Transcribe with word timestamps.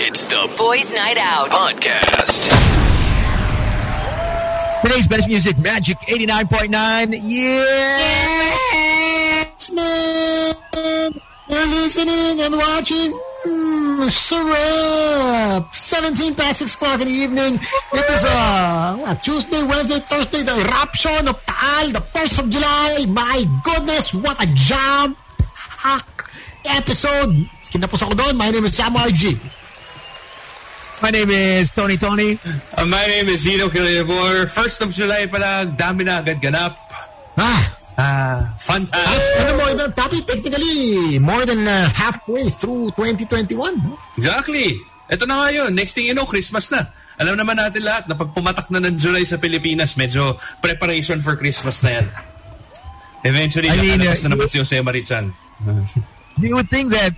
It's 0.00 0.24
the 0.24 0.48
Boys 0.56 0.96
Night 0.96 1.20
Out 1.20 1.52
podcast. 1.52 2.48
Today's 4.80 5.06
best 5.06 5.28
music, 5.28 5.58
Magic 5.58 5.98
89.9. 6.08 7.20
Yeah! 7.20 7.84
You're 11.52 11.66
listening 11.66 12.40
and 12.40 12.56
watching 12.56 13.12
mm, 13.44 14.08
Syrup. 14.08 15.68
17 15.74 16.34
past 16.34 16.60
6 16.60 16.74
o'clock 16.76 17.02
in 17.02 17.06
the 17.06 17.12
evening. 17.12 17.60
It 17.92 18.06
is 18.08 18.24
uh, 18.24 19.14
Tuesday, 19.22 19.62
Wednesday, 19.64 20.00
Thursday, 20.00 20.42
the 20.42 20.64
eruption 20.64 21.28
of 21.28 21.44
Taal, 21.44 21.92
the 21.92 22.00
1st 22.00 22.38
of 22.40 22.48
July. 22.48 23.04
My 23.06 23.44
goodness, 23.62 24.14
what 24.14 24.42
a 24.42 24.46
jam 24.54 25.14
episode. 26.64 27.36
Kinapos 27.68 28.00
ako 28.00 28.16
doon. 28.16 28.34
My 28.40 28.48
name 28.48 28.64
is 28.64 28.74
Sam 28.74 28.96
YG. 28.96 29.59
My 31.00 31.10
name 31.10 31.30
is 31.30 31.70
Tony 31.72 31.96
Toni. 31.96 32.36
Uh, 32.76 32.84
my 32.84 33.04
name 33.08 33.28
is 33.28 33.42
Gino 33.44 33.68
Quillamor. 33.68 34.44
First 34.48 34.84
of 34.84 34.92
July 34.92 35.24
pa 35.26 35.40
lang, 35.40 35.72
dami 35.72 36.04
na 36.04 36.20
agad 36.20 36.40
ganap. 36.40 36.76
Ah, 37.40 37.80
Ah, 38.00 38.56
fun 38.56 38.88
time. 38.88 39.20
ano 39.44 39.60
more 39.60 39.74
than, 39.76 39.92
Papi, 39.92 40.24
technically, 40.24 41.20
more 41.20 41.44
than 41.44 41.68
uh, 41.68 41.84
halfway 41.92 42.48
through 42.48 42.88
2021. 42.96 43.52
Exactly. 44.16 44.80
Ito 45.12 45.28
na 45.28 45.36
nga 45.36 45.48
yun. 45.52 45.76
Next 45.76 45.92
thing 45.92 46.08
you 46.08 46.16
know, 46.16 46.24
Christmas 46.24 46.72
na. 46.72 46.88
Alam 47.20 47.36
naman 47.36 47.60
natin 47.60 47.84
lahat 47.84 48.08
na 48.08 48.16
pag 48.16 48.32
pumatak 48.32 48.72
na 48.72 48.80
ng 48.80 48.96
July 48.96 49.28
sa 49.28 49.36
Pilipinas, 49.36 50.00
medyo 50.00 50.40
preparation 50.64 51.20
for 51.20 51.36
Christmas 51.36 51.84
na 51.84 52.00
yan. 52.00 52.06
Eventually, 53.28 53.68
I 53.68 53.76
mean, 53.76 54.00
nakalabas 54.00 54.24
uh, 54.24 54.24
na 54.24 54.28
naman 54.32 54.48
si 54.48 54.56
Jose 54.56 54.76
Mari 54.80 55.02
Chan. 55.04 55.26
You 56.40 56.56
would 56.56 56.72
think 56.72 56.88
that, 56.96 57.12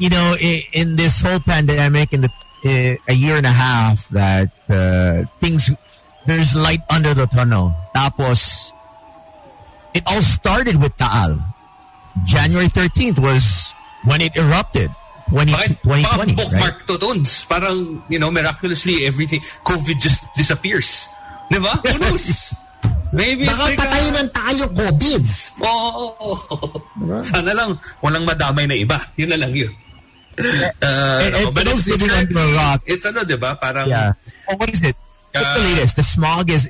you 0.00 0.08
know, 0.08 0.32
in, 0.40 0.64
in 0.72 0.88
this 0.96 1.20
whole 1.20 1.44
pandemic, 1.44 2.16
in 2.16 2.24
the 2.24 2.32
uh, 2.32 2.41
a 2.64 3.14
year 3.14 3.36
and 3.36 3.46
a 3.46 3.52
half, 3.52 4.08
that 4.10 4.50
uh, 4.68 5.24
things, 5.40 5.70
there's 6.26 6.54
light 6.54 6.80
under 6.90 7.14
the 7.14 7.26
tunnel. 7.26 7.74
Tapos, 7.94 8.72
it 9.94 10.02
all 10.06 10.22
started 10.22 10.80
with 10.80 10.96
Taal. 10.96 11.38
January 12.24 12.68
13th 12.68 13.18
was 13.18 13.72
when 14.04 14.20
it 14.20 14.36
erupted. 14.36 14.90
20, 15.30 15.52
Bakit? 15.52 15.80
Baka 15.80 16.26
2020, 16.28 16.28
right? 16.28 16.36
bookmark 16.36 16.76
to, 16.86 16.94
Tons. 16.98 17.44
Parang, 17.48 18.02
you 18.08 18.18
know, 18.18 18.30
miraculously, 18.30 19.06
everything, 19.06 19.40
COVID 19.64 19.96
just 19.98 20.28
disappears. 20.36 21.06
Di 21.50 21.56
ba? 21.58 21.80
Who 21.80 21.98
knows? 21.98 22.52
Maybe 23.12 23.44
it's 23.44 23.52
Baka 23.52 23.64
like 23.64 23.78
a- 23.78 23.82
patayin 23.82 24.14
ng 24.24 24.28
Taal 24.32 24.54
yung 24.60 24.72
COVIDs. 24.76 25.32
Oo. 25.60 26.32
Sana 27.24 27.52
lang 27.52 27.76
walang 28.00 28.24
madamay 28.24 28.64
na 28.68 28.76
iba. 28.76 28.96
Yun 29.16 29.28
na 29.32 29.38
lang 29.40 29.52
yun. 29.52 29.72
Uh, 30.38 31.18
Eh, 31.22 31.44
eh, 31.44 31.44
but 31.52 31.52
for 31.52 31.60
it's, 31.60 31.70
those 31.70 31.86
it's, 31.88 32.02
living 32.02 32.54
rock. 32.56 32.80
it's 32.86 33.04
ano, 33.04 33.20
di 33.24 33.36
ba? 33.36 33.54
Parang 33.60 33.86
Yeah. 33.88 34.12
Oh, 34.48 34.56
what 34.56 34.70
is 34.72 34.82
it? 34.82 34.96
What's 35.32 35.52
the 35.54 35.60
Uh, 35.60 35.64
latest? 35.76 35.94
The 35.96 36.02
smog 36.04 36.50
is, 36.50 36.68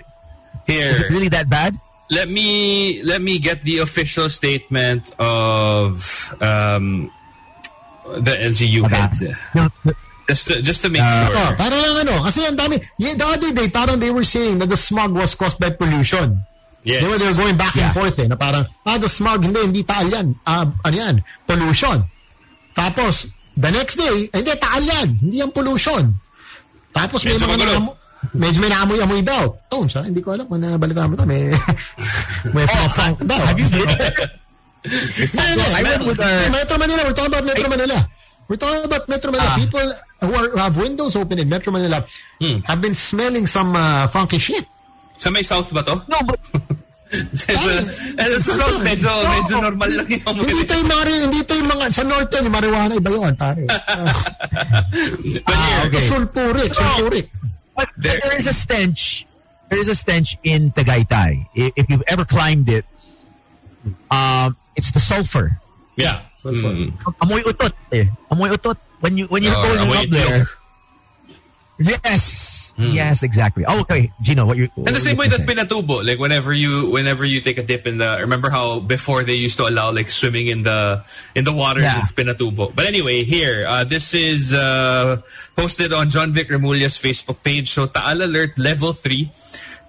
here. 0.66 0.90
is 0.94 1.00
it 1.00 1.10
really 1.10 1.28
that 1.30 1.48
bad? 1.48 1.74
let 2.12 2.28
me 2.28 3.00
let 3.08 3.24
me 3.24 3.40
get 3.40 3.64
the 3.64 3.78
official 3.80 4.28
statement 4.28 5.00
of 5.16 5.96
um, 6.44 7.08
the 8.20 8.34
LGU 8.36 8.84
head. 8.84 9.16
No, 9.56 9.72
no, 9.80 9.92
Just 10.28 10.46
to, 10.52 10.60
just 10.60 10.80
to 10.84 10.88
make 10.92 11.00
Uh, 11.00 11.08
sure. 11.08 11.34
Oh, 11.40 11.50
para 11.56 11.72
lang 11.72 12.04
ano, 12.04 12.20
kasi 12.22 12.44
ang 12.44 12.54
dami. 12.54 12.76
Yeah, 13.00 13.16
the 13.16 13.24
other 13.26 13.50
day, 13.56 13.66
parang 13.72 13.96
they 13.98 14.12
were 14.12 14.28
saying 14.28 14.60
that 14.60 14.68
the 14.68 14.76
smog 14.76 15.16
was 15.16 15.32
caused 15.34 15.56
by 15.58 15.72
pollution. 15.72 16.44
Yes. 16.84 17.00
They 17.00 17.08
were, 17.08 17.16
they 17.18 17.28
were 17.32 17.40
going 17.48 17.56
back 17.56 17.72
Yeah. 17.74 17.88
and 17.90 17.94
forth 17.96 18.18
eh, 18.20 18.28
na 18.28 18.36
parang, 18.36 18.66
ah, 18.84 18.98
the 19.00 19.08
smog, 19.08 19.42
hindi, 19.42 19.58
hindi 19.64 19.82
taal 19.82 20.06
yan. 20.12 20.36
Ah, 20.44 20.68
ano 20.84 20.92
yan? 20.94 21.16
Pollution. 21.48 22.04
Tapos, 22.76 23.24
the 23.56 23.70
next 23.70 23.96
day, 23.96 24.28
eh, 24.32 24.38
hindi, 24.40 24.52
taal 24.58 24.82
yan. 24.82 25.08
Hindi 25.20 25.36
yan 25.42 25.50
pollution. 25.52 26.12
Tapos 26.92 27.24
may 27.24 27.36
Medyo 27.36 27.48
mga 27.48 27.56
naamoy, 27.64 27.94
medyo 28.36 28.58
may 28.60 28.70
naamoy-amoy 28.70 29.22
daw. 29.24 29.44
Tones, 29.72 29.96
ha? 29.96 30.02
Hindi 30.04 30.20
ko 30.20 30.36
alam 30.36 30.44
kung 30.48 30.60
nabalita 30.60 31.08
mo 31.08 31.16
to. 31.16 31.24
May, 31.24 31.50
may 32.56 32.66
funk 32.92 33.24
daw. 33.24 33.40
I 34.82 35.80
went 35.82 36.02
with 36.06 36.20
our- 36.20 36.50
Metro 36.50 36.76
Manila. 36.78 37.00
We're 37.06 37.14
talking 37.16 37.32
about 37.32 37.44
Metro 37.46 37.68
Manila. 37.68 37.98
We're 38.48 38.56
talking 38.60 38.84
about 38.84 39.08
Metro 39.08 39.30
Manila. 39.30 39.48
Ah. 39.48 39.56
People 39.56 39.86
who, 40.20 40.32
are, 40.34 40.48
who 40.50 40.58
have 40.58 40.76
windows 40.76 41.14
open 41.16 41.38
in 41.38 41.48
Metro 41.48 41.72
Manila 41.72 42.04
have 42.66 42.80
been 42.82 42.94
smelling 42.94 43.46
some 43.46 43.74
uh, 43.76 44.08
funky 44.08 44.38
shit. 44.38 44.66
Sa 45.16 45.30
may 45.30 45.42
south 45.46 45.70
ba 45.72 45.82
to? 45.86 46.02
No, 46.10 46.18
but 46.26 46.40
sa, 47.12 47.52
sa 48.40 48.52
south, 48.56 48.80
medyo, 48.80 49.08
medyo 49.28 49.54
normal 49.60 49.90
lang 49.92 50.08
yung 50.08 50.24
amoy. 50.24 50.44
Hindi 50.48 50.64
ito 50.64 50.74
yung 50.74 50.88
mga, 50.88 51.02
hindi 51.28 51.38
ito 51.44 51.52
yung 51.54 51.70
mga, 51.70 51.84
sa 51.92 52.02
norte, 52.02 52.34
yung 52.40 52.54
marijuana, 52.54 52.92
iba 52.96 53.10
yun, 53.12 53.34
pare. 53.36 53.64
Uh, 53.68 54.12
But 55.44 55.56
here, 55.56 55.82
okay. 55.92 56.04
Sulpuric, 56.08 56.70
sulpuric. 56.72 57.26
But 57.76 57.88
There- 57.96 58.20
there 58.20 58.36
is 58.36 58.46
a 58.48 58.56
stench. 58.56 59.26
There 59.68 59.80
is 59.80 59.88
a 59.88 59.94
stench 59.96 60.36
in 60.44 60.72
Tagaytay. 60.72 61.48
If 61.54 61.88
you've 61.88 62.04
ever 62.06 62.24
climbed 62.24 62.68
it, 62.68 62.84
um, 64.10 64.56
it's 64.76 64.92
the 64.92 65.00
sulfur. 65.00 65.56
yeah. 65.96 66.20
Mm. 66.42 66.90
Amoy 67.22 67.38
utot 67.46 67.70
eh. 67.94 68.10
Amoy 68.26 68.50
utot. 68.50 68.74
When 68.98 69.14
you 69.16 69.30
when 69.30 69.46
you're 69.46 69.54
Oh, 69.54 69.62
going 69.62 69.78
amoy 69.86 70.02
up 70.02 70.10
there. 70.10 70.42
itlog. 70.42 70.46
Yes. 72.82 73.12
Yes, 73.12 73.22
exactly. 73.22 73.64
Oh, 73.68 73.80
okay. 73.84 74.10
Gino, 74.24 74.46
what 74.46 74.56
you. 74.56 74.72
And 74.76 74.90
the 74.96 75.00
same 75.00 75.16
way 75.20 75.28
that 75.28 75.44
Pinatubo, 75.44 76.00
like 76.00 76.18
whenever 76.18 76.52
you 76.52 76.88
whenever 76.90 77.24
you 77.28 77.40
take 77.44 77.58
a 77.58 77.62
dip 77.62 77.86
in 77.86 77.98
the 77.98 78.18
remember 78.24 78.48
how 78.48 78.80
before 78.80 79.22
they 79.22 79.36
used 79.36 79.60
to 79.60 79.68
allow 79.68 79.92
like 79.92 80.08
swimming 80.08 80.48
in 80.48 80.62
the 80.64 81.04
in 81.36 81.44
the 81.44 81.52
waters 81.52 81.84
Yeah. 81.84 82.00
of 82.00 82.08
Pinatubo. 82.16 82.74
But 82.74 82.86
anyway, 82.88 83.22
here, 83.22 83.66
uh, 83.68 83.84
this 83.84 84.14
is 84.16 84.52
uh, 84.56 85.20
posted 85.54 85.92
on 85.92 86.08
Jonvic 86.08 86.48
Remulla's 86.48 86.96
Facebook 86.96 87.44
page. 87.44 87.68
So 87.68 87.86
Taal 87.86 88.24
Alert 88.24 88.56
Level 88.58 88.92
3. 88.96 89.28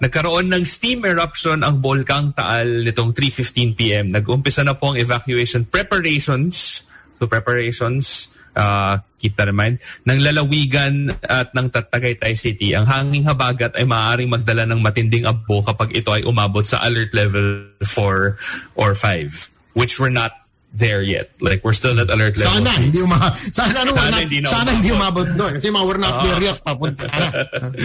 Nagkaroon 0.04 0.52
ng 0.52 0.66
steam 0.68 1.06
eruption 1.08 1.64
ang 1.64 1.80
Bolkang 1.80 2.36
Taal 2.36 2.84
nitong 2.84 3.16
3.15 3.16 3.72
p.m. 3.80 4.12
Nag-umpisa 4.12 4.60
na 4.68 4.76
po 4.76 4.92
ang 4.92 4.98
evacuation 5.00 5.64
preparations. 5.64 6.84
So 7.22 7.30
preparations, 7.32 8.28
uh, 8.58 9.02
keep 9.18 9.36
that 9.40 9.50
in 9.50 9.58
mind, 9.58 9.80
ng 10.04 10.20
lalawigan 10.20 11.16
at 11.24 11.56
ng 11.56 11.68
Tatagaytay 11.72 12.36
City. 12.36 12.76
Ang 12.76 12.86
hanging 12.86 13.26
habagat 13.26 13.80
ay 13.80 13.88
maaaring 13.88 14.30
magdala 14.30 14.68
ng 14.68 14.80
matinding 14.84 15.24
abo 15.24 15.64
kapag 15.64 15.96
ito 15.96 16.12
ay 16.12 16.28
umabot 16.28 16.64
sa 16.68 16.84
alert 16.84 17.16
level 17.16 17.72
4 17.80 18.76
or 18.76 18.92
5, 18.92 19.78
which 19.80 19.98
we're 19.98 20.14
not 20.14 20.43
there 20.74 21.02
yet. 21.06 21.30
Like, 21.40 21.64
we're 21.64 21.78
still 21.78 22.00
at 22.02 22.10
alert 22.10 22.34
level 22.36 22.66
Sana, 22.66 22.74
3. 22.74 22.84
hindi 22.90 23.00
uma, 23.06 23.30
sana, 23.54 23.86
ano, 23.86 23.94
Sana 23.94 24.18
hindi 24.26 24.42
na 24.42 24.50
sana 24.50 24.72
hindi 24.74 24.90
umabot. 24.90 25.26
doon. 25.38 25.54
Kasi 25.62 25.70
mga 25.70 25.86
we're 25.86 26.02
not 26.02 26.24
there 26.26 26.42
yet, 26.42 26.58
papunta 26.66 27.06
na. 27.06 27.30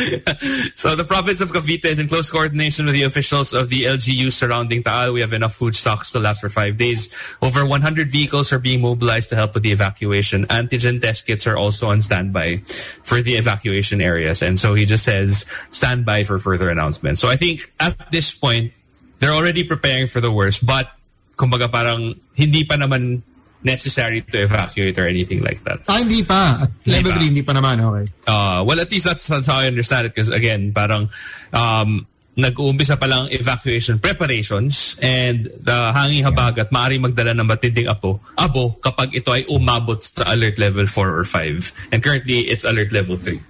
so 0.75 0.97
the 0.97 1.05
province 1.05 1.41
of 1.45 1.53
Cavite 1.53 1.85
is 1.85 1.99
in 1.99 2.09
close 2.09 2.31
coordination 2.31 2.87
with 2.87 2.95
the 2.95 3.05
officials 3.05 3.53
of 3.53 3.69
the 3.69 3.85
LGU 3.85 4.33
surrounding 4.33 4.83
Taal. 4.83 5.13
We 5.13 5.21
have 5.21 5.35
enough 5.35 5.55
food 5.55 5.77
stocks 5.77 6.11
to 6.13 6.19
last 6.19 6.41
for 6.41 6.49
five 6.49 6.79
days. 6.79 7.13
Over 7.43 7.67
100 7.69 8.09
vehicles 8.09 8.53
are 8.53 8.59
being 8.59 8.81
mobilized 8.81 9.29
to 9.31 9.37
help 9.37 9.53
with 9.53 9.63
the 9.63 9.73
evacuation. 9.73 10.47
Antigen 10.49 11.01
test 11.01 11.27
kits 11.27 11.47
are 11.47 11.57
also 11.57 11.89
on 11.93 12.01
standby 12.01 12.65
for 13.05 13.21
the 13.21 13.37
evacuation 13.37 14.01
areas. 14.01 14.41
And 14.41 14.59
so 14.59 14.73
he 14.73 14.87
just 14.87 15.05
says 15.05 15.45
standby 15.71 16.25
for 16.25 16.39
further 16.39 16.71
announcements. 16.71 17.21
So 17.21 17.29
I 17.29 17.37
think 17.37 17.61
at 17.79 18.11
this 18.11 18.33
point, 18.33 18.73
they're 19.21 19.37
already 19.37 19.65
preparing 19.65 20.07
for 20.07 20.21
the 20.21 20.31
worst, 20.33 20.65
but 20.65 20.89
kumbaga 21.37 21.71
parang 21.71 22.15
hindi 22.39 22.63
pa 22.63 22.79
naman 22.79 23.23
necessary 23.59 24.23
to 24.23 24.39
evacuate 24.47 24.95
or 24.95 25.11
anything 25.11 25.43
like 25.43 25.59
that. 25.67 25.83
Ah, 25.91 25.99
hindi 25.99 26.23
pa. 26.23 26.63
At 26.63 26.71
level 26.87 27.11
pa. 27.11 27.19
3, 27.19 27.27
hindi 27.27 27.43
pa 27.43 27.53
naman. 27.59 27.83
Okay. 27.83 28.05
Uh, 28.31 28.63
well, 28.63 28.79
at 28.79 28.87
least 28.87 29.05
that's, 29.11 29.27
that's 29.27 29.51
how 29.51 29.59
I 29.59 29.67
understand 29.67 30.07
it. 30.07 30.15
Because 30.15 30.31
again, 30.31 30.71
parang 30.71 31.11
um, 31.51 32.07
nag-uumpisa 32.39 32.95
pa 32.95 33.11
lang 33.11 33.27
evacuation 33.35 33.99
preparations 33.99 34.95
and 35.03 35.51
the 35.59 35.91
hanging 35.91 36.23
habagat 36.23 36.71
maaaring 36.71 37.03
magdala 37.03 37.35
ng 37.35 37.43
matinding 37.51 37.91
apo, 37.91 38.23
abo 38.39 38.79
kapag 38.79 39.11
ito 39.11 39.35
ay 39.35 39.43
umabot 39.51 39.99
sa 39.99 40.31
alert 40.31 40.55
level 40.55 40.87
4 40.87 41.19
or 41.19 41.27
5. 41.27 41.91
And 41.91 41.99
currently, 41.99 42.47
it's 42.47 42.63
alert 42.63 42.95
level 42.95 43.19
3. 43.19 43.43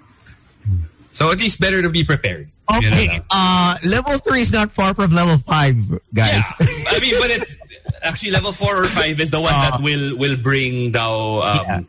So 1.13 1.29
at 1.35 1.39
least 1.39 1.61
better 1.61 1.83
to 1.83 1.91
be 1.91 2.01
prepared. 2.01 2.49
Yun 2.69 2.93
na 2.93 2.97
Okay, 2.97 3.09
lang. 3.09 3.25
uh, 3.33 3.75
level 3.83 4.21
three 4.21 4.45
is 4.45 4.53
not 4.53 4.71
far 4.71 4.93
from 4.93 5.11
level 5.17 5.41
five, 5.41 5.75
guys. 6.13 6.37
Yeah. 6.61 6.69
I 6.93 7.01
mean, 7.01 7.17
but 7.17 7.33
it's 7.33 7.57
actually 8.03 8.31
level 8.33 8.53
4 8.53 8.85
or 8.85 8.89
5 8.89 9.21
is 9.21 9.31
the 9.31 9.41
one 9.41 9.53
that 9.53 9.81
will 9.83 10.17
will 10.17 10.37
bring 10.37 10.93
daw 10.93 11.41
um, 11.43 11.65
Yeah. 11.67 11.81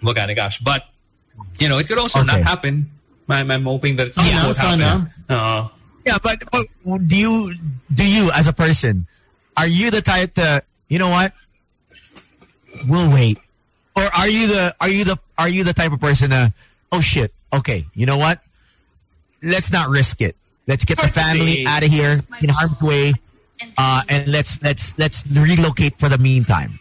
volcanic 0.00 0.38
ash. 0.38 0.58
But, 0.58 0.84
you 1.58 1.68
know, 1.68 1.78
it 1.78 1.88
could 1.88 1.98
also 1.98 2.22
not 2.22 2.40
happen. 2.40 2.90
I'm, 3.28 3.50
I'm 3.50 3.64
hoping 3.64 3.96
that 3.96 4.08
it 4.08 4.14
Sana, 4.14 4.44
won't 4.44 4.58
happen. 4.58 5.10
Uh, 5.28 5.68
Yeah, 6.04 6.18
but 6.22 6.42
uh, 6.52 6.62
do 7.06 7.16
you 7.16 7.54
do 7.94 8.04
you 8.04 8.30
as 8.34 8.46
a 8.46 8.52
person 8.52 9.06
are 9.56 9.66
you 9.68 9.90
the 9.90 10.02
type 10.02 10.34
to 10.34 10.62
you 10.88 10.98
know 10.98 11.08
what? 11.08 11.32
We'll 12.88 13.10
wait, 13.12 13.38
or 13.94 14.02
are 14.02 14.28
you 14.28 14.48
the 14.48 14.74
are 14.80 14.88
you 14.90 15.04
the 15.04 15.18
are 15.38 15.48
you 15.48 15.62
the 15.64 15.72
type 15.72 15.92
of 15.92 16.00
person 16.00 16.30
to 16.30 16.52
oh 16.90 17.00
shit 17.00 17.32
okay 17.52 17.84
you 17.94 18.06
know 18.06 18.16
what? 18.18 18.40
Let's 19.42 19.70
not 19.70 19.88
risk 19.90 20.20
it. 20.20 20.36
Let's 20.66 20.84
get 20.84 20.98
Hard 20.98 21.10
the 21.10 21.20
family 21.20 21.66
out 21.66 21.82
of 21.84 21.90
here 21.90 22.18
in 22.40 22.48
harm's 22.48 22.80
way, 22.82 23.14
uh, 23.78 24.02
and 24.08 24.28
let's 24.28 24.62
let's 24.62 24.98
let's 24.98 25.26
relocate 25.26 25.98
for 25.98 26.08
the 26.08 26.18
meantime. 26.18 26.78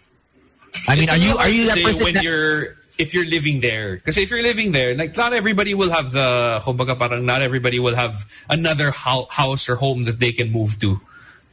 I 0.88 0.96
mean, 0.96 1.04
it's 1.04 1.14
are 1.14 1.18
you 1.18 1.38
are 1.38 1.50
you 1.50 1.66
that 1.68 1.84
person 1.84 2.04
when 2.04 2.14
that, 2.16 2.24
you're 2.24 2.82
if 3.02 3.14
you're 3.14 3.26
living 3.26 3.62
there. 3.62 3.96
Because 3.98 4.18
if 4.18 4.30
you're 4.30 4.44
living 4.44 4.72
there, 4.72 4.96
like 4.96 5.18
not 5.18 5.34
everybody 5.34 5.74
will 5.74 5.90
have 5.90 6.12
the, 6.12 6.62
kumbaga 6.62 6.98
parang 6.98 7.26
not 7.26 7.42
everybody 7.42 7.80
will 7.80 7.96
have 7.96 8.30
another 8.50 8.92
house 8.92 9.68
or 9.68 9.76
home 9.76 10.06
that 10.06 10.20
they 10.20 10.32
can 10.32 10.52
move 10.52 10.80
to. 10.80 11.02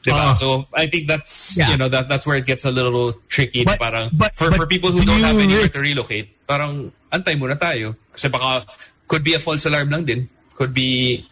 Uh, 0.08 0.32
so 0.32 0.64
I 0.72 0.86
think 0.86 1.06
that's 1.06 1.58
yeah. 1.58 1.68
you 1.68 1.76
know 1.76 1.88
that 1.88 2.08
that's 2.08 2.26
where 2.26 2.36
it 2.36 2.46
gets 2.46 2.64
a 2.64 2.70
little 2.70 3.12
tricky. 3.28 3.64
But- 3.64 3.78
parang 3.78 4.10
but- 4.12 4.34
for 4.34 4.48
but 4.48 4.56
for 4.56 4.66
people 4.66 4.90
who 4.90 5.00
do 5.00 5.06
don't 5.06 5.20
have 5.20 5.36
anywhere 5.36 5.68
re- 5.68 5.68
to 5.68 5.80
relocate, 5.80 6.46
parang 6.46 6.92
antay 7.12 7.36
muna 7.36 7.58
tayo. 7.58 7.96
Kasi 8.12 8.28
baka 8.28 8.64
could 9.06 9.24
be 9.24 9.34
a 9.34 9.38
false 9.38 9.66
alarm 9.66 9.90
lang 9.90 10.04
din. 10.04 10.28
Could 10.56 10.72
be 10.72 11.26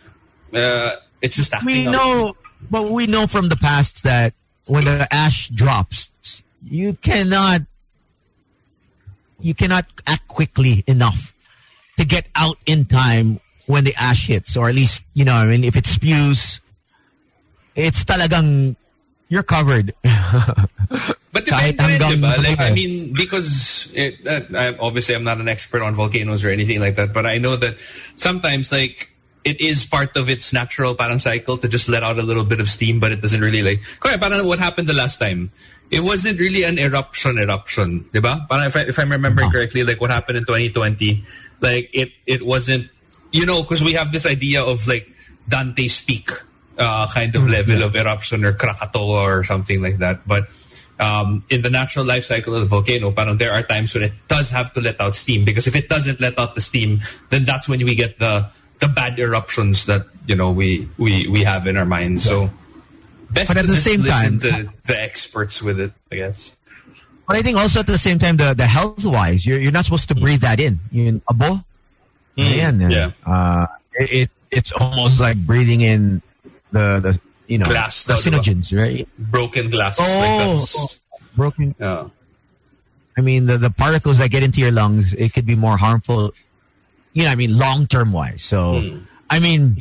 uh, 0.52 0.92
it's 1.22 1.36
just 1.36 1.54
acting 1.54 1.88
we 1.88 1.94
up. 1.94 2.36
But 2.70 2.90
we 2.90 3.06
know 3.06 3.26
from 3.26 3.48
the 3.48 3.56
past 3.56 4.02
that 4.04 4.34
when 4.66 4.84
the 4.84 5.06
ash 5.12 5.48
drops, 5.48 6.10
you 6.64 6.94
cannot, 6.94 7.62
you 9.40 9.54
cannot 9.54 9.86
act 10.06 10.26
quickly 10.28 10.84
enough 10.86 11.34
to 11.96 12.04
get 12.04 12.26
out 12.34 12.58
in 12.66 12.84
time 12.84 13.40
when 13.66 13.84
the 13.84 13.94
ash 13.96 14.26
hits, 14.26 14.56
or 14.56 14.68
at 14.68 14.74
least 14.74 15.04
you 15.14 15.24
know. 15.24 15.34
I 15.34 15.46
mean, 15.46 15.64
if 15.64 15.76
it 15.76 15.86
spews, 15.86 16.60
it's 17.74 18.04
talagang 18.04 18.76
you're 19.28 19.42
covered. 19.42 19.94
But 21.36 21.44
depende 21.44 21.84
rin, 21.84 22.00
hanggang 22.00 22.16
diba? 22.16 22.32
Like, 22.40 22.60
I 22.64 22.72
mean, 22.72 23.12
because 23.12 23.92
it, 23.92 24.24
uh, 24.24 24.72
obviously 24.80 25.14
I'm 25.14 25.24
not 25.24 25.36
an 25.36 25.52
expert 25.52 25.82
on 25.82 25.92
volcanoes 25.92 26.46
or 26.46 26.48
anything 26.48 26.80
like 26.80 26.96
that, 26.96 27.12
but 27.12 27.26
I 27.26 27.36
know 27.36 27.56
that 27.56 27.76
sometimes, 28.16 28.72
like, 28.72 29.12
it 29.46 29.60
is 29.62 29.86
part 29.86 30.16
of 30.18 30.28
its 30.28 30.52
natural 30.52 30.98
parang 30.98 31.22
cycle 31.22 31.56
to 31.56 31.68
just 31.70 31.88
let 31.88 32.02
out 32.02 32.18
a 32.18 32.22
little 32.22 32.42
bit 32.42 32.58
of 32.58 32.66
steam, 32.66 32.98
but 32.98 33.12
it 33.12 33.22
doesn't 33.22 33.40
really 33.40 33.62
like. 33.62 33.80
Kaya 34.00 34.18
parang 34.18 34.44
what 34.44 34.58
happened 34.58 34.90
the 34.90 34.98
last 34.98 35.22
time? 35.22 35.54
It 35.88 36.02
wasn't 36.02 36.40
really 36.42 36.64
an 36.64 36.82
eruption, 36.82 37.38
eruption, 37.38 38.10
diba? 38.10 38.42
Parang 38.50 38.66
if 38.66 38.74
I, 38.74 38.80
if 38.90 38.98
I'm 38.98 39.14
remembering 39.14 39.54
correctly, 39.54 39.84
like 39.84 40.00
what 40.00 40.10
happened 40.10 40.38
in 40.38 40.44
2020, 40.44 41.22
like 41.62 41.94
it 41.94 42.10
it 42.26 42.42
wasn't, 42.42 42.90
you 43.30 43.46
know, 43.46 43.62
because 43.62 43.86
we 43.86 43.94
have 43.94 44.10
this 44.10 44.26
idea 44.26 44.66
of 44.66 44.82
like 44.90 45.06
Dante's 45.46 46.02
Peak 46.02 46.28
uh, 46.76 47.06
kind 47.06 47.30
of 47.36 47.46
level 47.46 47.86
of 47.86 47.94
eruption 47.94 48.44
or 48.44 48.52
Krakatoa 48.52 49.30
or 49.30 49.44
something 49.44 49.80
like 49.80 49.98
that, 49.98 50.26
but 50.26 50.50
um, 50.98 51.44
in 51.50 51.62
the 51.62 51.70
natural 51.70 52.04
life 52.04 52.24
cycle 52.24 52.54
of 52.54 52.62
the 52.62 52.66
volcano, 52.66 53.12
parang 53.12 53.36
there 53.36 53.52
are 53.52 53.62
times 53.62 53.94
when 53.94 54.02
it 54.02 54.12
does 54.26 54.50
have 54.50 54.72
to 54.74 54.80
let 54.80 55.00
out 55.00 55.14
steam 55.14 55.44
because 55.44 55.66
if 55.66 55.76
it 55.76 55.88
doesn't 55.88 56.18
let 56.18 56.38
out 56.38 56.54
the 56.56 56.60
steam, 56.60 56.98
then 57.30 57.44
that's 57.44 57.68
when 57.68 57.78
we 57.84 57.94
get 57.94 58.18
the 58.18 58.50
the 58.80 58.88
bad 58.88 59.18
eruptions 59.18 59.86
that 59.86 60.06
you 60.26 60.34
know 60.36 60.50
we 60.50 60.88
we 60.98 61.26
we 61.28 61.44
have 61.44 61.66
in 61.66 61.76
our 61.76 61.86
minds. 61.86 62.24
So 62.24 62.50
best 63.30 63.48
But 63.48 63.56
at 63.58 63.66
the 63.66 63.76
same 63.76 64.02
time- 64.04 64.38
to 64.40 64.68
the 64.84 65.00
experts 65.00 65.62
with 65.62 65.80
it, 65.80 65.92
I 66.12 66.16
guess. 66.16 66.54
but 67.26 67.36
I 67.36 67.42
think 67.42 67.58
also 67.58 67.80
at 67.80 67.86
the 67.86 67.98
same 67.98 68.18
time, 68.18 68.36
the 68.36 68.54
the 68.54 68.66
health 68.66 69.04
wise, 69.04 69.44
you're 69.46 69.58
you're 69.58 69.72
not 69.72 69.84
supposed 69.84 70.08
to 70.08 70.14
breathe 70.14 70.40
that 70.40 70.60
in. 70.60 70.78
You 70.92 71.20
abo, 71.28 71.64
Ayan, 72.38 72.82
eh. 72.84 72.88
yeah. 72.94 73.10
Uh, 73.24 73.66
it, 73.94 74.12
it 74.12 74.30
it's 74.50 74.72
almost 74.72 75.20
like 75.20 75.36
breathing 75.38 75.80
in 75.80 76.22
the 76.72 77.00
the 77.00 77.20
you 77.46 77.58
know 77.58 77.64
Glass 77.64 78.04
carcinogens, 78.06 78.76
right? 78.76 79.08
Broken 79.18 79.70
glass. 79.70 79.98
Oh, 79.98 80.02
like 80.02 80.56
that's, 80.58 80.76
oh, 80.78 81.18
broken. 81.36 81.74
yeah. 81.78 82.08
I 83.18 83.22
mean, 83.22 83.46
the, 83.46 83.56
the 83.56 83.70
particles 83.70 84.18
that 84.18 84.28
get 84.30 84.42
into 84.42 84.60
your 84.60 84.70
lungs, 84.72 85.14
it 85.14 85.32
could 85.32 85.46
be 85.46 85.54
more 85.54 85.78
harmful, 85.78 86.34
you 87.16 87.24
know, 87.24 87.32
I 87.32 87.36
mean, 87.40 87.56
long 87.56 87.88
term 87.88 88.12
wise. 88.12 88.44
So, 88.44 88.76
Hmm. 88.76 89.08
I 89.32 89.40
mean, 89.40 89.80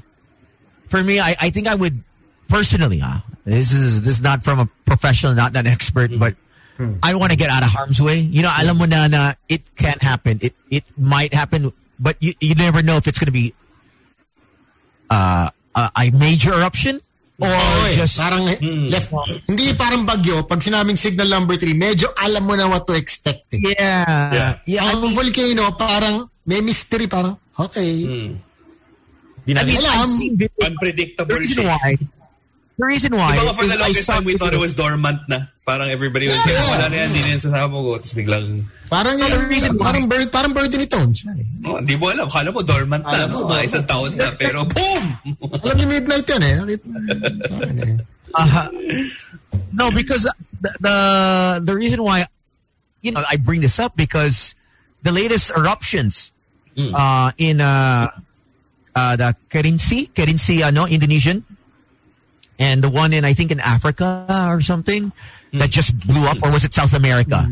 for 0.88 1.04
me, 1.04 1.20
I, 1.20 1.36
I 1.38 1.50
think 1.52 1.68
I 1.68 1.76
would 1.76 2.00
personally, 2.48 3.04
huh, 3.04 3.20
this 3.44 3.76
is 3.76 4.08
this 4.08 4.18
is 4.18 4.24
not 4.24 4.48
from 4.48 4.64
a 4.64 4.68
professional, 4.88 5.36
not 5.36 5.52
an 5.52 5.68
expert, 5.68 6.16
Hmm. 6.16 6.24
but 6.24 6.34
I 7.04 7.16
want 7.16 7.32
to 7.36 7.38
get 7.40 7.52
out 7.52 7.64
of 7.64 7.72
harm's 7.76 8.00
way. 8.00 8.20
You 8.24 8.44
know, 8.44 8.52
alam 8.52 8.80
mo 8.80 8.88
na, 8.88 9.08
na 9.12 9.36
it 9.52 9.64
can't 9.76 10.00
happen. 10.00 10.40
It 10.40 10.56
it 10.72 10.84
might 10.96 11.36
happen, 11.36 11.72
but 12.00 12.16
you, 12.24 12.32
you 12.40 12.56
never 12.56 12.80
know 12.84 12.96
if 12.96 13.08
it's 13.08 13.20
going 13.20 13.32
to 13.32 13.36
be 13.36 13.52
uh, 15.12 15.50
a, 15.76 15.82
a 15.96 16.12
major 16.12 16.54
eruption 16.54 17.00
or 17.40 17.52
Oo 17.52 17.92
eh, 17.92 18.00
just 18.00 18.16
parang 18.16 18.48
left, 18.48 19.12
hindi 19.48 19.76
parang 19.76 20.08
bagyo, 20.08 20.48
pag 20.48 20.64
sinabing 20.64 20.96
signal 20.96 21.28
number 21.28 21.60
3, 21.60 21.76
medyo 21.76 22.08
alam 22.16 22.44
mo 22.48 22.56
na 22.56 22.68
what 22.72 22.88
to 22.88 22.96
expect. 22.96 23.44
Eh. 23.52 23.60
yeah, 23.76 24.32
Yeah. 24.32 24.52
yeah. 24.66 24.84
I 24.88 24.96
Ang 24.96 25.04
mean, 25.04 25.16
volcano, 25.16 25.68
parang 25.76 26.28
may 26.46 26.62
mystery, 26.62 27.08
parang, 27.08 27.38
okay. 27.60 28.06
Di 29.46 29.52
I 29.52 29.54
natin 29.54 29.68
mean, 29.68 29.82
alam. 29.82 29.94
I've 30.02 30.10
seen 30.10 30.34
videos- 30.38 31.18
the 31.18 31.36
reason 31.38 31.58
shit. 31.62 31.70
why 31.70 31.90
the 32.76 32.86
reason 32.92 33.12
why 33.16 33.38
Diba 33.40 33.54
for 33.56 33.64
the 33.64 33.78
longest 33.80 34.04
time 34.10 34.26
we 34.26 34.36
thought 34.36 34.52
it 34.52 34.60
was 34.60 34.74
dormant 34.74 35.22
na. 35.30 35.48
Parang 35.66 35.90
everybody 35.90 36.28
was, 36.28 36.36
Yeah, 36.36 36.46
yeah, 36.46 36.60
yeah. 36.60 36.72
wala 36.76 36.86
na 36.90 36.96
yan, 36.98 37.08
hindi 37.10 37.22
na 37.24 37.30
yan 37.34 37.42
sasabog 37.42 37.82
ko. 37.82 37.92
Tapos 37.98 38.14
biglang, 38.14 38.46
Parang, 38.86 39.16
No, 39.18 39.26
the 39.26 39.48
reason 39.50 39.72
parang 39.82 40.06
bird, 40.06 40.30
parang 40.30 40.54
bird 40.54 40.70
in 40.70 40.86
tones. 40.86 41.26
oh, 41.66 41.78
hindi 41.82 41.96
mo 41.98 42.14
alam. 42.14 42.30
Kala 42.30 42.52
mo 42.54 42.62
dormant 42.62 43.02
na. 43.02 43.16
Alam 43.16 43.28
mo, 43.34 43.40
no? 43.42 43.50
dormant. 43.50 43.66
Isang 43.66 43.86
taon 43.90 44.12
na. 44.14 44.30
Pero 44.38 44.62
boom! 44.68 45.04
Alam 45.66 45.76
ni 45.82 45.86
midnight 45.90 46.26
yan 46.30 46.42
eh. 46.46 46.54
Nakita- 46.62 46.90
sa 47.50 47.56
akin. 47.66 47.98
Uh-huh. 48.36 48.68
No, 49.74 49.90
because 49.90 50.28
the, 50.60 50.72
the 50.84 50.96
the 51.64 51.74
reason 51.74 52.04
why 52.04 52.28
you 53.02 53.16
know 53.16 53.24
I 53.24 53.38
bring 53.40 53.62
this 53.64 53.80
up 53.80 53.96
because 53.96 54.52
the 55.02 55.16
latest 55.16 55.50
eruptions 55.56 56.35
uh, 56.78 57.32
in 57.38 57.62
uh, 57.62 58.12
uh, 58.96 59.16
the 59.16 59.36
Kerinci, 59.50 60.10
Kerinci, 60.12 60.62
uh, 60.64 60.72
no, 60.72 60.86
Indonesian, 60.88 61.44
and 62.60 62.84
the 62.84 62.90
one 62.90 63.14
in 63.14 63.24
I 63.26 63.34
think 63.34 63.52
in 63.52 63.60
Africa 63.60 64.26
or 64.50 64.62
something 64.62 65.12
that 65.54 65.70
just 65.72 65.96
blew 66.08 66.26
up, 66.28 66.38
or 66.44 66.52
was 66.52 66.64
it 66.64 66.74
South 66.74 66.94
America? 66.94 67.48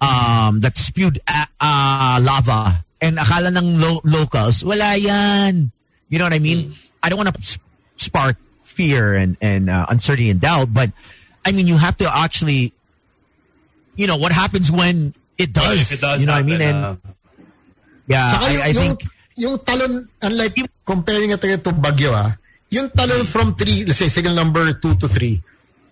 Um, 0.00 0.60
that 0.60 0.76
spewed 0.76 1.20
uh, 1.26 1.46
uh, 1.60 2.18
lava, 2.20 2.84
and 3.00 3.16
akala 3.16 3.48
ng 3.56 3.78
lo- 3.80 4.02
locals, 4.04 4.64
wala 4.64 4.96
yan. 4.96 5.70
You 6.10 6.18
know 6.18 6.24
what 6.26 6.34
I 6.34 6.38
mean? 6.40 6.74
I 7.02 7.08
don't 7.08 7.16
want 7.16 7.32
to 7.34 7.40
s- 7.40 7.58
spark 7.96 8.36
fear 8.64 9.14
and 9.14 9.36
and 9.40 9.70
uh, 9.70 9.86
uncertainty 9.88 10.30
and 10.30 10.40
doubt, 10.40 10.74
but 10.74 10.90
I 11.46 11.52
mean 11.52 11.66
you 11.66 11.78
have 11.78 11.96
to 11.98 12.10
actually, 12.10 12.72
you 13.96 14.06
know, 14.06 14.16
what 14.18 14.32
happens 14.32 14.70
when 14.70 15.14
it 15.38 15.52
does. 15.54 15.92
If 15.92 15.98
it 15.98 16.00
does 16.02 16.20
you 16.20 16.26
know 16.26 16.32
what 16.34 16.38
I 16.38 16.42
mean? 16.42 16.60
And 16.60 16.76
uh, 16.84 16.96
yeah, 18.06 18.32
Saka 18.32 18.44
I, 18.44 18.50
yung, 18.52 18.62
I 18.62 18.70
yung, 18.70 18.82
think 18.82 18.98
yung 19.36 19.54
talon, 19.60 19.92
unlike 20.22 20.54
comparing 20.84 21.30
it 21.30 21.40
to 21.40 21.70
Bagyo 21.72 22.12
ah, 22.14 22.32
yung 22.70 22.90
talon 22.90 23.26
from 23.26 23.54
3, 23.54 23.86
let's 23.86 23.98
say 23.98 24.08
signal 24.08 24.34
number 24.34 24.72
2 24.74 24.94
to 24.98 25.06
3, 25.06 25.42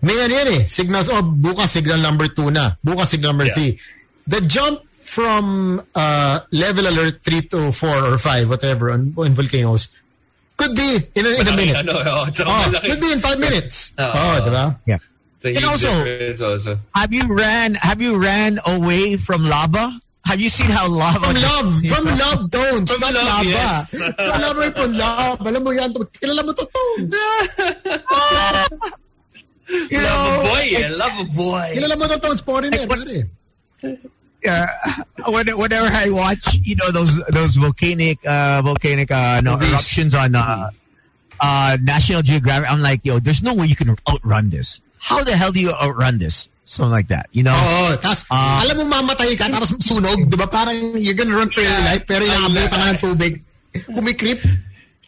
may 0.02 0.18
ano 0.18 0.34
yan 0.34 0.48
eh, 0.58 0.62
signals, 0.66 1.08
oh, 1.10 1.22
bukas 1.22 1.70
signal 1.78 2.00
number 2.02 2.26
2 2.26 2.50
na, 2.50 2.74
bukas 2.82 3.14
signal 3.14 3.32
number 3.34 3.46
Yeah. 3.54 3.78
3. 3.78 3.78
The 4.26 4.40
jump 4.46 4.82
from 5.02 5.78
uh, 5.94 6.40
level 6.50 6.86
alert 6.88 7.22
3 7.22 7.42
to 7.54 7.70
4 7.72 8.14
or 8.14 8.18
5, 8.18 8.48
whatever, 8.48 8.90
on, 8.90 9.14
on 9.16 9.34
volcanoes, 9.34 9.88
could 10.56 10.74
be 10.74 10.98
in 11.14 11.26
a, 11.26 11.30
in 11.38 11.46
a 11.46 11.50
malaki, 11.50 11.56
minute. 11.56 11.76
Ano, 11.82 11.92
oh, 12.02 12.26
Oh, 12.26 12.64
could 12.82 13.00
be 13.00 13.12
in 13.12 13.20
5 13.20 13.38
minutes. 13.38 13.94
Oo. 13.98 14.10
oh, 14.10 14.34
di 14.42 14.50
ba? 14.50 14.64
yeah. 14.86 14.98
And 15.42 15.64
also- 15.66 16.06
also. 16.46 16.78
Have 16.94 17.12
you 17.12 17.26
ran? 17.26 17.74
Have 17.74 17.98
you 18.00 18.14
ran 18.16 18.58
away 18.66 19.16
from 19.18 19.42
lava? 19.42 19.90
Have 20.24 20.40
you 20.40 20.48
seen 20.48 20.70
how 20.70 20.88
lava? 20.88 21.26
From 21.26 21.34
just- 21.36 21.46
love, 21.50 21.82
from 21.92 22.04
love 22.18 22.50
tones, 22.50 22.90
From 22.90 23.00
not 23.00 23.12
love, 23.14 23.24
lava. 23.26 23.48
yes. 23.48 23.94
Collaborate 24.16 24.74
from 24.76 24.92
love. 24.94 25.40
Alam 25.46 25.62
mo 25.64 25.70
yan, 25.74 25.92
kilala 25.92 26.42
mo 26.46 26.52
to 26.54 26.66
tones. 26.70 27.12
you 29.90 29.98
Love 29.98 30.38
a 30.38 30.42
boy, 30.46 30.64
eh. 30.78 30.88
Love 30.94 31.16
a 31.20 31.24
boy. 31.32 31.72
Kilala 31.74 31.96
mo 31.98 32.06
to 32.06 32.18
tones, 32.20 32.40
foreigner. 32.40 32.86
what- 32.86 33.06
pare. 33.06 33.28
uh, 34.46 34.66
when- 35.32 35.56
whenever 35.58 35.88
I 35.90 36.10
watch, 36.10 36.58
you 36.62 36.76
know, 36.76 36.90
those 36.90 37.16
those 37.30 37.56
volcanic 37.56 38.18
uh, 38.26 38.62
volcanic 38.62 39.10
uh, 39.10 39.40
no, 39.42 39.58
eruptions 39.58 40.14
on 40.14 40.34
uh, 40.34 40.70
uh, 41.40 41.76
National 41.82 42.22
Geographic, 42.22 42.70
I'm 42.70 42.80
like, 42.80 43.00
yo, 43.04 43.18
there's 43.18 43.42
no 43.42 43.54
way 43.54 43.66
you 43.66 43.76
can 43.76 43.96
outrun 44.08 44.50
this. 44.50 44.80
How 45.02 45.26
the 45.26 45.34
hell 45.34 45.50
do 45.50 45.58
you 45.58 45.74
outrun 45.74 46.22
this? 46.22 46.46
Something 46.62 46.94
like 46.94 47.10
that, 47.10 47.26
you 47.34 47.42
know? 47.42 47.58
Oo, 47.58 47.98
tapos 47.98 48.22
Ah. 48.30 48.62
alam 48.62 48.78
mo 48.78 48.84
mamatay 48.86 49.34
ka, 49.34 49.50
tapos 49.50 49.74
sunog, 49.82 50.30
di 50.30 50.36
ba? 50.38 50.46
Parang 50.46 50.94
you're 50.94 51.18
gonna 51.18 51.34
run 51.34 51.50
for 51.50 51.58
your 51.60 51.74
life, 51.82 52.06
pero 52.06 52.22
inaabutan 52.22 52.70
ka 52.70 52.86
ng 52.94 53.00
tubig. 53.02 53.42
Kumikrip. 53.90 54.38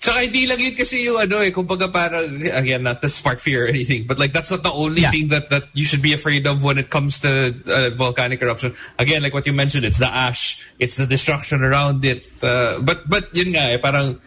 Tsaka 0.02 0.20
hindi 0.26 0.44
lang 0.44 0.60
yun 0.60 0.74
kasi 0.76 1.00
yung 1.06 1.16
ano 1.16 1.40
eh, 1.40 1.48
kumbaga 1.54 1.88
parang, 1.88 2.26
again, 2.52 2.82
not 2.82 3.00
to 3.00 3.08
spark 3.08 3.38
fear 3.40 3.64
or 3.64 3.68
anything, 3.70 4.04
but 4.04 4.18
like 4.18 4.34
that's 4.34 4.50
not 4.50 4.60
the 4.60 4.74
only 4.74 5.00
Yeah. 5.06 5.14
thing 5.14 5.30
that, 5.32 5.48
that 5.48 5.70
you 5.72 5.86
should 5.86 6.02
be 6.02 6.12
afraid 6.12 6.44
of 6.44 6.60
when 6.60 6.76
it 6.76 6.90
comes 6.90 7.22
to 7.24 7.54
uh, 7.70 7.88
volcanic 7.96 8.42
eruption. 8.42 8.74
Again, 8.98 9.22
like 9.22 9.32
what 9.32 9.46
you 9.46 9.54
mentioned, 9.54 9.86
it's 9.86 10.02
the 10.02 10.10
ash, 10.10 10.58
it's 10.82 10.98
the 11.00 11.06
destruction 11.06 11.62
around 11.62 12.04
it. 12.04 12.26
Uh, 12.42 12.82
but, 12.84 13.08
but 13.08 13.30
yun 13.32 13.54
nga 13.56 13.72
eh, 13.72 13.78
parang, 13.80 14.18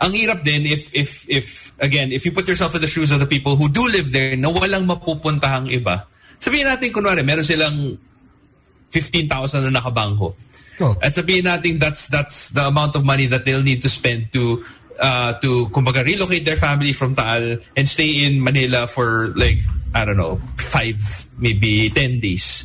ang 0.00 0.12
hirap 0.16 0.40
din 0.42 0.64
if, 0.64 0.90
if, 0.96 1.28
if, 1.28 1.76
again, 1.78 2.10
if 2.10 2.24
you 2.24 2.32
put 2.32 2.48
yourself 2.48 2.74
in 2.74 2.80
the 2.80 2.88
shoes 2.88 3.12
of 3.12 3.20
the 3.20 3.28
people 3.28 3.56
who 3.56 3.68
do 3.68 3.84
live 3.86 4.10
there 4.12 4.36
na 4.36 4.48
walang 4.48 4.88
mapupuntahang 4.88 5.68
iba. 5.68 6.08
Sabihin 6.40 6.64
natin, 6.64 6.88
kunwari, 6.88 7.20
meron 7.20 7.44
silang 7.44 8.00
15,000 8.90 9.68
na 9.68 9.80
nakabangko. 9.80 10.32
Oh. 10.80 10.96
At 11.04 11.12
sabihin 11.12 11.44
natin 11.44 11.76
that's 11.76 12.08
that's 12.08 12.56
the 12.56 12.64
amount 12.64 12.96
of 12.96 13.04
money 13.04 13.28
that 13.28 13.44
they'll 13.44 13.62
need 13.62 13.84
to 13.84 13.92
spend 13.92 14.32
to 14.32 14.64
uh, 14.96 15.36
to 15.44 15.68
kumbaga 15.68 16.00
relocate 16.00 16.48
their 16.48 16.56
family 16.56 16.96
from 16.96 17.12
Taal 17.12 17.60
and 17.76 17.84
stay 17.84 18.24
in 18.24 18.40
Manila 18.40 18.88
for 18.88 19.28
like 19.36 19.60
I 19.92 20.08
don't 20.08 20.16
know 20.16 20.40
five 20.56 20.96
maybe 21.36 21.92
ten 21.92 22.24
days. 22.24 22.64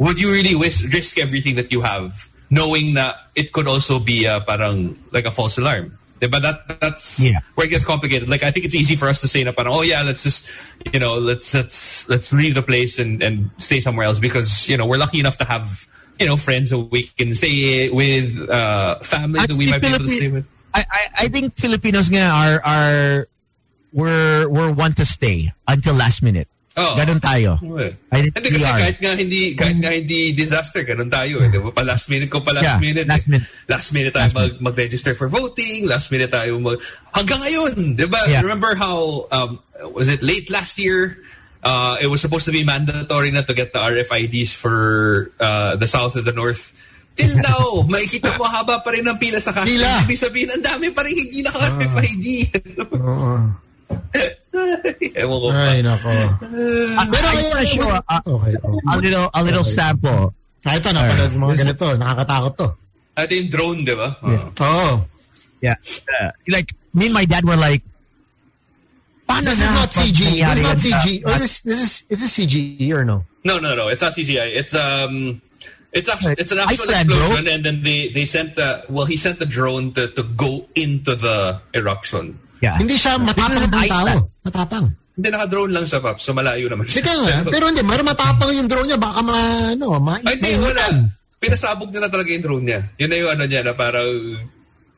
Would 0.00 0.16
you 0.16 0.32
really 0.32 0.56
wish, 0.56 0.80
risk 0.88 1.20
everything 1.20 1.60
that 1.60 1.68
you 1.68 1.84
have 1.84 2.28
knowing 2.50 2.94
that 2.94 3.28
it 3.34 3.52
could 3.52 3.68
also 3.68 3.98
be 3.98 4.26
uh, 4.26 4.40
parang 4.40 4.96
like 5.12 5.26
a 5.26 5.30
false 5.30 5.58
alarm. 5.58 5.96
But 6.20 6.42
that 6.42 6.80
that's 6.80 7.20
Yeah. 7.20 7.38
where 7.54 7.66
it 7.66 7.70
gets 7.70 7.84
complicated. 7.84 8.28
Like 8.28 8.42
I 8.42 8.50
think 8.50 8.66
it's 8.66 8.74
easy 8.74 8.96
for 8.96 9.06
us 9.08 9.20
to 9.22 9.28
say 9.28 9.44
parang, 9.52 9.72
oh 9.72 9.82
yeah, 9.82 10.02
let's 10.02 10.22
just 10.22 10.48
you 10.92 10.98
know 11.00 11.18
let's 11.18 11.54
let's 11.54 12.08
let's 12.08 12.32
leave 12.32 12.54
the 12.54 12.62
place 12.62 12.98
and 12.98 13.22
and 13.22 13.50
stay 13.58 13.80
somewhere 13.80 14.06
else 14.06 14.18
because 14.18 14.68
you 14.68 14.76
know 14.76 14.86
we're 14.86 14.98
lucky 14.98 15.20
enough 15.20 15.38
to 15.38 15.44
have 15.44 15.86
you 16.18 16.26
know 16.26 16.36
friends 16.36 16.70
that 16.70 16.78
we 16.78 17.04
can 17.14 17.34
stay 17.34 17.88
with, 17.90 18.38
uh, 18.50 18.98
family 19.00 19.40
that 19.40 19.52
we 19.54 19.70
Actually, 19.70 19.70
might 19.70 19.80
be 19.80 19.86
able 19.88 19.98
to 20.04 20.08
stay 20.08 20.28
with. 20.28 20.46
I, 20.74 20.84
I, 20.90 21.02
I 21.24 21.28
think 21.28 21.56
Filipinos 21.56 22.10
nga 22.10 22.28
are, 22.28 22.60
are 22.62 23.28
we're, 23.92 24.48
we're 24.48 24.72
one 24.72 24.92
to 24.94 25.04
stay 25.04 25.52
until 25.66 25.94
last 25.94 26.22
minute. 26.22 26.48
Oo. 26.78 26.94
Ganon 26.94 27.18
tayo. 27.18 27.50
I 27.58 28.22
think 28.22 28.38
Hindi 28.38 28.48
kasi 28.54 28.64
are. 28.64 28.78
kahit 28.78 28.98
nga 29.02 29.12
hindi 29.12 29.40
kahit 29.52 29.76
nga 29.82 29.90
hindi 29.90 30.20
disaster 30.32 30.86
ganun 30.86 31.10
tayo 31.10 31.42
eh. 31.42 31.50
Di 31.50 31.58
ba? 31.58 31.74
Pa 31.74 31.82
last 31.82 32.06
minute 32.06 32.30
ko 32.30 32.38
pa 32.40 32.54
last 32.54 32.64
Yeah, 32.64 32.78
minute. 32.78 33.06
last 33.10 33.26
eh. 33.26 33.30
minute. 33.34 33.48
Last 33.66 33.88
minute 33.90 34.14
tayo 34.14 34.30
mag, 34.30 34.52
mag-register 34.62 35.12
for 35.12 35.26
voting. 35.26 35.90
Last 35.90 36.08
minute 36.08 36.30
tayo 36.30 36.54
mag 36.56 36.78
hanggang 37.10 37.42
ngayon, 37.42 37.98
'di 37.98 38.06
ba? 38.06 38.22
Yeah. 38.30 38.46
Remember 38.46 38.78
how 38.78 39.26
um 39.28 39.58
was 39.92 40.06
it 40.06 40.22
late 40.22 40.48
last 40.48 40.78
year? 40.78 41.18
Uh, 41.58 41.98
it 41.98 42.06
was 42.06 42.22
supposed 42.22 42.46
to 42.46 42.54
be 42.54 42.62
mandatory 42.62 43.34
na 43.34 43.42
to 43.42 43.50
get 43.50 43.74
the 43.74 43.82
RFIDs 43.82 44.54
for 44.54 44.78
uh, 45.42 45.74
the 45.74 45.90
south 45.90 46.14
and 46.14 46.22
the 46.22 46.30
north. 46.32 46.70
Till 47.18 47.34
now, 47.42 47.82
makikita 47.82 48.38
mo 48.38 48.46
haba 48.46 48.78
pa 48.78 48.94
rin 48.94 49.02
ang 49.02 49.18
pila 49.18 49.42
sa 49.42 49.50
cash. 49.50 49.66
Pila. 49.66 50.06
Ibig 50.06 50.14
sabihin, 50.14 50.54
ang 50.54 50.62
dami 50.62 50.94
pa 50.94 51.02
rin 51.02 51.18
hindi 51.18 51.42
naka-RFID. 51.42 52.26
Ewan 55.18 55.38
ko 55.38 55.48
pa. 55.52 55.62
Ay, 55.70 55.80
nako. 55.84 56.10
Pero 57.12 57.26
I 57.28 57.34
just 57.38 57.50
want 57.52 57.62
to 57.62 57.68
show 57.70 57.88
a, 57.88 58.00
a, 58.02 58.16
Okay. 58.26 58.54
oh. 58.64 58.78
a 58.90 58.94
little, 58.98 59.26
a 59.32 59.40
little 59.44 59.64
sample. 59.66 60.34
Ah, 60.66 60.74
ito, 60.76 60.90
napanood 60.90 61.32
mo 61.38 61.44
mga 61.54 61.64
ganito. 61.64 61.86
Nakakatakot 61.96 62.52
to. 62.58 62.68
Ito 63.18 63.32
yung 63.34 63.50
drone, 63.50 63.80
di 63.86 63.94
ba? 63.94 64.08
Uh, 64.22 64.50
Oo. 64.62 64.90
Yeah. 65.62 65.74
Uh, 66.06 66.30
like, 66.50 66.70
me 66.94 67.06
and 67.10 67.14
my 67.14 67.24
dad 67.24 67.42
were 67.46 67.56
like, 67.58 67.82
paano 69.28 69.50
This 69.54 69.60
is 69.62 69.70
not 69.70 69.90
pag 69.92 70.02
CG. 70.10 70.18
This 70.18 70.32
is 70.34 70.40
nangyari 70.42 70.62
not 70.62 70.76
yan 70.76 70.78
CG. 70.82 71.06
sa- 71.22 71.26
Or 71.28 71.34
this, 71.38 71.54
this 71.62 71.80
is, 71.80 71.92
is 72.10 72.18
this 72.22 72.32
CG 72.38 72.56
or 72.92 73.04
no? 73.04 73.24
No, 73.44 73.58
no, 73.58 73.74
no. 73.74 73.88
It's 73.88 74.02
not 74.02 74.12
CGI. 74.12 74.56
It's 74.56 74.74
um, 74.74 75.40
it's 75.92 76.08
actually 76.08 76.34
it's 76.36 76.52
an 76.52 76.58
actual 76.58 76.84
Iceland, 76.90 77.08
bro. 77.08 77.16
explosion, 77.16 77.48
and 77.48 77.60
then 77.64 77.76
they 77.82 78.08
they 78.12 78.26
sent 78.26 78.56
the 78.56 78.84
well, 78.90 79.06
he 79.06 79.16
sent 79.16 79.38
the 79.38 79.46
drone 79.46 79.92
to 79.96 80.08
to 80.12 80.22
go 80.36 80.66
into 80.74 81.14
the 81.16 81.62
eruption. 81.72 82.38
Yeah. 82.58 82.76
Hindi 82.78 82.98
siya 82.98 83.18
matapang 83.18 83.66
ng 83.68 83.88
tao. 83.88 84.08
Matapang. 84.42 84.86
Hindi 85.18 85.28
naka-drone 85.34 85.72
lang 85.74 85.86
sa 85.86 85.98
Paps, 85.98 86.22
so 86.22 86.30
malayo 86.30 86.70
naman 86.70 86.86
siya. 86.86 87.02
Teka 87.02 87.14
nga, 87.18 87.36
pero 87.50 87.66
hindi, 87.66 87.82
mas 87.82 87.98
matapang 88.06 88.54
yung 88.54 88.70
drone 88.70 88.86
niya. 88.86 88.98
Baka 89.02 89.18
ma, 89.18 89.34
ano, 89.74 89.98
ma, 89.98 90.14
Ay, 90.22 90.38
hindi, 90.38 90.54
wala. 90.62 91.10
Pinasabog 91.42 91.90
niya 91.90 92.06
na 92.06 92.10
talaga 92.10 92.30
yung 92.30 92.44
drone 92.46 92.64
niya. 92.66 92.80
Yun 93.02 93.08
na 93.10 93.16
yung 93.18 93.30
ano 93.34 93.44
niya, 93.50 93.60
na 93.66 93.74
parang 93.74 94.10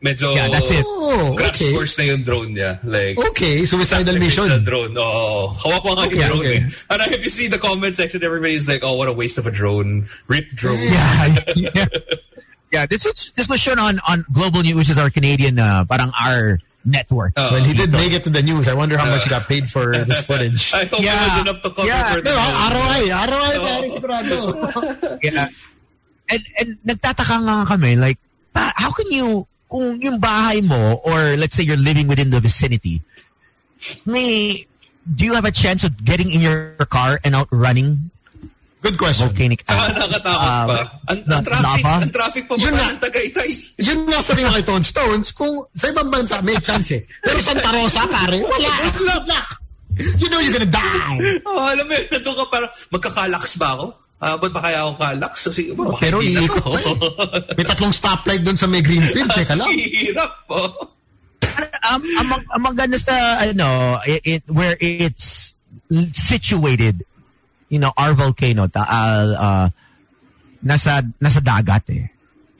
medyo 0.00 0.32
Yeah, 0.36 0.48
that's 0.48 0.72
it. 0.72 0.84
Oh, 0.84 1.32
crash 1.36 1.60
okay. 1.60 1.72
course 1.72 1.96
na 1.96 2.04
yung 2.12 2.20
drone 2.24 2.52
niya. 2.52 2.80
Like, 2.84 3.16
Okay, 3.32 3.64
suicidal 3.64 4.16
mission. 4.20 4.48
drone. 4.64 4.92
Oo. 4.96 5.52
Hawak 5.56 5.80
ko 5.84 5.88
nga 5.96 6.04
Okay, 6.04 6.20
yung 6.20 6.28
drone 6.36 6.44
okay. 6.44 6.56
eh. 6.68 6.92
And 6.92 7.00
if 7.16 7.20
you 7.24 7.32
see 7.32 7.48
the 7.48 7.60
comment 7.60 7.96
section, 7.96 8.20
everybody's 8.20 8.68
like, 8.68 8.84
oh, 8.84 8.96
what 9.00 9.08
a 9.08 9.16
waste 9.16 9.36
of 9.40 9.48
a 9.48 9.52
drone. 9.52 10.04
Rip 10.28 10.48
drone. 10.52 10.80
Yeah. 10.80 11.36
yeah. 11.56 11.88
Yeah, 12.70 12.84
this 12.86 13.02
was 13.04 13.32
this 13.34 13.48
was 13.50 13.58
shown 13.58 13.80
on 13.82 13.98
on 14.06 14.22
Global 14.30 14.62
News, 14.62 14.78
which 14.78 14.90
is 14.94 14.98
our 15.00 15.10
Canadian, 15.10 15.58
uh, 15.58 15.82
parang 15.90 16.14
our 16.14 16.62
network. 16.84 17.32
Oh. 17.36 17.52
Well, 17.52 17.62
he 17.64 17.74
did 17.74 17.92
make 17.92 18.12
it 18.12 18.24
to 18.24 18.30
the 18.30 18.42
news. 18.42 18.66
I 18.68 18.74
wonder 18.74 18.96
how 18.96 19.08
much 19.10 19.24
he 19.24 19.30
got 19.30 19.44
paid 19.46 19.68
for 19.70 19.92
this 20.08 20.20
footage. 20.24 20.72
I 20.72 20.84
hope 20.86 21.02
Yeah. 21.02 21.12
it 21.12 21.28
was 21.28 21.40
enough 21.44 21.60
to 21.62 21.70
cover 21.70 21.88
Yeah. 21.88 22.14
for 22.14 22.20
the 22.22 22.30
Pero 22.30 22.40
news. 22.40 22.72
ROI, 22.72 23.00
ROI, 23.10 23.54
pare, 23.60 23.84
oh. 23.84 23.92
sigurado. 23.92 24.36
Yeah. 25.26 25.48
And 26.30 26.42
and 26.62 26.68
nagtataka 26.86 27.36
nga 27.42 27.56
kami 27.66 27.96
like 27.98 28.18
how 28.54 28.90
can 28.94 29.10
you 29.10 29.46
kung 29.66 29.98
yung 30.00 30.18
bahay 30.22 30.62
mo 30.62 31.02
or 31.02 31.34
let's 31.36 31.54
say 31.58 31.62
you're 31.66 31.76
living 31.80 32.06
within 32.06 32.30
the 32.30 32.38
vicinity 32.38 33.02
may 34.06 34.62
do 35.02 35.24
you 35.26 35.34
have 35.34 35.44
a 35.44 35.50
chance 35.50 35.82
of 35.82 35.90
getting 36.04 36.30
in 36.30 36.40
your 36.40 36.74
car 36.86 37.18
and 37.26 37.34
out 37.34 37.48
running 37.50 38.10
Good 38.80 38.96
question. 38.96 39.28
volcanic 39.28 39.60
Saka 39.60 39.76
ash? 39.76 39.92
nakatakot 39.92 40.40
Uh, 40.40 40.64
pa. 40.64 40.78
Ang, 41.06 41.20
ang 41.20 41.20
la- 41.26 41.42
traffic, 41.44 41.64
lava? 41.84 41.92
ang 42.00 42.12
traffic 42.12 42.44
pa 42.48 42.54
Yun 42.56 42.72
ba 42.72 42.80
na. 42.80 42.88
ng 42.88 43.00
Tagaytay? 43.00 43.50
Yun 43.78 44.00
nga 44.08 44.18
sabi 44.20 44.40
ko 44.40 44.50
kay 44.50 44.64
Tone 44.64 44.86
Stones, 44.86 45.28
kung 45.30 45.52
sa 45.70 45.86
ibang 45.86 46.08
bansa, 46.08 46.40
may 46.40 46.56
chance 46.58 46.88
eh. 46.90 47.02
Pero 47.20 47.38
Santa 47.38 47.68
Rosa, 47.68 48.08
pare, 48.08 48.40
wala. 48.40 48.72
Good 48.90 49.28
luck. 49.28 49.48
You 50.16 50.28
know 50.28 50.40
you're 50.40 50.54
gonna 50.54 50.64
die. 50.64 51.40
Oh, 51.44 51.68
alam 51.68 51.84
mo 51.84 51.92
yun, 51.92 52.04
nandun 52.08 52.34
ka 52.34 52.44
para, 52.48 52.66
magkakalaks 52.88 53.52
ba 53.56 53.68
ako? 53.76 53.86
Ah, 54.16 54.36
ba't 54.36 54.48
ba 54.48 54.60
kaya 54.60 54.80
ako 54.80 54.92
kalaks? 54.96 55.38
So, 55.40 55.48
sige, 55.50 55.72
ba, 55.72 55.92
Pero 55.96 56.20
na 56.20 56.40
iikot 56.40 56.60
pa 56.62 56.78
eh. 56.78 56.96
May 57.56 57.64
tatlong 57.64 57.92
stoplight 57.92 58.40
doon 58.40 58.56
sa 58.56 58.64
may 58.64 58.80
Greenfield. 58.80 59.28
Teka 59.30 59.56
lang. 59.56 59.68
Hirap 60.00 60.32
po. 60.44 60.60
um, 61.84 62.00
among, 62.18 62.42
among 62.54 62.74
ganda 62.74 62.96
sa 62.96 63.12
ano 63.42 63.96
it, 64.04 64.20
it 64.24 64.42
where 64.46 64.76
it's 64.80 65.52
situated 66.12 67.02
you 67.70 67.78
know 67.78 67.92
our 67.96 68.12
volcano 68.12 68.66
ta, 68.66 68.82
uh, 68.84 69.24
uh, 69.38 69.66
nasa 70.66 71.00
nasa 71.22 71.40
dagat 71.40 71.86
eh 71.94 72.04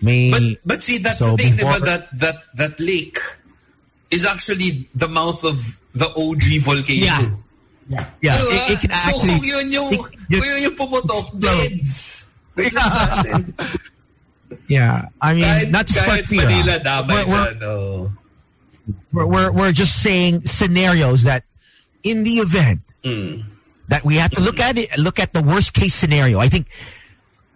may 0.01 0.31
But, 0.33 0.43
but 0.65 0.79
see, 0.81 0.97
that's 0.97 1.19
So 1.21 1.37
the 1.37 1.43
thing, 1.45 1.57
before- 1.61 1.85
that, 1.85 2.09
that, 2.17 2.37
that 2.57 2.81
lake 2.81 3.21
is 4.09 4.25
actually 4.25 4.89
the 4.97 5.07
mouth 5.07 5.45
of 5.45 5.61
the 5.93 6.09
OG 6.09 6.65
volcano. 6.65 7.37
yeah 7.91 8.07
yeah 8.25 8.39
Diba? 8.39 8.49
it, 8.49 8.63
it 8.73 8.79
can 8.81 8.91
so, 8.91 8.97
actually 9.13 9.37
kung 9.37 9.45
yun 9.45 9.67
yung, 9.77 9.91
it- 9.93 10.41
kung 10.41 10.47
yun 10.49 10.59
yung 10.65 10.77
pumutok, 10.81 11.27
beds. 11.43 12.33
Bigla 12.57 12.87
yeah 14.67 15.07
I 15.21 15.35
mean 15.35 15.45
Kahit, 15.45 15.71
not 15.71 15.87
to 15.87 15.93
start 15.93 16.09
kahit 16.09 16.27
fear 16.27 16.43
Manila, 16.49 16.75
ah. 16.75 16.83
damay 16.83 17.13
we're, 17.13 17.27
we're, 17.29 17.55
dyan, 17.55 18.11
we're, 19.13 19.27
we're, 19.27 19.51
we're 19.53 19.73
just 19.77 20.03
saying 20.03 20.43
scenarios 20.47 21.23
that 21.25 21.45
in 22.03 22.23
the 22.25 22.39
event 22.41 22.81
Mm. 23.01 23.45
That 23.91 24.05
we 24.07 24.15
have 24.23 24.31
to 24.31 24.41
look 24.41 24.59
at 24.63 24.79
it 24.79 24.87
look 24.99 25.19
at 25.19 25.33
the 25.35 25.43
worst 25.43 25.75
case 25.75 25.95
scenario 25.95 26.39
i 26.39 26.49
think 26.49 26.67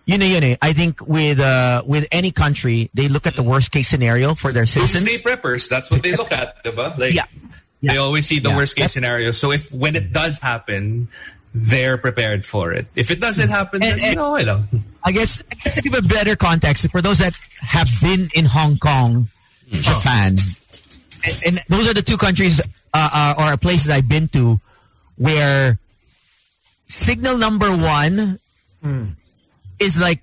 you 0.04 0.18
know, 0.18 0.26
you 0.26 0.40
know 0.42 0.54
i 0.60 0.72
think 0.74 1.00
with 1.06 1.38
uh 1.40 1.80
with 1.86 2.04
any 2.12 2.30
country 2.30 2.90
they 2.92 3.06
look 3.08 3.26
at 3.26 3.36
the 3.36 3.42
worst 3.42 3.70
case 3.72 3.88
scenario 3.88 4.34
for 4.34 4.50
their 4.52 4.66
citizens 4.66 5.04
Doomsday 5.04 5.22
preppers, 5.22 5.68
that's 5.70 5.90
what 5.90 6.02
they 6.02 6.12
look 6.14 6.30
at, 6.32 6.62
diba? 6.64 6.92
Like, 6.98 7.14
Yeah. 7.14 7.24
they 7.80 7.96
always 7.96 8.26
see 8.26 8.38
the 8.40 8.50
Yeah. 8.50 8.56
worst 8.60 8.76
case 8.76 8.92
scenario. 8.92 9.30
So 9.32 9.52
if 9.52 9.72
when 9.72 9.94
it 9.96 10.12
does 10.12 10.40
happen, 10.40 11.08
they're 11.54 11.96
prepared 11.96 12.44
for 12.44 12.72
it. 12.72 12.86
If 12.96 13.10
it 13.14 13.20
doesn't 13.20 13.48
happen, 13.48 13.80
then, 13.80 13.92
And- 13.94 14.02
and- 14.02 14.10
you 14.12 14.16
know, 14.16 14.34
okay 14.36 14.44
lang. 14.44 14.66
I 15.04 15.12
guess 15.12 15.40
I 15.52 15.54
guess 15.62 15.76
to 15.76 15.82
give 15.86 15.94
a 15.94 16.02
better 16.02 16.34
context 16.36 16.84
for 16.90 17.00
those 17.00 17.18
that 17.24 17.32
have 17.60 17.88
been 18.02 18.28
in 18.34 18.44
Hong 18.44 18.76
Kong, 18.76 19.28
Japan, 19.70 20.36
and, 21.24 21.36
and 21.46 21.54
those 21.72 21.88
are 21.88 21.94
the 21.94 22.02
two 22.04 22.16
countries 22.20 22.60
uh, 22.60 22.64
uh, 22.92 23.34
or 23.52 23.56
places 23.56 23.88
I've 23.88 24.08
been 24.08 24.28
to 24.36 24.60
where 25.16 25.78
signal 26.94 27.36
number 27.38 27.70
one 27.74 28.38
is 29.78 30.00
like, 30.00 30.22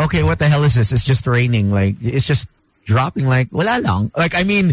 okay, 0.00 0.22
what 0.22 0.38
the 0.38 0.48
hell 0.48 0.64
is 0.64 0.74
this? 0.74 0.92
It's 0.92 1.04
just 1.04 1.26
raining. 1.26 1.70
Like 1.70 1.96
it's 2.00 2.26
just 2.26 2.48
dropping. 2.84 3.26
Like 3.26 3.52
wala 3.52 3.80
lang. 3.80 4.10
Like 4.16 4.34
I 4.34 4.44
mean, 4.44 4.72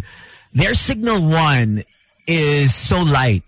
their 0.54 0.74
signal 0.74 1.22
one 1.22 1.84
is 2.28 2.74
so 2.74 3.02
light 3.02 3.44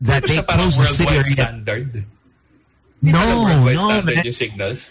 that 0.00 0.22
they 0.24 0.40
close 0.42 0.76
the 0.76 0.84
city. 0.84 1.22
standard? 1.24 2.04
No, 3.02 3.46
no, 3.46 3.74
standard 3.74 4.24
man. 4.24 4.32
signals. 4.32 4.90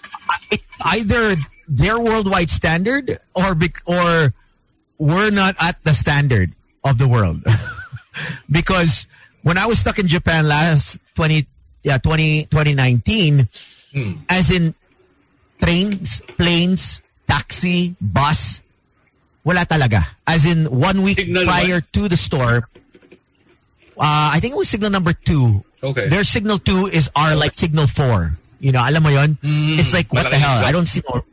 it's 0.52 0.64
either 0.84 1.36
their 1.68 2.00
worldwide 2.00 2.50
standard 2.50 3.18
or 3.34 3.56
bec- 3.56 3.82
or 3.88 4.34
we're 4.98 5.32
not 5.32 5.56
at 5.60 5.84
the 5.84 5.94
standard 5.94 6.52
of 6.84 6.98
the 6.98 7.08
world. 7.08 7.44
because 8.52 9.08
when 9.44 9.58
I 9.58 9.66
was 9.66 9.80
stuck 9.80 10.00
in 10.00 10.08
Japan 10.08 10.48
last 10.48 11.00
20 11.16 11.48
yeah 11.86 12.02
20 12.02 12.50
2019 12.50 13.48
as 14.28 14.52
in 14.52 14.74
trains, 15.62 16.20
planes, 16.36 17.00
taxi, 17.30 17.96
bus 18.02 18.60
wala 19.46 19.64
talaga. 19.64 20.04
As 20.28 20.44
in 20.44 20.66
one 20.68 21.06
week 21.06 21.22
Signal 21.22 21.46
prior 21.46 21.80
to 21.80 22.10
the 22.10 22.18
store 22.18 22.68
uh, 23.98 24.36
I 24.36 24.40
think 24.40 24.54
it 24.54 24.58
was 24.58 24.68
signal 24.70 24.90
number 24.90 25.14
2. 25.14 25.64
Okay. 25.84 26.08
Their 26.10 26.24
signal 26.24 26.60
2 26.60 26.88
is 26.88 27.10
our 27.16 27.36
like 27.36 27.56
signal 27.56 27.88
4. 27.88 28.32
You 28.60 28.72
know, 28.72 28.84
alam 28.84 29.04
mo 29.04 29.10
yon? 29.10 29.38
It's 29.80 29.94
like 29.94 30.12
what 30.12 30.32
the 30.32 30.38
hell? 30.38 30.64
I 30.66 30.72
don't 30.72 30.88
see 30.88 31.02
no. 31.08 31.24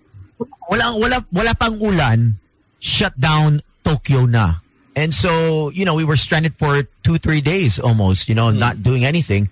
Wala 0.69 0.95
wala 0.99 1.25
wala 1.33 1.55
pang 1.55 1.79
ulan. 1.81 2.39
Shut 2.79 3.19
down 3.19 3.63
Tokyo 3.85 4.27
na. 4.27 4.63
And 4.95 5.15
so, 5.15 5.71
you 5.71 5.85
know, 5.85 5.95
we 5.95 6.05
were 6.05 6.17
stranded 6.17 6.55
for 6.55 6.83
2 7.03 7.19
3 7.19 7.41
days 7.41 7.81
almost, 7.81 8.29
you 8.29 8.35
know, 8.35 8.51
not 8.51 8.83
doing 8.83 9.05
anything. 9.05 9.49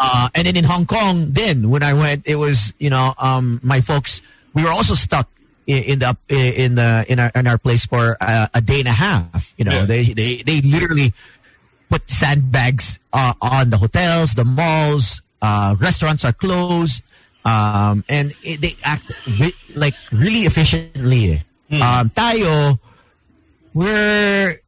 Uh, 0.00 0.32
and 0.32 0.48
then 0.48 0.56
in 0.56 0.64
Hong 0.64 0.88
Kong, 0.88 1.36
then 1.36 1.68
when 1.68 1.84
I 1.84 1.92
went, 1.92 2.24
it 2.24 2.36
was 2.40 2.72
you 2.80 2.88
know 2.88 3.12
um, 3.20 3.60
my 3.62 3.84
folks. 3.84 4.24
We 4.56 4.64
were 4.64 4.72
also 4.72 4.96
stuck 4.96 5.28
in, 5.68 5.84
in 5.84 5.96
the 6.00 6.16
in 6.32 6.74
the 6.80 7.04
in 7.04 7.20
our 7.20 7.30
in 7.36 7.44
our 7.46 7.58
place 7.60 7.84
for 7.84 8.16
uh, 8.16 8.48
a 8.56 8.60
day 8.64 8.80
and 8.80 8.88
a 8.88 8.96
half. 8.96 9.52
You 9.60 9.68
know, 9.68 9.84
Yeah. 9.84 9.84
they 9.84 10.04
they 10.16 10.40
they 10.40 10.64
literally 10.64 11.12
put 11.92 12.08
sandbags 12.08 12.96
uh, 13.12 13.34
on 13.44 13.68
the 13.68 13.76
hotels, 13.76 14.32
the 14.34 14.44
malls. 14.48 15.20
Uh, 15.42 15.76
restaurants 15.78 16.24
are 16.24 16.32
closed. 16.32 17.04
Um, 17.44 18.04
and 18.08 18.32
it, 18.44 18.60
they 18.60 18.76
act 18.84 19.08
re- 19.40 19.56
like 19.74 19.94
really 20.12 20.44
efficiently. 20.44 21.40
Eh. 21.72 21.80
Um, 21.80 22.10
tayo, 22.12 22.76
we're 23.72 24.60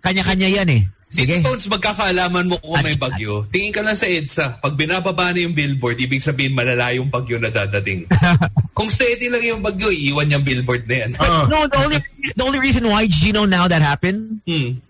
kanya-kanya 0.00 0.48
yan 0.48 0.68
eh. 0.72 0.82
Sige. 1.12 1.44
Tones, 1.44 1.68
magkakaalaman 1.68 2.48
mo 2.48 2.56
kung 2.56 2.80
may 2.80 2.96
bagyo. 2.96 3.44
Tingin 3.52 3.68
ka 3.68 3.84
lang 3.84 3.92
sa 3.92 4.08
EDSA. 4.08 4.64
Pag 4.64 4.80
binababa 4.80 5.28
na 5.36 5.44
yung 5.44 5.52
billboard, 5.52 6.00
ibig 6.00 6.24
sabihin 6.24 6.56
malala 6.56 6.88
yung 6.96 7.12
bagyo 7.12 7.36
na 7.36 7.52
dadating. 7.52 8.08
kung 8.76 8.88
steady 8.88 9.28
lang 9.28 9.44
yung 9.44 9.60
bagyo, 9.60 9.92
iiwan 9.92 10.32
yung 10.32 10.40
billboard 10.40 10.88
na 10.88 11.04
yan. 11.04 11.10
Oo. 11.20 11.40
No, 11.52 11.68
the 11.68 11.78
only 11.84 11.98
the 12.32 12.42
only 12.42 12.60
reason 12.64 12.88
why 12.88 13.04
know 13.28 13.44
now 13.44 13.68
that 13.68 13.84
happened 13.84 14.40
Hmm. 14.48 14.80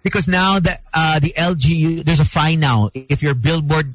because 0.00 0.24
now 0.24 0.56
that 0.56 0.80
uh, 0.96 1.20
the 1.20 1.36
LGU 1.36 2.00
there's 2.04 2.20
a 2.20 2.28
fine 2.28 2.60
now 2.60 2.88
if 2.92 3.20
your 3.20 3.36
billboard 3.36 3.92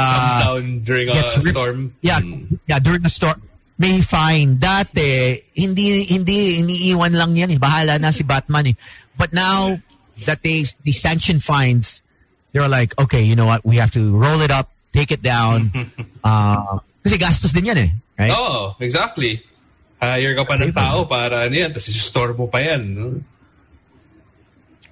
Comes 0.00 0.32
uh, 0.32 0.40
down 0.56 0.80
during 0.80 1.10
a 1.12 1.28
storm. 1.28 1.92
Yeah, 2.00 2.22
Hmm. 2.22 2.56
yeah, 2.70 2.78
during 2.78 3.04
a 3.04 3.12
storm 3.12 3.42
may 3.80 3.98
fine. 4.04 4.56
Dati 4.60 5.34
hindi 5.58 6.04
hindi 6.06 6.60
iniiwan 6.60 7.12
lang 7.18 7.34
yan 7.34 7.50
eh. 7.50 7.58
Bahala 7.58 7.98
na 7.98 8.14
si 8.14 8.22
Batman 8.22 8.72
eh. 8.72 8.76
But 9.18 9.32
now 9.32 9.74
that 10.26 10.42
they 10.42 10.66
they 10.84 10.92
sanction 10.92 11.40
fines, 11.40 12.02
they're 12.52 12.68
like, 12.68 12.98
okay, 12.98 13.22
you 13.22 13.36
know 13.36 13.46
what? 13.46 13.64
We 13.64 13.76
have 13.76 13.92
to 13.92 14.16
roll 14.16 14.40
it 14.40 14.50
up, 14.50 14.70
take 14.92 15.10
it 15.12 15.22
down. 15.22 15.70
uh, 16.24 16.78
kasi 17.02 17.16
gastos 17.18 17.52
din 17.52 17.66
yan 17.66 17.78
eh. 17.78 17.90
Right? 18.18 18.32
Oo, 18.32 18.76
exactly. 18.80 19.40
Hire 20.00 20.32
ka 20.36 20.44
pa 20.44 20.56
ng 20.56 20.72
tao 20.72 21.04
para 21.04 21.44
ano 21.48 21.54
yan, 21.54 21.72
tapos 21.72 21.92
store 21.92 22.32
mo 22.32 22.48
pa 22.48 22.60
yan. 22.60 23.20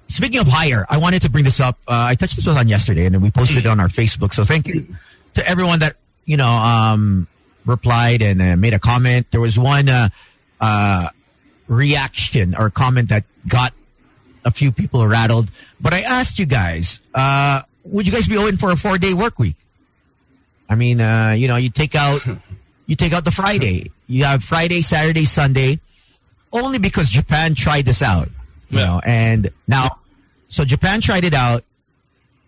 Speaking 0.09 0.41
of 0.41 0.49
hire, 0.49 0.85
I 0.89 0.97
wanted 0.97 1.21
to 1.23 1.29
bring 1.29 1.45
this 1.45 1.59
up. 1.59 1.77
Uh, 1.87 2.09
I 2.09 2.15
touched 2.15 2.35
this 2.35 2.45
one 2.45 2.57
on 2.57 2.67
yesterday, 2.67 3.05
and 3.05 3.13
then 3.13 3.21
we 3.21 3.29
posted 3.29 3.65
it 3.65 3.69
on 3.69 3.79
our 3.79 3.89
Facebook. 3.89 4.33
So 4.33 4.43
thank 4.43 4.67
you 4.67 4.85
to 5.35 5.47
everyone 5.47 5.79
that 5.79 5.97
you 6.25 6.37
know 6.37 6.49
um, 6.49 7.27
replied 7.65 8.21
and 8.21 8.41
uh, 8.41 8.55
made 8.55 8.73
a 8.73 8.79
comment. 8.79 9.27
There 9.29 9.41
was 9.41 9.57
one 9.57 9.89
uh, 9.89 10.09
uh, 10.59 11.09
reaction 11.67 12.55
or 12.57 12.69
comment 12.69 13.09
that 13.09 13.25
got 13.47 13.73
a 14.45 14.51
few 14.51 14.71
people 14.71 15.01
are 15.01 15.07
rattled. 15.07 15.49
But 15.81 15.93
I 15.93 16.01
asked 16.01 16.39
you 16.39 16.45
guys, 16.45 16.99
uh, 17.13 17.61
would 17.83 18.05
you 18.07 18.13
guys 18.13 18.27
be 18.27 18.37
open 18.37 18.57
for 18.57 18.71
a 18.71 18.75
four-day 18.77 19.13
work 19.13 19.39
week? 19.39 19.55
I 20.69 20.75
mean, 20.75 21.01
uh, 21.01 21.31
you 21.31 21.47
know, 21.47 21.55
you 21.55 21.69
take 21.69 21.95
out 21.95 22.25
you 22.85 22.95
take 22.95 23.13
out 23.13 23.25
the 23.25 23.31
Friday. 23.31 23.91
You 24.07 24.25
have 24.25 24.43
Friday, 24.43 24.81
Saturday, 24.81 25.25
Sunday, 25.25 25.79
only 26.53 26.77
because 26.79 27.09
Japan 27.09 27.55
tried 27.55 27.85
this 27.85 28.01
out. 28.01 28.29
You 28.69 28.79
Yeah. 28.79 28.85
know, 28.85 29.01
and 29.03 29.49
now, 29.67 29.99
so 30.49 30.63
Japan 30.65 31.01
tried 31.01 31.23
it 31.23 31.33
out. 31.33 31.63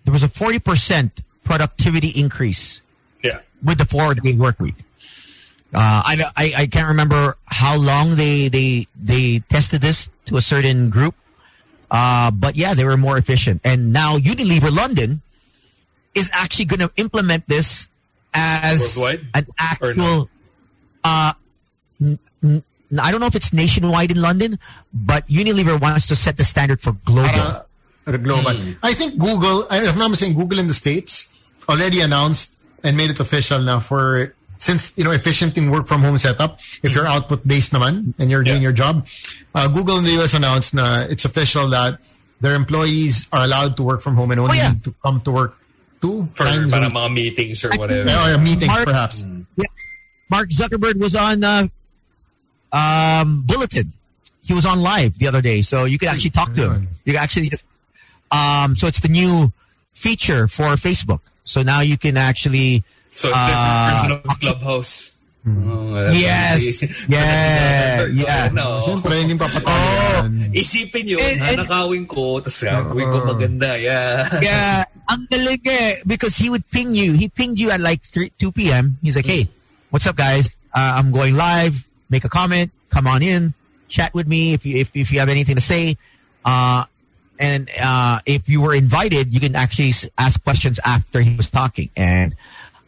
There 0.06 0.14
was 0.14 0.24
a 0.24 0.28
forty 0.30 0.60
percent 0.60 1.22
productivity 1.44 2.10
increase 2.10 2.82
Yeah. 3.24 3.40
with 3.64 3.78
the 3.80 3.86
four-day 3.86 4.34
work 4.34 4.60
week. 4.60 4.76
Uh, 5.74 6.02
I, 6.06 6.24
I 6.36 6.54
I 6.58 6.68
can't 6.68 6.90
remember 6.90 7.38
how 7.46 7.78
long 7.78 8.16
they 8.16 8.50
they 8.50 8.88
they 9.02 9.40
tested 9.50 9.82
this 9.82 10.10
to 10.26 10.38
a 10.38 10.42
certain 10.42 10.90
group, 10.90 11.16
uh, 11.92 12.32
but 12.32 12.56
yeah, 12.56 12.74
they 12.74 12.84
were 12.86 12.98
more 12.98 13.18
efficient. 13.18 13.62
And 13.64 13.92
now 13.94 14.18
Unilever 14.18 14.72
London 14.74 15.22
is 16.16 16.30
actually 16.34 16.66
going 16.66 16.80
to 16.80 16.92
implement 16.98 17.48
this 17.48 17.88
as 18.34 18.96
Worldwide? 18.98 19.28
an 19.36 19.46
Or 19.50 19.56
actual. 19.60 20.30
Uh, 21.04 21.34
n- 22.02 22.20
n- 22.44 22.64
I 23.00 23.12
don't 23.12 23.20
know 23.20 23.28
if 23.28 23.36
it's 23.36 23.54
nationwide 23.54 24.12
in 24.12 24.22
London, 24.22 24.60
but 24.94 25.28
Unilever 25.28 25.80
wants 25.80 26.08
to 26.08 26.16
set 26.16 26.38
the 26.38 26.44
standard 26.44 26.82
for 26.82 26.94
global. 27.06 27.30
Para, 27.30 27.66
para 28.06 28.18
global. 28.18 28.56
I 28.84 28.94
think 28.94 29.18
Google, 29.20 29.68
I- 29.70 29.84
if 29.84 29.94
I'm 29.94 30.00
not 30.00 30.10
mistaken, 30.12 30.36
Google 30.36 30.60
in 30.60 30.68
the 30.68 30.74
States 30.74 31.38
already 31.70 32.02
announced 32.02 32.58
and 32.84 32.98
made 32.98 33.10
it 33.12 33.20
official 33.20 33.60
now 33.62 33.80
for, 33.80 34.34
since, 34.62 34.94
you 34.98 35.03
know, 35.03 35.10
efficient 35.12 35.58
in 35.58 35.74
work 35.74 35.89
from 35.89 36.06
home 36.06 36.18
setup, 36.22 36.62
if 36.86 36.94
you're 36.94 37.10
output 37.10 37.41
based 37.46 37.74
naman 37.74 38.13
and 38.22 38.30
you're 38.30 38.46
doing 38.46 38.62
Yeah. 38.62 38.70
your 38.70 38.77
job, 38.77 39.10
uh, 39.58 39.65
Google 39.68 39.98
in 39.98 40.06
the 40.06 40.13
US 40.22 40.38
announced 40.38 40.77
na 40.77 41.01
it's 41.10 41.25
official 41.25 41.65
that 41.74 41.98
their 42.46 42.53
employees 42.53 43.25
are 43.34 43.44
allowed 43.50 43.74
to 43.77 43.83
work 43.83 44.01
from 44.05 44.14
home 44.16 44.29
and 44.29 44.40
only 44.40 44.62
Oh, 44.62 44.62
yeah. 44.62 44.70
need 44.77 44.83
to 44.86 44.94
come 45.01 45.18
to 45.25 45.31
work 45.33 45.57
two 46.01 46.29
For 46.38 46.46
times 46.46 46.70
a 46.74 46.77
para 46.77 46.88
week. 46.90 46.94
mga 46.98 47.09
meetings 47.14 47.57
or 47.66 47.70
whatever. 47.74 48.05
Yeah, 48.09 48.33
or 48.33 48.38
meetings 48.38 48.70
Mark- 48.70 48.86
perhaps. 48.86 49.25
Yeah. 49.57 49.66
Mark 50.29 50.50
Zuckerberg 50.53 50.98
was 51.01 51.16
on 51.18 51.44
uh, 51.44 51.68
um, 52.72 53.42
Bulletin. 53.46 53.94
He 54.44 54.53
was 54.53 54.66
on 54.66 54.81
live 54.81 55.18
the 55.18 55.27
other 55.27 55.42
day, 55.42 55.62
so 55.62 55.86
you 55.86 55.98
could 55.98 56.09
actually 56.09 56.31
talk 56.31 56.53
to 56.55 56.70
him. 56.72 56.88
You 57.05 57.14
can 57.14 57.22
actually 57.22 57.50
just. 57.50 57.64
Um, 58.31 58.75
so 58.75 58.88
it's 58.88 59.00
the 59.01 59.09
new 59.09 59.51
feature 59.94 60.48
for 60.48 60.75
Facebook. 60.75 61.20
So 61.46 61.62
now 61.64 61.81
you 61.81 61.98
can 61.98 62.18
actually. 62.18 62.83
So 63.14 63.28
it's 63.30 63.38
Uh, 63.38 63.48
the 63.48 63.54
version 63.54 64.12
of 64.26 64.40
Clubhouse. 64.40 64.94
Oh, 65.42 65.94
that's 65.98 66.22
Yes. 66.22 66.62
Yeah. 67.10 68.06
That's 68.06 68.14
Yeah. 68.14 68.50
No. 68.54 68.82
Siyempre, 68.86 69.14
hindi 69.26 69.34
papatalo 69.42 69.74
yan. 69.74 70.54
Isipin 70.54 71.06
yun, 71.10 71.18
And- 71.20 71.42
and- 71.42 71.58
nanakawin 71.66 72.06
ko, 72.08 72.38
tapos 72.40 72.62
gagawin 72.62 73.08
ko 73.10 73.18
maganda. 73.26 73.74
Yeah. 73.74 74.30
Yeah, 74.46 74.86
ang 75.10 75.26
galing 75.34 75.66
eh, 75.66 75.98
because 76.06 76.38
he 76.38 76.50
would 76.54 76.64
ping 76.70 76.94
you. 76.94 77.14
He 77.18 77.26
pinged 77.28 77.58
you 77.58 77.72
at 77.74 77.82
like 77.82 78.06
3, 78.06 78.30
2 78.38 78.52
p.m. 78.54 78.98
He's 79.02 79.16
like, 79.18 79.26
hey, 79.26 79.50
what's 79.90 80.06
up, 80.06 80.16
guys? 80.16 80.58
Uh, 80.74 81.02
I'm 81.02 81.10
going 81.12 81.34
live. 81.36 81.90
Make 82.14 82.24
a 82.24 82.30
comment. 82.30 82.70
Come 82.94 83.08
on 83.10 83.24
in. 83.26 83.54
Chat 83.90 84.14
with 84.14 84.28
me 84.30 84.54
if 84.54 84.62
you 84.66 84.78
if, 84.78 84.94
if 84.96 85.12
you 85.12 85.20
have 85.20 85.28
anything 85.30 85.56
to 85.58 85.62
say. 85.66 85.98
Uh, 86.46 86.86
and 87.42 87.66
uh, 87.82 88.22
if 88.30 88.48
you 88.48 88.62
were 88.62 88.76
invited, 88.78 89.34
you 89.34 89.40
can 89.42 89.56
actually 89.58 89.92
ask 90.22 90.38
questions 90.44 90.78
after 90.86 91.20
he 91.26 91.34
was 91.36 91.50
talking. 91.50 91.90
And 91.98 92.36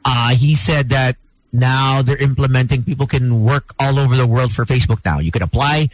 uh, 0.05 0.35
he 0.35 0.55
said 0.55 0.89
that 0.89 1.15
now 1.51 2.01
they're 2.01 2.17
implementing. 2.17 2.83
People 2.83 3.07
can 3.07 3.43
work 3.43 3.73
all 3.79 3.99
over 3.99 4.15
the 4.15 4.25
world 4.27 4.53
for 4.53 4.65
Facebook 4.65 5.03
now. 5.05 5.19
You 5.19 5.31
can 5.31 5.41
apply. 5.43 5.89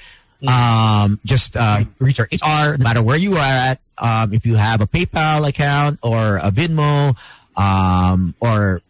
Um, 0.47 1.19
just 1.25 1.57
uh, 1.57 1.83
reach 1.99 2.19
our 2.19 2.27
HR, 2.31 2.77
no 2.77 2.83
matter 2.83 3.03
where 3.03 3.17
you 3.17 3.35
are 3.35 3.43
at. 3.43 3.79
Um, 3.97 4.33
if 4.33 4.45
you 4.45 4.55
have 4.55 4.79
a 4.79 4.87
PayPal 4.87 5.45
account 5.47 5.99
or 6.01 6.37
a 6.37 6.49
Venmo, 6.49 7.15
um, 7.57 8.33
or 8.39 8.81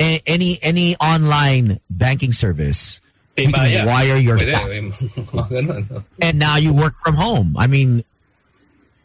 a- 0.00 0.20
any 0.26 0.58
any 0.62 0.96
online 0.96 1.78
banking 1.88 2.32
service, 2.32 3.00
you 3.36 3.52
can 3.52 3.86
wire 3.86 4.16
your 4.16 4.36
back 4.38 4.66
mga 4.66 4.92
ganun. 5.30 5.90
no? 5.90 6.02
and 6.20 6.38
now 6.40 6.56
you 6.56 6.72
work 6.72 6.94
from 7.04 7.14
home. 7.14 7.54
I 7.56 7.68
mean, 7.68 8.02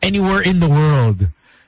anywhere 0.02 0.41
in 0.41 0.60
the 0.60 0.70
world, 0.70 1.28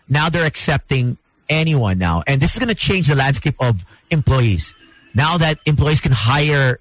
now 0.09 0.29
they're 0.29 0.47
accepting 0.47 1.17
anyone 1.49 1.97
now, 1.97 2.23
and 2.27 2.41
this 2.41 2.53
is 2.53 2.59
going 2.59 2.69
to 2.71 2.77
change 2.77 3.07
the 3.07 3.15
landscape 3.15 3.55
of 3.59 3.83
employees. 4.11 4.73
Now 5.15 5.37
that 5.37 5.59
employees 5.65 6.01
can 6.01 6.11
hire 6.11 6.79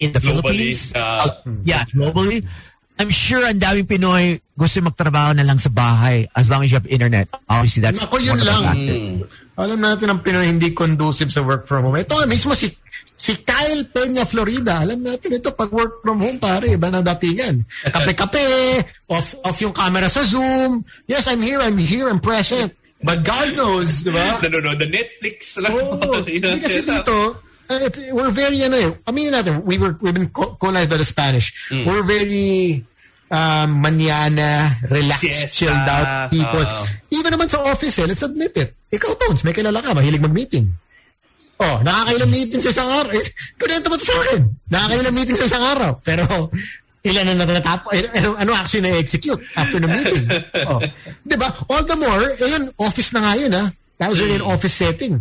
in 0.00 0.12
the 0.12 0.18
Globally, 0.18 0.72
Philippines, 0.74 0.92
uh, 0.94 0.98
uh, 1.44 1.50
yeah, 1.64 1.84
globally. 1.92 2.46
I'm 2.94 3.10
sure 3.10 3.42
ang 3.42 3.58
daming 3.58 3.90
Pinoy 3.90 4.38
gusto 4.54 4.78
magtrabaho 4.78 5.34
na 5.34 5.42
lang 5.42 5.58
sa 5.58 5.66
bahay 5.66 6.30
as 6.30 6.46
long 6.46 6.62
as 6.62 6.70
you 6.70 6.78
have 6.78 6.86
internet. 6.86 7.26
Obviously, 7.50 7.82
that's 7.82 8.06
Ako, 8.06 8.22
yun 8.22 8.38
one 8.38 8.46
lang. 8.46 8.62
factors. 8.62 9.02
Alam 9.58 9.78
natin 9.82 10.06
ang 10.14 10.20
Pinoy 10.22 10.46
hindi 10.46 10.70
conducive 10.70 11.30
sa 11.34 11.42
work 11.42 11.66
from 11.66 11.90
home. 11.90 11.98
Ito 11.98 12.22
mismo 12.30 12.54
si 12.54 12.70
si 13.18 13.34
Kyle 13.42 13.82
Peña 13.90 14.22
Florida. 14.22 14.82
Alam 14.86 15.02
natin 15.02 15.42
ito 15.42 15.50
pag 15.54 15.74
work 15.74 16.06
from 16.06 16.22
home 16.22 16.38
pare, 16.38 16.70
iba 16.70 16.86
na 16.86 17.02
datingan. 17.02 17.66
Kape-kape, 17.94 18.46
off 19.10 19.34
off 19.42 19.58
yung 19.58 19.74
camera 19.74 20.06
sa 20.06 20.22
Zoom. 20.22 20.86
Yes, 21.10 21.26
I'm 21.26 21.42
here, 21.42 21.58
I'm 21.58 21.78
here, 21.78 22.06
I'm 22.06 22.22
present. 22.22 22.74
But 23.02 23.26
God 23.26 23.56
knows, 23.56 24.04
di 24.04 24.12
ba? 24.12 24.38
Nanonood 24.40 24.78
ng 24.80 24.92
Netflix 24.92 25.58
lang. 25.60 25.72
Oo. 25.74 25.98
Ang 25.98 26.24
Hindi 26.24 26.60
kasi 26.60 26.80
dito, 26.88 27.36
uh, 27.68 27.80
it's, 27.84 28.00
we're 28.14 28.32
very, 28.32 28.62
ano 28.64 28.76
eh, 28.76 28.88
I 29.04 29.10
mean 29.12 29.32
natin, 29.32 29.64
we 29.64 29.76
were, 29.76 29.98
we've 30.00 30.14
been 30.14 30.30
co- 30.30 30.56
colonized 30.56 30.88
by 30.88 30.96
the 30.96 31.04
Spanish. 31.04 31.52
Hmm. 31.68 31.84
We're 31.84 32.06
very 32.06 32.80
um, 33.28 33.82
manana, 33.82 34.72
relaxed, 34.88 35.26
Siesta. 35.26 35.52
chilled 35.52 35.88
out 35.88 36.30
people. 36.30 36.64
Oo. 36.64 36.84
Even 37.12 37.34
naman 37.34 37.50
sa 37.50 37.60
office 37.66 37.98
eh, 38.00 38.06
let's 38.08 38.24
admit 38.24 38.56
it. 38.56 38.72
Ikaw, 38.88 39.10
Tones, 39.18 39.42
may 39.44 39.52
kilala 39.52 39.82
ka, 39.82 39.92
mahilig 39.92 40.22
mag-meeting. 40.22 40.70
Oh, 41.54 41.78
nakakailang 41.86 42.34
meeting 42.34 42.58
sa 42.58 42.70
isang 42.74 42.90
araw. 42.90 43.14
Eh, 43.14 43.26
kunento 43.54 43.86
mo 43.86 43.94
sa 43.94 44.14
akin. 44.26 44.42
Nakakailang 44.66 45.14
meeting 45.14 45.38
sa 45.38 45.46
isang 45.46 45.62
araw. 45.62 46.02
Pero, 46.02 46.50
ilan 47.04 47.36
na 47.36 47.44
natatapos, 47.44 47.92
eh, 47.92 48.08
ano, 48.16 48.32
ano 48.40 48.50
actually 48.56 48.88
na-execute 48.88 49.36
after 49.60 49.76
the 49.76 49.88
meeting. 49.88 50.24
Oh. 50.64 50.80
Di 51.20 51.36
ba? 51.36 51.52
All 51.68 51.84
the 51.84 51.96
more, 52.00 52.32
eh, 52.32 52.48
yun, 52.48 52.72
office 52.80 53.12
na 53.12 53.20
nga 53.20 53.32
yun, 53.36 53.52
ha? 53.52 53.68
That 54.00 54.08
was 54.08 54.18
really 54.18 54.40
an 54.40 54.48
office 54.48 54.72
setting. 54.72 55.20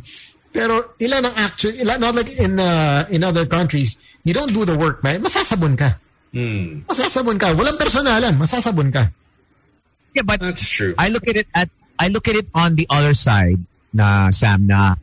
Pero 0.55 0.95
ilan 0.97 1.27
ang 1.27 1.35
actually, 1.35 1.83
ilan, 1.83 1.99
not 1.99 2.15
like 2.15 2.31
in 2.39 2.55
uh, 2.55 3.03
in 3.11 3.25
other 3.25 3.43
countries, 3.43 3.99
you 4.23 4.31
don't 4.31 4.53
do 4.53 4.63
the 4.63 4.77
work, 4.77 5.03
man. 5.03 5.19
Masasabon 5.19 5.75
ka. 5.75 5.99
Hmm. 6.31 6.87
Masasabon 6.87 7.37
ka. 7.37 7.51
Walang 7.53 7.75
personalan. 7.75 8.33
Masasabon 8.39 8.89
ka. 8.93 9.09
Yeah, 10.13 10.23
but 10.23 10.39
That's 10.39 10.69
true. 10.69 10.93
I 10.97 11.09
look 11.09 11.27
at 11.27 11.35
it 11.35 11.49
at 11.53 11.69
I 11.97 12.07
look 12.07 12.29
at 12.29 12.37
it 12.37 12.47
on 12.53 12.77
the 12.77 12.85
other 12.89 13.13
side 13.17 13.59
na 13.93 14.29
Sam 14.29 14.69
na 14.69 14.93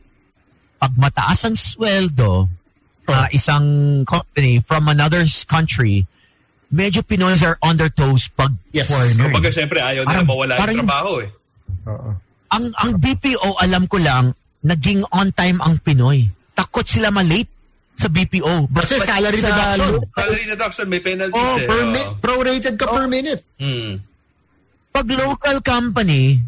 pag 0.79 0.93
mataas 0.95 1.45
ang 1.45 1.55
sweldo 1.55 2.47
uh, 3.07 3.27
isang 3.31 4.01
company 4.07 4.63
from 4.63 4.87
another 4.87 5.23
country 5.47 6.07
medyo 6.71 7.03
Pinoys 7.03 7.43
are 7.43 7.59
on 7.61 7.75
their 7.75 7.91
toes 7.91 8.27
pag 8.27 8.51
Yes. 8.71 8.87
foreigner. 8.87 9.27
Kumbaga, 9.27 9.51
siyempre, 9.51 9.79
ayaw 9.79 10.03
nila 10.03 10.23
Parang- 10.23 10.27
mawala 10.27 10.53
parang 10.55 10.75
yung 10.75 10.87
trabaho 10.87 11.13
eh. 11.19 11.29
Oo. 11.83 12.09
ang 12.51 12.65
ang 12.77 12.91
BPO 12.95 13.49
alam 13.57 13.83
ko 13.85 13.95
lang 13.95 14.31
naging 14.61 15.01
on 15.09 15.31
time 15.31 15.57
ang 15.59 15.75
Pinoy. 15.77 16.27
takot 16.51 16.83
sila 16.83 17.09
malate 17.09 17.47
sa 17.95 18.07
BPO. 18.07 18.67
But, 18.67 18.85
Kasi 18.85 18.99
salary 18.99 19.37
sa 19.37 19.49
deduction. 19.49 19.91
Salary 20.11 20.45
deduction, 20.45 20.85
may 20.87 20.99
penalties 20.99 21.37
Oh, 21.37 21.57
eh. 21.57 21.65
per 21.65 21.81
mi- 21.85 22.09
prorated 22.17 22.73
ka 22.75 22.85
per 22.87 23.05
minute. 23.05 23.41
Hmm. 23.57 23.97
Pag 24.91 25.07
local 25.09 25.57
company, 25.61 26.41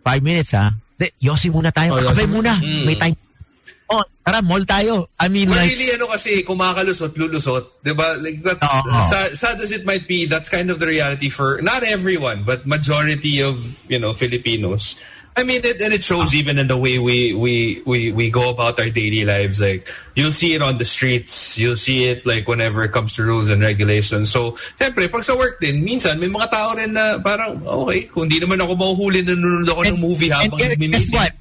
five 0.00 0.20
minutes 0.20 0.52
ha, 0.52 0.70
de, 0.96 1.12
yosi 1.18 1.48
muna 1.48 1.68
tayo, 1.68 1.94
Oh, 1.94 2.00
kakabay 2.00 2.26
muna. 2.26 2.56
Mm. 2.56 2.82
May 2.82 2.96
time. 2.96 3.16
Oh, 3.92 4.04
tara, 4.24 4.40
mall 4.40 4.64
tayo. 4.64 5.12
I 5.20 5.28
mean, 5.28 5.48
But 5.48 5.60
like, 5.60 5.70
really, 5.76 5.92
ano 5.92 6.06
kasi, 6.08 6.42
kumakalusot, 6.42 7.12
lulusot. 7.12 7.84
Diba? 7.84 8.16
Like 8.22 8.40
that, 8.42 8.56
Oo. 8.64 9.04
sad, 9.04 9.36
sad 9.36 9.60
as 9.60 9.70
it 9.70 9.84
might 9.84 10.08
be, 10.08 10.24
that's 10.24 10.48
kind 10.48 10.70
of 10.70 10.80
the 10.80 10.86
reality 10.86 11.28
for, 11.28 11.60
not 11.60 11.84
everyone, 11.84 12.44
but 12.44 12.66
majority 12.66 13.42
of, 13.42 13.60
you 13.92 13.98
know, 13.98 14.12
Filipinos. 14.12 14.96
I 15.34 15.44
mean, 15.44 15.64
it, 15.64 15.80
and 15.80 15.92
it 15.92 16.04
shows 16.04 16.32
ah. 16.34 16.36
even 16.36 16.58
in 16.58 16.68
the 16.68 16.76
way 16.76 16.98
we, 16.98 17.32
we, 17.32 17.82
we, 17.86 18.12
we 18.12 18.30
go 18.30 18.50
about 18.50 18.78
our 18.78 18.90
daily 18.90 19.24
lives. 19.24 19.60
Like, 19.60 19.88
you'll 20.14 20.30
see 20.32 20.52
it 20.54 20.60
on 20.60 20.76
the 20.76 20.84
streets. 20.84 21.56
You'll 21.56 21.76
see 21.76 22.04
it, 22.08 22.26
like, 22.26 22.48
whenever 22.48 22.84
it 22.84 22.92
comes 22.92 23.16
to 23.16 23.24
rules 23.24 23.48
and 23.48 23.62
regulations. 23.62 24.30
So, 24.30 24.52
syempre, 24.76 25.10
pag 25.10 25.24
sa 25.24 25.36
work 25.36 25.60
din, 25.60 25.84
minsan, 25.84 26.20
may 26.20 26.28
mga 26.28 26.48
tao 26.52 26.76
rin 26.76 26.92
na 26.92 27.16
parang, 27.16 27.64
okay, 27.64 28.08
kung 28.12 28.28
di 28.28 28.40
naman 28.40 28.60
ako 28.60 28.76
mahuhuli 28.76 29.24
na 29.24 29.32
nanonood 29.32 29.68
ako 29.72 29.82
ng 29.88 30.00
movie 30.00 30.28
and 30.28 30.52
habang 30.52 30.58
guess, 30.60 30.76
guess 30.76 31.08
what? 31.12 31.32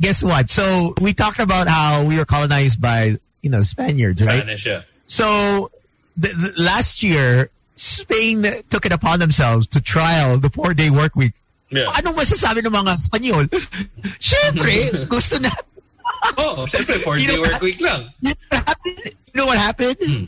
Guess 0.00 0.22
what? 0.22 0.50
So 0.50 0.94
we 1.00 1.12
talked 1.12 1.38
about 1.38 1.68
how 1.68 2.04
we 2.04 2.16
were 2.16 2.24
colonized 2.24 2.80
by 2.80 3.16
you 3.42 3.50
know 3.50 3.62
Spaniards, 3.62 4.24
right? 4.24 4.38
Spanish, 4.38 4.66
yeah. 4.66 4.82
So 5.06 5.70
the, 6.16 6.28
the, 6.28 6.62
last 6.62 7.02
year, 7.02 7.50
Spain 7.76 8.44
took 8.70 8.86
it 8.86 8.92
upon 8.92 9.18
themselves 9.18 9.66
to 9.68 9.80
trial 9.80 10.38
the 10.38 10.50
four-day 10.50 10.90
work 10.90 11.14
week. 11.16 11.32
Yeah. 11.70 11.86
Anong 11.86 12.14
masasabi 12.14 12.64
ng 12.64 12.72
mga 12.72 12.92
Spanyol? 12.98 13.46
Siyempre, 14.22 15.08
gusto 15.08 15.38
na. 15.38 15.50
Oh, 16.38 16.66
syempre, 16.66 16.94
You 16.94 17.02
four-day 17.02 17.26
know 17.26 17.42
work 17.42 17.60
week 17.60 17.80
lang. 17.80 18.10
You 18.20 18.30
know 18.30 18.36
what 18.48 18.66
happened? 18.66 19.00
You 19.04 19.34
know 19.34 19.46
what 19.46 19.58
happened? 19.58 19.96
Hmm. 20.00 20.24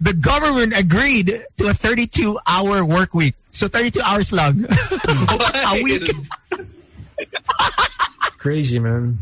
The 0.00 0.14
government 0.14 0.78
agreed 0.78 1.42
to 1.58 1.66
a 1.66 1.74
32-hour 1.74 2.84
work 2.84 3.14
week. 3.14 3.34
So 3.50 3.66
32 3.66 4.00
hours 4.06 4.32
long. 4.32 4.64
a 4.70 5.82
week. 5.82 6.10
Crazy, 8.36 8.78
man. 8.78 9.18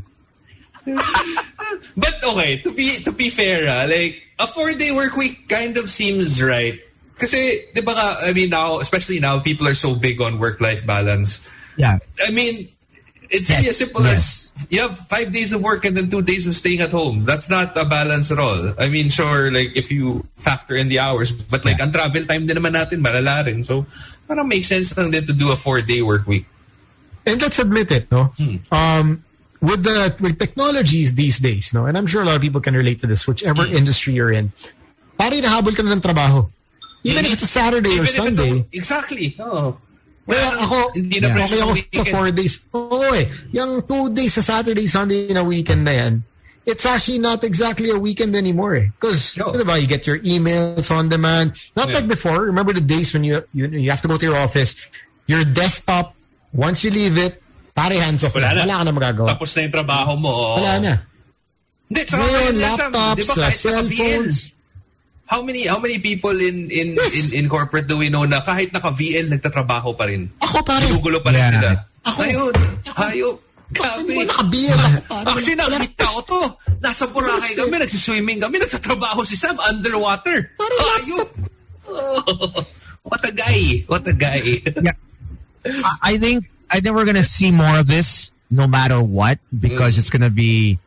But 1.96 2.14
okay, 2.22 2.58
to 2.60 2.72
be 2.72 3.00
to 3.04 3.12
be 3.12 3.30
fair, 3.30 3.64
ah, 3.68 3.88
like 3.88 4.22
a 4.38 4.46
four-day 4.46 4.92
work 4.92 5.16
week 5.16 5.48
kind 5.48 5.76
of 5.78 5.88
seems 5.88 6.42
right. 6.42 6.80
Kasi, 7.16 7.72
di 7.72 7.80
ba 7.80 7.96
ka, 7.96 8.06
I 8.28 8.36
mean 8.36 8.52
now, 8.52 8.78
especially 8.78 9.20
now, 9.20 9.40
people 9.40 9.64
are 9.66 9.78
so 9.78 9.96
big 9.96 10.20
on 10.20 10.38
work-life 10.38 10.84
balance. 10.84 11.40
Yeah. 11.80 11.96
I 12.20 12.30
mean, 12.30 12.68
it's 13.32 13.48
really 13.48 13.72
as 13.72 13.80
simple 13.80 14.04
yes. 14.04 14.52
as 14.52 14.68
you 14.68 14.80
have 14.84 14.96
five 14.96 15.32
days 15.32 15.52
of 15.52 15.64
work 15.64 15.84
and 15.84 15.96
then 15.96 16.10
two 16.10 16.20
days 16.20 16.46
of 16.46 16.54
staying 16.54 16.80
at 16.80 16.92
home. 16.92 17.24
That's 17.24 17.48
not 17.48 17.76
a 17.76 17.84
balance 17.84 18.30
at 18.30 18.38
all. 18.38 18.76
I 18.78 18.88
mean, 18.88 19.08
sure, 19.08 19.50
like 19.50 19.76
if 19.76 19.90
you 19.90 20.28
factor 20.36 20.76
in 20.76 20.88
the 20.88 21.00
hours, 21.00 21.32
but 21.32 21.64
like 21.64 21.80
ang 21.80 21.92
travel 21.92 22.24
time 22.24 22.44
din 22.44 22.56
naman 22.56 22.76
natin, 22.76 23.00
malala 23.00 23.48
rin. 23.48 23.64
So, 23.64 23.86
parang 24.28 24.48
makes 24.48 24.68
sense 24.68 24.96
lang 24.96 25.10
din 25.10 25.24
to 25.24 25.32
do 25.32 25.52
a 25.52 25.56
four-day 25.56 26.02
work 26.02 26.28
week. 26.28 26.44
And 27.26 27.42
let's 27.42 27.58
admit 27.58 27.90
it, 27.90 28.06
no? 28.10 28.30
Um, 28.70 29.24
with 29.60 29.82
the 29.82 30.14
with 30.20 30.38
technologies 30.38 31.14
these 31.14 31.38
days, 31.40 31.74
no? 31.74 31.86
And 31.86 31.98
I'm 31.98 32.06
sure 32.06 32.22
a 32.22 32.26
lot 32.26 32.36
of 32.36 32.42
people 32.42 32.60
can 32.60 32.74
relate 32.74 33.00
to 33.02 33.06
this, 33.06 33.26
whichever 33.26 33.66
industry 33.66 34.14
you're 34.14 34.30
in. 34.32 34.52
Pari 35.18 35.40
nahabol 35.42 35.74
ka 35.74 35.82
na 35.82 35.92
ng 35.96 36.00
trabaho. 36.00 36.46
Even 37.02 37.24
if 37.26 37.34
it's 37.34 37.42
a 37.42 37.50
Saturday 37.50 37.90
Even 37.90 38.06
or 38.06 38.08
a- 38.08 38.14
Sunday. 38.14 38.54
exactly. 38.72 39.34
Oh. 39.38 39.78
Kaya 40.26 40.58
ako, 40.58 40.90
hindi 40.98 41.22
na 41.22 41.30
pressure 41.30 41.62
ako 41.62 41.72
sa 41.94 42.04
four 42.10 42.26
days. 42.34 42.54
Oo 42.74 43.14
eh. 43.14 43.30
Yung 43.54 43.78
two 43.86 44.10
days 44.10 44.34
sa 44.34 44.42
Saturday, 44.42 44.86
Sunday 44.90 45.30
na 45.30 45.46
weekend 45.46 45.86
na 45.86 45.94
yan, 45.94 46.26
it's 46.66 46.82
actually 46.82 47.22
not 47.22 47.46
exactly 47.46 47.94
a 47.94 47.98
weekend 47.98 48.34
anymore 48.34 48.74
eh. 48.74 48.90
Because, 48.98 49.38
No. 49.38 49.54
diba, 49.54 49.78
you 49.78 49.86
get 49.86 50.02
your 50.02 50.18
emails 50.26 50.90
on 50.90 51.06
demand. 51.08 51.54
Not 51.78 51.94
Yeah. 51.94 52.02
like 52.02 52.10
before. 52.10 52.42
Remember 52.42 52.74
the 52.74 52.82
days 52.82 53.14
when 53.14 53.22
you, 53.22 53.46
you 53.54 53.70
you 53.70 53.90
have 53.94 54.02
to 54.02 54.10
go 54.10 54.18
to 54.18 54.26
your 54.26 54.34
office, 54.34 54.74
your 55.30 55.46
desktop, 55.46 56.15
once 56.56 56.82
you 56.82 56.90
leave 56.90 57.20
it, 57.20 57.36
pare 57.70 58.00
hands 58.00 58.24
off 58.24 58.32
Wala 58.32 58.50
na. 58.50 58.54
na. 58.56 58.60
Wala 58.64 58.74
ka 58.74 58.82
na 58.82 58.92
magagawa. 58.92 59.28
Tapos 59.36 59.52
na 59.52 59.60
yung 59.62 59.74
trabaho 59.76 60.12
mo. 60.16 60.32
Wala 60.56 60.72
na. 60.80 60.92
Hindi, 61.86 62.00
tsaka 62.02 62.22
Ngayon, 62.24 62.54
laptops, 62.58 63.14
di 63.14 63.22
ba 63.22 63.32
uh, 63.32 63.36
kahit 63.38 63.60
naka-VN, 63.62 63.84
cellphones. 63.86 64.36
How 65.26 65.42
many 65.42 65.66
how 65.66 65.82
many 65.82 65.98
people 65.98 66.34
in 66.34 66.70
in, 66.70 66.94
Yes. 66.94 67.34
in 67.34 67.44
in 67.44 67.44
corporate 67.46 67.86
do 67.86 67.98
we 67.98 68.06
know 68.08 68.22
na 68.22 68.40
kahit 68.40 68.70
naka-VN 68.70 69.26
nagtatrabaho 69.28 69.92
pa 69.92 70.06
rin? 70.06 70.30
Ako 70.38 70.62
pare. 70.62 70.86
Ginugulo 70.86 71.18
pa 71.18 71.34
rin 71.34 71.42
Yeah. 71.42 71.52
sila. 71.54 71.70
Ako. 72.06 72.18
Ayun. 72.22 72.54
Hayop. 72.94 73.36
Hindi 73.66 73.82
mo 74.14 74.22
Grabe. 74.22 74.30
nakabiyan 74.30 74.78
ako 74.78 75.00
pare. 75.10 75.26
Actually, 75.26 75.58
nakita 75.58 76.04
ko 76.06 76.20
to. 76.22 76.40
Nasa 76.78 77.04
Boracay 77.10 77.52
kami, 77.58 77.74
nagsiswimming 77.82 78.38
kami, 78.38 78.56
nagtatrabaho 78.62 79.26
si 79.26 79.34
Sam 79.34 79.58
underwater. 79.58 80.38
Parang 80.54 80.82
Hayop. 80.94 81.28
Oh, 81.90 82.62
what 83.10 83.22
a 83.26 83.32
guy. 83.34 83.82
What 83.90 84.06
a 84.06 84.14
guy. 84.14 84.62
yeah. 84.62 84.94
I- 86.02 86.18
think 86.18 86.46
I 86.70 86.80
think 86.80 86.94
we're 86.96 87.04
gonna 87.04 87.24
see 87.24 87.50
more 87.50 87.78
of 87.78 87.86
this 87.86 88.32
no 88.50 88.66
matter 88.66 89.00
what 89.02 89.38
because 89.58 89.98
it's 89.98 90.10
gonna 90.10 90.30
be 90.30 90.78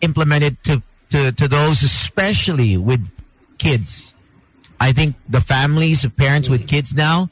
implemented 0.00 0.62
to, 0.64 0.82
to, 1.10 1.32
to 1.32 1.48
those 1.48 1.82
especially 1.82 2.76
with 2.76 3.00
kids. 3.58 4.12
I 4.80 4.92
think 4.92 5.14
the 5.28 5.40
families, 5.40 6.04
of 6.04 6.16
parents 6.16 6.48
with 6.48 6.66
kids 6.66 6.92
now, 6.92 7.30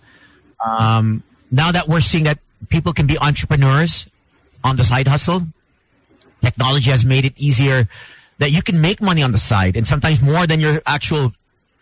um, 0.65 1.23
now 1.51 1.73
that 1.73 1.89
we're 1.89 2.01
seeing 2.01 2.25
that 2.25 2.39
people 2.69 2.93
can 2.93 3.07
be 3.07 3.19
entrepreneurs 3.19 4.07
on 4.63 4.77
the 4.77 4.85
side 4.85 5.09
hustle, 5.09 5.43
technology 6.41 6.91
has 6.91 7.05
made 7.05 7.25
it 7.25 7.35
easier 7.37 7.89
that 8.39 8.53
you 8.53 8.63
can 8.63 8.81
make 8.81 9.03
money 9.03 9.23
on 9.23 9.33
the 9.33 9.39
side 9.39 9.77
and 9.77 9.87
sometimes 9.87 10.23
more 10.23 10.47
than 10.47 10.61
your 10.61 10.81
actual 10.87 11.33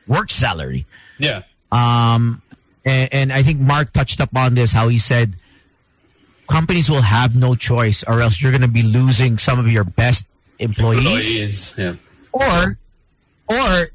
work 0.07 0.31
salary. 0.31 0.87
yeah. 1.19 1.43
Um, 1.71 2.41
and, 2.89 3.13
and 3.13 3.33
I 3.33 3.43
think 3.43 3.61
Mark 3.61 3.93
touched 3.93 4.21
upon 4.21 4.55
this, 4.55 4.73
how 4.73 4.89
he 4.89 4.99
said 4.99 5.35
companies 6.49 6.89
will 6.91 7.03
have 7.03 7.37
no 7.37 7.55
choice 7.55 8.03
or 8.05 8.21
else 8.21 8.41
you're 8.41 8.51
going 8.53 8.63
to 8.63 8.69
be 8.69 8.83
losing 8.83 9.37
some 9.39 9.59
of 9.59 9.71
your 9.71 9.85
best 9.85 10.27
employees, 10.59 11.05
Employees. 11.05 11.75
Yeah. 11.77 11.95
or, 12.33 12.79
or, 13.49 13.87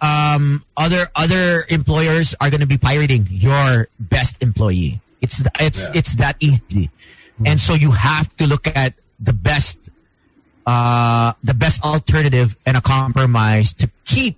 um, 0.00 0.64
other, 0.76 1.06
other 1.16 1.64
employers 1.70 2.34
are 2.40 2.50
going 2.50 2.60
to 2.60 2.66
be 2.66 2.76
pirating 2.76 3.26
your 3.30 3.88
best 3.98 4.42
employee. 4.42 5.00
It's, 5.22 5.42
it's, 5.60 5.84
Yeah. 5.86 5.92
it's 5.94 6.14
that 6.16 6.36
easy. 6.40 6.90
And 7.46 7.58
so 7.60 7.74
you 7.74 7.92
have 7.92 8.36
to 8.36 8.46
look 8.46 8.66
at 8.66 8.92
the 9.18 9.32
best, 9.32 9.78
uh, 10.66 11.32
the 11.42 11.54
best 11.54 11.82
alternative 11.84 12.56
and 12.66 12.76
a 12.76 12.80
compromise 12.82 13.72
to 13.74 13.88
keep 14.04 14.36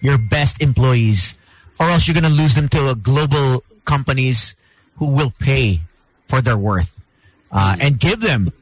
your 0.00 0.18
best 0.18 0.60
employees, 0.60 1.35
or 1.78 1.88
else 1.90 2.06
you're 2.06 2.14
going 2.14 2.24
to 2.24 2.30
lose 2.30 2.54
them 2.54 2.68
to 2.70 2.94
global 2.96 3.62
companies 3.84 4.54
who 4.96 5.12
will 5.14 5.32
pay 5.38 5.80
for 6.28 6.40
their 6.40 6.56
worth 6.56 6.92
uh, 7.52 7.76
and 7.80 8.00
give 8.00 8.20
them 8.20 8.52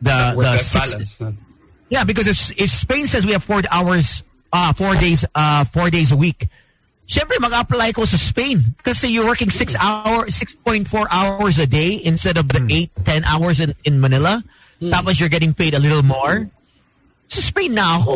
the, 0.00 0.34
the 0.36 0.58
six. 0.58 0.92
balance. 0.92 1.22
Yeah, 1.88 2.04
because 2.04 2.26
if, 2.28 2.60
if 2.60 2.70
Spain 2.70 3.06
says 3.06 3.24
we 3.24 3.32
have 3.32 3.42
four 3.42 3.62
hours, 3.70 4.22
uh, 4.52 4.72
four 4.74 4.94
days, 4.94 5.24
uh, 5.34 5.64
four 5.64 5.90
days 5.90 6.12
a 6.12 6.16
week, 6.16 6.46
syempre 7.08 7.40
mag-apply 7.40 7.92
ko 7.92 8.04
sa 8.04 8.20
Spain 8.20 8.76
kasi 8.84 9.08
you're 9.08 9.24
working 9.24 9.48
six 9.48 9.74
hour, 9.80 10.28
six 10.28 10.54
point 10.54 10.86
four 10.86 11.08
hours 11.10 11.58
a 11.58 11.66
day 11.66 12.00
instead 12.04 12.36
of 12.36 12.48
the 12.48 12.60
eight, 12.68 12.92
ten 13.04 13.24
hours 13.24 13.60
in, 13.60 13.74
in 13.84 14.00
Manila. 14.00 14.44
Tapos 14.80 15.18
you're 15.18 15.32
getting 15.32 15.54
paid 15.54 15.74
a 15.74 15.80
little 15.80 16.04
more. 16.04 16.46
Sa 17.28 17.40
Spain 17.40 17.74
na 17.74 17.98
ako. 17.98 18.14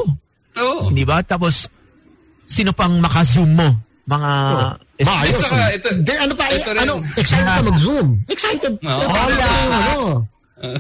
Oo. 0.61 0.91
Di 0.93 1.03
ba? 1.03 1.25
Tapos, 1.25 1.67
sino 2.47 2.71
pang 2.77 2.93
maka-zoom 3.01 3.57
mo? 3.57 3.69
Mga... 4.09 4.31
Maayos. 5.03 5.35
At 5.35 5.43
saka, 5.47 5.67
ito, 5.75 5.89
Hindi, 5.99 6.15
ano 6.15 6.33
pa, 6.39 6.45
ito 6.51 6.71
rin. 6.71 6.81
ano, 6.87 6.95
excited 7.19 7.47
ka 7.47 7.63
mag-zoom. 7.63 8.09
Excited. 8.31 8.73
Oo. 8.83 9.03
Hola. 9.07 9.47
Ano? 9.51 10.01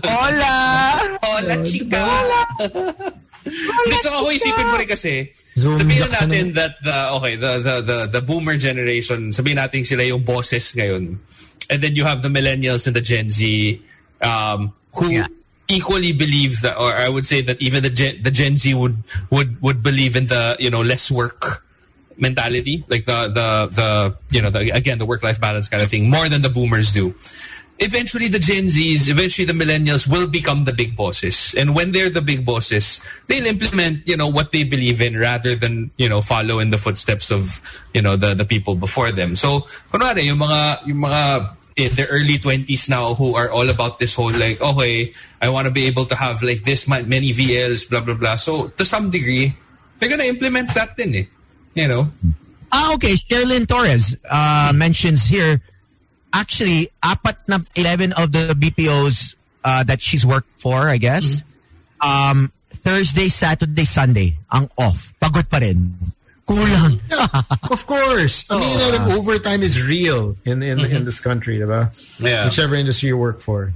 Hola! 0.06 0.54
Hola, 1.26 1.54
chica. 1.66 2.02
Hindi, 3.42 3.96
so 3.98 4.11
ako 4.14 4.30
isipin 4.30 4.66
mo 4.70 4.76
rin 4.78 4.87
kasi, 4.87 5.12
Zoom 5.58 5.74
sabihin 5.82 6.06
ducks, 6.06 6.14
natin 6.22 6.46
ano? 6.46 6.54
that 6.54 6.72
the, 6.87 6.96
okay, 7.18 7.35
the, 7.35 7.52
the, 7.58 7.74
the, 7.82 7.98
the 8.18 8.22
boomer 8.22 8.54
generation, 8.56 9.35
sabihin 9.35 9.58
natin 9.58 9.82
sila 9.82 10.06
yung 10.06 10.22
bosses 10.22 10.70
ngayon. 10.78 11.18
And 11.66 11.78
then 11.82 11.96
you 11.98 12.04
have 12.06 12.22
the 12.22 12.30
millennials 12.30 12.87
and 12.87 12.94
the 12.94 13.02
Gen 13.02 13.26
Z 13.28 13.42
um, 14.22 14.70
who 14.94 15.11
Yeah. 15.11 15.26
equally 15.66 16.12
believe 16.12 16.61
that, 16.62 16.78
or 16.78 16.94
I 16.94 17.08
would 17.08 17.26
say 17.26 17.42
that 17.42 17.58
even 17.61 17.82
the 17.82 17.90
Gen, 17.90 18.22
the 18.22 18.30
Gen 18.30 18.54
Z 18.54 18.70
would, 18.74 19.02
would, 19.30 19.58
would 19.62 19.82
believe 19.82 20.14
in 20.14 20.26
the, 20.28 20.54
you 20.61 20.70
know, 20.70 20.82
less 20.82 21.11
work 21.11 21.62
mentality, 22.16 22.85
like 22.88 23.05
the, 23.05 23.29
the, 23.29 23.68
the, 23.75 24.16
you 24.31 24.42
know, 24.42 24.51
the, 24.51 24.70
again, 24.70 24.98
the 24.98 25.07
work-life 25.07 25.40
balance 25.40 25.68
kind 25.68 25.83
of 25.83 25.90
thing, 25.90 26.11
more 26.11 26.29
than 26.29 26.42
the 26.42 26.51
boomers 26.51 26.92
do 26.92 27.14
eventually 27.83 28.29
the 28.29 28.38
Gen 28.38 28.70
Zs, 28.70 29.09
eventually 29.09 29.44
the 29.44 29.53
millennials 29.53 30.07
will 30.07 30.29
become 30.29 30.64
the 30.64 30.72
big 30.72 30.96
bosses. 30.96 31.55
And 31.59 31.75
when 31.75 31.92
they're 31.92 32.11
the 32.11 32.22
big 32.22 32.46
bosses, 32.46 33.01
they'll 33.27 33.46
implement, 33.46 34.07
you 34.07 34.16
know, 34.16 34.29
what 34.29 34.53
they 34.53 34.64
believe 34.64 35.03
in 35.03 35.18
rather 35.18 35.55
than, 35.55 35.90
you 35.96 36.09
know, 36.09 36.20
follow 36.20 36.61
in 36.61 36.70
the 36.70 36.79
footsteps 36.79 37.31
of, 37.31 37.61
you 37.92 38.01
know, 38.01 38.16
the, 38.16 38.35
the 38.35 38.44
people 38.44 38.75
before 38.75 39.11
them. 39.11 39.35
So, 39.35 39.66
kunwari, 39.90 40.27
yung 40.27 40.38
mga, 40.38 40.87
yung 40.87 40.98
mga 40.98 41.57
in 41.75 41.92
their 41.94 42.07
early 42.07 42.38
20s 42.38 42.88
now 42.88 43.14
who 43.14 43.35
are 43.35 43.51
all 43.51 43.68
about 43.68 43.98
this 43.98 44.14
whole 44.14 44.33
like, 44.33 44.61
okay, 44.61 45.12
I 45.40 45.48
want 45.48 45.66
to 45.66 45.72
be 45.72 45.87
able 45.87 46.05
to 46.07 46.14
have 46.14 46.42
like 46.42 46.64
this 46.64 46.87
many 46.87 47.33
VLs, 47.33 47.88
blah, 47.88 48.01
blah, 48.01 48.14
blah. 48.14 48.37
So 48.37 48.68
to 48.68 48.85
some 48.85 49.11
degree, 49.11 49.57
they're 49.98 50.16
to 50.16 50.29
implement 50.29 50.75
that 50.75 50.96
then 50.96 51.14
eh. 51.14 51.27
You 51.74 51.88
know? 51.88 52.12
Ah, 52.72 52.94
okay. 52.94 53.14
Sherilyn 53.14 53.66
Torres 53.66 54.16
uh, 54.28 54.72
mentions 54.74 55.26
here, 55.26 55.61
actually, 56.32 56.88
apat 57.04 57.37
na 57.48 57.61
11 57.76 58.12
of 58.12 58.32
the 58.32 58.56
BPOs 58.56 59.35
uh, 59.64 59.85
that 59.85 60.00
she's 60.00 60.24
worked 60.24 60.50
for, 60.61 60.88
I 60.88 60.96
guess, 60.96 61.44
um, 62.00 62.50
Thursday, 62.70 63.28
Saturday, 63.28 63.85
Sunday, 63.85 64.37
ang 64.50 64.70
off. 64.76 65.12
Pagod 65.20 65.48
pa 65.48 65.58
rin. 65.58 65.94
Kulang. 66.48 66.98
Of 67.70 67.87
course. 67.87 68.44
I 68.50 68.58
mean, 68.58 68.76
like, 68.76 69.16
overtime 69.16 69.62
is 69.62 69.80
real 69.80 70.37
in 70.44 70.62
in, 70.62 70.80
in 70.80 71.04
this 71.04 71.20
country, 71.20 71.58
diba? 71.58 71.94
Yeah. 72.18 72.44
Whichever 72.44 72.74
industry 72.74 73.08
you 73.08 73.16
work 73.16 73.40
for. 73.40 73.72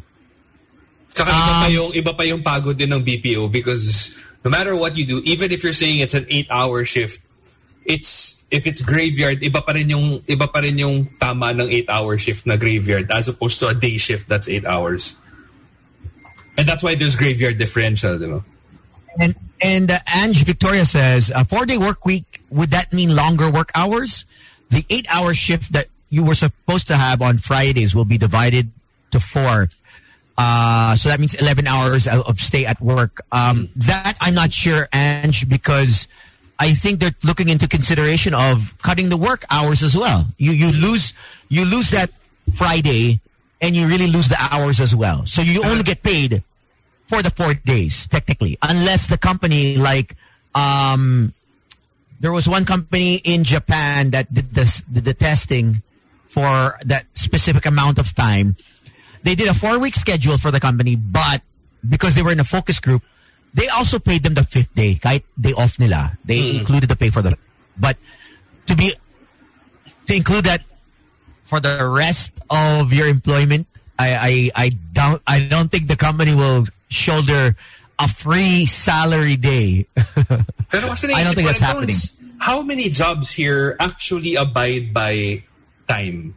Tsaka 1.14 1.30
iba 1.32 1.52
pa 1.62 1.68
yung 1.70 1.90
iba 1.94 2.12
pa 2.12 2.24
yung 2.26 2.42
pagod 2.42 2.76
din 2.76 2.92
ng 2.92 3.00
BPO 3.00 3.48
because 3.48 4.12
no 4.44 4.50
matter 4.50 4.76
what 4.76 4.98
you 4.98 5.06
do, 5.06 5.22
even 5.24 5.48
if 5.48 5.64
you're 5.64 5.72
saying 5.72 6.02
it's 6.02 6.12
an 6.12 6.26
8-hour 6.26 6.84
shift, 6.84 7.22
it's 7.86 8.44
if 8.50 8.66
it's 8.66 8.82
graveyard, 8.82 9.40
iba 9.40 9.64
pa 9.64 9.72
rin 9.72 9.90
yung 9.90 10.20
iba 10.26 10.50
pa 10.50 10.60
rin 10.60 10.78
yung 10.78 11.06
tama 11.18 11.50
ng 11.54 11.70
8-hour 11.86 12.18
shift 12.18 12.46
na 12.46 12.56
graveyard 12.56 13.10
as 13.10 13.28
opposed 13.28 13.58
to 13.58 13.68
a 13.68 13.74
day 13.74 13.96
shift 13.96 14.28
that's 14.28 14.48
8 14.48 14.66
hours. 14.66 15.16
And 16.56 16.66
that's 16.66 16.82
why 16.82 16.94
there's 16.94 17.16
graveyard 17.16 17.58
differential, 17.58 18.18
di 18.18 18.26
ba? 18.26 18.40
And 19.18 19.34
and 19.60 19.90
uh, 19.90 19.98
Ange 20.12 20.44
Victoria 20.44 20.84
says 20.84 21.32
a 21.34 21.44
four 21.44 21.64
day 21.64 21.78
work 21.78 22.04
week 22.04 22.42
would 22.50 22.70
that 22.70 22.92
mean 22.92 23.14
longer 23.14 23.50
work 23.50 23.70
hours? 23.74 24.24
The 24.70 24.84
eight 24.90 25.06
hour 25.12 25.32
shift 25.32 25.72
that 25.72 25.86
you 26.10 26.24
were 26.24 26.34
supposed 26.34 26.88
to 26.88 26.96
have 26.96 27.22
on 27.22 27.38
Fridays 27.38 27.94
will 27.94 28.04
be 28.04 28.18
divided 28.18 28.70
to 29.12 29.20
four. 29.20 29.68
Uh, 30.36 30.96
so 30.96 31.08
that 31.08 31.18
means 31.20 31.34
eleven 31.34 31.66
hours 31.66 32.06
of 32.06 32.26
of 32.28 32.40
stay 32.40 32.66
at 32.66 32.80
work. 32.80 33.24
Um, 33.32 33.68
that 33.76 34.16
I'm 34.20 34.34
not 34.34 34.52
sure, 34.52 34.88
Ange, 34.92 35.48
because 35.48 36.08
I 36.58 36.72
think 36.72 37.00
they're 37.00 37.14
looking 37.22 37.48
into 37.48 37.68
consideration 37.68 38.34
of 38.34 38.74
cutting 38.82 39.08
the 39.08 39.16
work 39.16 39.44
hours 39.50 39.82
as 39.82 39.96
well. 39.96 40.26
You 40.38 40.52
you 40.52 40.72
lose 40.72 41.12
you 41.48 41.64
lose 41.64 41.90
that 41.90 42.10
Friday, 42.54 43.20
and 43.60 43.76
you 43.76 43.86
really 43.86 44.06
lose 44.06 44.28
the 44.28 44.38
hours 44.38 44.80
as 44.80 44.94
well. 44.94 45.26
So 45.26 45.42
you 45.42 45.62
only 45.64 45.82
get 45.82 46.02
paid 46.02 46.42
for 47.06 47.22
the 47.22 47.30
four 47.30 47.54
days 47.54 48.06
technically 48.08 48.58
unless 48.62 49.06
the 49.06 49.16
company 49.16 49.76
like 49.76 50.16
um 50.54 51.32
there 52.20 52.32
was 52.32 52.48
one 52.48 52.64
company 52.64 53.20
in 53.24 53.44
japan 53.44 54.10
that 54.10 54.32
did 54.32 54.50
this 54.52 54.82
did 54.82 55.04
the 55.04 55.14
testing 55.14 55.82
for 56.26 56.78
that 56.84 57.06
specific 57.14 57.64
amount 57.64 57.98
of 57.98 58.14
time 58.14 58.56
they 59.22 59.34
did 59.34 59.48
a 59.48 59.54
four 59.54 59.78
week 59.78 59.94
schedule 59.94 60.36
for 60.36 60.50
the 60.50 60.60
company 60.60 60.96
but 60.96 61.42
because 61.88 62.14
they 62.14 62.22
were 62.22 62.32
in 62.32 62.40
a 62.40 62.44
focus 62.44 62.80
group 62.80 63.02
they 63.56 63.66
also 63.72 63.96
paid 63.96 64.20
them 64.20 64.36
the 64.36 64.44
fifth 64.44 64.70
day 64.76 65.00
kahit 65.00 65.24
day 65.40 65.56
off 65.56 65.80
nila 65.80 66.12
they 66.28 66.52
included 66.52 66.92
the 66.92 66.98
pay 66.98 67.08
for 67.08 67.24
the 67.24 67.32
but 67.80 67.96
to 68.68 68.76
be 68.76 68.92
to 70.04 70.12
include 70.12 70.44
that 70.44 70.60
for 71.48 71.58
the 71.58 71.80
rest 71.88 72.36
of 72.52 72.92
your 72.92 73.08
employment 73.08 73.64
I, 73.98 74.08
I 74.12 74.32
I 74.54 74.66
don't 74.92 75.22
I 75.24 75.48
don't 75.48 75.72
think 75.72 75.88
the 75.88 75.96
company 75.96 76.36
will 76.36 76.68
shoulder 76.92 77.56
a 77.98 78.08
free 78.08 78.66
salary 78.66 79.36
day. 79.36 79.86
Pero 80.72 80.92
kasi 80.92 81.12
I 81.12 81.24
don't 81.24 81.34
think 81.34 81.48
that's 81.48 81.64
happening. 81.64 81.96
How 82.38 82.60
many 82.60 82.92
jobs 82.92 83.32
here 83.32 83.76
actually 83.80 84.36
abide 84.36 84.92
by 84.92 85.42
time? 85.88 86.36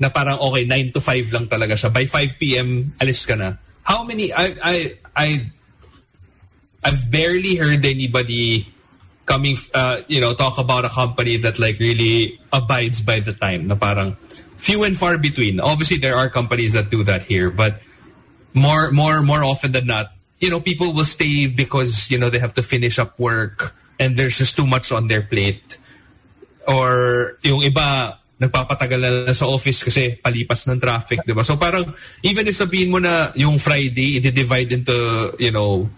Na 0.00 0.08
parang 0.08 0.40
okay, 0.40 0.64
9 0.64 0.96
to 0.96 1.00
5 1.00 1.32
lang 1.36 1.46
talaga 1.46 1.76
siya. 1.76 1.92
By 1.92 2.08
5 2.08 2.40
p.m., 2.40 2.96
alis 2.98 3.28
ka 3.28 3.36
na. 3.36 3.54
How 3.84 4.02
many, 4.02 4.32
I, 4.32 4.46
I, 4.64 4.76
I, 5.14 5.26
I've 6.84 7.10
barely 7.10 7.56
heard 7.56 7.84
anybody 7.86 8.68
coming, 9.24 9.56
uh, 9.72 10.02
you 10.06 10.20
know, 10.20 10.34
talk 10.34 10.58
about 10.58 10.84
a 10.84 10.92
company 10.92 11.38
that 11.38 11.58
like 11.58 11.78
really 11.80 12.38
abides 12.52 13.00
by 13.00 13.20
the 13.20 13.32
time. 13.32 13.66
Na 13.66 13.74
parang 13.74 14.16
few 14.60 14.84
and 14.84 14.96
far 14.96 15.18
between. 15.18 15.60
Obviously, 15.60 15.96
there 15.96 16.16
are 16.16 16.28
companies 16.28 16.74
that 16.74 16.90
do 16.90 17.02
that 17.04 17.22
here, 17.22 17.50
but 17.50 17.80
more, 18.52 18.90
more, 18.92 19.22
more 19.22 19.42
often 19.42 19.72
than 19.72 19.86
not, 19.86 20.12
you 20.40 20.50
know, 20.50 20.60
people 20.60 20.92
will 20.92 21.04
stay 21.04 21.46
because, 21.46 22.10
you 22.10 22.18
know, 22.18 22.28
they 22.28 22.38
have 22.38 22.54
to 22.54 22.62
finish 22.62 22.98
up 22.98 23.18
work 23.18 23.74
and 23.98 24.16
there's 24.16 24.38
just 24.38 24.56
too 24.56 24.66
much 24.66 24.92
on 24.92 25.08
their 25.08 25.22
plate. 25.22 25.78
Or 26.68 27.38
yung 27.42 27.60
iba, 27.62 28.18
nagpapatagal 28.40 29.26
na 29.26 29.32
sa 29.32 29.46
office 29.46 29.84
kasi 29.84 30.16
palipas 30.20 30.68
ng 30.68 30.80
traffic, 30.80 31.24
di 31.24 31.32
ba? 31.32 31.44
So 31.44 31.56
parang, 31.56 31.92
even 32.22 32.44
if 32.48 32.56
sabihin 32.56 32.90
mo 32.90 32.98
na 32.98 33.32
yung 33.36 33.58
Friday, 33.58 34.20
i-divide 34.20 34.72
into, 34.72 34.96
you 35.38 35.52
know, 35.52 35.88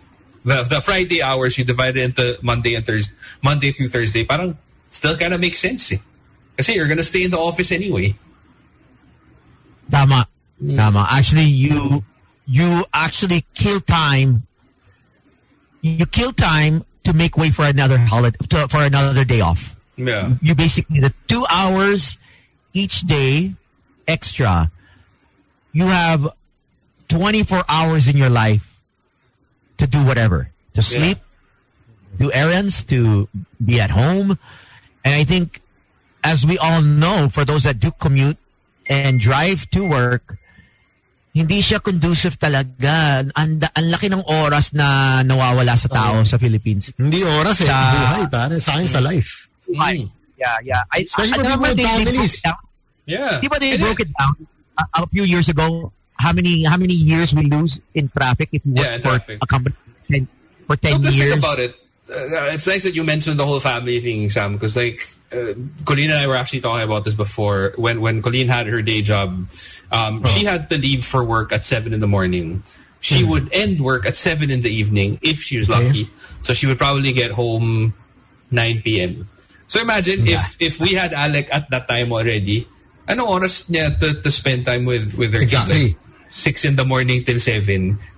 the, 0.46 0.62
the 0.62 0.80
Friday 0.80 1.20
hours, 1.20 1.58
you 1.58 1.64
divide 1.64 1.96
it 1.96 2.04
into 2.04 2.38
Monday 2.40 2.76
and 2.76 2.86
Thursday, 2.86 3.14
Monday 3.42 3.72
through 3.72 3.88
Thursday, 3.88 4.24
parang 4.24 4.56
still 4.88 5.16
kind 5.18 5.34
of 5.34 5.40
makes 5.40 5.58
sense 5.58 5.92
eh. 5.92 5.98
Kasi 6.56 6.74
you're 6.74 6.86
gonna 6.86 7.02
stay 7.02 7.24
in 7.24 7.30
the 7.32 7.38
office 7.38 7.72
anyway. 7.72 8.14
Tama. 9.90 10.26
Tama. 10.70 11.06
Actually, 11.10 11.50
you 11.50 12.04
you 12.46 12.84
actually 12.94 13.44
kill 13.54 13.80
time. 13.80 14.46
You 15.82 16.06
kill 16.06 16.32
time 16.32 16.86
to 17.02 17.12
make 17.12 17.36
way 17.36 17.50
for 17.50 17.66
another 17.66 17.98
holiday 17.98 18.38
to, 18.48 18.68
for 18.68 18.86
another 18.86 19.24
day 19.24 19.40
off. 19.42 19.74
Yeah. 19.96 20.38
You 20.40 20.54
basically 20.54 21.00
the 21.00 21.12
two 21.26 21.44
hours 21.50 22.18
each 22.72 23.02
day 23.02 23.52
extra. 24.06 24.70
You 25.72 25.90
have 25.90 26.30
twenty 27.08 27.42
four 27.42 27.64
hours 27.68 28.06
in 28.08 28.16
your 28.16 28.30
life 28.30 28.75
to 29.78 29.86
do 29.86 30.02
whatever 30.04 30.50
to 30.74 30.82
sleep, 30.82 31.18
do 32.18 32.30
errands, 32.32 32.84
to 32.84 33.28
be 33.62 33.80
at 33.80 33.90
home, 33.90 34.38
and 35.04 35.12
I 35.14 35.24
think, 35.24 35.60
as 36.22 36.44
we 36.44 36.58
all 36.58 36.82
know, 36.82 37.28
for 37.28 37.44
those 37.44 37.64
that 37.64 37.78
do 37.80 37.90
commute 37.92 38.36
and 38.88 39.20
drive 39.20 39.68
to 39.72 39.88
work, 39.88 40.36
hindi 41.36 41.60
siya 41.60 41.80
conducive 41.82 42.38
talaga. 42.40 43.24
Ang, 43.36 43.60
da- 43.60 43.72
ang 43.76 43.86
laki 43.92 44.08
ng 44.08 44.24
oras 44.24 44.72
na 44.72 45.20
nawawala 45.22 45.76
sa 45.76 45.88
tao 45.88 46.24
sa 46.24 46.36
Philippines. 46.40 46.92
Hindi 46.96 47.20
oras 47.24 47.60
eh. 47.60 47.68
Sa- 47.68 47.92
Buhay, 47.92 48.24
pare. 48.32 48.56
Sayang 48.56 48.88
sa 48.88 49.00
life. 49.04 49.48
Mm. 49.68 50.08
Yeah, 50.36 50.56
yeah. 50.64 50.82
I, 50.92 51.04
Especially 51.04 51.32
I, 51.32 51.36
for 51.36 51.44
I 51.44 51.48
people 51.52 51.60
remember 51.60 51.68
with 51.68 51.76
they, 51.76 51.84
they 51.84 51.92
broke 51.92 52.08
families. 52.08 52.34
it 52.36 52.42
down. 52.44 52.60
Yeah. 53.06 53.40
Di 53.40 53.48
ba 53.48 53.56
they 53.60 53.70
And 53.76 53.80
broke 53.80 54.00
it 54.00 54.10
down 54.16 54.34
a, 54.80 54.84
a 55.00 55.06
few 55.08 55.24
years 55.24 55.48
ago? 55.48 55.92
How 56.18 56.32
many 56.32 56.64
how 56.64 56.76
many 56.76 56.94
years 56.94 57.34
we 57.34 57.44
lose 57.44 57.80
in 57.94 58.08
traffic 58.08 58.48
if 58.52 58.64
you 58.64 58.72
work 58.72 58.86
Yeah, 58.86 58.96
for 58.98 59.02
traffic. 59.20 59.38
a 59.42 59.46
company 59.46 59.74
for 59.76 60.12
10, 60.12 60.28
for 60.66 60.76
10 60.76 60.90
No, 61.02 61.08
years? 61.10 61.32
think 61.32 61.38
about 61.44 61.58
it. 61.58 61.74
Uh, 62.08 62.54
it's 62.54 62.66
nice 62.66 62.84
that 62.84 62.94
you 62.94 63.02
mentioned 63.02 63.34
the 63.38 63.44
whole 63.44 63.58
family 63.58 63.98
thing, 64.00 64.30
Sam, 64.30 64.54
because 64.54 64.76
like 64.76 64.96
uh, 65.34 65.58
Colleen 65.84 66.10
and 66.10 66.18
I 66.22 66.26
were 66.28 66.36
actually 66.38 66.60
talking 66.62 66.84
about 66.86 67.04
this 67.04 67.14
before. 67.18 67.74
When 67.76 68.00
when 68.00 68.22
Colleen 68.22 68.46
had 68.48 68.66
her 68.68 68.80
day 68.80 69.02
job, 69.02 69.50
um, 69.90 70.22
she 70.24 70.44
had 70.46 70.70
to 70.70 70.78
leave 70.78 71.04
for 71.04 71.24
work 71.24 71.50
at 71.52 71.64
seven 71.64 71.92
in 71.92 71.98
the 72.00 72.06
morning. 72.06 72.62
She 73.00 73.22
would 73.22 73.50
end 73.52 73.82
work 73.82 74.06
at 74.06 74.14
seven 74.16 74.50
in 74.50 74.62
the 74.62 74.70
evening 74.70 75.18
if 75.22 75.38
she 75.42 75.58
was 75.58 75.68
Okay. 75.70 75.84
lucky. 75.84 76.08
So 76.42 76.54
she 76.54 76.66
would 76.66 76.78
probably 76.78 77.12
get 77.12 77.30
home 77.32 77.94
nine 78.50 78.82
p.m. 78.82 79.28
So 79.68 79.82
imagine 79.82 80.26
if 80.30 80.56
if 80.62 80.78
we 80.80 80.94
had 80.94 81.12
Alec 81.12 81.48
at 81.52 81.68
that 81.70 81.86
time 81.90 82.10
already. 82.14 82.66
Ano 83.06 83.26
oras 83.30 83.70
niya 83.70 83.94
to, 83.98 84.18
to 84.22 84.30
spend 84.30 84.66
time 84.66 84.86
with 84.86 85.14
with 85.14 85.34
her 85.34 85.42
Exactly. 85.42 85.74
kid? 85.74 85.98
Like, 85.98 86.05
6 86.28 86.68
in 86.68 86.74
the 86.76 86.84
morning 86.84 87.22
till 87.22 87.38
7. 87.38 87.62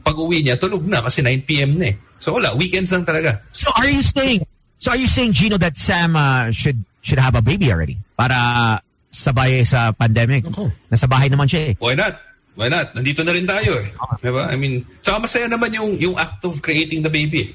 Pag 0.04 0.16
uwi 0.16 0.42
niya, 0.42 0.56
tulog 0.56 0.84
na 0.88 1.04
kasi 1.04 1.20
9 1.20 1.48
p.m. 1.48 1.76
na 1.76 1.92
eh. 1.92 1.96
So 2.18 2.34
wala, 2.34 2.54
weekends 2.58 2.90
lang 2.90 3.06
talaga. 3.06 3.38
So 3.54 3.70
are 3.78 3.88
you 3.88 4.02
saying 4.02 4.42
so 4.82 4.90
are 4.90 5.00
you 5.00 5.06
saying 5.06 5.32
Gino 5.32 5.56
that 5.58 5.78
Sam 5.78 6.18
uh, 6.18 6.50
should 6.50 6.78
should 7.02 7.22
have 7.22 7.38
a 7.38 7.42
baby 7.42 7.70
already 7.70 7.96
para 8.18 8.80
sabay 9.14 9.62
sa 9.62 9.94
pandemic? 9.94 10.46
Ako. 10.50 10.70
Nasa 10.90 11.06
bahay 11.06 11.30
naman 11.30 11.46
siya 11.46 11.72
eh. 11.72 11.74
Why 11.78 11.94
not? 11.94 12.18
Why 12.58 12.66
not? 12.66 12.90
Nandito 12.90 13.22
na 13.22 13.30
rin 13.30 13.46
tayo 13.46 13.78
eh. 13.78 13.86
Diba? 14.18 14.50
I 14.50 14.58
mean, 14.58 14.82
saka 14.98 15.22
masaya 15.22 15.46
naman 15.46 15.70
yung, 15.70 15.94
yung 16.02 16.18
act 16.18 16.42
of 16.42 16.58
creating 16.58 17.06
the 17.06 17.12
baby. 17.12 17.54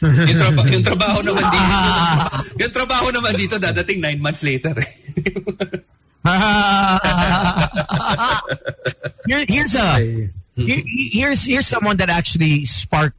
yung, 0.00 0.38
traba- 0.40 0.64
yung 0.72 0.80
trabaho 0.80 1.20
naman 1.20 1.44
dito, 1.44 1.76
yung 2.64 2.72
trabaho 2.72 3.06
naman 3.12 3.32
dito 3.36 3.54
dadating 3.60 4.00
nine 4.00 4.16
months 4.16 4.40
later. 4.40 4.72
Here, 9.26 9.44
here's 9.48 9.74
a 9.74 10.30
here, 10.56 10.82
here's 10.86 11.44
here's 11.44 11.66
someone 11.66 11.96
that 11.96 12.10
actually 12.10 12.64
sparked 12.64 13.16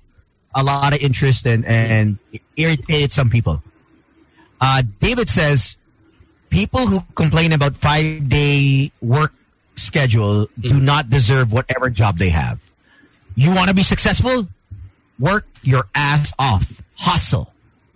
a 0.55 0.63
lot 0.63 0.93
of 0.93 1.01
interest 1.01 1.45
and 1.47 1.65
and 1.65 2.17
irritated 2.55 3.11
some 3.11 3.29
people. 3.29 3.61
Uh, 4.61 4.83
David 4.99 5.29
says 5.29 5.77
people 6.49 6.87
who 6.87 7.01
complain 7.15 7.51
about 7.51 7.75
five 7.75 8.29
day 8.29 8.91
work 9.01 9.33
schedule 9.75 10.47
do 10.59 10.79
not 10.79 11.09
deserve 11.09 11.51
whatever 11.51 11.89
job 11.89 12.17
they 12.17 12.29
have. 12.29 12.59
You 13.35 13.53
want 13.53 13.69
to 13.69 13.73
be 13.73 13.83
successful? 13.83 14.47
Work 15.19 15.45
your 15.63 15.87
ass 15.95 16.33
off. 16.37 16.71
Hustle. 16.95 17.52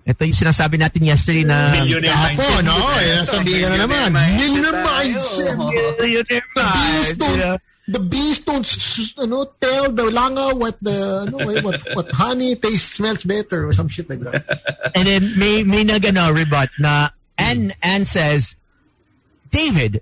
Ito 0.08 0.24
yung 0.24 0.40
sinasabi 0.40 0.80
natin 0.80 1.04
yesterday 1.04 1.44
na 1.44 1.76
Millionaire 1.76 2.16
mindset. 2.32 2.64
no? 2.64 2.76
Eh, 3.04 3.28
sabihin 3.28 3.60
ka 3.60 3.68
na 3.76 3.78
naman. 3.84 4.08
Millionaire 4.40 4.80
mindset. 4.88 5.56
millionaire 6.00 6.48
The 6.56 6.64
bees 6.64 7.10
don't, 7.20 7.62
the 7.92 8.00
bees 8.00 8.38
don't, 8.40 8.64
s- 8.66 9.14
ano, 9.20 9.52
tell 9.60 9.92
the 9.92 10.08
langa 10.08 10.56
what 10.56 10.80
the, 10.80 11.28
ano, 11.28 11.38
eh, 11.52 11.60
what, 11.60 11.84
what 11.92 12.08
honey 12.16 12.56
tastes, 12.56 12.96
smells 12.96 13.24
better 13.28 13.68
or 13.68 13.74
some 13.76 13.88
shit 13.92 14.08
like 14.10 14.24
that. 14.24 14.48
And 14.96 15.08
then 15.08 15.36
may 15.38 15.64
may 15.68 15.84
nagano 15.84 16.32
rebut 16.34 16.72
na 16.80 17.10
and 17.38 17.76
and 17.84 18.08
says, 18.08 18.56
David, 19.52 20.00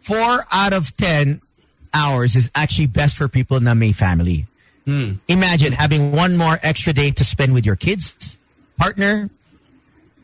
four 0.00 0.44
out 0.50 0.72
of 0.72 0.96
ten 0.96 1.40
hours 1.92 2.32
is 2.36 2.48
actually 2.54 2.86
best 2.88 3.16
for 3.16 3.28
people 3.28 3.60
na 3.60 3.74
may 3.74 3.92
family. 3.92 4.46
Imagine 5.28 5.72
having 5.76 6.12
one 6.16 6.32
more 6.40 6.56
extra 6.64 6.94
day 6.96 7.10
to 7.12 7.20
spend 7.22 7.52
with 7.52 7.66
your 7.68 7.76
kids, 7.76 8.37
partner. 8.78 9.30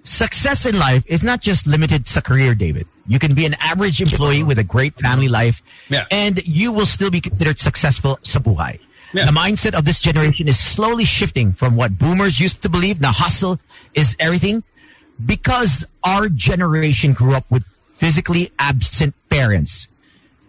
Success 0.04 0.66
in 0.66 0.78
life 0.78 1.02
is 1.06 1.22
not 1.22 1.40
just 1.40 1.66
limited 1.66 2.04
to 2.06 2.20
career, 2.20 2.54
David. 2.54 2.86
You 3.06 3.18
can 3.18 3.34
be 3.34 3.46
an 3.46 3.54
average 3.60 4.00
employee 4.00 4.42
with 4.42 4.58
a 4.58 4.64
great 4.64 4.94
family 5.00 5.28
life, 5.28 5.62
Yeah. 5.88 6.04
and 6.10 6.44
you 6.46 6.72
will 6.72 6.86
still 6.86 7.10
be 7.10 7.20
considered 7.20 7.58
successful 7.58 8.18
sa 8.22 8.38
buhay. 8.38 8.78
Yeah. 9.12 9.26
The 9.26 9.32
mindset 9.32 9.74
of 9.74 9.84
this 9.84 10.00
generation 10.00 10.48
is 10.48 10.58
slowly 10.58 11.04
shifting 11.04 11.52
from 11.52 11.76
what 11.76 11.98
boomers 11.98 12.40
used 12.40 12.62
to 12.62 12.68
believe, 12.68 13.00
the 13.00 13.12
hustle 13.12 13.60
is 13.94 14.16
everything, 14.18 14.62
because 15.24 15.86
our 16.02 16.28
generation 16.28 17.12
grew 17.12 17.34
up 17.34 17.48
with 17.48 17.64
physically 17.96 18.50
absent 18.58 19.14
parents. 19.30 19.88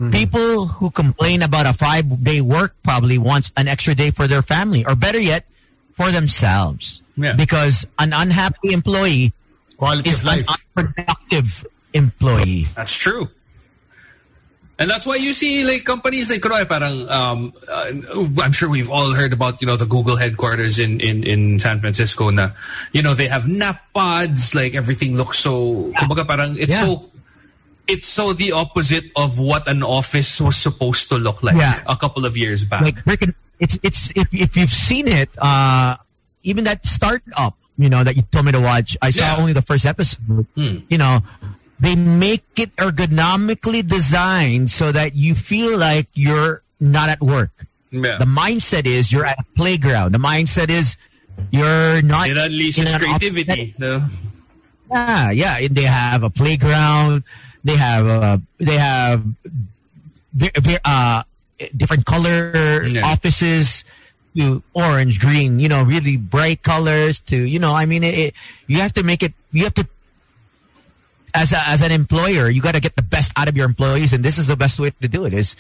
Mm-hmm. 0.02 0.12
People 0.12 0.68
who 0.68 0.92
complain 0.92 1.44
about 1.44 1.66
a 1.66 1.72
five 1.72 2.24
day 2.24 2.42
work 2.42 2.76
probably 2.84 3.18
wants 3.18 3.54
an 3.56 3.68
extra 3.70 3.96
day 3.96 4.12
for 4.12 4.28
their 4.28 4.42
family, 4.42 4.84
or 4.86 4.96
better 4.96 5.20
yet, 5.20 5.46
for 5.96 6.12
themselves. 6.12 7.02
Yeah. 7.18 7.34
Because 7.34 7.88
an 8.00 8.12
unhappy 8.14 8.74
employee 8.74 9.34
Quality 9.78 10.10
is 10.10 10.24
an 10.24 10.46
unproductive 10.48 11.66
employee. 11.94 12.68
That's 12.76 12.96
true. 12.96 13.28
And 14.78 14.90
that's 14.90 15.06
why 15.08 15.16
you 15.16 15.32
see 15.32 15.64
like 15.64 15.86
companies 15.86 16.30
like 16.30 16.42
kunwari, 16.44 16.68
parang 16.68 17.08
um, 17.08 17.54
uh, 17.72 18.44
I'm 18.44 18.52
sure 18.52 18.68
we've 18.68 18.90
all 18.92 19.14
heard 19.16 19.32
about 19.32 19.62
you 19.64 19.68
know 19.68 19.78
the 19.80 19.86
Google 19.88 20.18
headquarters 20.20 20.80
in 20.80 21.00
in 21.00 21.24
in 21.24 21.60
San 21.60 21.80
Francisco 21.80 22.28
na 22.30 22.52
you 22.92 23.00
know 23.02 23.14
they 23.16 23.28
have 23.32 23.48
nap 23.48 23.80
pods 23.96 24.52
like 24.52 24.76
everything 24.76 25.16
looks 25.16 25.40
so 25.40 25.92
kumbaga 25.96 26.28
parang 26.28 26.60
it's 26.60 26.76
Yeah. 26.76 26.84
so 26.84 27.08
it's 27.88 28.08
so 28.08 28.34
the 28.36 28.52
opposite 28.52 29.16
of 29.16 29.40
what 29.40 29.64
an 29.72 29.80
office 29.80 30.42
was 30.44 30.60
supposed 30.60 31.08
to 31.08 31.16
look 31.16 31.40
like 31.40 31.56
Yeah. 31.56 31.80
a 31.88 31.96
couple 31.96 32.26
of 32.28 32.36
years 32.36 32.68
back. 32.68 32.84
like 33.08 33.24
it's 33.64 33.80
it's 33.80 34.12
if 34.12 34.28
if 34.36 34.60
you've 34.60 34.76
seen 34.76 35.08
it, 35.08 35.32
uh, 35.40 35.96
even 36.46 36.64
that 36.64 36.86
startup, 36.86 37.58
you 37.78 37.90
know, 37.90 38.04
that 38.06 38.16
you 38.16 38.22
told 38.32 38.46
me 38.46 38.52
to 38.54 38.62
watch, 38.62 38.96
I 39.02 39.10
saw 39.10 39.36
Yeah. 39.36 39.42
only 39.42 39.54
the 39.54 39.62
first 39.66 39.86
episode. 39.86 40.46
You 40.56 40.98
know, 40.98 41.20
they 41.80 41.96
make 41.96 42.46
it 42.56 42.74
ergonomically 42.78 43.86
designed 43.86 44.72
so 44.72 44.92
that 44.94 45.16
you 45.16 45.36
feel 45.36 45.78
like 45.78 46.08
you're 46.14 46.62
not 46.80 47.10
at 47.10 47.20
work. 47.20 47.52
yeah. 47.92 48.18
The 48.18 48.26
mindset 48.30 48.86
is 48.86 49.12
you're 49.12 49.26
at 49.26 49.40
a 49.40 49.46
playground. 49.56 50.14
The 50.14 50.20
mindset 50.20 50.70
is 50.70 50.96
you're 51.52 52.02
not. 52.02 52.30
it 52.30 52.38
unleashes 52.38 52.88
in 52.94 53.00
creativity. 53.00 53.76
No? 53.78 54.08
yeah, 54.92 55.32
yeah. 55.32 55.68
They 55.70 55.84
have 55.84 56.24
a 56.24 56.30
playground. 56.30 57.24
They 57.64 57.76
have 57.76 58.06
uh, 58.08 58.38
they 58.60 58.78
have 58.78 59.24
ve- 60.34 60.52
ve- 60.60 60.78
uh, 60.86 61.24
different 61.76 62.06
color 62.06 62.84
Yeah. 62.86 63.06
offices 63.08 63.84
to 64.38 64.64
orange, 64.74 65.20
green. 65.20 65.60
You 65.60 65.70
know, 65.70 65.84
really 65.84 66.18
bright 66.18 66.64
colors. 66.64 67.20
To 67.32 67.38
you 67.38 67.60
know, 67.60 67.74
I 67.74 67.86
mean, 67.86 68.04
it, 68.04 68.18
it, 68.18 68.34
you 68.68 68.80
have 68.80 68.94
to 68.94 69.04
make 69.04 69.24
it. 69.24 69.34
You 69.52 69.64
have 69.66 69.74
to. 69.76 69.88
As, 71.38 71.52
a, 71.52 71.60
as 71.68 71.82
an 71.82 71.92
employer, 71.92 72.50
you 72.50 72.62
got 72.62 72.76
to 72.76 72.80
get 72.80 72.96
the 72.96 73.02
best 73.02 73.34
out 73.36 73.50
of 73.50 73.58
your 73.58 73.66
employees, 73.66 74.14
and 74.14 74.24
this 74.24 74.38
is 74.38 74.48
the 74.48 74.56
best 74.56 74.80
way 74.80 74.92
to 75.02 75.08
do 75.08 75.26
it. 75.26 75.34
Is 75.34 75.58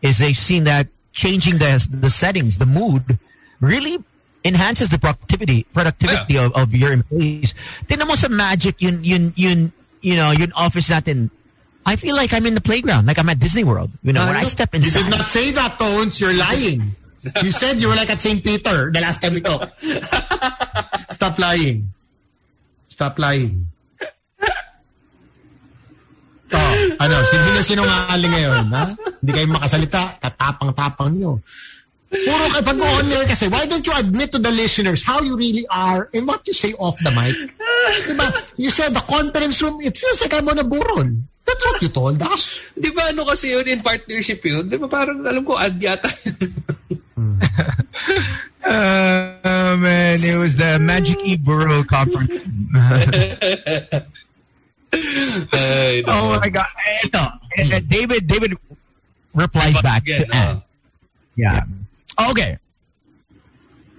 is 0.00 0.18
they've 0.18 0.36
seen 0.36 0.64
that 0.64 0.86
changing 1.12 1.58
the 1.58 1.84
the 1.90 2.10
settings, 2.10 2.58
the 2.58 2.66
mood, 2.66 3.18
really 3.60 3.98
enhances 4.44 4.88
the 4.90 4.98
productivity 4.98 5.66
productivity 5.74 6.38
of, 6.38 6.54
of 6.54 6.74
your 6.74 6.92
employees. 6.92 7.54
Tingnan 7.88 8.06
mo 8.06 8.14
sa 8.14 8.28
Magic, 8.28 8.80
yun, 8.80 9.02
yun, 9.02 9.32
yun, 9.34 9.72
you 10.00 10.14
know, 10.14 10.30
yun 10.30 10.52
office 10.54 10.88
natin. 10.88 11.30
I 11.84 11.96
feel 11.96 12.14
like 12.14 12.32
I'm 12.32 12.46
in 12.46 12.54
the 12.54 12.60
playground, 12.62 13.06
like 13.06 13.18
I'm 13.18 13.28
at 13.28 13.38
Disney 13.38 13.64
World. 13.64 13.90
You 14.02 14.12
know, 14.12 14.26
when 14.26 14.36
I 14.36 14.44
step 14.44 14.74
inside. 14.74 14.98
You 14.98 15.04
did 15.04 15.10
not 15.10 15.26
say 15.26 15.50
that, 15.52 15.78
Tones. 15.78 16.20
You're 16.20 16.34
lying. 16.34 16.94
You 17.42 17.50
said 17.50 17.80
you 17.80 17.88
were 17.88 17.98
like 17.98 18.10
at 18.10 18.22
St. 18.22 18.42
Peter 18.42 18.90
the 18.90 19.00
last 19.00 19.22
time 19.22 19.34
we 19.34 19.42
talked. 19.42 19.72
Stop 21.10 21.38
lying. 21.38 21.90
Stop 22.88 23.18
lying. 23.18 23.66
Oh, 26.46 26.72
ano, 27.02 27.14
hindi 27.26 27.50
na 27.58 27.62
sinungaling 27.66 28.32
ngayon, 28.32 28.66
ha? 28.70 28.86
Hindi 29.18 29.30
kayo 29.34 29.46
makasalita, 29.50 30.14
katapang-tapang 30.22 31.18
nyo. 31.18 31.42
Puro 32.06 32.44
kayo 32.54 32.62
pag 32.62 32.78
on 32.78 33.10
air 33.10 33.26
kasi, 33.26 33.50
why 33.50 33.66
don't 33.66 33.82
you 33.82 33.90
admit 33.98 34.30
to 34.30 34.38
the 34.38 34.54
listeners 34.54 35.02
how 35.02 35.18
you 35.18 35.34
really 35.34 35.66
are 35.74 36.06
and 36.14 36.22
what 36.22 36.46
you 36.46 36.54
say 36.54 36.70
off 36.78 36.94
the 37.02 37.10
mic? 37.10 37.34
Diba? 38.06 38.30
You 38.54 38.70
said 38.70 38.94
the 38.94 39.02
conference 39.02 39.58
room, 39.58 39.82
it 39.82 39.98
feels 39.98 40.22
like 40.22 40.38
I'm 40.38 40.46
on 40.46 40.62
a 40.62 40.66
buron. 40.66 41.26
That's 41.42 41.62
what 41.66 41.82
you 41.82 41.90
told 41.90 42.22
us. 42.22 42.70
Di 42.74 42.90
ba 42.90 43.10
ano 43.10 43.22
kasi 43.26 43.54
yun 43.54 43.66
in 43.66 43.82
partnership 43.82 44.42
yun? 44.42 44.66
Di 44.66 44.78
ba 44.78 44.90
parang 44.90 45.22
alam 45.22 45.46
ko 45.46 45.54
ad 45.54 45.78
yata 45.78 46.10
Uh, 47.16 47.22
man, 49.78 50.18
it 50.22 50.36
was 50.38 50.56
the 50.56 50.78
Magic 50.78 51.18
E 51.24 51.36
Bureau 51.36 51.82
conference. 51.84 52.32
Oh 56.08 56.38
my 56.40 56.48
God! 56.48 56.64
Ito, 57.04 57.20
David, 57.88 58.26
David 58.26 58.56
replies 59.34 59.80
back 59.82 60.04
to 60.04 60.24
Anne. 60.32 60.56
uh, 60.56 60.60
Yeah. 61.36 61.64
Okay. 62.30 62.56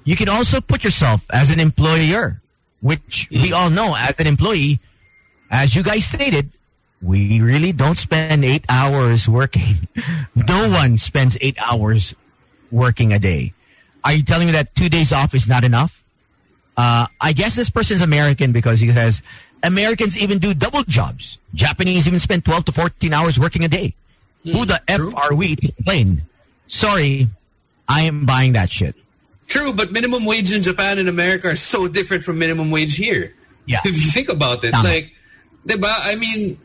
You 0.05 0.15
can 0.15 0.29
also 0.29 0.59
put 0.61 0.83
yourself 0.83 1.21
as 1.29 1.51
an 1.51 1.59
employer, 1.59 2.41
which 2.81 3.27
we 3.29 3.51
all 3.53 3.69
know 3.69 3.93
as 3.95 4.19
an 4.19 4.25
employee, 4.25 4.79
as 5.51 5.75
you 5.75 5.83
guys 5.83 6.05
stated, 6.05 6.49
we 7.01 7.41
really 7.41 7.73
don't 7.73 7.97
spend 7.97 8.43
eight 8.43 8.65
hours 8.69 9.27
working. 9.29 9.87
no 10.35 10.69
one 10.69 10.97
spends 10.97 11.37
eight 11.41 11.59
hours 11.61 12.15
working 12.71 13.13
a 13.13 13.19
day. 13.19 13.53
Are 14.03 14.13
you 14.13 14.23
telling 14.23 14.47
me 14.47 14.53
that 14.53 14.73
two 14.75 14.89
days 14.89 15.11
off 15.11 15.33
is 15.35 15.47
not 15.47 15.63
enough? 15.63 16.03
Uh, 16.75 17.07
I 17.19 17.33
guess 17.33 17.55
this 17.55 17.69
person's 17.69 18.01
American 18.01 18.51
because 18.51 18.79
he 18.79 18.91
says 18.93 19.21
Americans 19.63 20.17
even 20.17 20.37
do 20.37 20.53
double 20.53 20.83
jobs. 20.83 21.37
Japanese 21.55 22.07
even 22.07 22.19
spend 22.19 22.45
12 22.45 22.65
to 22.65 22.71
14 22.71 23.13
hours 23.13 23.39
working 23.39 23.63
a 23.63 23.67
day. 23.67 23.93
Who 24.43 24.65
the 24.65 24.81
F 24.87 25.01
are 25.15 25.35
we 25.35 25.55
to 25.57 25.71
complain? 25.73 26.21
Sorry, 26.67 27.27
I 27.89 28.03
am 28.03 28.25
buying 28.25 28.53
that 28.53 28.69
shit. 28.69 28.95
True, 29.47 29.73
but 29.73 29.91
minimum 29.91 30.25
wage 30.25 30.53
in 30.53 30.61
Japan 30.61 30.99
and 30.99 31.09
America 31.09 31.49
are 31.49 31.55
so 31.55 31.87
different 31.87 32.23
from 32.23 32.39
minimum 32.39 32.71
wage 32.71 32.95
here. 32.95 33.33
Yeah. 33.65 33.79
If 33.85 33.95
you 33.97 34.11
think 34.11 34.29
about 34.29 34.63
it, 34.63 34.71
Tama. 34.71 34.87
like? 34.87 35.11
I 35.69 36.15
mean, 36.15 36.57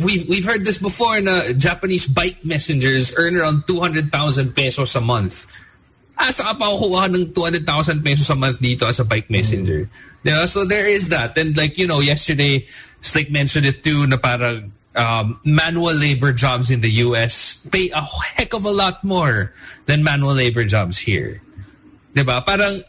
we've, 0.00 0.28
we've 0.28 0.44
heard 0.44 0.64
this 0.64 0.78
before 0.78 1.20
na 1.20 1.52
Japanese 1.52 2.06
bike 2.06 2.44
messengers 2.44 3.14
earn 3.16 3.36
around 3.36 3.66
200,000 3.66 4.10
pesos 4.54 4.94
a 4.96 5.00
month. 5.00 5.46
Asa 6.16 6.42
ka 6.42 6.54
pa 6.54 6.70
kukuha 6.70 7.10
ng 7.10 7.34
200,000 7.34 8.04
pesos 8.04 8.30
a 8.30 8.38
month 8.38 8.60
dito 8.60 8.86
as 8.86 9.00
a 9.00 9.04
bike 9.04 9.30
messenger? 9.30 9.90
Diba? 10.24 10.46
So 10.48 10.64
there 10.64 10.86
is 10.86 11.08
that. 11.10 11.36
And 11.36 11.56
like, 11.56 11.76
you 11.76 11.86
know, 11.86 12.00
yesterday, 12.00 12.66
Slick 13.00 13.30
mentioned 13.30 13.66
it 13.66 13.82
too, 13.82 14.06
na 14.06 14.16
parang 14.16 14.72
um, 14.94 15.40
manual 15.44 15.92
labor 15.92 16.32
jobs 16.32 16.70
in 16.70 16.80
the 16.80 16.90
US 17.04 17.66
pay 17.70 17.90
a 17.90 18.00
heck 18.00 18.54
of 18.54 18.64
a 18.64 18.70
lot 18.70 19.02
more 19.02 19.52
than 19.86 20.02
manual 20.02 20.34
labor 20.34 20.64
jobs 20.64 20.98
here. 20.98 21.42
Diba? 22.14 22.46
Parang 22.46 22.80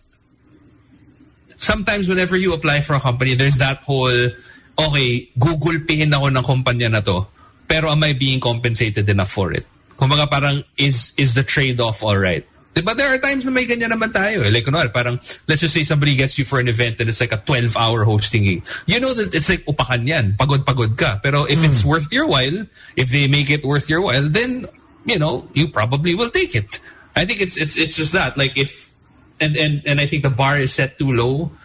sometimes 1.57 2.07
whenever 2.07 2.37
you 2.37 2.53
apply 2.53 2.81
for 2.81 2.93
a 2.93 2.99
company, 2.99 3.33
there's 3.33 3.57
that 3.57 3.81
whole, 3.83 4.29
okay, 4.77 5.31
Google 5.39 5.79
Payin 5.87 6.13
ako 6.13 6.27
ng 6.31 6.45
kumpanya 6.45 6.91
na 6.91 7.01
to, 7.01 7.27
pero 7.67 7.89
am 7.89 8.03
I 8.03 8.13
being 8.13 8.39
compensated 8.39 9.07
enough 9.09 9.31
for 9.31 9.51
it? 9.51 9.65
Kumbaga 9.95 10.29
parang, 10.29 10.63
is 10.77 11.15
is 11.15 11.33
the 11.33 11.43
trade-off 11.43 12.03
alright? 12.03 12.45
Diba? 12.75 12.91
There 12.91 13.07
are 13.07 13.17
times 13.17 13.47
na 13.47 13.55
may 13.55 13.63
ganyan 13.63 13.95
naman 13.95 14.11
tayo. 14.11 14.43
Eh. 14.43 14.51
Like, 14.51 14.67
kunwari, 14.67 14.91
parang, 14.91 15.15
let's 15.47 15.63
just 15.63 15.71
say 15.71 15.87
somebody 15.87 16.13
gets 16.13 16.35
you 16.35 16.43
for 16.43 16.59
an 16.59 16.67
event 16.67 16.99
and 16.99 17.07
it's 17.07 17.23
like 17.23 17.31
a 17.31 17.39
12-hour 17.39 18.03
hosting 18.03 18.43
gig. 18.43 18.67
You 18.85 18.99
know 18.99 19.15
that 19.15 19.31
it's 19.33 19.47
like 19.47 19.63
upakan 19.63 20.03
yan. 20.03 20.35
Pagod-pagod 20.35 20.99
ka. 20.99 21.23
Pero 21.23 21.47
if 21.47 21.63
it's 21.63 21.87
worth 21.87 22.11
your 22.11 22.27
while, 22.27 22.67
if 22.99 23.15
they 23.15 23.31
make 23.31 23.49
it 23.49 23.63
worth 23.63 23.87
your 23.87 24.03
while, 24.03 24.27
then, 24.27 24.67
you 25.07 25.17
know, 25.17 25.47
you 25.55 25.71
probably 25.71 26.19
will 26.19 26.29
take 26.29 26.53
it. 26.53 26.83
I 27.15 27.23
think 27.23 27.39
it's 27.39 27.55
it's 27.55 27.79
it's 27.79 27.95
just 27.95 28.11
that. 28.11 28.35
Like, 28.35 28.59
if 28.59 28.91
and 29.39 29.55
and 29.55 29.79
and 29.87 30.03
I 30.03 30.05
think 30.05 30.27
the 30.27 30.35
bar 30.35 30.59
is 30.59 30.75
set 30.75 30.99
too 30.99 31.15
low 31.15 31.55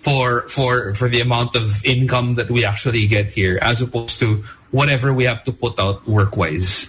for 0.00 0.48
for 0.48 0.94
for 0.94 1.08
the 1.08 1.20
amount 1.20 1.54
of 1.56 1.84
income 1.84 2.34
that 2.36 2.50
we 2.50 2.64
actually 2.64 3.06
get 3.06 3.30
here, 3.30 3.58
as 3.60 3.80
opposed 3.80 4.18
to 4.20 4.42
whatever 4.70 5.12
we 5.12 5.24
have 5.24 5.44
to 5.44 5.52
put 5.52 5.78
out 5.78 6.06
work 6.08 6.36
wise. 6.36 6.88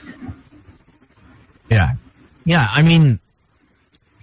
Yeah. 1.70 1.94
Yeah, 2.44 2.68
I 2.72 2.82
mean 2.82 3.20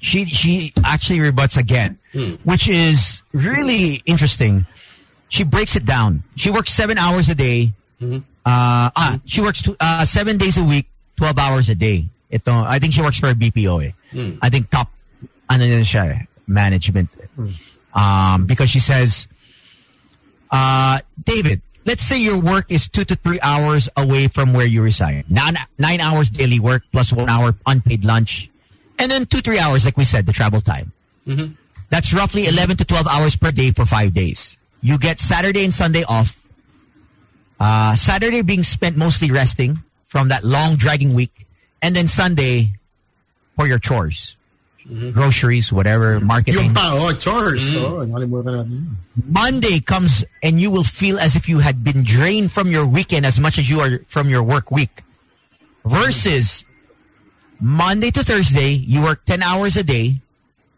she 0.01 0.25
she 0.25 0.73
actually 0.85 1.21
rebuts 1.21 1.57
again, 1.57 1.99
which 2.45 2.69
is 2.69 3.23
really 3.33 4.03
interesting. 4.07 4.67
she 5.29 5.45
breaks 5.45 5.77
it 5.77 5.85
down. 5.85 6.23
She 6.37 6.51
works 6.51 6.73
seven 6.73 6.99
hours 6.99 7.29
a 7.29 7.35
day. 7.35 7.73
Mm-hmm. 8.01 8.17
Uh, 8.45 8.89
ah, 8.97 9.21
she 9.27 9.41
works 9.41 9.63
uh, 9.81 10.05
seven 10.05 10.39
days 10.39 10.57
a 10.57 10.65
week, 10.65 10.87
12 11.17 11.39
hours 11.39 11.69
a 11.69 11.75
day. 11.75 12.07
Ito, 12.33 12.53
I 12.53 12.79
think 12.79 12.93
she 12.95 13.03
works 13.03 13.19
for 13.19 13.29
a 13.29 13.35
BPO 13.35 13.85
eh. 13.87 13.93
Mm. 14.13 14.39
I 14.41 14.49
think 14.49 14.71
top, 14.71 14.89
ano 15.49 15.65
yun 15.65 15.83
siya 15.83 16.17
eh, 16.17 16.23
management. 16.47 17.09
Um, 17.95 18.47
because 18.47 18.71
she 18.71 18.81
says, 18.81 19.27
uh, 20.51 21.01
David, 21.25 21.61
let's 21.85 22.03
say 22.03 22.19
your 22.19 22.39
work 22.41 22.71
is 22.71 22.89
two 22.89 23.05
to 23.05 23.17
three 23.17 23.41
hours 23.41 23.89
away 23.97 24.29
from 24.29 24.53
where 24.53 24.67
you 24.67 24.83
reside. 24.83 25.31
Nine, 25.31 25.57
nine 25.79 26.01
hours 26.01 26.31
daily 26.31 26.61
work 26.61 26.83
plus 26.93 27.13
one 27.13 27.29
hour 27.29 27.55
unpaid 27.67 28.05
lunch. 28.05 28.51
And 28.99 29.11
then 29.11 29.27
two, 29.27 29.41
three 29.41 29.59
hours, 29.59 29.85
like 29.85 29.97
we 29.97 30.05
said, 30.05 30.27
the 30.27 30.33
travel 30.33 30.61
time. 30.61 30.93
Mhm. 31.27 31.55
That's 31.91 32.13
roughly 32.13 32.47
11 32.47 32.77
to 32.79 32.85
12 32.85 33.07
hours 33.07 33.37
per 33.37 33.51
day 33.51 33.71
for 33.71 33.87
five 33.87 34.13
days. 34.13 34.57
You 34.83 34.99
get 34.99 35.19
Saturday 35.21 35.65
and 35.65 35.73
Sunday 35.73 36.05
off. 36.05 36.37
Uh, 37.59 37.97
Saturday 37.97 38.43
being 38.43 38.63
spent 38.63 38.97
mostly 38.97 39.31
resting 39.31 39.81
from 40.09 40.29
that 40.29 40.45
long 40.45 40.77
dragging 40.77 41.15
week. 41.15 41.47
And 41.83 41.97
then 41.97 42.07
Sunday 42.09 42.73
for 43.57 43.67
your 43.67 43.79
chores. 43.79 44.37
Mm-hmm. 44.89 45.11
Groceries, 45.11 45.71
whatever, 45.71 46.19
marketing. 46.19 46.73
Yung 46.73 46.75
pa, 46.75 46.91
oh, 46.97 47.13
chores. 47.13 47.73
Mm-hmm. 47.73 47.85
Oh, 47.85 48.01
nakalimutan 48.09 48.53
natin. 48.57 48.79
Monday 49.29 49.81
comes 49.81 50.25
and 50.43 50.61
you 50.61 50.71
will 50.71 50.85
feel 50.85 51.21
as 51.21 51.37
if 51.37 51.49
you 51.49 51.59
had 51.59 51.85
been 51.85 52.05
drained 52.05 52.53
from 52.53 52.73
your 52.73 52.87
weekend 52.87 53.27
as 53.27 53.39
much 53.39 53.59
as 53.59 53.69
you 53.69 53.81
are 53.81 54.01
from 54.09 54.29
your 54.29 54.43
work 54.43 54.71
week. 54.71 55.05
Versus 55.85 56.65
Monday 57.61 58.11
to 58.11 58.25
Thursday, 58.25 58.71
you 58.71 59.03
work 59.03 59.25
10 59.27 59.43
hours 59.43 59.77
a 59.77 59.85
day 59.85 60.21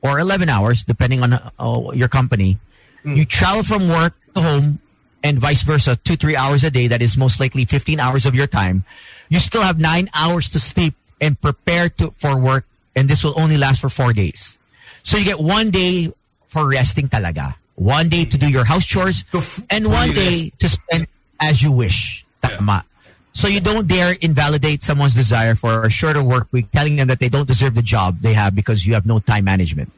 or 0.03 0.19
11 0.19 0.49
hours, 0.49 0.83
depending 0.83 1.23
on 1.23 1.35
uh, 1.35 1.91
your 1.93 2.09
company. 2.09 2.59
Mm. 3.05 3.17
You 3.17 3.25
travel 3.25 3.63
from 3.63 3.89
work 3.89 4.15
to 4.35 4.41
home 4.41 4.79
and 5.23 5.39
vice 5.39 5.63
versa, 5.63 5.97
two, 5.97 6.17
three 6.17 6.37
hours 6.37 6.65
a 6.65 6.71
day. 6.71 6.89
That 6.89 7.03
is 7.03 7.17
most 7.17 7.41
likely 7.41 7.65
15 7.65 8.01
hours 8.01 8.27
of 8.27 8.35
your 8.35 8.47
time. 8.47 8.85
You 9.29 9.39
still 9.39 9.63
have 9.63 9.79
nine 9.79 10.09
hours 10.15 10.49
to 10.51 10.61
sleep 10.61 10.95
and 11.21 11.41
prepare 11.41 11.89
to, 12.01 12.13
for 12.17 12.39
work. 12.39 12.67
And 12.97 13.09
this 13.09 13.23
will 13.25 13.39
only 13.39 13.57
last 13.57 13.81
for 13.81 13.89
four 13.89 14.13
days. 14.13 14.59
So 15.03 15.17
you 15.17 15.25
get 15.25 15.39
one 15.41 15.71
day 15.71 16.13
for 16.49 16.69
resting 16.69 17.09
talaga. 17.09 17.55
One 17.77 18.09
day 18.09 18.25
to 18.27 18.37
do 18.37 18.49
your 18.49 18.65
house 18.65 18.85
chores 18.85 19.25
To 19.33 19.39
f- 19.39 19.65
and 19.71 19.89
one 19.89 20.13
day 20.13 20.51
to 20.59 20.69
spend 20.69 21.07
as 21.41 21.63
you 21.63 21.73
wish. 21.73 22.25
Tama. 22.43 22.85
So 23.33 23.47
you 23.49 23.61
don't 23.61 23.87
dare 23.87 24.13
invalidate 24.21 24.83
someone's 24.83 25.15
desire 25.15 25.55
for 25.55 25.85
a 25.87 25.91
shorter 25.91 26.23
work 26.23 26.49
week, 26.53 26.71
telling 26.73 26.97
them 26.97 27.09
that 27.09 27.21
they 27.21 27.29
don't 27.31 27.47
deserve 27.47 27.75
the 27.75 27.83
job 27.83 28.21
they 28.21 28.35
have 28.35 28.55
because 28.55 28.85
you 28.87 28.93
have 28.95 29.07
no 29.07 29.21
time 29.21 29.45
management. 29.45 29.91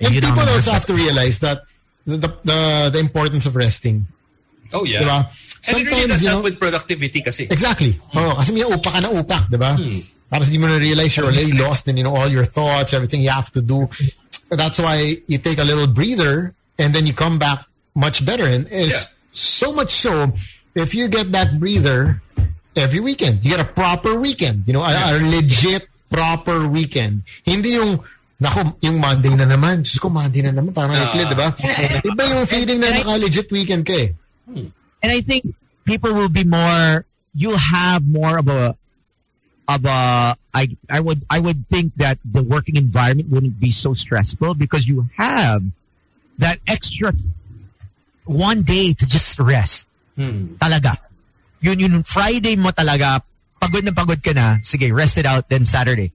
And 0.00 0.14
You 0.14 0.20
don't 0.20 0.32
people 0.34 0.48
also 0.48 0.72
have 0.72 0.86
to 0.86 0.94
realize 0.94 1.38
that 1.40 1.62
the, 2.06 2.16
the, 2.42 2.90
the 2.90 2.98
importance 2.98 3.44
of 3.44 3.54
resting. 3.54 4.06
Oh, 4.72 4.84
yeah. 4.84 5.02
Diba? 5.02 5.18
And 5.68 5.76
it 5.76 5.84
really 5.84 5.90
Sometimes, 5.90 6.08
does 6.08 6.22
you 6.22 6.28
help 6.30 6.38
know- 6.40 6.44
with 6.50 6.58
productivity 6.58 7.20
kasi. 7.22 7.44
Exactly. 7.44 8.00
Oh, 8.16 8.34
kasi 8.38 8.52
may 8.52 8.62
upak 8.64 8.92
ka 8.96 9.00
na 9.04 9.10
upak, 9.12 9.50
di 9.50 9.58
ba? 9.60 9.76
Hmm. 9.76 10.00
Tapos 10.30 10.48
di 10.48 10.58
mo 10.58 10.70
na 10.70 10.78
realize 10.78 11.16
you're 11.18 11.26
already 11.26 11.52
lost 11.52 11.88
in 11.90 11.98
you 11.98 12.04
know 12.06 12.14
all 12.14 12.30
your 12.30 12.46
thoughts, 12.46 12.94
everything 12.94 13.20
you 13.20 13.30
have 13.34 13.50
to 13.52 13.60
do. 13.60 13.90
That's 14.50 14.78
why 14.78 15.18
you 15.26 15.38
take 15.38 15.58
a 15.58 15.66
little 15.66 15.86
breather 15.86 16.54
and 16.78 16.94
then 16.94 17.06
you 17.06 17.12
come 17.12 17.38
back 17.38 17.66
much 17.94 18.24
better. 18.24 18.46
And 18.46 18.66
it's 18.70 18.94
Yeah. 19.10 19.14
so 19.34 19.74
much 19.74 19.90
so 19.90 20.32
if 20.74 20.94
you 20.94 21.10
get 21.10 21.32
that 21.32 21.58
breather 21.58 22.22
every 22.78 23.00
weekend, 23.02 23.42
you 23.44 23.50
get 23.50 23.60
a 23.60 23.66
proper 23.68 24.18
weekend. 24.18 24.64
You 24.66 24.74
know, 24.78 24.82
a, 24.86 24.94
a 24.94 25.18
legit 25.18 25.90
proper 26.10 26.66
weekend. 26.66 27.22
Hindi 27.44 27.78
yung 27.78 27.98
Nako, 28.40 28.72
yung 28.80 28.96
Monday 28.96 29.36
na 29.36 29.44
naman. 29.44 29.84
Diyos 29.84 30.00
ko, 30.00 30.08
Monday 30.08 30.40
na 30.40 30.48
naman. 30.56 30.72
Parang 30.72 30.96
uh, 30.96 31.12
di 31.12 31.36
ba? 31.36 31.52
Iba 32.00 32.22
yung 32.24 32.48
feeling 32.48 32.80
na 32.80 32.88
naka-legit 32.96 33.52
weekend 33.52 33.84
ka 33.84 33.92
eh. 33.92 34.16
and 34.48 35.10
I 35.12 35.20
think 35.20 35.44
people 35.84 36.16
will 36.16 36.32
be 36.32 36.44
more. 36.48 37.04
You'll 37.36 37.60
have 37.60 38.00
more 38.00 38.40
of 38.40 38.48
a 38.48 38.79
of 39.70 39.86
a. 39.86 40.34
I 40.50 40.66
I 40.90 40.98
would 40.98 41.22
I 41.30 41.38
would 41.38 41.70
think 41.70 41.94
that 42.02 42.18
the 42.26 42.42
working 42.42 42.74
environment 42.74 43.30
wouldn't 43.30 43.62
be 43.62 43.70
so 43.70 43.94
stressful 43.94 44.54
because 44.58 44.90
you 44.90 45.06
have 45.14 45.62
that 46.42 46.58
extra 46.66 47.14
one 48.26 48.62
day 48.66 48.92
to 48.92 49.04
just 49.06 49.38
rest. 49.38 49.86
Hmm. 50.18 50.58
Talaga. 50.58 50.98
Yun 51.62 51.78
yun 51.78 51.94
Friday 52.02 52.56
mo 52.58 52.70
talaga. 52.74 53.22
Pagod 53.62 53.84
na 53.86 53.92
pagod 53.94 54.18
ka 54.18 54.32
na. 54.34 54.58
Sige, 54.66 54.90
rest 54.90 55.18
it 55.18 55.26
out. 55.26 55.46
Then 55.46 55.64
Saturday. 55.64 56.10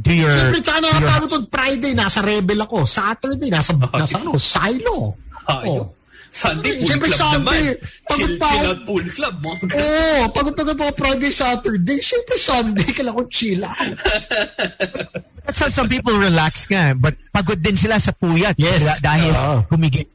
Do 0.00 0.12
your. 0.12 0.32
Siyempre, 0.32 0.60
tsaka 0.64 0.80
do 0.80 0.86
your- 0.88 0.96
nakapagod 0.96 1.44
Friday, 1.50 1.92
nasa 1.96 2.20
Rebel 2.24 2.60
ako. 2.62 2.84
Saturday, 2.84 3.48
nasa, 3.48 3.72
nasa 3.76 4.20
ano, 4.20 4.36
Silo. 4.36 5.16
Oh. 5.48 5.92
Sunday, 6.36 6.76
pool 6.76 6.84
Siyempre, 6.92 7.08
club 7.08 7.20
Sunday, 7.24 7.62
naman. 7.64 8.04
pagod 8.04 8.28
Chill, 8.28 8.36
pa 8.36 8.48
chill 8.52 8.66
out 8.68 8.80
pool 8.84 9.06
club. 9.08 9.34
Mga. 9.40 9.72
Oo, 9.72 9.88
oh, 10.20 10.24
pagod-pagod 10.36 10.76
ako 10.76 10.92
Friday, 11.00 11.32
Saturday. 11.32 11.98
Siyempre, 12.04 12.36
Sunday, 12.36 12.88
kailangan 12.92 13.16
ko 13.16 13.24
chill 13.32 13.62
out. 13.64 13.80
That's 15.48 15.58
how 15.62 15.70
some 15.72 15.88
people 15.88 16.12
relax 16.12 16.68
nga. 16.68 16.92
But 16.92 17.16
pagod 17.32 17.64
din 17.64 17.72
sila 17.78 17.96
sa 17.96 18.12
puyat. 18.12 18.58
Yes. 18.60 18.84
Dah- 18.84 19.00
Dahil 19.16 19.32
Oo. 19.32 19.56
humigit. 19.72 20.12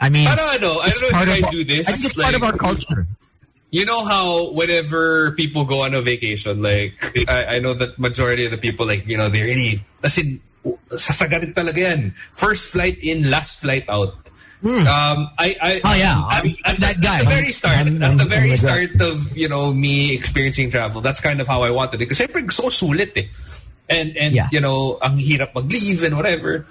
I 0.00 0.08
mean, 0.08 0.24
Parang 0.24 0.48
ano, 0.56 0.80
I 0.80 0.88
don't 0.88 1.00
know 1.04 1.12
if 1.12 1.20
you 1.20 1.28
guys 1.28 1.52
do 1.52 1.62
this. 1.68 1.84
I 1.84 1.92
think 1.92 2.04
it's 2.08 2.16
part 2.16 2.32
of 2.32 2.40
like- 2.40 2.48
our 2.48 2.56
culture. 2.56 3.04
You 3.70 3.86
know 3.86 4.02
how 4.02 4.50
whenever 4.50 5.30
people 5.38 5.62
go 5.62 5.86
on 5.86 5.94
a 5.94 6.00
vacation, 6.02 6.58
like 6.58 6.98
I, 7.30 7.54
I 7.54 7.56
know 7.62 7.70
that 7.74 8.00
majority 8.02 8.42
of 8.42 8.50
the 8.50 8.58
people, 8.58 8.82
like 8.82 9.06
you 9.06 9.14
know, 9.14 9.28
they 9.30 9.46
really, 9.46 9.78
as 10.02 10.18
in, 10.18 10.40
sasagarin 10.90 11.54
talaga 11.54 11.78
yan. 11.78 12.10
First 12.34 12.74
flight 12.74 12.98
in, 12.98 13.30
last 13.30 13.60
flight 13.62 13.86
out. 13.86 14.29
Um, 14.60 15.30
I, 15.40 15.56
I, 15.60 15.80
Oh, 15.84 15.94
yeah. 15.96 16.20
At, 16.30 16.44
at, 16.68 16.76
That 16.80 16.96
guy. 17.00 17.18
at 17.18 17.24
the 17.24 17.30
very 17.30 17.52
start, 17.52 17.76
I'm- 17.80 18.02
at 18.02 18.18
the 18.18 18.24
I'm- 18.24 18.28
very 18.28 18.52
I'm 18.52 18.56
start 18.60 18.92
of 19.00 19.32
you 19.36 19.48
know 19.48 19.72
me 19.72 20.12
experiencing 20.12 20.70
travel, 20.70 21.00
that's 21.00 21.20
kind 21.20 21.40
of 21.40 21.48
how 21.48 21.62
I 21.62 21.70
wanted 21.72 22.02
it. 22.02 22.08
Because 22.08 22.20
gusto 22.20 22.68
ko 22.68 22.68
sulit 22.68 23.16
eh. 23.16 23.28
And 23.88 24.16
and 24.20 24.34
Yeah. 24.36 24.48
you 24.52 24.60
know, 24.60 24.98
ang 25.02 25.16
hirap 25.18 25.56
mag-leave 25.56 26.04
and 26.04 26.14
whatever. 26.14 26.66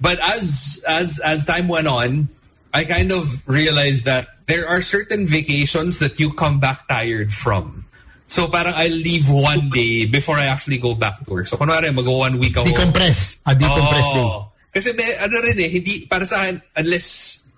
But 0.00 0.18
as 0.24 0.80
as 0.88 1.20
as 1.20 1.44
time 1.44 1.68
went 1.68 1.86
on, 1.86 2.28
I 2.72 2.82
kind 2.88 3.12
of 3.12 3.46
realized 3.46 4.04
that 4.08 4.26
there 4.48 4.66
are 4.66 4.82
certain 4.82 5.26
vacations 5.28 6.00
that 6.00 6.18
you 6.18 6.32
come 6.34 6.58
back 6.58 6.88
tired 6.88 7.30
from. 7.32 7.84
So 8.26 8.48
parang 8.48 8.72
I 8.74 8.88
leave 8.88 9.28
one 9.30 9.68
day 9.70 10.06
before 10.08 10.34
I 10.40 10.48
actually 10.48 10.78
go 10.80 10.96
back 10.96 11.20
to 11.22 11.24
work. 11.30 11.46
So 11.46 11.60
kunwari 11.60 11.92
mag 11.94 12.08
one 12.08 12.40
week 12.40 12.56
ako. 12.56 12.66
Decompress. 12.72 13.38
A 13.46 13.54
decompress 13.54 14.08
day. 14.16 14.28
Kasi 14.74 14.90
may, 14.98 15.06
ano 15.22 15.38
rin 15.38 15.54
eh, 15.62 15.70
hindi, 15.70 16.10
para 16.10 16.26
sa 16.26 16.42
akin, 16.42 16.58
unless, 16.74 17.06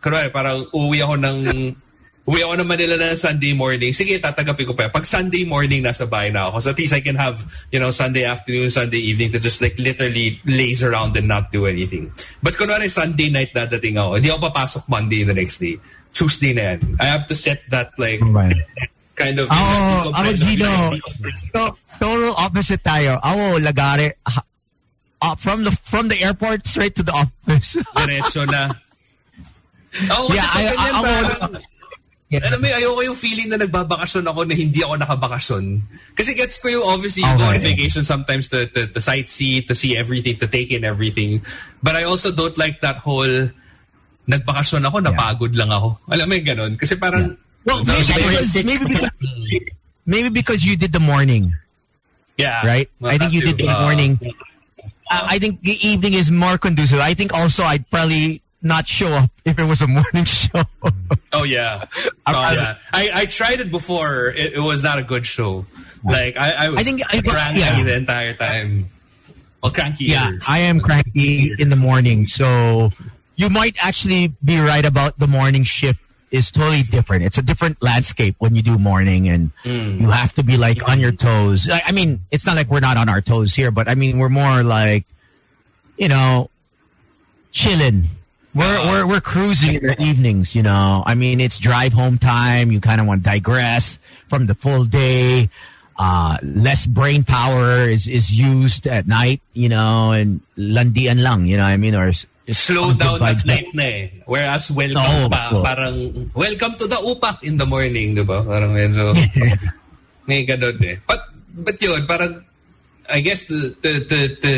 kunwari, 0.04 0.28
parang 0.28 0.68
uwi 0.68 1.00
ako 1.00 1.16
ng, 1.16 1.38
uwi 2.28 2.40
ako 2.44 2.60
ng 2.60 2.68
Manila 2.68 3.00
na 3.00 3.16
Sunday 3.16 3.56
morning, 3.56 3.96
sige, 3.96 4.20
tatagapin 4.20 4.68
ko 4.68 4.74
pa. 4.76 4.92
Pag 4.92 5.08
Sunday 5.08 5.48
morning, 5.48 5.80
nasa 5.80 6.04
bahay 6.04 6.28
na 6.28 6.52
ako. 6.52 6.60
So 6.60 6.68
at 6.74 6.78
least 6.78 6.92
I 6.92 7.00
can 7.00 7.16
have, 7.16 7.40
you 7.72 7.80
know, 7.80 7.88
Sunday 7.88 8.28
afternoon, 8.28 8.68
Sunday 8.68 9.00
evening 9.00 9.32
to 9.32 9.40
just 9.40 9.64
like 9.64 9.78
literally 9.80 10.36
laze 10.44 10.84
around 10.84 11.16
and 11.16 11.24
not 11.24 11.48
do 11.48 11.64
anything. 11.64 12.12
But 12.44 12.60
kunwari, 12.60 12.92
Sunday 12.92 13.32
night 13.32 13.56
dadating 13.56 13.96
ako, 13.96 14.20
hindi 14.20 14.28
ako 14.28 14.52
papasok 14.52 14.84
Monday 14.90 15.24
the 15.24 15.32
next 15.32 15.56
day. 15.56 15.80
Tuesday 16.12 16.52
na 16.52 16.74
yan. 16.74 17.00
I 17.00 17.06
have 17.08 17.24
to 17.30 17.36
set 17.38 17.64
that 17.72 17.96
like, 17.96 18.20
kind 19.16 19.40
of, 19.40 19.48
Ako, 19.48 20.12
ako 20.12 20.28
decompress- 20.28 20.44
Gino, 20.44 20.70
to, 21.56 21.62
total 21.96 22.32
opposite 22.36 22.82
tayo. 22.84 23.16
Ako, 23.22 23.56
lagari, 23.64 24.12
uh, 25.22 25.34
from 25.36 25.64
the 25.64 25.72
from 25.84 26.08
the 26.08 26.18
airport 26.22 26.66
straight 26.66 26.94
to 26.96 27.02
the 27.02 27.12
office. 27.12 27.76
diretso 27.96 28.44
na. 28.46 28.72
Oo, 30.12 30.28
kasi 30.28 30.36
Yeah, 30.36 30.48
I- 30.48 30.64
ganyan, 30.64 30.76
I- 30.76 30.90
ako- 30.92 31.04
parang, 31.04 31.64
Yeah. 32.26 32.42
alam 32.42 32.58
mo, 32.58 32.66
ayoko 32.66 33.00
yung 33.06 33.14
feeling 33.14 33.54
na 33.54 33.58
nagbabakasyon 33.62 34.26
ako 34.26 34.50
na 34.50 34.58
hindi 34.58 34.82
ako 34.82 34.98
nakabakasyon. 34.98 35.78
Kasi 36.18 36.34
gets 36.34 36.58
ko 36.58 36.66
yung 36.66 36.82
obviously 36.82 37.22
you 37.22 37.30
go 37.38 37.46
on 37.46 37.62
vacation 37.62 38.02
sometimes 38.02 38.50
to, 38.50 38.66
to, 38.66 38.90
to 38.90 38.98
sightsee, 38.98 39.62
to 39.62 39.78
see 39.78 39.94
everything, 39.94 40.34
to 40.34 40.50
take 40.50 40.74
in 40.74 40.82
everything. 40.82 41.38
But 41.78 41.94
I 41.94 42.02
also 42.02 42.34
don't 42.34 42.58
like 42.58 42.82
that 42.82 42.98
whole 42.98 43.54
nagbakasyon 44.26 44.82
ako, 44.82 45.06
napagod 45.06 45.54
lang 45.54 45.70
ako. 45.70 46.02
Alam 46.10 46.26
mo 46.26 46.34
yung 46.34 46.48
ganun? 46.50 46.72
Kasi 46.74 46.98
parang, 46.98 47.38
well, 47.62 47.86
maybe 47.86 48.10
because, 48.10 48.50
maybe 48.58 48.84
because 48.90 49.14
maybe 50.18 50.28
because 50.34 50.60
you 50.66 50.74
did 50.74 50.90
the 50.90 50.98
morning, 50.98 51.54
yeah. 52.34 52.58
right? 52.66 52.90
Well, 52.98 53.14
I 53.14 53.22
think 53.22 53.38
you 53.38 53.46
did 53.46 53.62
the 53.62 53.70
Uh, 53.70 53.86
morning. 53.86 54.18
Uh, 55.10 55.26
I 55.30 55.38
think 55.38 55.62
the 55.62 55.76
evening 55.86 56.14
is 56.14 56.30
more 56.30 56.58
conducive. 56.58 56.98
I 56.98 57.14
think 57.14 57.32
also 57.32 57.62
I'd 57.62 57.88
probably 57.90 58.42
not 58.62 58.88
show 58.88 59.12
up 59.12 59.30
if 59.44 59.58
it 59.58 59.64
was 59.64 59.82
a 59.82 59.86
morning 59.86 60.24
show. 60.28 60.62
Oh 61.32 61.44
yeah, 61.44 61.84
I- 62.26 62.32
oh 62.34 62.54
yeah. 62.54 62.78
I, 62.92 63.10
I 63.14 63.24
tried 63.26 63.60
it 63.60 63.70
before. 63.70 64.28
It, 64.30 64.54
it 64.54 64.60
was 64.60 64.82
not 64.82 64.98
a 64.98 65.02
good 65.02 65.26
show. 65.26 65.66
Like 66.04 66.36
I, 66.36 66.66
I 66.66 66.68
was 66.70 66.80
I 66.80 66.82
think 66.84 67.02
cranky 67.26 67.60
yeah. 67.60 67.82
the 67.82 67.96
entire 67.96 68.34
time. 68.34 68.86
Well, 69.62 69.72
cranky. 69.72 70.04
yeah, 70.06 70.30
is- 70.30 70.44
I 70.48 70.58
am 70.58 70.80
cranky 70.80 71.54
in 71.58 71.68
the 71.70 71.76
morning, 71.76 72.28
so 72.28 72.90
you 73.36 73.48
might 73.50 73.76
actually 73.84 74.34
be 74.44 74.58
right 74.60 74.84
about 74.84 75.18
the 75.18 75.26
morning 75.26 75.62
shift 75.64 76.00
is 76.30 76.50
totally 76.50 76.82
different. 76.82 77.24
It's 77.24 77.38
a 77.38 77.42
different 77.42 77.80
landscape 77.82 78.36
when 78.38 78.54
you 78.54 78.62
do 78.62 78.78
morning, 78.78 79.28
and 79.28 79.50
you 80.00 80.10
have 80.10 80.34
to 80.34 80.42
be 80.42 80.56
like 80.56 80.88
on 80.88 80.98
your 81.00 81.12
toes. 81.12 81.68
I, 81.70 81.82
I 81.86 81.92
mean, 81.92 82.20
it's 82.30 82.44
not 82.44 82.56
like 82.56 82.68
we're 82.68 82.80
not 82.80 82.96
on 82.96 83.08
our 83.08 83.20
toes 83.20 83.54
here, 83.54 83.70
but 83.70 83.88
I 83.88 83.94
mean 83.94 84.18
we're 84.18 84.28
more 84.28 84.62
like, 84.62 85.04
you 85.96 86.08
know, 86.08 86.50
chilling. 87.52 88.04
We're, 88.54 88.84
we're, 88.86 89.06
we're 89.06 89.20
cruising 89.20 89.74
in 89.74 89.86
the 89.86 90.02
evenings, 90.02 90.54
you 90.54 90.62
know. 90.62 91.02
I 91.04 91.14
mean, 91.14 91.40
it's 91.40 91.58
drive 91.58 91.92
home 91.92 92.16
time. 92.16 92.72
You 92.72 92.80
kind 92.80 93.00
of 93.02 93.06
want 93.06 93.22
to 93.22 93.30
digress 93.30 93.98
from 94.28 94.46
the 94.46 94.54
full 94.54 94.84
day. 94.84 95.50
Uh, 95.98 96.38
less 96.42 96.86
brain 96.86 97.22
power 97.22 97.88
is, 97.88 98.08
is 98.08 98.32
used 98.32 98.86
at 98.86 99.06
night, 99.06 99.40
you 99.52 99.68
know, 99.68 100.12
and 100.12 100.40
landian 100.56 101.22
lang, 101.22 101.46
you 101.46 101.56
know 101.56 101.64
what 101.64 101.72
I 101.72 101.76
mean? 101.76 101.94
Or 101.94 102.12
Slow 102.46 102.94
down 102.94 103.18
at 103.26 103.42
night 103.42 103.74
na 103.74 103.82
eh. 103.82 104.22
Whereas 104.22 104.70
welcome 104.70 105.02
Oo, 105.02 105.26
pa, 105.26 105.50
parang 105.58 106.30
welcome 106.30 106.78
to 106.78 106.86
the 106.86 106.94
upak 107.02 107.42
in 107.42 107.58
the 107.58 107.66
morning, 107.66 108.14
di 108.14 108.22
ba? 108.22 108.46
Parang 108.46 108.70
medyo 108.70 109.18
may 110.30 110.46
ganun 110.46 110.78
eh. 110.86 111.02
But, 111.02 111.26
but 111.50 111.74
yun, 111.82 112.06
parang 112.06 112.46
I 113.10 113.18
guess 113.18 113.46
the, 113.46 113.74
the, 113.82 113.92
the, 113.98 114.20
the, 114.38 114.54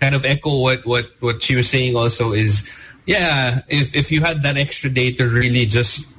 kind 0.00 0.14
of 0.14 0.24
echo 0.24 0.60
what, 0.60 0.86
what, 0.86 1.06
what 1.20 1.42
she 1.42 1.54
was 1.54 1.68
saying 1.68 1.94
also 1.94 2.32
is, 2.32 2.68
yeah, 3.06 3.60
if, 3.68 3.94
if 3.94 4.10
you 4.10 4.20
had 4.20 4.42
that 4.42 4.56
extra 4.56 4.90
day 4.90 5.12
to 5.12 5.28
really 5.28 5.66
just 5.66 6.10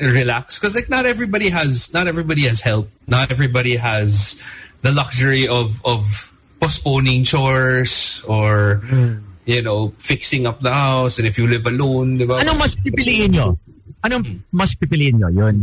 relax 0.00 0.58
because 0.58 0.74
like 0.74 0.88
not 0.88 1.04
everybody 1.04 1.50
has 1.50 1.92
not 1.92 2.06
everybody 2.06 2.44
has 2.44 2.62
help 2.62 2.88
not 3.06 3.30
everybody 3.30 3.76
has 3.76 4.42
the 4.80 4.90
luxury 4.90 5.46
of 5.46 5.84
of 5.84 6.32
postponing 6.60 7.24
chores 7.24 8.22
or 8.26 8.80
you 9.46 9.62
know 9.62 9.94
fixing 10.02 10.44
up 10.44 10.58
the 10.60 10.74
house 10.74 11.22
and 11.22 11.26
if 11.26 11.38
you 11.38 11.46
live 11.46 11.64
alone 11.64 12.18
diba? 12.18 12.42
Anong 12.42 12.58
mas 12.58 12.74
pipiliin 12.74 13.30
nyo? 13.32 13.54
Anong 14.02 14.42
mas 14.50 14.74
pipiliin 14.74 15.22
nyo? 15.22 15.30
Yun, 15.30 15.56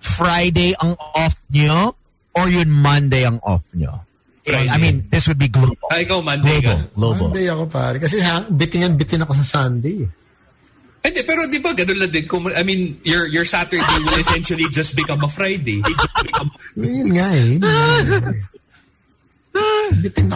Friday 0.00 0.72
ang 0.80 0.96
off 0.98 1.44
nyo 1.52 1.94
or 2.32 2.48
yun 2.48 2.70
Monday 2.70 3.26
ang 3.26 3.42
off 3.44 3.66
nyo? 3.74 4.00
Friday. 4.42 4.70
I 4.70 4.78
mean, 4.78 5.06
this 5.06 5.30
would 5.30 5.38
be 5.38 5.46
global. 5.46 5.78
Ay, 5.94 6.02
ikaw 6.02 6.18
Monday 6.18 6.58
Global. 6.58 6.82
ka 6.82 6.94
Global. 6.98 7.26
Monday 7.30 7.46
ako 7.46 7.62
pare. 7.70 7.96
Kasi 8.02 8.18
ha, 8.18 8.42
bitin 8.50 8.90
yan, 8.90 8.94
bitin 8.98 9.22
ako 9.22 9.38
sa 9.38 9.46
Sunday. 9.46 10.02
Hindi, 11.02 11.20
pero 11.26 11.46
di 11.50 11.58
ba 11.58 11.74
ganun 11.74 11.98
lang 11.98 12.10
din 12.14 12.26
kung 12.30 12.46
I 12.50 12.62
mean 12.62 13.02
your 13.02 13.26
your 13.26 13.42
Saturday 13.42 13.98
will 14.06 14.18
essentially 14.22 14.70
just 14.70 14.94
become 14.94 15.18
a 15.26 15.30
Friday 15.30 15.82
Yun 16.78 17.10
nga 17.10 17.26
eh. 17.34 17.58
Yun 17.58 17.62
nga 17.66 17.74
eh. 18.06 18.38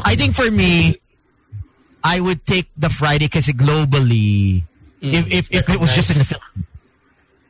I 0.10 0.18
think 0.18 0.34
for 0.34 0.50
me, 0.50 0.98
I 2.06 2.22
would 2.22 2.46
take 2.46 2.70
the 2.78 2.86
Friday 2.86 3.26
kasi 3.26 3.50
globally, 3.50 4.62
if, 5.02 5.26
if, 5.26 5.44
if 5.50 5.66
it 5.66 5.78
was 5.82 5.90
just 5.90 6.14
in 6.14 6.22
the 6.22 6.28
Philippines, 6.30 6.70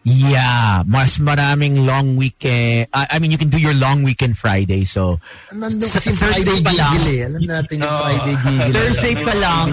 yeah, 0.00 0.80
mas 0.88 1.20
maraming 1.20 1.84
long 1.84 2.16
weekend. 2.16 2.88
I, 2.94 3.06
I 3.10 3.16
mean, 3.20 3.28
you 3.28 3.36
can 3.36 3.52
do 3.52 3.60
your 3.60 3.76
long 3.76 4.00
weekend 4.00 4.38
Friday. 4.40 4.88
So, 4.88 5.20
Nandun 5.52 5.84
Sa 5.84 6.00
kasi 6.00 6.16
Thursday 6.16 6.56
Friday 6.56 6.64
pa 6.64 6.72
lang. 6.72 6.92
gigil 6.96 7.06
eh. 7.12 7.20
Alam 7.28 7.42
natin 7.44 7.74
yung 7.84 7.92
Oo. 7.92 8.00
Friday 8.00 8.34
gigil. 8.40 8.72
Thursday 8.72 9.14
pa 9.20 9.34
lang, 9.36 9.64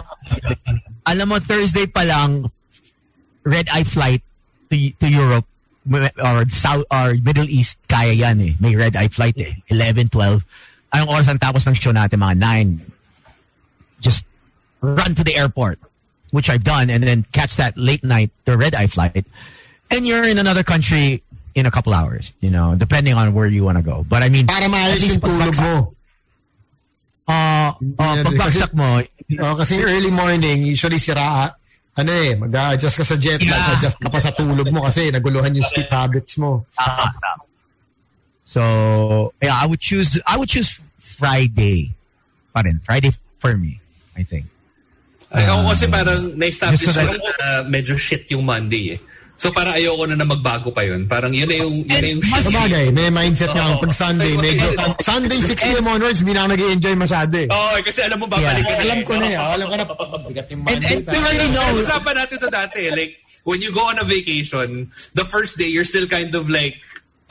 alam 1.08 1.26
mo, 1.32 1.36
Thursday 1.40 1.88
pa 1.88 2.04
lang, 2.04 2.30
red 3.48 3.72
eye 3.72 3.88
flight 3.88 4.20
to, 4.68 4.76
to 5.00 5.08
Europe 5.08 5.48
or 6.20 6.44
South 6.52 6.84
or 6.92 7.16
Middle 7.24 7.48
East, 7.48 7.80
kaya 7.88 8.12
yan 8.12 8.40
eh. 8.44 8.54
May 8.60 8.76
red 8.76 9.00
eye 9.00 9.12
flight 9.12 9.40
eh. 9.40 9.56
11, 9.72 10.12
12. 10.12 10.44
Anong 10.92 11.10
oras 11.10 11.28
ang 11.32 11.40
tapos 11.40 11.64
ng 11.68 11.76
show 11.76 11.96
natin? 11.96 12.20
Mga 12.20 12.36
9. 12.36 14.04
Just 14.04 14.28
run 14.84 15.16
to 15.16 15.24
the 15.24 15.36
airport, 15.40 15.80
which 16.36 16.52
I've 16.52 16.64
done, 16.68 16.92
and 16.92 17.02
then 17.02 17.24
catch 17.32 17.56
that 17.56 17.78
late 17.80 18.04
night, 18.04 18.30
the 18.44 18.60
red 18.60 18.76
eye 18.76 18.88
flight. 18.92 19.24
And 19.90 20.06
you're 20.06 20.28
in 20.28 20.38
another 20.38 20.64
country 20.64 21.24
in 21.56 21.66
a 21.66 21.72
couple 21.72 21.94
hours, 21.94 22.34
you 22.42 22.50
know, 22.52 22.76
depending 22.76 23.14
on 23.16 23.34
where 23.34 23.48
you 23.48 23.64
want 23.64 23.78
to 23.78 23.84
go. 23.84 24.04
But 24.04 24.22
I 24.24 24.30
mean, 24.30 24.46
Para 24.46 24.68
maayos 24.68 25.08
yung 25.08 25.22
tulog 25.24 25.56
mo. 25.62 25.96
Uh, 27.24 27.72
uh, 27.98 28.16
pagbagsak 28.28 28.74
mo, 28.76 29.00
Oh, 29.40 29.56
kasi 29.56 29.80
early 29.82 30.12
morning, 30.12 30.68
usually 30.68 31.00
sira, 31.00 31.56
ano 31.96 32.12
eh, 32.12 32.36
mag-adjust 32.36 32.98
ka 33.00 33.06
sa 33.08 33.16
jet 33.16 33.40
lag, 33.40 33.50
Yeah. 33.50 33.78
adjust 33.80 33.98
ka 34.04 34.10
pa 34.12 34.20
sa 34.20 34.36
tulog 34.36 34.68
mo 34.70 34.84
kasi 34.84 35.10
naguluhan 35.10 35.56
yung 35.56 35.64
sleep 35.64 35.88
habits 35.90 36.38
mo. 36.38 36.66
Tama. 36.76 37.14
So 38.44 39.32
yeah, 39.42 39.56
I 39.56 39.66
would 39.66 39.80
choose. 39.80 40.20
I 40.28 40.38
would 40.38 40.50
choose 40.50 40.76
Friday. 41.00 41.96
Pa 42.54 42.62
rin. 42.62 42.82
Friday 42.84 43.16
for 43.40 43.56
me. 43.56 43.80
I 44.18 44.22
think. 44.28 44.46
Ay, 45.34 45.50
ako 45.50 45.62
kasi 45.74 45.86
parang 45.90 46.22
na-establish 46.38 46.86
Just 46.86 46.94
so 46.94 47.02
ko 47.02 47.18
na, 47.18 47.18
na 47.18 47.48
medyo 47.66 47.98
shit 47.98 48.30
yung 48.30 48.46
Monday 48.46 48.98
eh. 48.98 49.00
So 49.34 49.50
para 49.50 49.74
ayoko 49.74 50.06
na 50.06 50.14
na 50.14 50.30
magbago 50.30 50.70
pa 50.70 50.86
yun. 50.86 51.10
Parang 51.10 51.34
yun 51.34 51.50
na 51.50 51.58
yung, 51.58 51.82
yun 51.90 52.00
na 52.06 52.10
yung 52.14 52.22
shit. 52.22 52.46
Sa 52.46 52.54
bagay, 52.54 52.94
may 52.94 53.10
mindset 53.10 53.50
nga 53.50 53.74
Oo. 53.74 53.82
pag 53.82 53.92
Sunday, 53.92 54.38
medyo, 54.38 54.70
Sunday 55.02 55.42
6 55.42 55.58
p.m. 55.58 55.90
onwards, 55.90 56.22
hindi 56.22 56.38
na 56.38 56.46
ako 56.46 56.50
nag-enjoy 56.54 56.94
masyado 56.96 57.34
eh. 57.42 57.48
Oo, 57.50 57.76
kasi 57.82 58.00
alam 58.06 58.22
mo, 58.22 58.30
babalik 58.30 58.62
ka 58.62 58.78
na 58.78 58.84
Alam 58.86 59.00
eh. 59.02 59.04
ko 59.04 59.14
na 59.18 59.26
eh, 59.26 59.36
oh, 59.42 59.52
alam 59.58 59.66
ko 59.66 59.76
na, 59.76 59.86
bigat 60.30 60.48
yung 60.54 60.62
And, 60.64 60.80
Monday. 60.80 60.90
and 60.94 61.02
we 61.10 61.18
already 61.18 61.50
know. 61.50 61.66
Usapan 61.82 62.14
natin 62.14 62.38
to 62.38 62.50
dati. 62.54 62.82
Like, 62.94 63.14
when 63.42 63.60
you 63.60 63.74
go 63.74 63.90
on 63.90 63.98
a 63.98 64.06
vacation, 64.06 64.94
the 65.18 65.26
first 65.26 65.58
day, 65.58 65.68
you're 65.68 65.84
still 65.84 66.06
kind 66.06 66.30
of 66.38 66.46
like, 66.46 66.78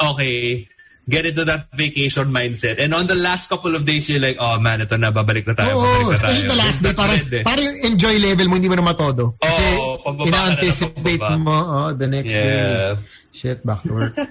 okay, 0.02 0.66
get 1.08 1.26
into 1.26 1.44
that 1.44 1.66
vacation 1.74 2.30
mindset. 2.30 2.78
And 2.78 2.94
on 2.94 3.06
the 3.06 3.14
last 3.16 3.48
couple 3.48 3.74
of 3.74 3.84
days, 3.84 4.08
you're 4.08 4.20
like, 4.22 4.36
oh 4.38 4.60
man, 4.60 4.80
ito 4.80 4.96
na, 4.96 5.10
babalik 5.10 5.46
na 5.46 5.54
tayo, 5.54 5.74
Oo, 5.74 5.82
babalik 5.82 5.98
na 5.98 6.06
tayo. 6.06 6.14
especially 6.14 6.48
the 6.48 6.56
last 6.56 6.68
It's 6.68 6.78
day, 6.78 6.88
not 6.88 6.96
parang, 6.96 7.18
eh. 7.26 7.42
parang 7.42 7.64
yung 7.66 7.78
enjoy 7.92 8.14
level 8.22 8.46
mo, 8.48 8.54
hindi 8.54 8.68
mo 8.70 8.76
na 8.78 8.82
matodo. 8.86 9.34
Kasi, 9.42 9.64
Oo, 9.76 9.98
pababa 9.98 10.14
ka 10.14 10.14
na 10.14 10.22
ng 10.22 10.28
ina-anticipate 10.30 11.20
pababa. 11.20 11.38
mo, 11.42 11.56
oh, 11.58 11.90
the 11.92 12.06
next 12.06 12.30
day. 12.32 12.46
Yeah. 12.54 12.96
Shit, 13.32 13.66
back 13.66 13.82
to 13.82 13.92
work. 13.92 14.14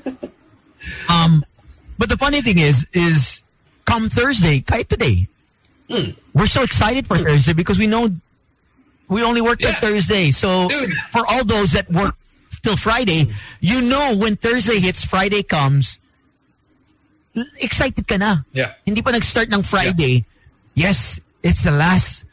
Um, 1.10 1.46
but 2.00 2.10
the 2.10 2.18
funny 2.18 2.42
thing 2.42 2.58
is, 2.58 2.88
is 2.94 3.44
come 3.86 4.10
Thursday, 4.10 4.62
kahit 4.62 4.88
today, 4.90 5.28
Hmm. 5.92 6.18
we're 6.34 6.48
so 6.50 6.64
excited 6.64 7.06
for 7.06 7.18
Thursday 7.20 7.54
because 7.54 7.78
we 7.78 7.86
know 7.86 8.10
we 9.10 9.22
only 9.22 9.42
work 9.42 9.60
till 9.60 9.70
Yeah. 9.70 9.84
Thursday. 9.84 10.32
So 10.32 10.70
Dude. 10.70 10.90
for 11.12 11.22
all 11.28 11.44
those 11.44 11.74
that 11.74 11.86
work 11.92 12.16
till 12.64 12.78
Friday, 12.78 13.28
you 13.60 13.82
know 13.84 14.16
when 14.18 14.38
Thursday 14.38 14.80
hits, 14.80 15.04
Friday 15.04 15.44
comes, 15.44 16.00
l- 16.00 16.01
excited 17.60 18.08
ka 18.08 18.18
na. 18.18 18.38
Yeah. 18.54 18.74
Hindi 18.86 19.02
pa 19.02 19.12
nag-start 19.12 19.52
ng 19.54 19.64
Friday. 19.64 20.26
Yes, 20.74 21.20
it's 21.44 21.64
the 21.64 21.72
last 21.72 22.26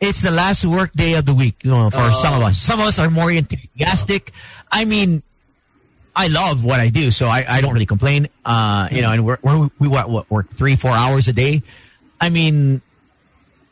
it's 0.00 0.22
the 0.22 0.30
last 0.30 0.64
work 0.64 0.92
day 0.92 1.14
of 1.14 1.26
the 1.26 1.34
week, 1.34 1.56
you 1.62 1.70
know, 1.70 1.90
for 1.90 2.12
some 2.12 2.34
of 2.34 2.42
us. 2.42 2.58
Some 2.58 2.78
of 2.80 2.86
us 2.86 2.98
are 2.98 3.10
more 3.10 3.32
enthusiastic. 3.32 4.30
I 4.70 4.84
mean, 4.84 5.22
I 6.14 6.28
love 6.28 6.64
what 6.64 6.78
I 6.78 6.88
do, 6.88 7.10
so 7.10 7.26
I, 7.26 7.44
I 7.48 7.60
don't 7.60 7.72
really 7.72 7.86
complain. 7.86 8.28
Uh, 8.44 8.88
you 8.92 9.02
know, 9.02 9.10
and 9.12 9.26
we're, 9.26 9.38
we're, 9.42 9.68
we 9.78 9.88
what, 9.88 10.08
what, 10.08 10.30
work 10.30 10.50
three, 10.50 10.76
four 10.76 10.90
hours 10.92 11.26
a 11.26 11.32
day. 11.32 11.62
I 12.20 12.30
mean, 12.30 12.80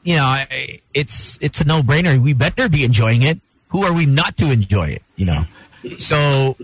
you 0.03 0.17
know, 0.17 0.25
I- 0.25 0.81
it's 0.95 1.39
it's 1.41 1.61
a 1.61 1.65
no 1.65 1.83
brainer. 1.83 2.19
We 2.19 2.33
better 2.33 2.69
be 2.69 2.83
enjoying 2.85 3.23
it. 3.23 3.39
Who 3.71 3.85
are 3.85 3.93
we 3.93 4.07
not 4.07 4.37
to 4.39 4.51
enjoy 4.51 4.99
it? 4.99 5.03
You 5.15 5.27
know, 5.27 5.43
so 5.99 6.57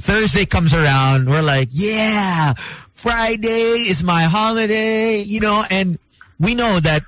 Thursday 0.00 0.46
comes 0.46 0.72
around, 0.74 1.28
we're 1.28 1.42
like, 1.42 1.68
yeah, 1.72 2.54
Friday 2.98 3.86
is 3.86 4.02
my 4.02 4.24
holiday. 4.26 5.22
You 5.22 5.38
know, 5.40 5.62
and 5.70 5.98
we 6.42 6.54
know 6.58 6.80
that 6.82 7.02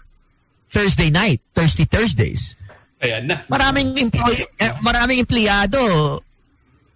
Thursday 0.70 1.10
night, 1.10 1.40
Thirsty 1.54 1.84
Thursdays, 1.84 2.54
Ayan 3.02 3.26
na. 3.26 3.42
maraming 3.50 3.98
employee, 3.98 4.46
eh, 4.62 4.70
maraming 4.86 5.18
empleyado 5.18 6.22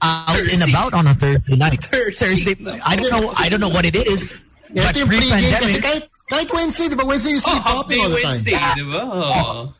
out 0.00 0.38
and 0.52 0.62
about 0.62 0.94
on 0.94 1.06
a 1.10 1.14
Thursday 1.14 1.56
night. 1.56 1.82
Thirsty. 1.82 2.54
Thursday, 2.54 2.54
I 2.86 2.94
don't 2.94 3.10
know, 3.10 3.34
I 3.36 3.48
don't 3.50 3.58
know 3.60 3.68
what 3.72 3.84
it 3.84 3.96
is. 3.96 4.38
Ito 4.70 4.78
But 4.78 4.94
pre-game 4.94 5.30
kasi 5.30 5.78
pre-pandemic, 5.80 5.82
kahit, 5.82 6.02
kahit 6.30 6.48
Wednesday, 6.54 6.86
di 6.90 6.94
ba? 6.98 7.04
Wednesday 7.06 7.30
you 7.34 7.42
Oh, 7.42 7.46
sleep 7.50 7.62
half 7.62 7.74
hopping 7.82 7.98
day 7.98 8.02
all 8.02 8.10
the 8.10 8.20
Wednesday, 8.22 8.54
time. 8.58 8.76
di 8.78 8.84
ba? 8.86 9.00
Oh. 9.06 9.74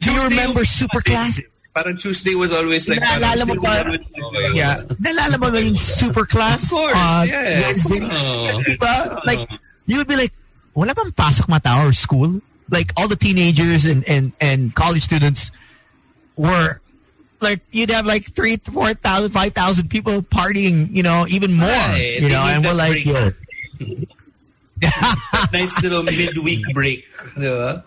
do 0.00 0.12
you 0.12 0.22
remember 0.28 0.60
yung- 0.64 0.72
Super 0.76 1.00
Class? 1.00 1.40
Parang 1.78 1.96
Tuesday 1.96 2.34
was 2.34 2.52
always 2.52 2.88
like... 2.88 2.98
Naalala 2.98 3.46
mo 3.46 3.54
ba? 3.62 3.86
Okay. 3.86 4.50
Yeah. 4.58 4.82
Nalala 4.98 5.38
mo 5.38 5.46
ba 5.54 5.62
yung 5.62 5.78
super 5.78 6.26
class? 6.26 6.66
Of 6.66 6.70
course, 6.74 6.98
uh, 6.98 7.22
yes. 7.22 7.86
Wednesday? 7.86 8.02
Oh. 8.02 8.58
Diba? 8.66 8.94
Like, 9.22 9.46
you 9.86 9.98
would 9.98 10.10
be 10.10 10.16
like, 10.16 10.34
wala 10.74 10.90
bang 10.90 11.14
pasok 11.14 11.46
mata 11.46 11.78
or 11.86 11.92
school? 11.94 12.42
Like, 12.68 12.90
all 12.96 13.06
the 13.06 13.14
teenagers 13.14 13.86
and, 13.86 14.02
and, 14.10 14.32
and 14.40 14.74
college 14.74 15.04
students 15.06 15.52
were, 16.34 16.82
like, 17.38 17.62
you'd 17.70 17.94
have 17.94 18.06
like 18.06 18.34
three, 18.34 18.56
4,000, 18.56 19.30
5,000 19.30 19.88
people 19.88 20.22
partying, 20.22 20.90
you 20.90 21.04
know, 21.04 21.30
even 21.30 21.54
more. 21.54 21.68
Right. 21.68 22.18
You 22.18 22.28
know, 22.28 22.42
and 22.42 22.64
we're 22.64 22.74
like, 22.74 23.06
yo. 23.06 23.30
nice 25.52 25.80
little 25.80 26.02
midweek 26.02 26.64
break. 26.74 27.06
Di 27.38 27.46
ba? 27.46 27.86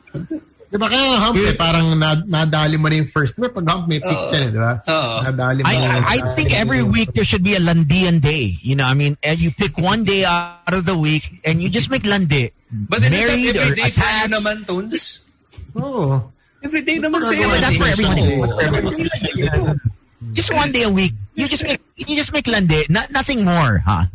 Di 0.72 0.80
ba 0.80 0.88
kaya 0.88 1.20
hump 1.20 1.36
eh, 1.36 1.52
parang 1.52 2.00
nad- 2.00 2.24
nadali 2.24 2.80
mo 2.80 2.88
na 2.88 3.04
yung 3.04 3.12
first. 3.12 3.36
May 3.36 3.52
pag 3.52 3.68
hump 3.68 3.92
may 3.92 4.00
pick 4.00 4.16
ka 4.32 4.38
eh, 4.40 4.48
di 4.48 4.56
ba? 4.56 4.80
Oo. 4.88 5.16
Nadali 5.28 5.60
mo 5.62 5.68
I, 5.68 5.76
na 5.76 5.84
yung 6.00 6.06
I 6.08 6.16
I 6.16 6.18
think 6.32 6.56
every 6.56 6.80
week 6.80 7.12
there 7.12 7.28
should 7.28 7.44
be 7.44 7.60
a 7.60 7.62
Landian 7.62 8.24
day. 8.24 8.56
You 8.64 8.80
know, 8.80 8.88
I 8.88 8.96
mean, 8.96 9.20
and 9.20 9.36
you 9.36 9.52
pick 9.52 9.76
one 9.76 10.08
day 10.08 10.24
out 10.24 10.72
of 10.72 10.88
the 10.88 10.96
week 10.96 11.28
and 11.44 11.60
you 11.60 11.68
just 11.68 11.92
make 11.92 12.08
Landi. 12.08 12.56
But 12.72 13.04
isn't 13.04 13.12
that 13.12 13.20
Married 13.20 13.60
or 13.60 13.68
every 13.68 13.76
day 13.76 13.92
for 13.92 14.08
you 14.08 14.28
naman, 14.32 14.56
Tones? 14.64 15.28
Oo. 15.76 16.24
Every 16.64 16.82
day 16.88 17.04
naman 17.04 17.20
sa'yo. 17.20 17.52
That's 17.60 17.76
for 17.76 17.90
everybody. 17.92 18.24
Oo. 18.40 19.76
Just 20.32 20.56
one 20.56 20.72
day 20.72 20.88
a 20.88 20.90
week. 20.90 21.12
You 21.36 21.52
just 21.52 21.68
make 21.68 21.84
you 22.00 22.16
just 22.16 22.32
make 22.32 22.48
Landi. 22.48 22.88
Not, 22.88 23.12
nothing 23.12 23.44
more, 23.44 23.84
huh? 23.84 24.08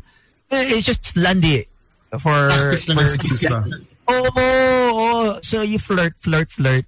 It's 0.49 0.87
just 0.89 1.17
Landi 1.21 1.69
for 2.17 2.33
Practice 2.49 2.89
lang 2.89 2.97
for- 2.97 3.09
skills 3.13 3.45
ba? 3.45 3.61
Oh, 4.07 4.23
oh, 4.39 4.86
oh, 5.07 5.41
so 5.43 5.63
you 5.63 5.79
flirt, 5.79 6.15
flirt, 6.19 6.51
flirt. 6.53 6.85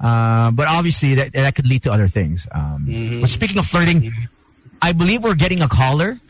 Uh, 0.00 0.50
but 0.50 0.68
obviously, 0.68 1.14
that, 1.14 1.32
that 1.32 1.54
could 1.54 1.66
lead 1.66 1.82
to 1.84 1.92
other 1.92 2.08
things. 2.08 2.46
Um, 2.52 2.86
Mm-hmm. 2.86 3.20
But 3.22 3.30
speaking 3.30 3.58
of 3.58 3.66
flirting, 3.66 4.12
I 4.80 4.92
believe 4.92 5.24
we're 5.24 5.34
getting 5.34 5.62
a 5.62 5.68
caller. 5.68 6.20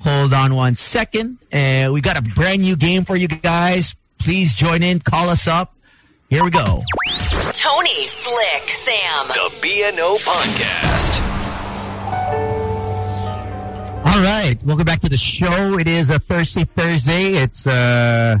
Hold 0.00 0.32
on 0.34 0.54
one 0.54 0.74
second. 0.76 1.38
Uh, 1.52 1.88
we 1.92 2.00
got 2.00 2.16
a 2.16 2.22
brand 2.22 2.60
new 2.60 2.76
game 2.76 3.04
for 3.04 3.16
you 3.16 3.26
guys. 3.26 3.94
Please 4.18 4.54
join 4.54 4.82
in. 4.82 5.00
Call 5.00 5.28
us 5.30 5.48
up. 5.48 5.74
Here 6.28 6.44
we 6.44 6.50
go. 6.50 6.80
Tony, 7.52 8.04
Slick, 8.04 8.68
Sam. 8.68 9.28
The 9.28 9.50
BNO 9.60 10.16
Podcast. 10.24 11.20
All 14.06 14.20
right, 14.22 14.56
welcome 14.62 14.84
back 14.84 15.00
to 15.00 15.08
the 15.08 15.16
show. 15.16 15.78
It 15.78 15.88
is 15.88 16.10
a 16.10 16.18
Thursday. 16.18 16.64
Thursday. 16.64 17.32
It's 17.34 17.66
uh, 17.66 18.36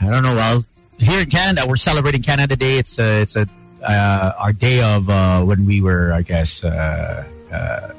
I 0.00 0.10
don't 0.10 0.22
know. 0.22 0.34
Well, 0.36 0.64
here 1.02 1.20
in 1.20 1.30
Canada, 1.30 1.66
we're 1.66 1.76
celebrating 1.76 2.22
Canada 2.22 2.56
Day. 2.56 2.78
It's 2.78 2.98
a, 2.98 3.22
it's 3.22 3.36
a 3.36 3.46
uh, 3.82 4.32
our 4.38 4.52
day 4.52 4.82
of 4.82 5.10
uh, 5.10 5.42
when 5.42 5.66
we 5.66 5.80
were, 5.80 6.12
I 6.12 6.22
guess, 6.22 6.62
uh, 6.62 7.24
uh, 7.50 7.92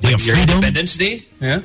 day 0.00 0.12
of 0.12 0.24
Your 0.24 0.36
freedom. 0.36 0.56
Independence 0.56 0.96
Day? 0.96 1.22
Yeah. 1.40 1.62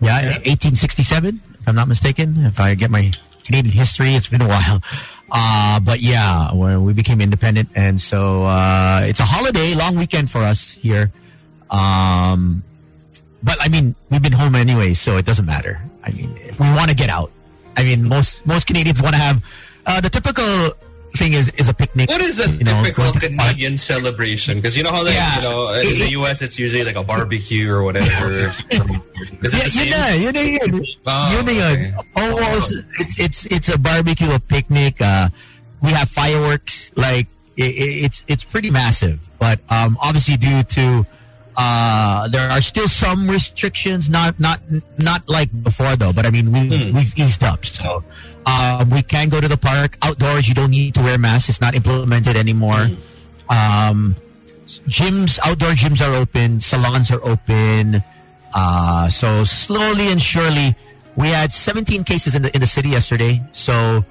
Yeah, 0.00 0.42
1867, 0.42 1.40
if 1.60 1.68
I'm 1.68 1.74
not 1.74 1.88
mistaken. 1.88 2.44
If 2.44 2.60
I 2.60 2.74
get 2.74 2.90
my 2.90 3.12
Canadian 3.44 3.74
history, 3.74 4.14
it's 4.14 4.28
been 4.28 4.42
a 4.42 4.48
while. 4.48 4.82
Uh, 5.36 5.80
but 5.80 6.00
yeah, 6.00 6.52
when 6.52 6.84
we 6.84 6.92
became 6.92 7.20
independent, 7.20 7.68
and 7.74 8.00
so 8.00 8.44
uh, 8.44 9.00
it's 9.02 9.18
a 9.18 9.24
holiday, 9.24 9.74
long 9.74 9.96
weekend 9.96 10.30
for 10.30 10.38
us 10.38 10.70
here. 10.70 11.10
Um, 11.70 12.62
but 13.42 13.56
I 13.60 13.68
mean, 13.68 13.96
we've 14.10 14.22
been 14.22 14.32
home 14.32 14.54
anyway, 14.54 14.94
so 14.94 15.16
it 15.16 15.26
doesn't 15.26 15.46
matter. 15.46 15.80
I 16.04 16.12
mean, 16.12 16.36
if 16.36 16.60
we 16.60 16.66
want 16.68 16.90
to 16.90 16.94
get 16.94 17.08
out. 17.08 17.32
I 17.76 17.82
mean, 17.82 18.06
most 18.06 18.46
most 18.46 18.68
Canadians 18.68 19.02
want 19.02 19.16
to 19.16 19.20
have 19.20 19.44
uh, 19.86 20.00
the 20.00 20.08
typical 20.10 20.72
thing 21.16 21.32
is 21.32 21.48
is 21.50 21.68
a 21.68 21.74
picnic. 21.74 22.08
What 22.10 22.20
is 22.20 22.40
a 22.44 22.50
you 22.50 22.64
know, 22.64 22.82
typical 22.82 23.12
park. 23.12 23.22
Canadian 23.22 23.78
celebration? 23.78 24.58
Because 24.58 24.76
you 24.76 24.82
know 24.82 24.90
how, 24.90 25.04
like, 25.04 25.14
Yeah. 25.14 25.36
you 25.36 25.42
know, 25.42 25.72
in 25.74 25.98
the 25.98 26.10
U.S. 26.18 26.42
it's 26.42 26.58
usually 26.58 26.82
like 26.84 26.96
a 26.96 27.04
barbecue 27.04 27.70
or 27.70 27.82
whatever. 27.84 28.52
Is 28.70 29.54
it 29.54 29.86
Yeah, 29.86 29.94
na, 29.94 30.06
yun 30.14 30.34
na 30.34 30.40
yun. 30.40 30.84
Oh, 31.06 31.42
na 31.44 31.50
okay. 31.52 31.94
Almost, 32.16 32.74
it's, 32.98 33.18
it's, 33.20 33.46
it's 33.46 33.68
a 33.68 33.78
barbecue, 33.78 34.30
a 34.32 34.40
picnic. 34.40 35.00
Uh, 35.00 35.28
we 35.82 35.90
have 35.90 36.08
fireworks. 36.10 36.90
Like, 36.96 37.28
i 37.58 37.62
i- 37.62 37.98
it's, 38.08 38.24
it's 38.26 38.42
pretty 38.42 38.70
massive. 38.70 39.20
But, 39.38 39.60
um, 39.70 39.96
obviously 40.02 40.36
due 40.36 40.62
to, 40.64 41.06
uh, 41.56 42.26
there 42.28 42.50
are 42.50 42.60
still 42.60 42.88
some 42.88 43.30
restrictions, 43.30 44.10
not, 44.10 44.40
not, 44.40 44.58
not 44.98 45.28
like 45.28 45.50
before 45.62 45.94
though, 45.94 46.12
but 46.12 46.26
I 46.26 46.30
mean, 46.30 46.50
we, 46.50 46.90
we've 46.90 47.16
eased 47.16 47.44
up. 47.44 47.64
So, 47.64 48.02
um, 48.46 48.90
we 48.90 49.02
can 49.02 49.28
go 49.28 49.40
to 49.40 49.48
the 49.48 49.56
park 49.56 49.96
outdoors. 50.02 50.48
You 50.48 50.54
don't 50.54 50.70
need 50.70 50.94
to 50.94 51.02
wear 51.02 51.18
masks. 51.18 51.48
It's 51.48 51.60
not 51.60 51.74
implemented 51.74 52.36
anymore. 52.36 52.88
Um, 53.48 54.16
gyms, 54.66 55.38
outdoor 55.44 55.70
gyms 55.70 56.00
are 56.00 56.14
open, 56.14 56.60
salons 56.60 57.10
are 57.10 57.22
open. 57.24 58.02
Uh, 58.54 59.08
so 59.08 59.44
slowly 59.44 60.08
and 60.08 60.20
surely, 60.20 60.74
we 61.16 61.28
had 61.28 61.52
17 61.52 62.04
cases 62.04 62.34
in 62.34 62.42
the 62.42 62.54
in 62.54 62.60
the 62.60 62.66
city 62.66 62.90
yesterday. 62.90 63.42
So, 63.52 64.04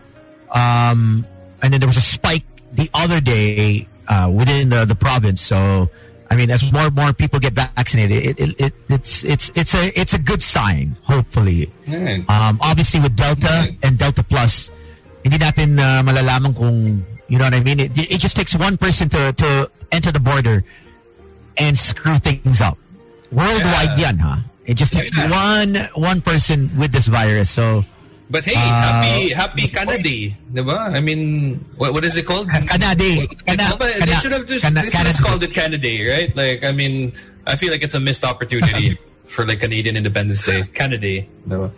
um, 0.52 1.26
and 1.62 1.74
then 1.74 1.80
there 1.80 1.88
was 1.88 1.98
a 1.98 2.02
spike 2.02 2.46
the 2.74 2.90
other 2.94 3.22
day 3.22 3.88
uh, 4.08 4.32
within 4.34 4.70
the, 4.70 4.86
the 4.86 4.96
province. 4.96 5.42
So, 5.42 5.90
I 6.34 6.36
mean, 6.36 6.50
as 6.50 6.66
more 6.74 6.90
and 6.90 6.96
more 6.98 7.14
people 7.14 7.38
get 7.38 7.54
vaccinated, 7.54 8.26
it, 8.26 8.40
it, 8.42 8.52
it, 8.60 8.74
it's 8.90 9.22
it's 9.24 9.52
it's 9.54 9.78
a 9.78 9.94
it's 9.94 10.14
a 10.18 10.20
good 10.20 10.42
sign. 10.42 10.98
Hopefully, 11.06 11.70
Alright. 11.88 12.26
um, 12.26 12.58
obviously 12.58 13.00
with 13.06 13.14
Delta 13.16 13.70
Okay. 13.70 13.78
and 13.86 14.02
Delta 14.02 14.24
Plus, 14.26 14.74
hindi 15.22 15.38
natin 15.38 15.78
uh, 15.78 16.02
malalaman 16.02 16.58
kung, 16.58 17.06
you 17.30 17.38
know 17.38 17.46
what 17.46 17.54
I 17.54 17.62
mean? 17.62 17.80
It, 17.80 17.94
it 17.94 18.18
just 18.18 18.34
takes 18.36 18.58
one 18.58 18.82
person 18.82 19.10
to, 19.14 19.30
to 19.38 19.70
enter 19.94 20.10
the 20.12 20.20
border 20.20 20.66
and 21.62 21.78
screw 21.78 22.18
things 22.18 22.62
up. 22.66 22.82
Worldwide 23.30 23.94
Yeah. 24.02 24.10
yan, 24.10 24.18
ha? 24.18 24.42
It 24.66 24.74
just 24.74 24.94
takes 24.94 25.14
Yeah. 25.14 25.30
one 25.30 25.76
one 25.94 26.20
person 26.26 26.74
with 26.82 26.90
this 26.92 27.06
virus. 27.14 27.50
So, 27.54 27.86
But 28.30 28.46
hey, 28.46 28.56
Uh, 28.56 28.64
happy 28.64 29.30
happy 29.30 29.68
Canada 29.68 30.02
Day, 30.02 30.38
diba? 30.52 30.74
I 30.96 31.00
mean, 31.02 31.60
what 31.78 31.94
what 31.94 32.04
is 32.04 32.16
it 32.16 32.26
called? 32.26 32.50
Canada. 32.50 33.28
But 33.78 33.94
they 34.00 34.16
should 34.24 34.32
have 34.32 34.48
just, 34.48 34.64
they 34.74 34.82
should 34.90 35.06
have 35.08 35.22
called 35.22 35.44
it 35.44 35.54
Canada 35.54 35.78
Day, 35.78 36.02
right? 36.08 36.32
Like, 36.36 36.64
I 36.64 36.72
mean, 36.72 37.12
I 37.46 37.56
feel 37.58 37.70
like 37.70 37.84
it's 37.84 37.94
a 37.94 38.00
missed 38.00 38.24
opportunity 38.24 38.98
for 39.28 39.46
like 39.46 39.60
Canadian 39.60 39.98
Independence 39.98 40.46
Day, 40.46 40.64
Canada 40.74 40.98
Day. 41.04 41.28
diba? 41.48 41.70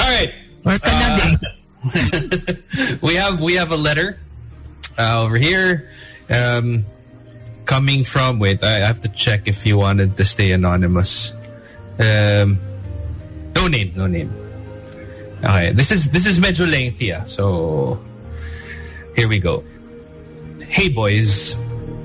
All 0.00 0.10
right, 0.10 0.32
Or 0.64 0.78
Canada. 0.80 1.38
we 3.04 3.14
have 3.14 3.38
we 3.40 3.54
have 3.54 3.70
a 3.70 3.76
letter 3.78 4.18
uh, 4.98 5.22
over 5.22 5.36
here, 5.36 5.90
um, 6.32 6.84
coming 7.68 8.02
from. 8.02 8.40
Wait, 8.40 8.64
I 8.64 8.80
have 8.82 9.02
to 9.02 9.08
check 9.12 9.46
if 9.46 9.62
you 9.66 9.76
wanted 9.78 10.16
to 10.16 10.24
stay 10.24 10.50
anonymous. 10.50 11.30
Um, 12.00 12.58
no 13.54 13.68
name, 13.68 13.92
no 13.94 14.08
name. 14.08 14.32
Okay, 15.44 15.72
this 15.72 15.92
is 15.92 16.10
this 16.10 16.26
is 16.26 16.40
medyo 16.40 16.64
lengthy, 16.64 17.12
ah. 17.12 17.24
so 17.28 18.00
here 19.14 19.28
we 19.28 19.38
go. 19.38 19.64
Hey 20.64 20.88
boys, 20.88 21.54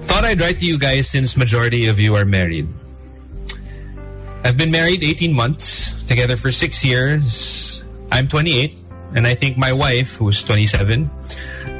thought 0.05 0.25
I'd 0.25 0.39
write 0.39 0.59
to 0.59 0.65
you 0.65 0.77
guys 0.77 1.07
since 1.07 1.37
majority 1.37 1.87
of 1.87 1.99
you 1.99 2.15
are 2.15 2.25
married. 2.25 2.67
I've 4.43 4.57
been 4.57 4.71
married 4.71 5.03
18 5.03 5.33
months, 5.33 6.03
together 6.03 6.35
for 6.35 6.51
six 6.51 6.83
years. 6.83 7.83
I'm 8.11 8.27
28, 8.27 8.75
and 9.15 9.25
I 9.25 9.35
think 9.35 9.55
my 9.57 9.71
wife, 9.71 10.17
who's 10.17 10.43
27, 10.43 11.09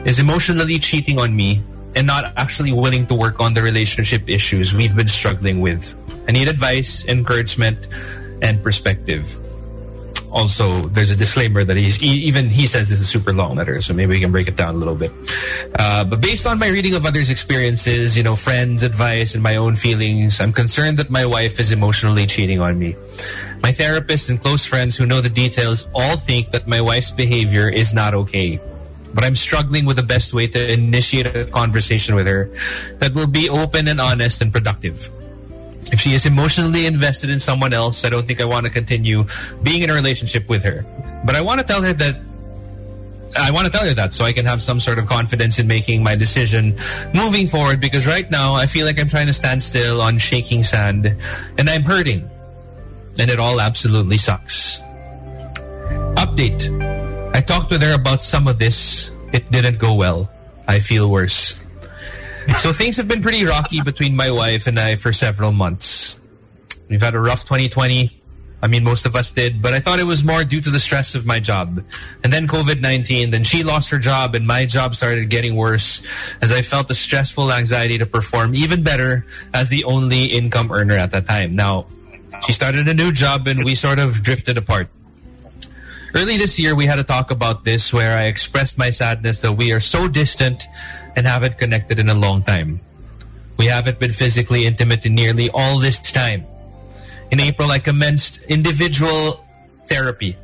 is 0.05 0.19
emotionally 0.19 0.79
cheating 0.79 1.19
on 1.19 1.35
me 1.35 1.61
and 1.95 2.07
not 2.07 2.31
actually 2.37 2.71
willing 2.71 3.05
to 3.07 3.15
work 3.15 3.41
on 3.41 3.53
the 3.53 3.61
relationship 3.61 4.29
issues 4.29 4.73
we've 4.73 4.95
been 4.95 5.09
struggling 5.09 5.59
with. 5.59 5.91
I 6.29 6.31
need 6.31 6.47
advice, 6.47 7.03
encouragement, 7.05 7.89
and 8.41 8.63
perspective. 8.63 9.35
Also, 10.31 10.87
there's 10.95 11.11
a 11.11 11.15
disclaimer 11.15 11.63
that 11.63 11.75
he's 11.75 12.01
e- 12.01 12.23
even 12.23 12.47
he 12.47 12.65
says 12.65 12.87
this 12.89 12.99
is 12.99 13.05
a 13.05 13.09
super 13.09 13.33
long 13.33 13.55
letter, 13.55 13.81
so 13.81 13.93
maybe 13.93 14.15
we 14.15 14.19
can 14.19 14.31
break 14.31 14.47
it 14.47 14.55
down 14.55 14.75
a 14.75 14.77
little 14.77 14.95
bit. 14.95 15.11
Uh, 15.75 16.05
but 16.05 16.21
based 16.21 16.47
on 16.47 16.57
my 16.57 16.69
reading 16.69 16.95
of 16.95 17.05
others' 17.05 17.29
experiences, 17.29 18.15
you 18.15 18.23
know, 18.23 18.35
friends' 18.35 18.83
advice, 18.83 19.35
and 19.35 19.43
my 19.43 19.57
own 19.57 19.75
feelings, 19.75 20.39
I'm 20.39 20.53
concerned 20.53 20.97
that 20.99 21.09
my 21.09 21.25
wife 21.25 21.59
is 21.59 21.71
emotionally 21.71 22.25
cheating 22.25 22.61
on 22.61 22.79
me. 22.79 22.95
My 23.61 23.71
therapist 23.71 24.29
and 24.29 24.39
close 24.39 24.65
friends 24.65 24.95
who 24.95 25.05
know 25.05 25.19
the 25.19 25.29
details 25.29 25.87
all 25.93 26.15
think 26.15 26.51
that 26.51 26.65
my 26.65 26.79
wife's 26.79 27.11
behavior 27.11 27.67
is 27.67 27.93
not 27.93 28.13
okay. 28.13 28.59
But 29.13 29.25
I'm 29.25 29.35
struggling 29.35 29.85
with 29.85 29.97
the 29.97 30.07
best 30.07 30.33
way 30.33 30.47
to 30.47 30.71
initiate 30.71 31.27
a 31.27 31.43
conversation 31.45 32.15
with 32.15 32.25
her 32.27 32.49
that 32.99 33.13
will 33.13 33.27
be 33.27 33.49
open 33.49 33.89
and 33.89 33.99
honest 33.99 34.41
and 34.41 34.51
productive. 34.51 35.11
If 35.91 35.99
she 35.99 36.13
is 36.13 36.25
emotionally 36.25 36.85
invested 36.85 37.29
in 37.29 37.39
someone 37.39 37.73
else, 37.73 38.05
I 38.05 38.09
don't 38.09 38.25
think 38.25 38.39
I 38.41 38.45
want 38.45 38.65
to 38.65 38.71
continue 38.71 39.25
being 39.61 39.83
in 39.83 39.89
a 39.89 39.93
relationship 39.93 40.47
with 40.47 40.63
her. 40.63 40.85
But 41.25 41.35
I 41.35 41.41
want 41.41 41.59
to 41.59 41.65
tell 41.65 41.81
her 41.81 41.93
that 41.93 42.15
I 43.37 43.51
want 43.51 43.65
to 43.65 43.71
tell 43.71 43.85
her 43.85 43.93
that 43.93 44.13
so 44.13 44.25
I 44.25 44.33
can 44.33 44.45
have 44.45 44.61
some 44.61 44.79
sort 44.79 44.99
of 44.99 45.07
confidence 45.07 45.59
in 45.59 45.67
making 45.67 46.03
my 46.03 46.15
decision 46.15 46.75
moving 47.13 47.47
forward 47.47 47.79
because 47.79 48.05
right 48.05 48.29
now 48.29 48.55
I 48.55 48.65
feel 48.65 48.85
like 48.85 48.99
I'm 48.99 49.07
trying 49.07 49.27
to 49.27 49.33
stand 49.33 49.63
still 49.63 50.01
on 50.01 50.17
shaking 50.17 50.63
sand 50.63 51.15
and 51.57 51.69
I'm 51.69 51.83
hurting. 51.83 52.29
And 53.19 53.29
it 53.29 53.39
all 53.39 53.59
absolutely 53.59 54.17
sucks. 54.17 54.79
Update. 56.15 56.67
I 57.35 57.41
talked 57.41 57.69
with 57.69 57.81
her 57.81 57.93
about 57.93 58.23
some 58.23 58.47
of 58.47 58.59
this. 58.59 59.11
It 59.31 59.49
didn't 59.51 59.79
go 59.79 59.95
well. 59.95 60.29
I 60.67 60.79
feel 60.79 61.09
worse. 61.09 61.59
So 62.57 62.73
things 62.73 62.97
have 62.97 63.07
been 63.07 63.21
pretty 63.21 63.45
rocky 63.45 63.81
between 63.81 64.15
my 64.15 64.31
wife 64.31 64.67
and 64.67 64.79
I 64.79 64.95
for 64.95 65.13
several 65.13 65.51
months. 65.51 66.19
We've 66.89 67.01
had 67.01 67.13
a 67.13 67.19
rough 67.19 67.43
2020. 67.45 68.21
I 68.63 68.67
mean, 68.67 68.83
most 68.83 69.07
of 69.07 69.15
us 69.15 69.31
did, 69.31 69.61
but 69.61 69.73
I 69.73 69.79
thought 69.79 69.99
it 69.99 70.05
was 70.05 70.23
more 70.23 70.43
due 70.43 70.61
to 70.61 70.69
the 70.69 70.79
stress 70.79 71.15
of 71.15 71.25
my 71.25 71.39
job. 71.39 71.83
And 72.23 72.31
then 72.31 72.47
COVID-19, 72.47 73.31
then 73.31 73.43
she 73.43 73.63
lost 73.63 73.89
her 73.89 73.97
job 73.97 74.35
and 74.35 74.45
my 74.45 74.65
job 74.65 74.93
started 74.93 75.29
getting 75.29 75.55
worse 75.55 76.05
as 76.41 76.51
I 76.51 76.61
felt 76.61 76.87
the 76.87 76.93
stressful 76.93 77.51
anxiety 77.51 77.97
to 77.97 78.05
perform 78.05 78.53
even 78.53 78.83
better 78.83 79.25
as 79.53 79.69
the 79.69 79.83
only 79.85 80.25
income 80.25 80.71
earner 80.71 80.95
at 80.95 81.11
that 81.11 81.25
time. 81.25 81.53
Now, 81.53 81.87
she 82.45 82.53
started 82.53 82.87
a 82.87 82.93
new 82.93 83.11
job 83.11 83.47
and 83.47 83.65
we 83.65 83.73
sort 83.73 83.97
of 83.97 84.21
drifted 84.21 84.57
apart. 84.57 84.89
Early 86.13 86.37
this 86.37 86.59
year, 86.59 86.75
we 86.75 86.85
had 86.85 86.99
a 86.99 87.03
talk 87.03 87.31
about 87.31 87.63
this 87.63 87.93
where 87.93 88.15
I 88.15 88.25
expressed 88.25 88.77
my 88.77 88.89
sadness 88.89 89.41
that 89.41 89.53
we 89.53 89.71
are 89.71 89.79
so 89.79 90.07
distant 90.07 90.63
and 91.15 91.27
haven't 91.27 91.57
connected 91.57 91.99
in 91.99 92.09
a 92.09 92.13
long 92.13 92.43
time. 92.43 92.79
We 93.57 93.67
haven't 93.67 93.99
been 93.99 94.11
physically 94.11 94.65
intimate 94.65 95.05
in 95.05 95.15
nearly 95.15 95.49
all 95.51 95.79
this 95.79 96.01
time. 96.01 96.45
In 97.31 97.39
April, 97.39 97.71
I 97.71 97.79
commenced 97.79 98.43
individual 98.45 99.45
therapy, 99.85 100.35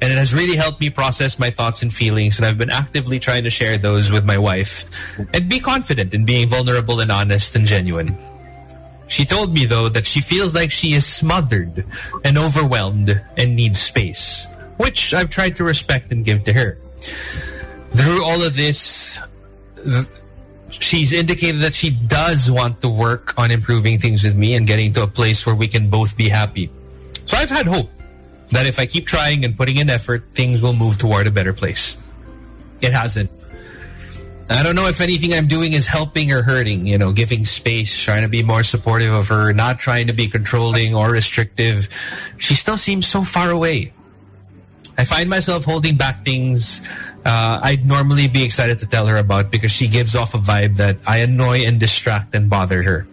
and 0.00 0.12
it 0.12 0.18
has 0.18 0.32
really 0.34 0.56
helped 0.56 0.80
me 0.80 0.90
process 0.90 1.38
my 1.38 1.50
thoughts 1.50 1.82
and 1.82 1.92
feelings, 1.92 2.38
and 2.38 2.46
I've 2.46 2.58
been 2.58 2.70
actively 2.70 3.18
trying 3.18 3.44
to 3.44 3.50
share 3.50 3.78
those 3.78 4.12
with 4.12 4.24
my 4.24 4.38
wife 4.38 4.84
and 5.32 5.48
be 5.48 5.60
confident 5.60 6.14
in 6.14 6.24
being 6.24 6.48
vulnerable 6.48 7.00
and 7.00 7.10
honest 7.10 7.56
and 7.56 7.66
genuine. 7.66 8.16
She 9.08 9.24
told 9.24 9.52
me, 9.52 9.66
though, 9.66 9.88
that 9.88 10.06
she 10.06 10.20
feels 10.20 10.54
like 10.54 10.70
she 10.70 10.92
is 10.94 11.04
smothered 11.04 11.84
and 12.24 12.38
overwhelmed 12.38 13.20
and 13.36 13.56
needs 13.56 13.80
space, 13.80 14.46
which 14.76 15.12
I've 15.12 15.30
tried 15.30 15.56
to 15.56 15.64
respect 15.64 16.12
and 16.12 16.24
give 16.24 16.44
to 16.44 16.52
her. 16.52 16.78
Through 17.90 18.24
all 18.24 18.40
of 18.42 18.54
this, 18.54 19.18
th- 19.18 19.29
she's 20.70 21.12
indicated 21.12 21.62
that 21.62 21.74
she 21.74 21.90
does 21.90 22.50
want 22.50 22.80
to 22.82 22.88
work 22.88 23.38
on 23.38 23.50
improving 23.50 23.98
things 23.98 24.22
with 24.22 24.36
me 24.36 24.54
and 24.54 24.66
getting 24.66 24.92
to 24.94 25.02
a 25.02 25.06
place 25.06 25.46
where 25.46 25.54
we 25.54 25.68
can 25.68 25.90
both 25.90 26.16
be 26.16 26.28
happy. 26.28 26.70
So 27.26 27.36
I've 27.36 27.50
had 27.50 27.66
hope 27.66 27.90
that 28.50 28.66
if 28.66 28.78
I 28.78 28.86
keep 28.86 29.06
trying 29.06 29.44
and 29.44 29.56
putting 29.56 29.76
in 29.76 29.90
effort, 29.90 30.24
things 30.34 30.62
will 30.62 30.74
move 30.74 30.98
toward 30.98 31.26
a 31.26 31.30
better 31.30 31.52
place. 31.52 31.96
It 32.80 32.92
hasn't. 32.92 33.30
I 34.48 34.64
don't 34.64 34.74
know 34.74 34.88
if 34.88 35.00
anything 35.00 35.32
I'm 35.32 35.46
doing 35.46 35.74
is 35.74 35.86
helping 35.86 36.32
or 36.32 36.42
hurting, 36.42 36.84
you 36.84 36.98
know, 36.98 37.12
giving 37.12 37.44
space, 37.44 37.96
trying 37.96 38.22
to 38.22 38.28
be 38.28 38.42
more 38.42 38.64
supportive 38.64 39.12
of 39.12 39.28
her, 39.28 39.52
not 39.52 39.78
trying 39.78 40.08
to 40.08 40.12
be 40.12 40.26
controlling 40.26 40.92
or 40.92 41.08
restrictive. 41.08 41.88
She 42.36 42.56
still 42.56 42.76
seems 42.76 43.06
so 43.06 43.22
far 43.22 43.50
away. 43.50 43.92
I 44.98 45.04
find 45.04 45.30
myself 45.30 45.64
holding 45.64 45.96
back 45.96 46.24
things 46.24 46.80
uh, 47.24 47.60
I'd 47.62 47.86
normally 47.86 48.28
be 48.28 48.44
excited 48.44 48.78
to 48.80 48.86
tell 48.86 49.06
her 49.06 49.16
about 49.16 49.50
because 49.50 49.70
she 49.70 49.88
gives 49.88 50.16
off 50.16 50.34
a 50.34 50.38
vibe 50.38 50.76
that 50.76 50.98
I 51.06 51.18
annoy 51.18 51.66
and 51.66 51.78
distract 51.78 52.34
and 52.34 52.48
bother 52.48 52.82
her. 52.82 53.06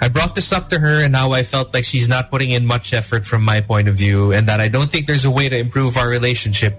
I 0.00 0.08
brought 0.08 0.36
this 0.36 0.52
up 0.52 0.70
to 0.70 0.78
her 0.78 1.02
and 1.02 1.12
now 1.12 1.32
I 1.32 1.42
felt 1.42 1.74
like 1.74 1.84
she's 1.84 2.08
not 2.08 2.30
putting 2.30 2.52
in 2.52 2.64
much 2.66 2.92
effort 2.92 3.26
from 3.26 3.42
my 3.42 3.60
point 3.60 3.88
of 3.88 3.96
view 3.96 4.32
and 4.32 4.46
that 4.46 4.60
I 4.60 4.68
don't 4.68 4.88
think 4.88 5.06
there's 5.06 5.24
a 5.24 5.30
way 5.30 5.48
to 5.48 5.58
improve 5.58 5.96
our 5.96 6.08
relationship 6.08 6.74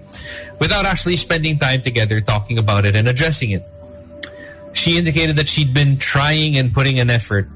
without 0.58 0.86
actually 0.86 1.16
spending 1.16 1.58
time 1.58 1.82
together 1.82 2.22
talking 2.22 2.56
about 2.56 2.86
it 2.86 2.96
and 2.96 3.06
addressing 3.06 3.50
it. 3.50 3.62
She 4.72 4.96
indicated 4.96 5.36
that 5.36 5.48
she'd 5.48 5.74
been 5.74 5.98
trying 5.98 6.56
and 6.56 6.72
putting 6.72 6.98
an 6.98 7.10
effort 7.10 7.48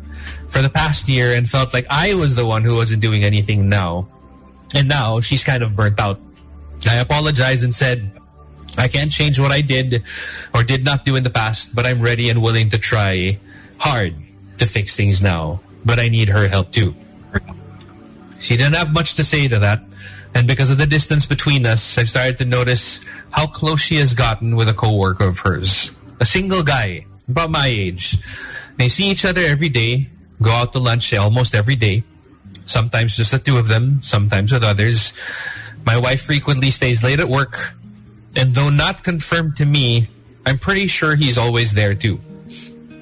for 0.49 0.61
the 0.61 0.68
past 0.68 1.09
year 1.09 1.32
and 1.32 1.49
felt 1.49 1.72
like 1.72 1.87
I 1.89 2.14
was 2.14 2.37
the 2.37 2.45
one 2.45 2.62
who 2.62 2.74
wasn't 2.74 3.01
doing 3.01 3.24
anything 3.24 3.70
now. 3.70 4.09
And 4.74 4.89
now 4.89 5.20
she's 5.20 5.45
kind 5.45 5.62
of 5.62 5.74
burnt 5.74 5.99
out. 5.99 6.20
I 6.87 6.97
apologized 6.97 7.64
and 7.64 7.74
said, 7.74 8.11
I 8.79 8.89
can't 8.89 9.12
change 9.12 9.39
what 9.39 9.53
I 9.53 9.61
did 9.61 10.03
or 10.53 10.64
did 10.64 10.85
not 10.85 11.05
do 11.05 11.16
in 11.16 11.22
the 11.22 11.31
past, 11.31 11.75
but 11.75 11.87
I'm 11.87 12.01
ready 12.01 12.31
and 12.31 12.43
willing 12.43 12.70
to 12.70 12.79
try 12.79 13.39
hard 13.79 14.14
to 14.59 14.66
fix 14.66 14.97
things 14.97 15.22
now. 15.22 15.61
But 15.85 15.99
I 15.99 16.09
need 16.09 16.29
her 16.29 16.49
help 16.49 16.72
too. 16.72 16.95
She 18.41 18.57
didn't 18.57 18.75
have 18.75 18.93
much 18.93 19.14
to 19.14 19.25
say 19.25 19.49
to 19.49 19.59
that. 19.61 19.83
And 20.35 20.49
because 20.49 20.70
of 20.70 20.79
the 20.79 20.87
distance 20.87 21.27
between 21.27 21.64
us, 21.64 21.97
I've 21.97 22.11
started 22.11 22.39
to 22.39 22.45
notice 22.45 23.01
how 23.31 23.47
close 23.47 23.81
she 23.81 23.97
has 23.97 24.14
gotten 24.14 24.57
with 24.57 24.68
a 24.68 24.75
coworker 24.75 25.25
of 25.25 25.39
hers. 25.39 25.91
A 26.20 26.27
single 26.27 26.62
guy, 26.62 27.07
about 27.29 27.51
my 27.51 27.66
age. 27.66 28.16
They 28.77 28.89
see 28.89 29.11
each 29.11 29.25
other 29.25 29.43
every 29.43 29.68
day, 29.68 30.09
go 30.43 30.51
out 30.51 30.72
to 30.72 30.79
lunch 30.79 31.14
almost 31.14 31.55
every 31.55 31.77
day. 31.77 32.03
Sometimes 32.64 33.16
just 33.16 33.31
the 33.31 33.39
two 33.39 33.59
of 33.59 33.68
them, 33.68 34.03
sometimes 34.03 34.53
with 34.53 34.64
others. 34.64 35.12
My 35.87 35.99
wife 35.99 36.22
frequently 36.22 36.70
stays 36.70 37.05
late 37.05 37.20
at 37.20 37.29
work, 37.29 37.75
and 38.37 38.55
though 38.55 38.70
not 38.70 39.03
confirmed 39.03 39.57
to 39.57 39.66
me, 39.66 40.09
I'm 40.47 40.59
pretty 40.59 40.87
sure 40.87 41.16
he's 41.16 41.39
always 41.39 41.74
there 41.74 41.95
too. 41.95 42.20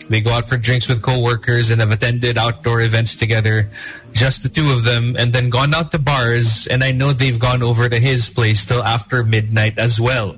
They 0.09 0.21
go 0.21 0.31
out 0.31 0.49
for 0.49 0.57
drinks 0.57 0.89
with 0.89 1.01
co-workers 1.01 1.71
and 1.71 1.81
have 1.81 1.91
attended 1.91 2.37
outdoor 2.37 2.81
events 2.83 3.17
together, 3.17 3.71
just 4.13 4.43
the 4.43 4.49
two 4.49 4.71
of 4.71 4.85
them, 4.85 5.17
and 5.17 5.33
then 5.33 5.49
gone 5.49 5.73
out 5.73 5.91
to 5.93 5.99
bars, 5.99 6.67
and 6.67 6.85
I 6.85 6.93
know 6.93 7.13
they've 7.13 7.39
gone 7.39 7.63
over 7.63 7.89
to 7.89 7.99
his 7.99 8.29
place 8.29 8.67
till 8.67 8.83
after 8.83 9.25
midnight 9.25 9.79
as 9.79 10.01
well. 10.01 10.37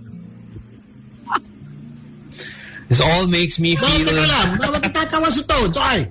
This 2.88 3.00
all 3.00 3.26
makes 3.26 3.58
me 3.58 3.74
Bakit 3.74 4.04
feel... 4.04 4.06
teka 4.06 4.28
lang? 4.28 4.48
Bakit 4.60 4.80
natatawa 4.84 5.28
si 5.32 5.42
Toads? 5.42 5.76
Ay, 5.80 6.06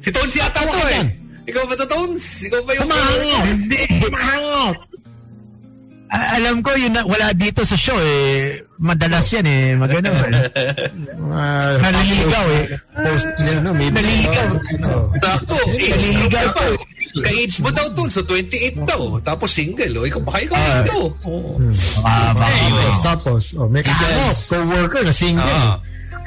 Si 0.00 0.12
Tones 0.12 0.34
yata 0.36 0.62
to 0.62 0.80
eh. 0.94 1.04
Ikaw 1.48 1.64
ba 1.66 1.74
to, 1.74 1.86
Tones? 1.88 2.44
Ikaw 2.46 2.60
ba 2.62 2.72
yung... 2.76 2.86
kumahangot. 2.86 3.44
Hindi. 3.48 3.82
Kumahangot. 4.04 4.76
A- 6.08 6.40
alam 6.40 6.62
ko, 6.64 6.72
yun 6.72 6.96
na, 6.96 7.04
wala 7.04 7.36
dito 7.36 7.64
sa 7.68 7.76
show 7.76 7.96
eh. 8.00 8.64
Madalas 8.80 9.28
yan 9.28 9.44
eh. 9.44 9.76
Magano 9.76 10.08
eh. 10.08 10.48
Uh, 11.20 11.76
Naliligaw 11.84 12.46
eh. 12.56 12.66
Post 12.96 13.28
niya, 13.44 13.54
no? 13.60 13.70
Maybe. 13.76 13.92
Naliligaw. 14.00 14.48
Oh. 14.88 15.06
Sakto. 15.20 15.56
Naliligaw 15.68 16.46
to. 16.56 16.68
Ka-age 17.18 17.56
mo 17.60 17.68
daw, 17.72 17.88
Tones. 17.92 18.14
So, 18.14 18.22
28 18.22 18.84
daw. 18.84 19.18
Tapos 19.20 19.50
single. 19.52 19.90
O, 19.98 20.06
ikaw, 20.06 20.20
baka 20.22 20.38
ikaw 20.44 20.56
Ah. 20.56 20.64
single. 20.80 21.08
Oo. 21.28 21.50
Ah, 22.00 22.30
baka. 22.32 22.56
Tapos, 22.56 22.98
tapos, 23.02 23.42
oh, 23.58 23.68
may 23.68 23.82
says- 23.84 24.48
Co-worker 24.48 25.02
na 25.04 25.12
single. 25.12 25.44
Ah. 25.44 25.80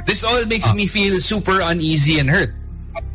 This 0.05 0.21
all 0.25 0.41
makes 0.45 0.69
me 0.73 0.86
feel 0.86 1.21
super 1.21 1.61
uneasy 1.61 2.17
and 2.17 2.29
hurt. 2.29 2.53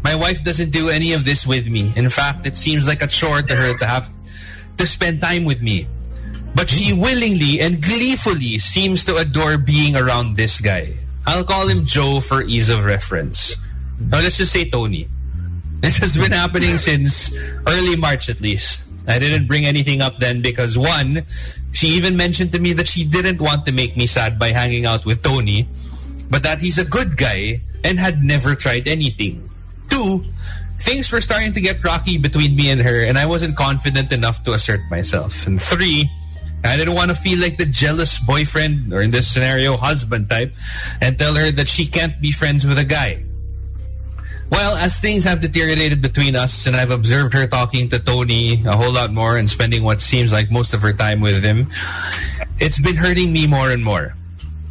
My 0.07 0.15
wife 0.15 0.43
doesn't 0.47 0.71
do 0.71 0.89
any 0.89 1.13
of 1.13 1.27
this 1.27 1.43
with 1.47 1.67
me. 1.67 1.91
In 1.99 2.07
fact, 2.09 2.47
it 2.47 2.55
seems 2.55 2.87
like 2.87 3.03
a 3.03 3.11
chore 3.11 3.43
to 3.43 3.55
her 3.55 3.75
to 3.79 3.87
have 3.87 4.07
to 4.79 4.85
spend 4.87 5.19
time 5.21 5.43
with 5.45 5.59
me. 5.61 5.87
But 6.57 6.73
she 6.73 6.97
willingly 6.97 7.61
and 7.61 7.85
gleefully 7.85 8.57
seems 8.57 9.05
to 9.05 9.21
adore 9.21 9.59
being 9.59 9.95
around 9.95 10.41
this 10.41 10.59
guy. 10.59 10.97
I'll 11.29 11.45
call 11.45 11.69
him 11.69 11.85
Joe 11.85 12.21
for 12.21 12.41
ease 12.41 12.73
of 12.73 12.89
reference. 12.89 13.61
Now 14.01 14.25
let's 14.25 14.41
just 14.41 14.57
say 14.57 14.65
Tony. 14.65 15.07
This 15.85 15.99
has 15.99 16.17
been 16.17 16.33
happening 16.33 16.79
since 16.79 17.37
early 17.69 18.01
March 18.01 18.33
at 18.33 18.41
least. 18.41 18.89
I 19.07 19.21
didn't 19.21 19.47
bring 19.47 19.67
anything 19.67 20.01
up 20.01 20.17
then 20.17 20.41
because 20.41 20.79
one, 20.79 21.29
she 21.73 21.89
even 22.01 22.17
mentioned 22.17 22.51
to 22.53 22.59
me 22.59 22.73
that 22.73 22.89
she 22.89 23.05
didn't 23.05 23.39
want 23.39 23.67
to 23.67 23.73
make 23.73 23.95
me 23.95 24.09
sad 24.09 24.39
by 24.39 24.57
hanging 24.57 24.87
out 24.87 25.05
with 25.05 25.23
Tony, 25.23 25.69
but 26.31 26.43
that 26.43 26.59
he's 26.59 26.79
a 26.79 26.89
good 26.89 27.19
guy 27.21 27.61
and 27.85 28.01
had 28.01 28.25
never 28.25 28.57
tried 28.57 28.89
anything. 28.89 29.49
Two, 29.91 30.25
things 30.81 31.13
were 31.13 31.21
starting 31.21 31.53
to 31.53 31.61
get 31.61 31.85
rocky 31.85 32.17
between 32.17 32.57
me 32.57 32.71
and 32.71 32.81
her 32.81 33.05
and 33.05 33.19
I 33.19 33.27
wasn't 33.27 33.55
confident 33.55 34.11
enough 34.11 34.43
to 34.45 34.55
assert 34.55 34.81
myself. 34.91 35.47
And 35.47 35.61
three, 35.61 36.11
I 36.67 36.77
didn't 36.77 36.95
want 36.95 37.11
to 37.11 37.17
feel 37.17 37.41
like 37.41 37.57
the 37.57 37.67
jealous 37.67 38.19
boyfriend 38.19 38.93
or 38.93 39.01
in 39.01 39.11
this 39.11 39.29
scenario, 39.29 39.77
husband 39.77 40.29
type 40.29 40.53
and 41.01 41.19
tell 41.19 41.35
her 41.35 41.51
that 41.53 41.69
she 41.69 41.87
can't 41.87 42.21
be 42.21 42.33
friends 42.33 42.67
with 42.67 42.79
a 42.79 42.85
guy. 42.85 43.23
Well, 44.49 44.77
as 44.77 45.01
things 45.01 45.25
have 45.25 45.41
deteriorated 45.41 46.01
between 46.01 46.37
us 46.37 46.67
and 46.67 46.77
I've 46.77 46.93
observed 46.93 47.35
her 47.35 47.47
talking 47.47 47.89
to 47.91 47.99
Tony 47.99 48.65
a 48.65 48.77
whole 48.77 48.93
lot 48.93 49.13
more 49.13 49.37
and 49.37 49.51
spending 49.51 49.83
what 49.83 50.01
seems 50.01 50.33
like 50.33 50.51
most 50.51 50.73
of 50.73 50.83
her 50.83 50.93
time 50.93 51.21
with 51.21 51.43
him, 51.43 51.69
it's 52.61 52.79
been 52.79 52.97
hurting 52.97 53.33
me 53.33 53.47
more 53.47 53.71
and 53.71 53.83
more. 53.83 54.15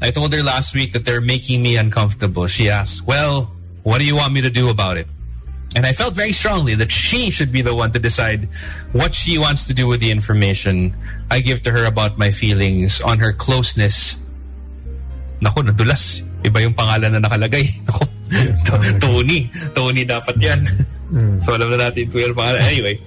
I 0.01 0.11
told 0.11 0.33
her 0.33 0.43
last 0.43 0.75
week 0.75 0.93
that 0.93 1.03
they're 1.03 1.21
making 1.21 1.61
me 1.61 1.77
uncomfortable. 1.77 2.47
She 2.47 2.69
asked, 2.69 3.05
well, 3.05 3.51
what 3.83 3.99
do 3.99 4.05
you 4.05 4.15
want 4.15 4.33
me 4.33 4.41
to 4.41 4.49
do 4.49 4.69
about 4.69 4.97
it? 4.97 5.07
And 5.76 5.86
I 5.86 5.91
felt 5.91 6.15
very 6.15 6.32
strongly 6.32 6.73
that 6.76 6.89
she 6.89 7.30
should 7.30 7.51
be 7.51 7.61
the 7.61 7.76
one 7.76 7.91
to 7.91 7.99
decide 7.99 8.47
what 8.95 9.13
she 9.13 9.38
wants 9.38 9.67
to 9.67 9.73
do 9.73 9.88
with 9.88 9.99
the 9.99 10.09
information 10.09 10.95
I 11.30 11.41
give 11.41 11.61
to 11.63 11.71
her 11.71 11.84
about 11.86 12.17
my 12.17 12.32
feelings 12.32 13.01
on 13.01 13.19
her 13.19 13.34
closeness. 13.34 14.17
Naku, 15.41 15.67
nadulas. 15.67 16.23
Iba 16.47 16.63
yung 16.63 16.73
pangalan 16.73 17.11
na 17.11 17.19
nakalagay. 17.19 17.67
Naku, 17.91 18.05
To- 18.71 18.99
Tony. 19.03 19.51
Tony 19.76 20.07
dapat 20.07 20.39
yan. 20.39 20.63
Mm. 21.11 21.43
so 21.43 21.53
alam 21.53 21.69
na 21.69 21.91
natin 21.91 22.07
yung 22.07 22.34
pangalan. 22.34 22.63
Anyway, 22.65 22.97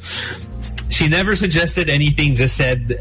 she 0.92 1.08
never 1.08 1.34
suggested 1.34 1.88
anything, 1.88 2.36
just 2.36 2.54
said 2.54 3.00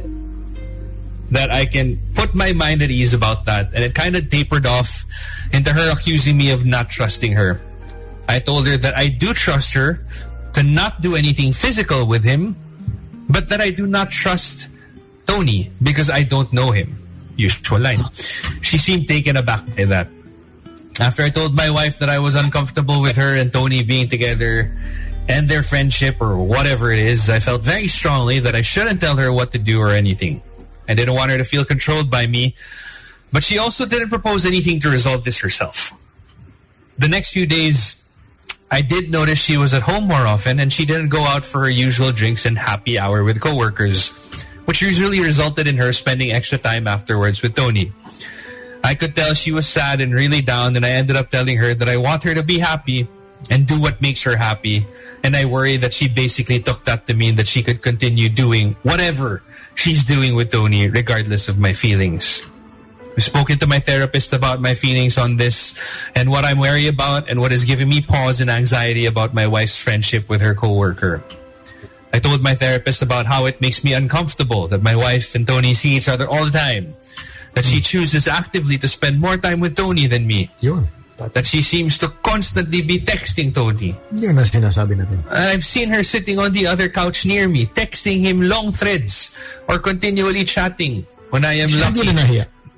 that 1.32 1.52
I 1.52 1.66
can 1.66 2.00
put 2.16 2.34
my 2.34 2.54
mind 2.54 2.82
at 2.82 2.90
ease 2.90 3.14
about 3.14 3.46
that. 3.46 3.74
And 3.76 3.84
it 3.84 3.94
kind 3.94 4.16
of 4.16 4.30
tapered 4.30 4.66
off 4.66 5.06
into 5.52 5.74
her 5.74 5.92
accusing 5.92 6.38
me 6.38 6.52
of 6.52 6.66
not 6.66 6.90
trusting 6.90 7.34
her. 7.34 7.60
I 8.28 8.40
told 8.40 8.68
her 8.68 8.78
that 8.78 8.98
I 8.98 9.10
do 9.10 9.34
trust 9.34 9.74
her 9.74 10.04
to 10.54 10.64
not 10.64 11.02
do 11.02 11.16
anything 11.16 11.54
physical 11.54 12.08
with 12.08 12.24
him, 12.24 12.56
but 13.30 13.50
that 13.50 13.62
I 13.62 13.72
do 13.72 13.88
not 13.88 14.12
trust 14.12 14.68
Tony 15.28 15.72
because 15.84 16.10
I 16.10 16.24
don't 16.24 16.52
know 16.52 16.72
him. 16.72 16.98
Usual 17.36 17.80
line. 17.80 18.04
She 18.62 18.78
seemed 18.78 19.08
taken 19.08 19.38
aback 19.38 19.64
by 19.76 19.86
that. 19.86 20.08
After 21.00 21.22
I 21.22 21.30
told 21.30 21.54
my 21.56 21.70
wife 21.70 22.00
that 22.00 22.10
I 22.10 22.18
was 22.18 22.34
uncomfortable 22.34 23.02
with 23.02 23.18
her 23.18 23.36
and 23.38 23.54
Tony 23.54 23.84
being 23.84 24.08
together 24.08 24.76
and 25.30 25.48
their 25.48 25.62
friendship 25.62 26.20
or 26.20 26.38
whatever 26.38 26.90
it 26.90 27.00
is, 27.00 27.30
I 27.30 27.40
felt 27.40 27.62
very 27.62 27.88
strongly 27.88 28.40
that 28.40 28.56
I 28.56 28.64
shouldn't 28.64 29.00
tell 29.00 29.16
her 29.18 29.32
what 29.32 29.52
to 29.52 29.60
do 29.60 29.80
or 29.80 29.92
anything. 29.92 30.42
I 30.88 30.96
didn't 30.96 31.14
want 31.14 31.30
her 31.30 31.38
to 31.38 31.44
feel 31.44 31.66
controlled 31.66 32.10
by 32.10 32.26
me, 32.26 32.56
but 33.32 33.44
she 33.44 33.60
also 33.60 33.86
didn't 33.86 34.10
propose 34.10 34.46
anything 34.46 34.80
to 34.80 34.90
resolve 34.90 35.24
this 35.24 35.40
herself. 35.40 35.94
The 36.98 37.08
next 37.08 37.32
few 37.32 37.46
days, 37.46 38.02
I 38.70 38.82
did 38.82 39.10
notice 39.10 39.40
she 39.40 39.58
was 39.58 39.74
at 39.74 39.84
home 39.84 40.08
more 40.08 40.28
often 40.28 40.60
and 40.60 40.72
she 40.72 40.86
didn't 40.86 41.10
go 41.10 41.24
out 41.24 41.46
for 41.46 41.62
her 41.62 41.70
usual 41.70 42.12
drinks 42.12 42.46
and 42.46 42.58
happy 42.58 43.00
hour 43.00 43.24
with 43.24 43.40
coworkers, 43.40 44.10
which 44.66 44.82
usually 44.82 45.22
resulted 45.22 45.68
in 45.68 45.78
her 45.78 45.94
spending 45.94 46.32
extra 46.32 46.58
time 46.58 46.88
afterwards 46.88 47.42
with 47.42 47.56
Tony. 47.56 47.94
I 48.84 48.96
could 48.96 49.16
tell 49.16 49.34
she 49.34 49.52
was 49.52 49.68
sad 49.68 50.02
and 50.02 50.14
really 50.14 50.42
down 50.42 50.76
and 50.76 50.86
I 50.86 50.92
ended 50.92 51.16
up 51.16 51.32
telling 51.32 51.58
her 51.58 51.74
that 51.74 51.88
I 51.88 51.98
want 51.98 52.24
her 52.24 52.36
to 52.36 52.44
be 52.44 52.60
happy 52.60 53.08
and 53.50 53.66
do 53.66 53.80
what 53.80 54.02
makes 54.02 54.24
her 54.24 54.36
happy. 54.36 54.86
And 55.24 55.36
I 55.36 55.46
worry 55.46 55.78
that 55.78 55.94
she 55.94 56.08
basically 56.08 56.60
took 56.60 56.84
that 56.84 57.08
to 57.08 57.14
mean 57.14 57.36
that 57.36 57.48
she 57.48 57.64
could 57.64 57.82
continue 57.82 58.28
doing 58.28 58.76
whatever 58.84 59.44
she's 59.76 60.04
doing 60.04 60.36
with 60.36 60.52
Tony 60.52 60.90
regardless 60.90 61.48
of 61.48 61.58
my 61.58 61.72
feelings. 61.72 62.42
I've 63.18 63.24
spoken 63.24 63.58
to 63.60 63.68
my 63.68 63.80
therapist 63.80 64.32
about 64.32 64.62
my 64.62 64.76
feelings 64.76 65.18
on 65.18 65.38
this 65.38 65.74
and 66.14 66.30
what 66.30 66.46
I'm 66.46 66.60
wary 66.60 66.86
about 66.86 67.30
and 67.30 67.42
what 67.42 67.52
is 67.52 67.66
giving 67.66 67.90
me 67.90 68.00
pause 68.02 68.42
and 68.42 68.50
anxiety 68.50 69.08
about 69.08 69.34
my 69.34 69.48
wife's 69.48 69.76
friendship 69.76 70.30
with 70.30 70.40
her 70.42 70.54
coworker. 70.54 71.24
I 72.14 72.20
told 72.20 72.44
my 72.44 72.54
therapist 72.54 73.02
about 73.02 73.26
how 73.26 73.48
it 73.48 73.60
makes 73.60 73.84
me 73.84 73.94
uncomfortable 73.94 74.68
that 74.68 74.84
my 74.84 74.96
wife 74.96 75.34
and 75.34 75.48
Tony 75.48 75.74
see 75.74 75.98
each 75.98 76.08
other 76.08 76.30
all 76.30 76.46
the 76.46 76.54
time. 76.54 76.94
That 77.56 77.66
she 77.66 77.78
hmm. 77.78 77.90
chooses 77.90 78.28
actively 78.28 78.78
to 78.78 78.88
spend 78.88 79.20
more 79.20 79.36
time 79.36 79.62
with 79.62 79.76
Tony 79.76 80.06
than 80.06 80.28
me. 80.28 80.52
Yun. 80.62 80.86
that 81.18 81.46
she 81.48 81.64
seems 81.64 81.98
to 81.98 82.10
constantly 82.22 82.84
be 82.84 83.00
texting 83.00 83.50
Tony. 83.50 83.98
Na 84.14 84.46
sinasabi 84.46 84.94
natin. 84.94 85.26
I've 85.26 85.66
seen 85.66 85.90
her 85.90 86.06
sitting 86.06 86.38
on 86.38 86.54
the 86.54 86.68
other 86.68 86.90
couch 86.90 87.26
near 87.26 87.50
me, 87.50 87.66
texting 87.66 88.22
him 88.22 88.46
long 88.46 88.72
threads 88.72 89.34
or 89.68 89.80
continually 89.80 90.46
chatting 90.46 91.08
when 91.34 91.44
I 91.44 91.58
am 91.66 91.74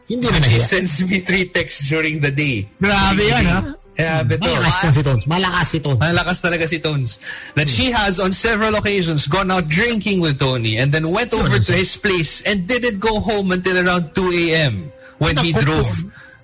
Hindi 0.10 0.26
na 0.28 0.41
nahiya. 0.41 0.57
She 0.57 0.60
sends 0.60 0.93
me 1.05 1.22
three 1.22 1.45
texts 1.53 1.88
during 1.88 2.20
the 2.20 2.34
day. 2.34 2.66
Grabe 2.82 3.22
yan, 3.22 3.45
ha? 3.45 3.60
Yeah, 3.99 4.24
beto. 4.24 4.47
Malakas 4.47 4.80
tong 4.80 4.95
si 4.95 5.03
Tones. 5.03 5.24
Malakas 5.28 5.68
si 5.68 5.80
Tones. 5.84 5.99
Malakas 5.99 6.39
talaga 6.39 6.66
si 6.72 6.80
Tones. 6.80 7.20
That 7.60 7.68
she 7.68 7.91
has 7.91 8.16
on 8.18 8.32
several 8.32 8.74
occasions 8.80 9.28
gone 9.28 9.51
out 9.51 9.68
drinking 9.68 10.24
with 10.24 10.39
Tony 10.39 10.80
and 10.80 10.95
then 10.95 11.12
went 11.12 11.36
over 11.36 11.60
to 11.60 11.72
his 11.76 11.99
place 11.99 12.41
and 12.47 12.64
didn't 12.66 13.03
go 13.03 13.20
home 13.20 13.51
until 13.51 13.76
around 13.76 14.16
2 14.16 14.55
a.m. 14.55 14.91
when 15.20 15.36
he 15.38 15.51
drove 15.51 15.91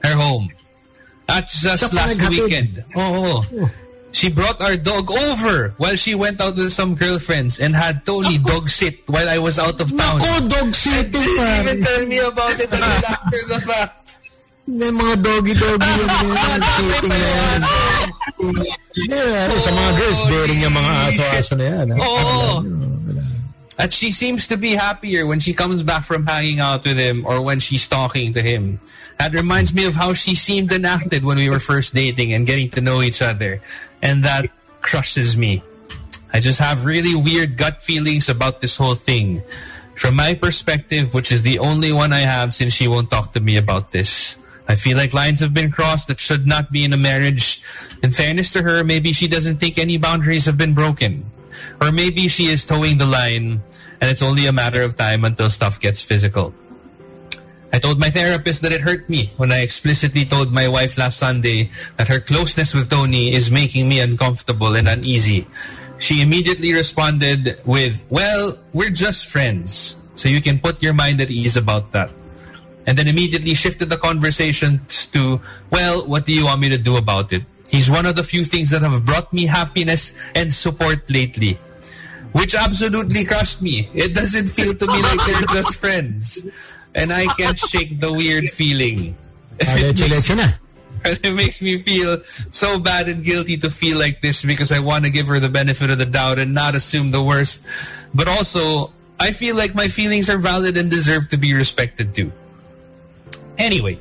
her 0.04 0.16
home. 0.20 0.52
That's 1.26 1.64
just 1.64 1.96
last 1.96 2.20
weekend. 2.30 2.84
Oo. 2.94 3.42
She 4.16 4.32
brought 4.32 4.64
our 4.64 4.80
dog 4.80 5.12
over 5.12 5.76
while 5.76 6.00
she 6.00 6.16
went 6.16 6.40
out 6.40 6.56
with 6.56 6.72
some 6.72 6.96
girlfriends 6.96 7.60
and 7.60 7.76
had 7.76 8.08
Tony 8.08 8.40
dog 8.40 8.72
sit 8.72 9.04
while 9.12 9.28
I 9.28 9.44
was 9.44 9.60
out 9.60 9.76
of 9.84 9.92
town. 9.92 10.24
Nako, 10.24 10.48
dog 10.48 10.72
sitting, 10.72 11.20
eh, 11.20 11.36
Didn't 11.36 11.68
even 11.68 11.78
tell 11.84 12.04
me 12.08 12.20
about 12.24 12.56
it 12.56 12.72
until 12.72 13.04
after 13.12 13.42
the 13.52 13.60
fact. 13.60 14.16
May 14.66 14.88
mga 14.88 15.16
doggy-doggy 15.20 15.92
yung 16.00 16.12
mga 16.32 16.58
sitting 16.64 17.10
na 17.12 17.18
yan. 17.20 17.60
Yeah, 19.12 19.46
ano, 19.52 19.56
sa 19.60 19.72
mga 19.76 19.92
girls, 20.00 20.20
oh, 20.24 20.28
bearing 20.32 20.60
yung 20.64 20.74
mga 20.80 20.92
aso-aso 21.12 21.54
na 21.60 21.66
yan. 21.68 21.86
ha? 21.92 21.98
Oo. 22.00 22.48
That 23.76 23.92
she 23.92 24.16
seems 24.16 24.48
to 24.48 24.56
be 24.56 24.80
happier 24.80 25.28
when 25.28 25.44
she 25.44 25.52
comes 25.52 25.84
back 25.84 26.08
from 26.08 26.24
hanging 26.26 26.64
out 26.64 26.88
with 26.88 26.96
him 26.96 27.28
or 27.28 27.44
when 27.44 27.60
she's 27.60 27.84
talking 27.86 28.32
to 28.32 28.42
him. 28.42 28.80
That 29.20 29.34
reminds 29.34 29.74
me 29.74 29.86
of 29.88 29.96
how 29.96 30.14
she 30.14 30.36
seemed 30.36 30.72
and 30.72 30.86
acted 30.86 31.24
when 31.24 31.38
we 31.38 31.50
were 31.50 31.60
first 31.60 31.94
dating 31.94 32.34
and 32.34 32.46
getting 32.46 32.70
to 32.72 32.82
know 32.82 33.02
each 33.02 33.22
other. 33.22 33.62
And 34.02 34.24
that 34.24 34.50
crushes 34.82 35.38
me. 35.38 35.64
I 36.34 36.40
just 36.40 36.60
have 36.60 36.86
really 36.86 37.16
weird 37.16 37.58
gut 37.58 37.82
feelings 37.82 38.28
about 38.28 38.60
this 38.60 38.76
whole 38.78 38.96
thing. 38.96 39.42
From 39.96 40.16
my 40.16 40.36
perspective, 40.36 41.14
which 41.14 41.32
is 41.32 41.44
the 41.44 41.60
only 41.60 41.94
one 41.94 42.12
I 42.12 42.28
have 42.28 42.54
since 42.54 42.74
she 42.74 42.88
won't 42.88 43.10
talk 43.10 43.32
to 43.34 43.40
me 43.40 43.56
about 43.56 43.92
this. 43.92 44.36
I 44.68 44.76
feel 44.76 44.98
like 44.98 45.14
lines 45.14 45.40
have 45.40 45.54
been 45.54 45.72
crossed 45.72 46.10
that 46.10 46.20
should 46.20 46.46
not 46.46 46.72
be 46.72 46.84
in 46.84 46.92
a 46.92 46.98
marriage. 46.98 47.62
In 48.04 48.12
fairness 48.12 48.52
to 48.52 48.64
her, 48.64 48.84
maybe 48.84 49.14
she 49.14 49.28
doesn't 49.28 49.58
think 49.58 49.78
any 49.78 49.98
boundaries 49.98 50.46
have 50.46 50.58
been 50.58 50.74
broken. 50.74 51.24
Or 51.80 51.92
maybe 51.92 52.28
she 52.28 52.48
is 52.48 52.66
towing 52.66 52.98
the 52.98 53.06
line 53.06 53.64
and 54.02 54.12
it's 54.12 54.22
only 54.22 54.46
a 54.46 54.52
matter 54.52 54.82
of 54.82 54.98
time 54.98 55.24
until 55.24 55.50
stuff 55.50 55.80
gets 55.80 56.02
physical. 56.02 56.54
I 57.76 57.78
told 57.78 58.00
my 58.00 58.10
therapist 58.10 58.62
that 58.62 58.72
it 58.72 58.80
hurt 58.80 59.10
me 59.10 59.34
when 59.36 59.52
I 59.52 59.60
explicitly 59.60 60.24
told 60.24 60.54
my 60.54 60.66
wife 60.66 60.98
last 60.98 61.20
Sunday 61.20 61.72
that 61.98 62.08
her 62.08 62.22
closeness 62.22 62.74
with 62.74 62.90
Tony 62.90 63.34
is 63.36 63.52
making 63.52 63.90
me 63.90 64.00
uncomfortable 64.00 64.78
and 64.78 64.88
uneasy. 64.88 65.46
She 66.00 66.22
immediately 66.22 66.72
responded 66.72 67.60
with, 67.66 68.02
Well, 68.08 68.58
we're 68.72 68.96
just 68.96 69.28
friends, 69.28 69.98
so 70.16 70.30
you 70.30 70.40
can 70.40 70.60
put 70.60 70.82
your 70.82 70.94
mind 70.94 71.20
at 71.20 71.30
ease 71.30 71.58
about 71.58 71.92
that. 71.92 72.12
And 72.88 72.98
then 72.98 73.10
immediately 73.10 73.54
shifted 73.54 73.90
the 73.90 73.98
conversation 73.98 74.80
to, 75.12 75.42
Well, 75.70 76.08
what 76.08 76.26
do 76.26 76.32
you 76.32 76.46
want 76.46 76.62
me 76.62 76.70
to 76.70 76.78
do 76.78 76.96
about 76.96 77.34
it? 77.34 77.44
He's 77.68 77.92
one 77.92 78.06
of 78.06 78.16
the 78.16 78.24
few 78.24 78.46
things 78.46 78.70
that 78.70 78.84
have 78.84 79.06
brought 79.06 79.34
me 79.34 79.48
happiness 79.48 80.16
and 80.34 80.54
support 80.54 81.12
lately. 81.12 81.60
Which 82.32 82.56
absolutely 82.56 83.26
crushed 83.26 83.62
me. 83.62 83.90
It 83.94 84.16
doesn't 84.16 84.48
feel 84.48 84.74
to 84.76 84.88
me 84.88 85.02
like 85.02 85.20
they're 85.28 85.60
just 85.60 85.76
friends. 85.76 86.40
And 86.96 87.12
I 87.12 87.26
can't 87.36 87.60
shake 87.60 88.00
the 88.00 88.12
weird 88.12 88.50
feeling. 88.50 89.16
Ah, 89.62 89.76
na. 90.36 90.48
And 91.06 91.20
it 91.24 91.36
makes 91.36 91.62
me 91.62 91.78
feel 91.78 92.24
so 92.50 92.80
bad 92.80 93.08
and 93.08 93.24
guilty 93.24 93.58
to 93.58 93.70
feel 93.70 94.00
like 94.00 94.22
this 94.22 94.44
because 94.44 94.72
I 94.72 94.80
want 94.80 95.06
to 95.06 95.12
give 95.12 95.28
her 95.28 95.40
the 95.40 95.50
benefit 95.50 95.90
of 95.90 95.98
the 95.98 96.06
doubt 96.06 96.40
and 96.40 96.54
not 96.54 96.74
assume 96.74 97.12
the 97.12 97.22
worst. 97.22 97.66
But 98.14 98.28
also, 98.28 98.92
I 99.20 99.32
feel 99.32 99.56
like 99.56 99.76
my 99.76 99.88
feelings 99.88 100.30
are 100.30 100.38
valid 100.38 100.78
and 100.78 100.90
deserve 100.90 101.30
to 101.30 101.38
be 101.38 101.54
respected 101.54 102.16
too. 102.16 102.32
Anyway, 103.58 104.00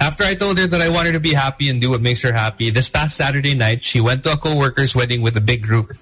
after 0.00 0.22
I 0.22 0.34
told 0.34 0.58
her 0.58 0.66
that 0.66 0.80
I 0.80 0.88
want 0.90 1.06
her 1.06 1.12
to 1.12 1.20
be 1.20 1.32
happy 1.32 1.68
and 1.68 1.80
do 1.80 1.90
what 1.90 2.02
makes 2.02 2.22
her 2.22 2.32
happy, 2.32 2.70
this 2.70 2.88
past 2.88 3.16
Saturday 3.16 3.54
night, 3.54 3.82
she 3.82 4.00
went 4.00 4.22
to 4.24 4.32
a 4.32 4.36
coworker's 4.36 4.94
wedding 4.94 5.22
with 5.22 5.36
a 5.36 5.40
big 5.40 5.62
group 5.62 5.96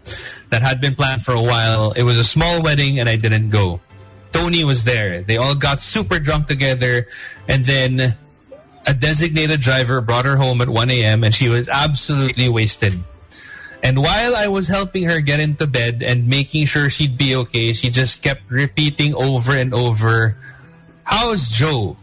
that 0.50 0.60
had 0.60 0.80
been 0.80 0.94
planned 0.94 1.22
for 1.22 1.32
a 1.32 1.42
while. 1.42 1.92
It 1.92 2.02
was 2.02 2.18
a 2.18 2.24
small 2.24 2.62
wedding 2.62 2.98
and 2.98 3.08
I 3.08 3.16
didn't 3.16 3.50
go. 3.50 3.80
Tony 4.32 4.64
was 4.64 4.84
there. 4.84 5.22
They 5.22 5.36
all 5.36 5.54
got 5.54 5.80
super 5.80 6.18
drunk 6.18 6.48
together 6.48 7.06
and 7.48 7.64
then 7.64 8.16
a 8.86 8.94
designated 8.94 9.60
driver 9.60 10.00
brought 10.00 10.24
her 10.24 10.36
home 10.36 10.60
at 10.60 10.68
1 10.68 10.90
a.m. 10.90 11.24
and 11.24 11.34
she 11.34 11.48
was 11.48 11.68
absolutely 11.68 12.48
wasted. 12.48 12.94
And 13.82 13.98
while 13.98 14.34
I 14.36 14.48
was 14.48 14.68
helping 14.68 15.04
her 15.04 15.20
get 15.20 15.40
into 15.40 15.66
bed 15.66 16.02
and 16.02 16.28
making 16.28 16.66
sure 16.66 16.88
she'd 16.88 17.18
be 17.18 17.34
okay, 17.46 17.72
she 17.72 17.90
just 17.90 18.22
kept 18.22 18.48
repeating 18.48 19.14
over 19.14 19.56
and 19.56 19.74
over, 19.74 20.36
How's 21.04 21.50
Joe? 21.50 21.96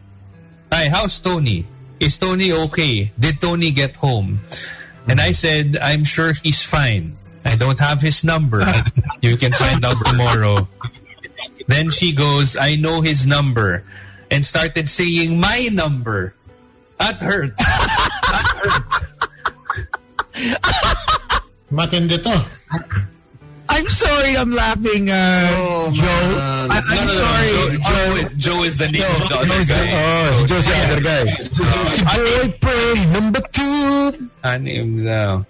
Hi, 0.72 0.90
how's 0.90 1.20
Tony? 1.20 1.66
Is 2.00 2.18
Tony 2.18 2.52
okay? 2.52 3.12
Did 3.20 3.42
Tony 3.42 3.72
get 3.72 3.96
home? 3.96 4.42
And 5.08 5.20
I 5.20 5.32
said, 5.32 5.78
I'm 5.82 6.04
sure 6.04 6.34
he's 6.34 6.62
fine. 6.62 7.18
I 7.44 7.56
don't 7.56 7.80
have 7.80 8.02
his 8.02 8.24
number. 8.24 8.64
You 9.22 9.36
can 9.36 9.52
find 9.52 9.84
out 9.84 9.98
tomorrow. 10.06 10.70
Then 11.70 11.92
she 11.94 12.14
goes, 12.18 12.58
I 12.58 12.76
know 12.82 13.02
his 13.06 13.28
number. 13.30 13.86
And 14.34 14.42
started 14.44 14.90
saying 14.90 15.40
my 15.40 15.70
number. 15.72 16.34
That 16.98 17.22
hurt. 17.22 17.54
Matindi 21.72 22.18
to. 22.24 22.36
I'm 23.70 23.88
sorry 23.88 24.34
I'm 24.36 24.50
laughing, 24.52 25.10
uh, 25.14 25.94
Joe. 25.94 26.02
man. 26.02 26.72
I, 26.74 26.82
I'm 26.82 26.90
No, 26.90 27.06
no, 27.06 27.06
no, 27.06 27.22
sorry. 27.22 27.78
Joe, 27.78 27.78
Joe, 27.78 28.30
Joe 28.38 28.64
is 28.66 28.78
the 28.78 28.88
name 28.90 29.06
of 29.22 29.30
the 29.30 29.36
other 29.38 29.46
Joe's 29.46 29.68
the- 29.70 29.74
guy. 29.78 29.94
Oh, 29.94 30.34
si 30.42 30.46
Joe 30.50 30.62
si 30.62 30.72
other 30.74 31.02
guy. 31.06 31.26
Si 31.94 32.02
boyfriend 32.02 33.14
number 33.14 33.42
two. 33.54 34.30
Anim 34.44 35.06
daw. 35.06 35.46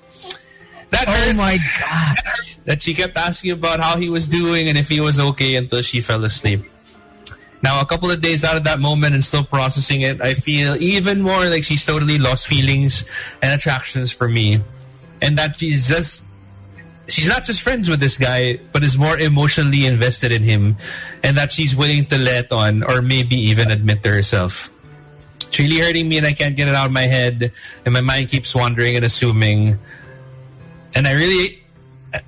That 0.91 1.07
Oh 1.07 1.11
hurt 1.11 1.35
my 1.35 1.57
God. 1.79 2.17
that 2.65 2.81
she 2.81 2.93
kept 2.93 3.15
asking 3.17 3.51
about 3.51 3.79
how 3.79 3.97
he 3.97 4.09
was 4.09 4.27
doing 4.27 4.67
and 4.67 4.77
if 4.77 4.89
he 4.89 4.99
was 4.99 5.19
okay 5.19 5.55
until 5.55 5.81
she 5.81 6.01
fell 6.01 6.23
asleep. 6.25 6.61
Now, 7.61 7.81
a 7.81 7.85
couple 7.85 8.09
of 8.09 8.21
days 8.21 8.43
out 8.43 8.55
of 8.55 8.63
that 8.63 8.79
moment 8.79 9.13
and 9.13 9.23
still 9.23 9.43
processing 9.43 10.01
it, 10.01 10.21
I 10.21 10.33
feel 10.33 10.75
even 10.81 11.21
more 11.21 11.45
like 11.49 11.63
she's 11.65 11.85
totally 11.85 12.17
lost 12.17 12.47
feelings 12.47 13.03
and 13.43 13.51
attractions 13.53 14.13
for 14.13 14.29
me. 14.29 14.59
And 15.21 15.37
that 15.37 15.57
she's 15.59 15.89
just, 15.89 16.23
she's 17.09 17.27
not 17.27 17.43
just 17.43 17.61
friends 17.61 17.89
with 17.89 17.99
this 17.99 18.17
guy, 18.17 18.59
but 18.71 18.81
is 18.83 18.97
more 18.97 19.19
emotionally 19.19 19.85
invested 19.85 20.31
in 20.31 20.41
him. 20.41 20.77
And 21.21 21.35
that 21.37 21.51
she's 21.51 21.75
willing 21.75 22.05
to 22.05 22.17
let 22.17 22.51
on 22.53 22.81
or 22.81 23.01
maybe 23.01 23.35
even 23.35 23.71
admit 23.71 24.03
to 24.03 24.09
herself. 24.09 24.71
It's 25.41 25.59
really 25.59 25.79
hurting 25.79 26.07
me 26.07 26.17
and 26.17 26.25
I 26.25 26.31
can't 26.31 26.55
get 26.55 26.69
it 26.69 26.75
out 26.75 26.85
of 26.85 26.93
my 26.93 27.07
head. 27.11 27.51
And 27.83 27.93
my 27.93 28.01
mind 28.01 28.29
keeps 28.29 28.55
wandering 28.55 28.95
and 28.95 29.03
assuming. 29.03 29.79
And 30.95 31.07
I 31.07 31.13
really 31.13 31.59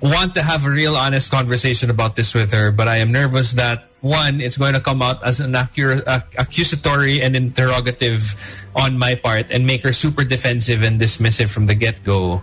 want 0.00 0.34
to 0.34 0.42
have 0.42 0.64
a 0.64 0.70
real 0.70 0.96
honest 0.96 1.30
conversation 1.30 1.90
about 1.90 2.16
this 2.16 2.34
with 2.34 2.52
her, 2.52 2.70
but 2.70 2.88
I 2.88 2.98
am 2.98 3.12
nervous 3.12 3.52
that 3.54 3.88
one, 4.02 4.40
it's 4.40 4.58
going 4.58 4.74
to 4.74 4.80
come 4.80 5.00
out 5.00 5.22
as 5.22 5.38
an 5.40 5.54
accusatory 5.54 7.22
and 7.22 7.36
interrogative 7.36 8.34
on 8.74 8.98
my 8.98 9.14
part 9.14 9.50
and 9.50 9.64
make 9.64 9.82
her 9.82 9.92
super 9.92 10.24
defensive 10.24 10.82
and 10.82 11.00
dismissive 11.00 11.50
from 11.50 11.66
the 11.66 11.74
get-go. 11.74 12.42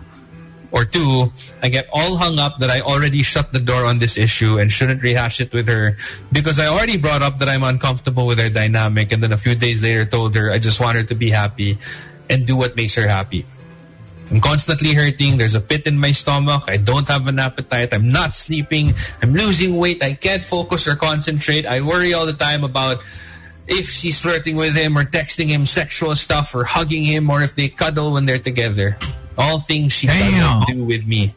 Or 0.72 0.86
two, 0.86 1.34
I 1.63 1.70
get 1.70 1.89
all 1.91 2.15
hung 2.15 2.38
up 2.38 2.59
that 2.59 2.70
I 2.70 2.82
already 2.82 3.24
shut 3.24 3.51
the 3.51 3.59
door 3.59 3.86
on 3.86 3.97
this 3.97 4.17
issue 4.17 4.59
and 4.59 4.72
shouldn't 4.72 5.01
rehash 5.01 5.41
it 5.41 5.51
with 5.51 5.67
her 5.67 5.97
because 6.32 6.59
I 6.59 6.67
already 6.67 6.95
brought 6.97 7.24
up 7.24 7.39
that 7.39 7.49
I'm 7.49 7.63
uncomfortable 7.63 8.28
with 8.28 8.39
her 8.39 8.49
dynamic 8.49 9.11
and 9.11 9.22
then 9.22 9.34
a 9.34 9.38
few 9.38 9.55
days 9.55 9.82
later 9.82 10.05
told 10.05 10.36
her 10.36 10.51
I 10.51 10.59
just 10.59 10.80
want 10.80 10.95
her 10.95 11.03
to 11.03 11.15
be 11.15 11.32
happy 11.32 11.80
and 12.30 12.45
do 12.45 12.55
what 12.55 12.76
makes 12.76 12.93
her 12.95 13.07
happy. 13.07 13.45
I'm 14.32 14.41
constantly 14.41 14.93
hurting. 14.93 15.38
There's 15.38 15.55
a 15.55 15.61
pit 15.61 15.88
in 15.88 15.97
my 15.97 16.11
stomach. 16.11 16.63
I 16.67 16.77
don't 16.77 17.07
have 17.07 17.27
an 17.27 17.39
appetite. 17.39 17.93
I'm 17.93 18.11
not 18.11 18.34
sleeping. 18.34 18.93
I'm 19.21 19.34
losing 19.34 19.75
weight. 19.77 20.03
I 20.03 20.13
can't 20.13 20.43
focus 20.43 20.88
or 20.88 20.95
concentrate. 20.95 21.65
I 21.65 21.82
worry 21.82 22.13
all 22.13 22.25
the 22.27 22.34
time 22.38 22.63
about 22.63 23.01
if 23.67 23.89
she's 23.89 24.21
flirting 24.21 24.55
with 24.55 24.75
him 24.75 24.97
or 24.97 25.03
texting 25.03 25.47
him 25.47 25.65
sexual 25.65 26.15
stuff 26.15 26.53
or 26.53 26.63
hugging 26.63 27.03
him 27.05 27.30
or 27.30 27.41
if 27.41 27.55
they 27.55 27.69
cuddle 27.69 28.13
when 28.13 28.25
they're 28.25 28.38
together. 28.41 28.97
All 29.38 29.59
things 29.59 29.93
she 29.93 30.07
Damn. 30.07 30.61
doesn't 30.61 30.75
do 30.77 30.84
with 30.86 31.07
me. 31.07 31.34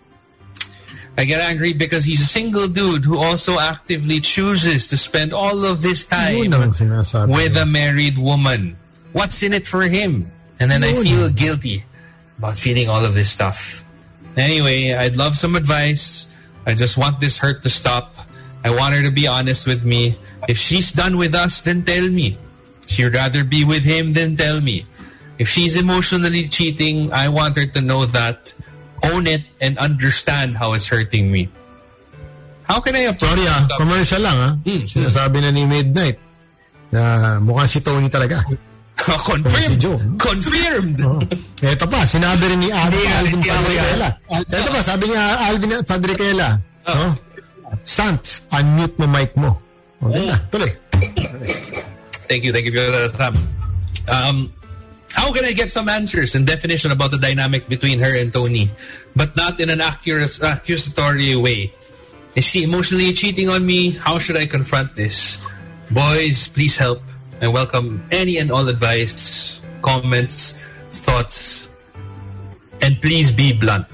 I 1.16 1.24
get 1.24 1.40
angry 1.40 1.72
because 1.72 2.04
he's 2.04 2.20
a 2.20 2.26
single 2.26 2.68
dude 2.68 3.04
who 3.04 3.18
also 3.18 3.58
actively 3.58 4.18
chooses 4.20 4.88
to 4.88 4.96
spend 4.96 5.32
all 5.32 5.64
of 5.64 5.82
his 5.82 6.06
time 6.06 6.36
Yun 6.36 6.54
ang 6.54 6.72
sinasabi. 6.72 7.28
with 7.28 7.56
a 7.56 7.66
married 7.66 8.16
woman. 8.16 8.76
What's 9.12 9.42
in 9.42 9.52
it 9.52 9.66
for 9.66 9.82
him? 9.82 10.32
And 10.58 10.70
then 10.70 10.82
I 10.82 10.94
feel 10.94 11.28
guilty 11.28 11.84
about 12.42 12.58
feeling 12.58 12.90
all 12.90 13.06
of 13.06 13.14
this 13.14 13.30
stuff. 13.30 13.86
Anyway, 14.34 14.90
I'd 14.90 15.14
love 15.14 15.38
some 15.38 15.54
advice. 15.54 16.26
I 16.66 16.74
just 16.74 16.98
want 16.98 17.22
this 17.22 17.38
hurt 17.38 17.62
to 17.62 17.70
stop. 17.70 18.18
I 18.66 18.74
want 18.74 18.98
her 18.98 19.02
to 19.06 19.14
be 19.14 19.30
honest 19.30 19.62
with 19.70 19.86
me. 19.86 20.18
If 20.50 20.58
she's 20.58 20.90
done 20.90 21.22
with 21.22 21.38
us, 21.38 21.62
then 21.62 21.86
tell 21.86 22.02
me. 22.02 22.34
She'd 22.90 23.14
rather 23.14 23.46
be 23.46 23.62
with 23.62 23.86
him 23.86 24.18
than 24.18 24.34
tell 24.34 24.58
me. 24.58 24.90
If 25.38 25.46
she's 25.46 25.78
emotionally 25.78 26.50
cheating, 26.50 27.14
I 27.14 27.30
want 27.30 27.54
her 27.54 27.66
to 27.78 27.80
know 27.80 28.10
that, 28.10 28.50
own 29.06 29.30
it, 29.30 29.46
and 29.62 29.78
understand 29.78 30.58
how 30.58 30.74
it's 30.74 30.90
hurting 30.90 31.30
me. 31.30 31.46
How 32.66 32.82
can 32.82 32.98
I 32.98 33.06
approach 33.06 33.38
Sorry 33.38 33.46
ah, 33.46 33.70
commercial 33.78 34.22
lang 34.22 34.38
ah. 34.38 34.52
Mm, 34.66 34.82
Sinasabi 34.90 35.38
na 35.46 35.50
ni 35.54 35.62
Midnight 35.62 36.18
na 36.90 37.38
mukhang 37.38 37.70
si 37.70 37.78
Tony 37.78 38.10
talaga. 38.10 38.42
Confirmed! 39.26 39.82
Si. 39.82 39.94
Confirmed! 40.18 40.98
Oh. 41.02 41.18
Ito 41.62 41.84
pa, 41.90 42.06
sinabi 42.06 42.54
rin 42.54 42.58
ni 42.62 42.70
Alvin 42.70 43.02
Alvin 43.02 43.42
hindi, 43.42 43.50
Fadriquela. 43.50 44.08
Ito 44.30 44.68
pa, 44.70 44.80
sabi 44.82 45.04
niya 45.10 45.22
Alvin 45.50 45.70
Fadriquela. 45.82 46.48
No? 46.86 47.10
Sans, 47.82 48.22
unmute 48.54 48.96
mo 49.02 49.06
mic 49.10 49.34
mo. 49.34 49.58
O, 50.02 50.10
ganda. 50.10 50.38
Tuloy. 50.54 50.70
Thank 52.30 52.46
you, 52.46 52.52
thank 52.54 52.66
you 52.66 52.74
for 52.74 52.90
that, 52.90 53.10
Sam. 53.18 53.34
Um, 54.06 54.50
how 55.12 55.32
can 55.34 55.44
I 55.44 55.52
get 55.52 55.70
some 55.70 55.88
answers 55.88 56.34
and 56.34 56.46
definition 56.46 56.90
about 56.90 57.10
the 57.10 57.18
dynamic 57.18 57.68
between 57.68 57.98
her 58.00 58.14
and 58.14 58.32
Tony, 58.32 58.70
but 59.14 59.34
not 59.36 59.58
in 59.58 59.70
an 59.70 59.80
accurate, 59.80 60.38
accusatory 60.42 61.34
way? 61.36 61.74
Is 62.34 62.44
she 62.44 62.64
emotionally 62.64 63.12
cheating 63.12 63.50
on 63.50 63.66
me? 63.66 63.90
How 63.92 64.18
should 64.18 64.36
I 64.38 64.46
confront 64.46 64.96
this? 64.96 65.36
Boys, 65.90 66.48
please 66.48 66.76
help. 66.78 67.02
I 67.42 67.48
welcome 67.48 68.02
any 68.12 68.38
and 68.38 68.50
all 68.52 68.68
advice, 68.68 69.60
comments, 69.82 70.54
thoughts, 70.90 71.68
and 72.80 73.00
please 73.02 73.32
be 73.32 73.52
blunt. 73.52 73.86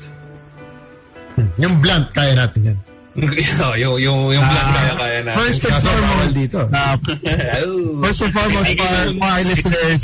Yung 1.57 1.81
blunt, 1.81 2.13
kaya 2.13 2.37
natin 2.37 2.61
yan. 2.75 2.79
yung, 3.17 3.33
yung, 3.83 3.97
yung, 4.05 4.21
yung 4.37 4.45
blunt 4.45 4.69
kaya 4.77 4.93
kaya 5.01 5.19
natin. 5.25 5.39
First 5.41 5.61
and 5.65 5.73
Kaso 5.73 5.89
bawal 5.89 6.03
foremost, 6.05 6.35
dito. 6.37 6.61
uh, 6.69 6.97
Oh. 7.65 8.01
first 8.05 8.21
and 8.21 8.33
foremost 8.37 8.71
for, 8.77 8.85
our- 8.85 9.13
for 9.17 9.29
our 9.33 9.43
listeners, 9.49 10.01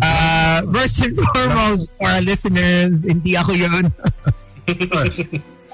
uh, 0.00 0.58
first 0.74 0.96
and 1.02 1.14
foremost 1.34 1.84
for 1.98 2.08
our 2.08 2.22
listeners, 2.22 3.02
hindi 3.02 3.34
ako 3.34 3.52
yun. 3.58 3.84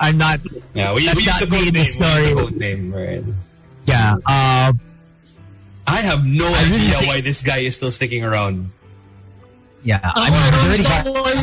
I'm 0.00 0.16
not, 0.16 0.40
Yeah, 0.72 0.96
we, 0.96 1.04
we 1.04 1.20
That's 1.20 1.20
use 1.20 1.40
the 1.44 1.52
code 1.52 1.68
in 1.68 1.74
name. 1.76 1.76
the 1.76 1.76
We 1.76 1.84
use 1.84 1.92
story. 1.92 2.28
the 2.32 2.34
code 2.40 2.56
name, 2.56 2.82
right? 2.88 3.24
yeah. 3.84 4.16
Uh, 4.24 4.72
I 5.90 6.00
have 6.06 6.22
no 6.24 6.46
really 6.70 6.86
idea 6.86 6.98
think- 7.02 7.08
why 7.10 7.18
this 7.20 7.42
guy 7.42 7.66
is 7.66 7.74
still 7.76 7.90
sticking 7.90 8.22
around. 8.24 8.70
yeah. 9.82 9.98
Ako, 9.98 10.20
I 10.20 10.28
mean, 10.30 10.38
I 10.38 10.50
don't 10.50 10.64
already 10.64 10.82
got, 10.84 11.06
understand 11.06 11.24
why, 11.26 11.36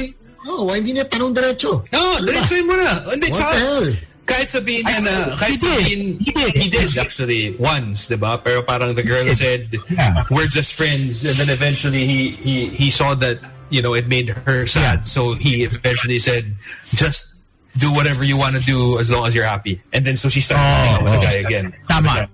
oh, 0.47 0.61
why 0.65 0.75
hindi 0.79 0.93
niya 0.93 1.05
tanong 1.09 1.33
diretso? 1.35 1.81
No, 1.91 2.01
diretsuin 2.23 2.63
mo 2.69 2.75
na. 2.77 3.01
Hindi, 3.09 3.27
What 3.33 3.37
tsaka, 3.41 3.53
the 3.53 3.59
hell? 3.59 3.87
kahit 4.27 4.47
sabihin 4.53 4.83
niya 4.85 4.99
na, 5.03 5.15
kahit 5.35 5.49
He 5.49 5.57
did. 5.57 5.65
sabihin, 5.65 6.01
He 6.21 6.31
did. 6.31 6.51
he 6.53 6.65
did 6.69 6.89
actually, 6.97 7.41
once, 7.57 8.07
di 8.07 8.15
ba? 8.15 8.37
Pero 8.37 8.61
parang 8.61 8.93
the 8.95 9.03
girl 9.03 9.25
said, 9.33 9.73
Yeah. 9.89 10.23
we're 10.29 10.47
just 10.47 10.73
friends, 10.77 11.25
and 11.25 11.35
then 11.35 11.49
eventually 11.49 12.05
he, 12.05 12.31
he, 12.37 12.55
he 12.69 12.87
saw 12.91 13.15
that, 13.15 13.39
you 13.73 13.81
know, 13.81 13.95
it 13.95 14.07
made 14.07 14.29
her 14.29 14.67
sad, 14.67 15.03
so 15.07 15.33
he 15.33 15.63
eventually 15.63 16.19
said, 16.19 16.55
just 16.93 17.33
do 17.77 17.91
whatever 17.93 18.23
you 18.23 18.37
want 18.37 18.55
to 18.55 18.61
do 18.61 18.97
as 18.99 19.09
long 19.11 19.25
as 19.27 19.33
you're 19.35 19.45
happy. 19.45 19.81
And 19.93 20.05
then 20.05 20.15
so 20.17 20.29
she 20.29 20.41
started 20.41 20.61
Oh, 20.61 20.65
hanging 20.65 20.93
out 20.95 21.03
with 21.03 21.13
the 21.13 21.19
oh. 21.19 21.21
guy 21.25 21.37
again. 21.41 21.65
tama. 21.89 22.29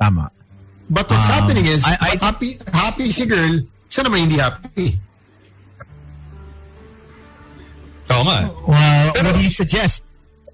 Tama. 0.00 0.24
But 0.92 1.08
what's 1.08 1.24
Um, 1.24 1.32
happening 1.40 1.64
is, 1.64 1.80
I- 1.88 1.96
I- 2.12 2.20
happy, 2.20 2.60
happy 2.68 3.08
si 3.08 3.24
girl, 3.24 3.64
siya 3.88 4.04
naman 4.04 4.28
hindi 4.28 4.36
happy. 4.36 4.92
Oo 8.12 8.22
nga. 8.28 8.38
Well, 8.68 9.06
what 9.16 9.32
do 9.32 9.40
you 9.40 9.48
suggest? 9.48 10.04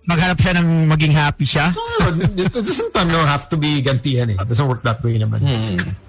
Maghanap 0.06 0.38
siya 0.40 0.62
ng 0.62 0.86
maging 0.88 1.12
happy 1.12 1.44
siya? 1.44 1.74
No, 1.74 2.14
no, 2.14 2.24
it 2.24 2.48
doesn't 2.54 2.94
ano, 2.96 3.26
have 3.26 3.50
to 3.50 3.58
be 3.58 3.82
gantihan 3.82 4.30
eh. 4.32 4.38
It 4.38 4.46
doesn't 4.48 4.64
work 4.64 4.80
that 4.86 5.02
way 5.02 5.18
naman. 5.18 5.42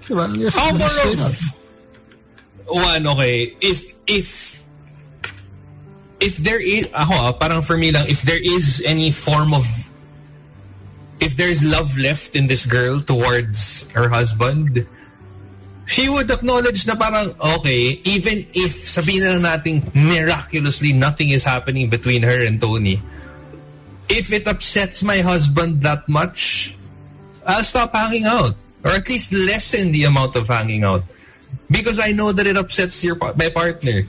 Diba? 0.06 0.24
Just, 0.40 0.56
How 0.56 0.70
more 0.72 0.78
just 0.86 0.94
straight 1.02 1.20
of 1.20 1.36
one 2.70 3.02
okay 3.02 3.50
if 3.58 3.82
if 4.06 4.62
if 6.22 6.38
there 6.38 6.62
is 6.62 6.86
ako 6.94 7.12
ah, 7.18 7.32
parang 7.34 7.66
for 7.66 7.74
me 7.74 7.90
lang 7.90 8.06
if 8.06 8.22
there 8.22 8.38
is 8.38 8.78
any 8.86 9.10
form 9.10 9.50
of 9.50 9.66
if 11.20 11.36
there's 11.36 11.64
love 11.64 11.96
left 11.98 12.34
in 12.34 12.46
this 12.46 12.66
girl 12.66 13.00
towards 13.00 13.88
her 13.92 14.08
husband 14.08 14.86
she 15.86 16.08
would 16.08 16.30
acknowledge 16.30 16.86
na 16.86 16.94
parang 16.94 17.34
okay 17.58 18.00
even 18.04 18.46
if 18.56 18.72
sabihin 18.88 19.40
na 19.40 19.56
natin 19.56 19.84
miraculously 19.94 20.92
nothing 20.92 21.30
is 21.30 21.44
happening 21.44 21.88
between 21.88 22.22
her 22.22 22.40
and 22.46 22.60
Tony 22.60 23.00
if 24.08 24.32
it 24.32 24.48
upsets 24.48 25.02
my 25.02 25.20
husband 25.20 25.82
that 25.82 26.08
much 26.08 26.74
I'll 27.46 27.64
stop 27.64 27.94
hanging 27.94 28.24
out 28.24 28.54
or 28.84 28.90
at 28.92 29.08
least 29.08 29.32
lessen 29.32 29.92
the 29.92 30.04
amount 30.04 30.36
of 30.36 30.48
hanging 30.48 30.84
out 30.84 31.04
because 31.70 32.00
I 32.00 32.12
know 32.12 32.32
that 32.32 32.46
it 32.46 32.56
upsets 32.56 33.02
your 33.04 33.16
my 33.16 33.48
partner. 33.48 34.02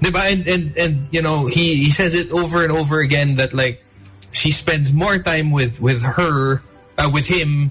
Diba? 0.00 0.32
And, 0.32 0.48
and 0.48 0.76
and 0.76 0.94
you 1.12 1.22
know 1.22 1.46
he 1.46 1.76
he 1.76 1.90
says 1.90 2.14
it 2.14 2.32
over 2.32 2.62
and 2.62 2.72
over 2.72 3.00
again 3.00 3.36
that 3.36 3.52
like 3.52 3.84
she 4.32 4.50
spends 4.50 4.92
more 4.92 5.18
time 5.18 5.50
with 5.50 5.80
with 5.80 6.02
her 6.02 6.62
uh, 6.98 7.10
with 7.12 7.28
him 7.28 7.70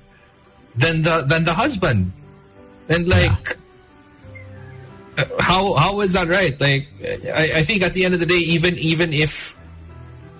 than 0.75 1.01
the 1.01 1.25
than 1.27 1.43
the 1.43 1.53
husband. 1.53 2.11
And 2.89 3.07
like 3.07 3.57
uh, 5.17 5.25
how 5.39 5.73
how 5.75 6.01
is 6.01 6.13
that 6.13 6.27
right? 6.27 6.59
Like 6.59 6.87
I, 7.33 7.51
I 7.57 7.61
think 7.61 7.83
at 7.83 7.93
the 7.93 8.05
end 8.05 8.13
of 8.13 8.19
the 8.19 8.25
day 8.25 8.39
even 8.39 8.77
even 8.77 9.13
if 9.13 9.57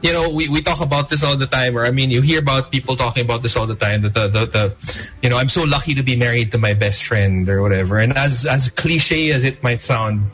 you 0.01 0.11
know, 0.11 0.29
we, 0.29 0.49
we 0.49 0.61
talk 0.61 0.81
about 0.81 1.09
this 1.09 1.23
all 1.23 1.37
the 1.37 1.45
time, 1.45 1.77
or 1.77 1.85
I 1.85 1.91
mean, 1.91 2.09
you 2.09 2.21
hear 2.21 2.39
about 2.39 2.71
people 2.71 2.95
talking 2.95 3.23
about 3.23 3.43
this 3.43 3.55
all 3.55 3.67
the 3.67 3.75
time. 3.75 4.01
That 4.01 4.13
the, 4.15 4.27
the, 4.27 4.45
the, 4.45 4.75
you 5.21 5.29
know, 5.29 5.37
I'm 5.37 5.49
so 5.49 5.63
lucky 5.63 5.93
to 5.93 6.03
be 6.03 6.15
married 6.15 6.51
to 6.53 6.57
my 6.57 6.73
best 6.73 7.05
friend 7.05 7.47
or 7.47 7.61
whatever. 7.61 7.99
And 7.99 8.17
as 8.17 8.45
as 8.45 8.69
cliche 8.69 9.31
as 9.31 9.43
it 9.43 9.61
might 9.61 9.81
sound, 9.81 10.25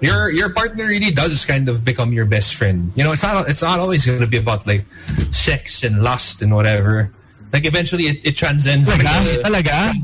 your 0.00 0.30
your 0.30 0.50
partner 0.50 0.86
really 0.86 1.10
does 1.10 1.44
kind 1.44 1.68
of 1.68 1.84
become 1.84 2.12
your 2.12 2.26
best 2.26 2.54
friend. 2.54 2.92
You 2.94 3.04
know, 3.04 3.12
it's 3.12 3.22
not 3.22 3.48
it's 3.48 3.62
not 3.62 3.80
always 3.80 4.06
going 4.06 4.20
to 4.20 4.26
be 4.26 4.36
about 4.36 4.66
like 4.66 4.84
sex 5.30 5.82
and 5.82 6.02
lust 6.02 6.42
and 6.42 6.54
whatever. 6.54 7.10
Like 7.52 7.64
eventually, 7.64 8.04
it, 8.04 8.26
it 8.26 8.36
transcends. 8.36 8.88
Talaga? 8.90 9.94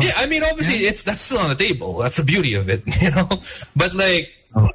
yeah, 0.00 0.12
I 0.16 0.26
mean, 0.26 0.42
obviously, 0.42 0.86
it's 0.86 1.02
that's 1.02 1.22
still 1.22 1.38
on 1.38 1.50
the 1.50 1.54
table. 1.54 1.98
That's 1.98 2.16
the 2.16 2.24
beauty 2.24 2.54
of 2.54 2.68
it, 2.68 2.82
you 3.02 3.10
know. 3.10 3.28
But 3.76 3.94
like, 3.94 4.32
oh. 4.56 4.68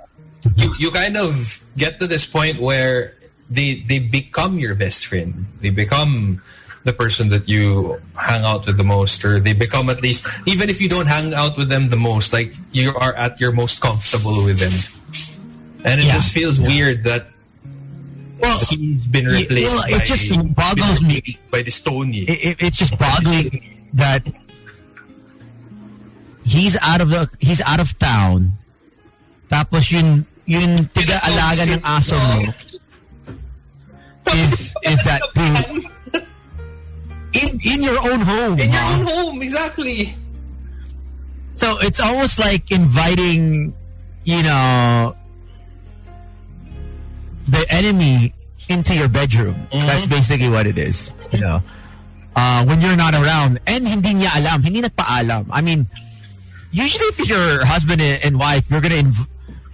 you 0.55 0.73
you 0.79 0.91
kind 0.91 1.17
of 1.17 1.63
get 1.77 1.99
to 1.99 2.07
this 2.07 2.25
point 2.25 2.59
where 2.59 3.15
they 3.49 3.83
they 3.87 3.99
become 3.99 4.57
your 4.57 4.75
best 4.75 5.07
friend. 5.07 5.45
They 5.61 5.69
become 5.69 6.41
the 6.85 6.93
person 6.93 7.29
that 7.33 7.49
you 7.49 7.97
hang 8.13 8.45
out 8.45 8.65
with 8.69 8.77
the 8.77 8.85
most, 8.85 9.25
or 9.25 9.41
they 9.41 9.53
become 9.57 9.89
at 9.89 10.01
least 10.05 10.23
even 10.45 10.69
if 10.69 10.77
you 10.79 10.87
don't 10.87 11.09
hang 11.09 11.33
out 11.33 11.57
with 11.57 11.67
them 11.67 11.89
the 11.89 11.97
most, 11.97 12.31
like 12.31 12.53
you 12.71 12.93
are 12.93 13.13
at 13.17 13.41
your 13.41 13.51
most 13.51 13.81
comfortable 13.81 14.45
with 14.45 14.61
them. 14.61 14.71
And 15.83 15.99
it 15.99 16.05
Yeah. 16.05 16.21
just 16.21 16.29
feels 16.31 16.61
weird 16.61 17.03
that 17.09 17.25
Well, 18.37 18.59
he's 18.69 19.07
been 19.09 19.25
it- 19.25 19.49
replaced 19.49 19.73
well, 19.73 19.81
by 19.89 19.97
it 19.97 20.05
just 20.05 20.29
boggles 20.53 21.01
me. 21.01 21.37
by 21.49 21.61
this 21.65 21.81
Tony. 21.81 22.29
it, 22.29 22.39
it- 22.53 22.59
it's 22.69 22.77
just 22.77 22.93
boggling 23.01 23.61
that 23.97 24.21
he's 26.45 26.77
out 26.81 27.01
of 27.01 27.09
the 27.09 27.29
he's 27.39 27.61
out 27.61 27.79
of 27.79 27.97
town. 27.97 28.53
Tapos 29.49 29.89
yun 29.91 30.25
yun 30.45 30.85
tiga-alaga 30.93 31.65
ng 31.65 31.81
aso 31.81 32.13
mo 32.17 32.53
is 34.37 34.75
is 34.85 35.01
that 35.05 35.21
dude 35.33 35.85
in 37.35 37.59
in 37.63 37.83
your 37.83 37.99
own 37.99 38.21
home. 38.21 38.59
in 38.59 38.71
your 38.71 38.81
huh? 38.81 38.99
own 38.99 39.05
home, 39.05 39.41
exactly. 39.41 40.15
So 41.53 41.75
it's 41.79 41.99
almost 41.99 42.39
like 42.39 42.71
inviting, 42.71 43.73
you 44.23 44.43
know, 44.43 45.15
the 47.47 47.63
enemy 47.71 48.33
into 48.67 48.95
your 48.95 49.07
bedroom. 49.07 49.67
That's 49.71 50.05
basically 50.05 50.49
what 50.49 50.67
it 50.67 50.77
is. 50.77 51.13
You 51.31 51.39
know, 51.39 51.63
uh, 52.35 52.65
when 52.65 52.81
you're 52.81 52.97
not 52.97 53.15
around, 53.15 53.59
and 53.67 53.87
hindi 53.87 54.13
niya 54.15 54.35
alam, 54.35 54.63
hindi 54.63 54.81
nagpaalam. 54.81 55.47
I 55.51 55.61
mean, 55.61 55.87
usually 56.71 57.07
if 57.15 57.23
you're 57.27 57.63
husband 57.65 58.01
and 58.01 58.19
and 58.23 58.33
wife, 58.39 58.69
you're 58.69 58.81
gonna 58.81 58.99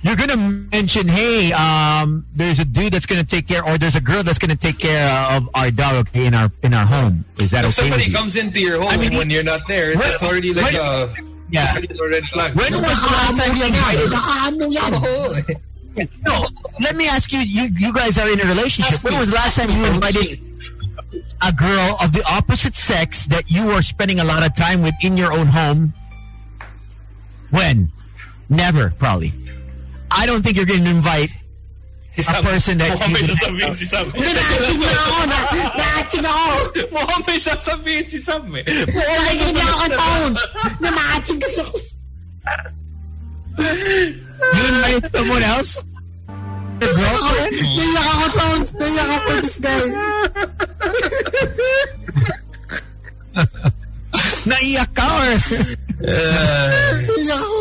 inv- 0.02 0.04
you're 0.04 0.16
gonna 0.16 0.38
mention, 0.72 1.08
hey, 1.08 1.52
um, 1.54 2.26
there's 2.36 2.60
a 2.60 2.66
dude 2.66 2.94
that's 2.94 3.06
gonna 3.06 3.24
take 3.24 3.48
care, 3.48 3.64
or 3.66 3.78
there's 3.78 3.96
a 3.96 4.02
girl 4.02 4.24
that's 4.24 4.40
gonna 4.40 4.56
take 4.56 4.80
care 4.80 5.10
of 5.32 5.50
our 5.54 5.72
dog 5.72 6.08
okay, 6.08 6.26
in 6.26 6.34
our 6.34 6.52
in 6.64 6.74
our 6.74 6.86
home. 6.86 7.26
Is 7.40 7.52
that 7.52 7.66
If 7.66 7.78
okay 7.80 7.90
with 7.90 8.00
somebody 8.00 8.04
you? 8.12 8.14
comes 8.16 8.36
into 8.36 8.60
your 8.60 8.82
home 8.82 9.00
mean, 9.00 9.16
when 9.16 9.30
you're 9.30 9.44
not 9.44 9.62
there, 9.68 9.90
when- 9.90 10.00
that's 10.00 10.24
already 10.24 10.54
like 10.54 10.74
when- 10.74 10.76
a, 10.76 11.10
Yeah. 11.50 11.76
red 11.76 12.24
flag. 12.26 12.56
When 12.56 12.72
was 12.74 12.82
the 12.82 12.88
last 12.88 13.38
time 13.38 13.56
you 13.58 13.66
invited? 13.66 14.10
Nakaano 14.10 14.72
yan? 14.72 16.08
No, 16.26 16.48
let 16.80 16.96
me 16.96 17.08
ask 17.08 17.34
you, 17.34 17.40
you. 17.40 17.64
You 17.78 17.92
guys 17.94 18.18
are 18.18 18.30
in 18.32 18.40
a 18.40 18.46
relationship. 18.46 19.04
When 19.04 19.18
was 19.20 19.30
the 19.30 19.36
last 19.36 19.58
time 19.58 19.70
you 19.70 19.84
invited 19.86 20.40
a 21.42 21.52
girl 21.52 21.98
of 22.02 22.14
the 22.14 22.24
opposite 22.30 22.76
sex 22.76 23.26
that 23.26 23.52
you 23.52 23.66
were 23.66 23.82
spending 23.82 24.22
a 24.22 24.24
lot 24.24 24.46
of 24.46 24.56
time 24.56 24.82
with 24.82 24.94
in 25.04 25.18
your 25.18 25.34
own 25.34 25.48
home? 25.48 25.94
When? 27.50 27.92
Never, 28.50 28.92
probably. 28.98 29.34
I 30.12 30.26
don't 30.26 30.44
think 30.44 30.58
you're 30.58 30.66
going 30.66 30.84
to 30.84 30.90
invite 30.92 31.32
a 32.20 32.44
person 32.44 32.78
that 32.78 32.92
Mukhang 32.92 33.14
may 33.16 33.22
you- 33.24 33.32
sasabihin 33.34 33.74
si 33.80 33.86
Sam. 33.88 34.06
Naatin 34.12 34.78
na 34.78 34.90
ako! 34.92 35.20
na- 35.32 35.48
Naatin 35.80 36.24
ako! 36.28 36.48
Mukhang 36.92 37.24
may 37.26 37.40
sasabihin 37.40 38.06
si 38.12 38.20
Sam 38.20 38.44
eh. 38.60 38.64
Naatin 38.68 39.54
na 39.56 39.64
ako, 39.64 39.86
Tone! 39.96 40.34
Namatin 40.84 41.38
kasi 41.40 41.58
ako. 41.64 41.78
You 44.52 44.64
invite 44.76 45.06
someone 45.12 45.44
else? 45.44 45.80
The 46.82 46.88
girlfriend? 46.90 47.52
Naiyak 47.62 48.08
ako, 48.10 48.26
Tones. 48.36 48.70
Naiyak 48.76 49.06
ako 49.06 49.18
for 49.24 49.38
this 49.40 49.58
guy. 49.62 49.82
Naiyak 54.48 54.90
ka 54.96 55.06
or? 55.06 55.32
Naiyak 56.02 57.38
ako. 57.38 57.58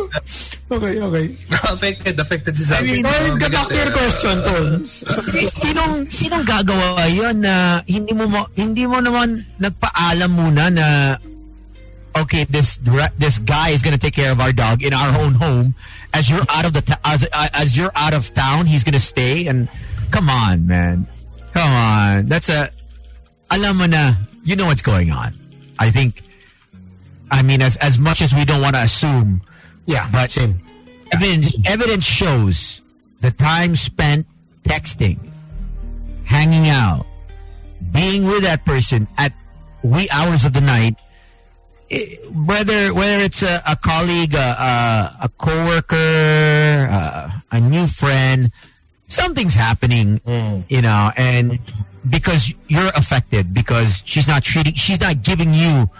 Okay, 0.71 0.95
okay. 1.03 1.27
affected, 1.75 2.15
affected 2.19 2.55
si 2.57 2.63
Sam. 2.65 2.81
I 2.81 2.83
mean, 2.87 3.03
Oh, 3.05 3.37
get 3.37 3.51
back 3.51 3.67
to 3.69 3.75
your 3.75 3.91
question, 3.91 4.37
Tones. 4.47 5.03
sinong 5.61 6.07
sinong 6.07 6.47
gagawa 6.47 7.05
yun 7.11 7.43
na 7.43 7.83
hindi 7.85 8.15
mo 8.15 8.31
mo- 8.31 8.51
hindi 8.55 8.87
mo 8.87 9.03
naman 9.03 9.43
nagpaalam 9.59 10.31
muna 10.31 10.71
na 10.71 10.87
okay 12.15 12.47
this 12.47 12.79
this 13.19 13.43
guy 13.43 13.71
is 13.75 13.83
gonna 13.83 13.99
take 13.99 14.15
care 14.15 14.31
of 14.31 14.39
our 14.39 14.55
dog 14.55 14.83
in 14.83 14.95
our 14.95 15.11
own 15.19 15.35
home 15.35 15.75
as 16.15 16.31
you're 16.31 16.47
out 16.51 16.63
of 16.67 16.73
the 16.75 16.83
as 17.07 17.23
as 17.35 17.75
you're 17.79 17.95
out 17.95 18.15
of 18.15 18.31
town 18.35 18.67
he's 18.67 18.83
gonna 18.83 19.03
stay 19.03 19.47
and 19.47 19.67
come 20.11 20.27
on 20.31 20.67
man 20.67 21.07
come 21.55 21.71
on 21.71 22.27
that's 22.27 22.51
a 22.51 22.67
alam 23.51 23.79
mo 23.79 23.87
na 23.87 24.15
you 24.43 24.55
know 24.59 24.67
what's 24.67 24.83
going 24.83 25.11
on 25.11 25.31
I 25.79 25.91
think 25.95 26.23
I 27.31 27.43
mean 27.43 27.63
as 27.63 27.77
as 27.79 27.99
much 27.99 28.21
as 28.23 28.35
we 28.35 28.45
don't 28.45 28.61
want 28.63 28.75
to 28.77 28.83
assume 28.83 29.43
Yeah, 29.87 30.09
But- 30.13 30.31
same. 30.33 30.61
evidence, 31.13 31.55
evidence 31.67 32.05
shows 32.05 32.81
the 33.21 33.31
time 33.33 33.75
spent 33.77 34.27
texting, 34.65 35.19
hanging 36.25 36.69
out, 36.69 37.07
being 37.93 38.25
with 38.25 38.43
that 38.43 38.65
person 38.65 39.09
at 39.19 39.33
wee 39.83 40.09
hours 40.13 40.45
of 40.45 40.53
the 40.53 40.61
night, 40.61 40.95
eh, 41.91 42.17
whether 42.47 42.95
whether 42.95 43.19
it's 43.25 43.43
a, 43.43 43.63
a 43.67 43.75
colleague, 43.77 44.35
a, 44.35 45.19
a, 45.19 45.27
a 45.27 45.29
coworker, 45.39 46.87
uh, 46.91 47.31
a 47.51 47.61
new 47.61 47.87
friend, 47.87 48.53
something's 49.09 49.55
happening, 49.55 50.21
you 50.69 50.83
know, 50.83 51.11
and 51.17 51.59
because 52.09 52.53
you're 52.69 52.93
affected 52.95 53.53
because 53.53 54.03
she's 54.07 54.29
not 54.29 54.43
treating, 54.45 54.75
she's 54.75 55.01
not 55.01 55.23
giving 55.23 55.53
you 55.53 55.91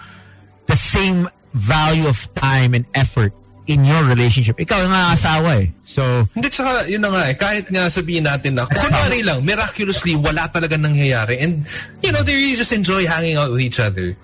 the 0.71 0.79
same 0.79 1.27
value 1.51 2.07
of 2.07 2.15
time 2.39 2.71
and 2.71 2.87
effort 2.95 3.35
in 3.67 3.83
your 3.83 4.07
relationship. 4.07 4.55
Ikaw 4.55 4.87
ang 4.87 4.95
asawa 5.11 5.67
eh. 5.67 5.67
So, 5.83 6.23
Hindi, 6.31 6.47
tsaka, 6.47 6.87
yun 6.87 7.03
na 7.03 7.11
nga 7.11 7.23
eh, 7.27 7.35
kahit 7.35 7.67
nga 7.67 7.91
sabihin 7.91 8.23
natin 8.23 8.55
na, 8.55 8.63
kunwari 8.63 9.19
lang, 9.19 9.43
miraculously, 9.43 10.15
wala 10.15 10.47
talaga 10.47 10.79
nangyayari. 10.79 11.43
And, 11.43 11.67
you 11.99 12.15
know, 12.15 12.23
they 12.23 12.35
really 12.39 12.55
just 12.55 12.71
enjoy 12.71 13.03
hanging 13.03 13.35
out 13.35 13.51
with 13.51 13.59
each 13.59 13.83
other. 13.83 14.15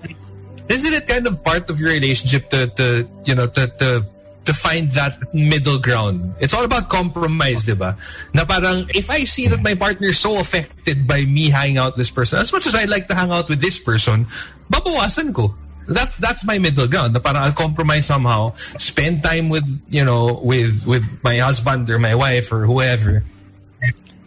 Isn't 0.68 0.94
it 0.96 1.04
kind 1.08 1.28
of 1.28 1.44
part 1.44 1.68
of 1.68 1.80
your 1.80 1.92
relationship 1.92 2.50
to, 2.52 2.68
to 2.80 3.08
you 3.24 3.36
know, 3.36 3.48
to, 3.48 3.68
to, 3.68 4.04
to 4.44 4.52
find 4.56 4.92
that 4.96 5.16
middle 5.36 5.80
ground? 5.80 6.36
It's 6.40 6.56
all 6.56 6.64
about 6.64 6.88
compromise, 6.88 7.64
di 7.64 7.76
ba? 7.76 7.96
Na 8.32 8.44
parang, 8.44 8.88
if 8.96 9.12
I 9.12 9.24
see 9.24 9.48
that 9.48 9.64
my 9.64 9.76
partner 9.76 10.12
is 10.12 10.20
so 10.20 10.40
affected 10.40 11.08
by 11.08 11.24
me 11.24 11.52
hanging 11.52 11.78
out 11.78 11.96
with 11.96 12.08
this 12.08 12.12
person, 12.12 12.40
as 12.40 12.52
much 12.52 12.68
as 12.68 12.76
I 12.76 12.84
like 12.84 13.08
to 13.12 13.16
hang 13.16 13.32
out 13.32 13.48
with 13.48 13.60
this 13.60 13.80
person, 13.80 14.28
babawasan 14.72 15.36
ko. 15.36 15.56
That's 15.88 16.20
that's 16.20 16.44
my 16.44 16.60
middle 16.60 16.88
ground. 16.88 17.16
Na 17.16 17.24
parang 17.24 17.48
I'll 17.48 17.56
compromise 17.56 18.12
somehow, 18.12 18.52
spend 18.76 19.24
time 19.24 19.48
with 19.48 19.66
you 19.88 20.04
know 20.04 20.36
with 20.44 20.84
with 20.84 21.08
my 21.24 21.40
husband 21.40 21.88
or 21.90 21.98
my 21.98 22.14
wife 22.14 22.52
or 22.52 22.68
whoever, 22.68 23.24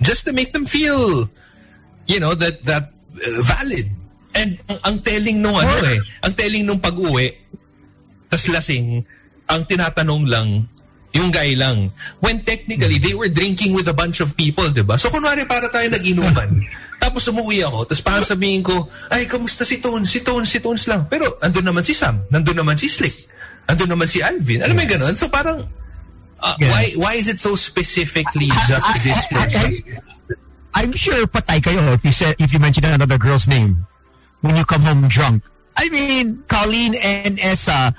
just 0.01 0.25
to 0.25 0.33
make 0.33 0.57
them 0.57 0.65
feel, 0.65 1.29
you 2.09 2.19
know 2.19 2.33
that 2.33 2.65
that 2.65 2.97
uh, 3.13 3.41
valid. 3.45 3.93
And 4.33 4.57
ang, 4.73 4.79
ang 4.89 4.97
telling 5.05 5.43
nung 5.43 5.59
ano 5.61 5.75
eh, 5.85 6.01
ang 6.25 6.33
telling 6.33 6.65
nung 6.65 6.81
pag-uwi, 6.81 7.29
tas 8.33 8.49
lasing, 8.49 9.05
ang 9.51 9.63
tinatanong 9.69 10.25
lang, 10.25 10.65
yung 11.11 11.31
guy 11.35 11.59
lang. 11.59 11.91
When 12.23 12.47
technically, 12.47 13.03
they 13.03 13.15
were 13.15 13.31
drinking 13.31 13.75
with 13.75 13.91
a 13.91 13.97
bunch 13.97 14.23
of 14.23 14.39
people, 14.39 14.71
di 14.71 14.87
ba? 14.87 14.95
So, 14.95 15.11
kunwari, 15.11 15.43
para 15.43 15.67
tayo 15.67 15.91
nag-inuman. 15.91 16.63
Tapos 17.03 17.27
umuwi 17.27 17.67
ako, 17.67 17.89
tapos 17.91 18.03
parang 18.05 18.27
sabihin 18.27 18.63
ko, 18.63 18.87
ay, 19.11 19.27
kamusta 19.27 19.67
si 19.67 19.83
Tones? 19.83 20.07
Si 20.07 20.23
Tones, 20.23 20.47
si 20.47 20.63
Tones 20.63 20.87
lang. 20.87 21.11
Pero, 21.11 21.27
andun 21.43 21.67
naman 21.67 21.83
si 21.83 21.97
Sam, 21.97 22.23
nandun 22.31 22.55
naman 22.63 22.79
si 22.79 22.87
Slick, 22.87 23.27
andun 23.67 23.91
naman 23.91 24.07
si 24.07 24.23
Alvin. 24.23 24.63
Alam 24.63 24.79
mo 24.79 24.83
yung 24.87 24.93
ganun? 25.01 25.15
So, 25.19 25.27
parang, 25.27 25.67
uh, 26.39 26.57
Yeah. 26.63 26.71
why 26.71 26.85
why 26.97 27.13
is 27.19 27.27
it 27.29 27.37
so 27.43 27.53
specifically 27.59 28.49
just 28.71 28.87
this 29.05 29.27
person? 29.29 29.77
I'm 30.73 30.95
sure 30.95 31.27
patay 31.27 31.59
kayo 31.59 31.99
if 31.99 32.07
you 32.07 32.15
said 32.15 32.39
if 32.39 32.55
you 32.55 32.63
mention 32.63 32.87
another 32.87 33.19
girl's 33.19 33.51
name 33.51 33.85
when 34.41 34.55
you 34.55 34.65
come 34.65 34.87
home 34.87 35.11
drunk. 35.11 35.43
I 35.77 35.89
mean, 35.91 36.45
Colleen 36.47 36.95
and 36.97 37.37
Essa 37.41 37.93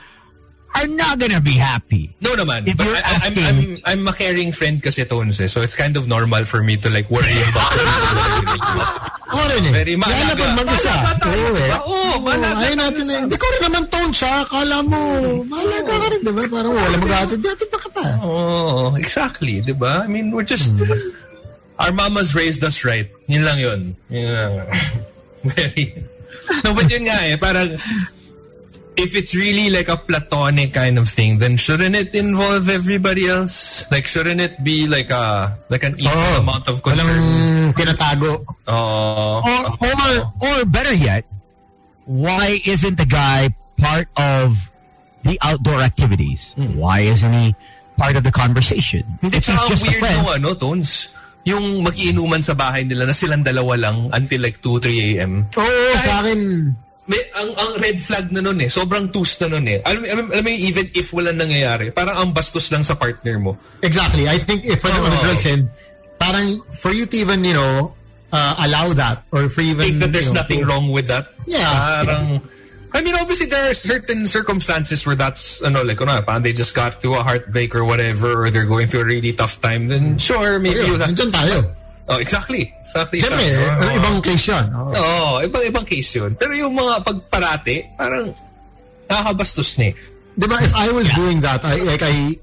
are 0.75 0.87
not 0.87 1.19
gonna 1.19 1.41
be 1.41 1.53
happy. 1.55 2.09
No 2.21 2.31
naman. 2.33 2.67
If 2.67 2.77
But 2.77 2.87
you're 2.87 2.95
I, 2.95 3.03
I'm, 3.03 3.15
asking- 3.19 3.45
I'm, 3.85 4.01
I'm 4.01 4.03
a 4.07 4.13
caring 4.13 4.51
friend 4.51 4.81
kasi 4.81 5.03
Tones 5.05 5.39
eh. 5.41 5.47
So 5.47 5.61
it's 5.61 5.75
kind 5.75 5.97
of 5.97 6.07
normal 6.07 6.45
for 6.45 6.63
me 6.63 6.77
to 6.79 6.89
like 6.89 7.09
worry 7.11 7.35
about 7.51 7.71
rin 9.51 9.63
eh. 9.67 9.73
Very 9.75 9.95
Lalo 9.99 10.03
mahalaga. 10.07 10.43
pag 10.43 10.53
mag-isa. 10.63 10.93
Oo 11.27 11.49
eh. 11.59 11.71
Oo, 11.87 12.09
ayaw 12.23 12.75
natin 12.79 13.05
eh. 13.09 13.19
Hindi 13.27 13.35
ko 13.35 13.45
rin 13.51 13.61
naman 13.67 13.83
tone 13.91 14.13
siya. 14.15 14.43
Akala 14.47 14.77
mo, 14.87 14.99
mahalaga 15.47 15.91
ka 15.91 16.07
rin, 16.07 16.21
di 16.23 16.31
ba? 16.31 16.41
Parang 16.47 16.71
wala 16.75 16.97
mag-atid. 16.99 17.39
Atid 17.43 17.67
pa 17.67 17.77
kita. 17.79 18.03
Oh, 18.23 18.95
exactly, 18.95 19.59
'di 19.61 19.75
ba? 19.75 20.03
I 20.03 20.07
mean, 20.07 20.31
we're 20.31 20.47
just 20.47 20.71
our 21.81 21.91
mamas 21.91 22.31
raised 22.31 22.63
us 22.63 22.83
right. 22.87 23.09
Yun 23.27 23.43
lang 23.43 23.57
yun. 23.59 23.79
Yun 24.07 24.29
lang. 24.31 24.51
Very. 25.51 25.97
No, 26.63 26.71
but 26.75 26.87
yun 26.91 27.07
nga 27.07 27.17
eh, 27.27 27.35
parang 27.35 27.75
if 29.01 29.17
it's 29.17 29.33
really 29.33 29.73
like 29.73 29.89
a 29.89 29.97
platonic 29.97 30.73
kind 30.73 31.01
of 31.01 31.09
thing, 31.09 31.41
then 31.41 31.57
shouldn't 31.57 31.95
it 31.97 32.13
involve 32.13 32.69
everybody 32.69 33.27
else? 33.27 33.83
Like, 33.89 34.05
shouldn't 34.05 34.39
it 34.39 34.61
be 34.63 34.85
like 34.85 35.09
a 35.09 35.57
like 35.69 35.81
an 35.83 35.97
equal 35.97 36.13
Oo. 36.13 36.41
amount 36.45 36.69
of 36.69 36.79
concern? 36.85 37.09
Walang 37.09 37.73
tinatago. 37.73 38.45
Oh, 38.69 39.41
Or 39.41 39.61
or 39.81 40.11
or 40.39 40.55
better 40.65 40.93
yet, 40.93 41.25
why 42.05 42.61
isn't 42.63 42.95
the 42.97 43.09
guy 43.09 43.49
part 43.81 44.07
of 44.15 44.69
the 45.25 45.37
outdoor 45.41 45.81
activities? 45.81 46.53
Why 46.55 47.01
isn't 47.01 47.33
he 47.33 47.57
part 47.97 48.15
of 48.15 48.23
the 48.23 48.31
conversation? 48.31 49.03
Just 49.25 49.49
a 49.49 49.57
weird 49.81 49.97
friend, 50.01 50.17
no, 50.21 50.33
ano, 50.33 50.49
Tones? 50.53 51.09
Yung 51.41 51.81
mag-iinuman 51.81 52.45
sa 52.45 52.53
bahay 52.53 52.85
nila 52.85 53.09
na 53.09 53.17
silang 53.17 53.41
dalawa 53.41 53.73
lang 53.73 54.13
until 54.13 54.45
like 54.45 54.61
2, 54.61 54.77
3 54.77 55.17
a.m. 55.17 55.49
Oo, 55.57 55.89
sa 55.97 56.21
akin, 56.21 56.69
May, 57.09 57.17
ang, 57.33 57.49
ang 57.57 57.71
red 57.81 57.97
flag 57.97 58.29
na 58.29 58.45
nun 58.45 58.61
eh. 58.61 58.69
Sobrang 58.69 59.09
twos 59.09 59.41
na 59.41 59.49
nun 59.49 59.65
eh. 59.65 59.81
Alam, 59.81 60.05
alam, 60.05 60.25
alam 60.29 60.43
mo 60.45 60.51
even 60.53 60.85
if 60.93 61.09
walang 61.11 61.41
nangyayari, 61.41 61.89
parang 61.89 62.13
ang 62.13 62.29
bastos 62.29 62.69
lang 62.69 62.85
sa 62.85 62.93
partner 62.93 63.41
mo. 63.41 63.57
exactly. 63.81 64.29
I 64.29 64.37
think 64.37 64.65
if 64.65 64.85
on, 64.85 64.93
on 64.93 65.09
the 65.09 65.21
girl's 65.25 65.45
end, 65.45 65.65
parang 66.21 66.61
for 66.77 66.93
you 66.93 67.09
to 67.09 67.15
even, 67.17 67.41
you 67.41 67.57
know, 67.57 67.93
uh, 68.31 68.53
allow 68.69 68.93
that 68.93 69.25
or 69.33 69.49
for 69.49 69.61
even, 69.61 69.81
Think 69.81 69.99
that 69.99 70.13
there's 70.13 70.29
you 70.29 70.37
know, 70.37 70.41
nothing 70.45 70.59
to- 70.61 70.65
wrong 70.69 70.91
with 70.93 71.07
that. 71.09 71.33
Yeah. 71.49 72.05
Parang, 72.05 72.41
I 72.93 73.01
mean, 73.01 73.15
obviously 73.15 73.47
there 73.47 73.71
are 73.71 73.73
certain 73.73 74.27
circumstances 74.27 75.01
where 75.07 75.15
that's, 75.15 75.63
ano, 75.63 75.81
like, 75.81 75.99
ano, 76.01 76.21
they 76.39 76.53
just 76.53 76.75
got 76.75 77.01
through 77.01 77.15
a 77.15 77.23
heartbreak 77.23 77.73
or 77.73 77.83
whatever, 77.83 78.45
or 78.45 78.49
they're 78.51 78.69
going 78.69 78.87
through 78.87 79.01
a 79.01 79.05
really 79.05 79.33
tough 79.33 79.59
time, 79.59 79.87
then 79.87 80.19
sure, 80.19 80.59
maybe 80.59 80.79
Ayun, 80.79 80.87
you'll 80.87 80.99
have... 80.99 81.09
nandyan 81.09 81.31
tayo. 81.31 81.75
Oh, 82.09 82.17
exactly. 82.17 82.73
Exactly. 82.81 83.19
Siyempre, 83.21 83.45
exactly. 83.45 83.87
Oo. 83.87 83.97
ibang 84.01 84.17
case 84.21 84.45
yun. 84.49 84.65
Oo. 84.73 84.91
Oo, 84.93 85.29
ibang-ibang 85.45 85.85
case 85.85 86.11
yun. 86.17 86.31
Pero 86.35 86.53
yung 86.57 86.73
mga 86.73 86.93
pagparate, 87.05 87.93
parang 87.95 88.33
nakakabastos 89.07 89.77
na 89.77 89.91
eh. 89.91 89.93
Di 90.35 90.45
ba, 90.47 90.57
if 90.63 90.73
I 90.73 90.87
was 90.89 91.07
doing 91.13 91.43
that, 91.43 91.61
I, 91.63 91.77
like, 91.83 92.01
I, 92.01 92.35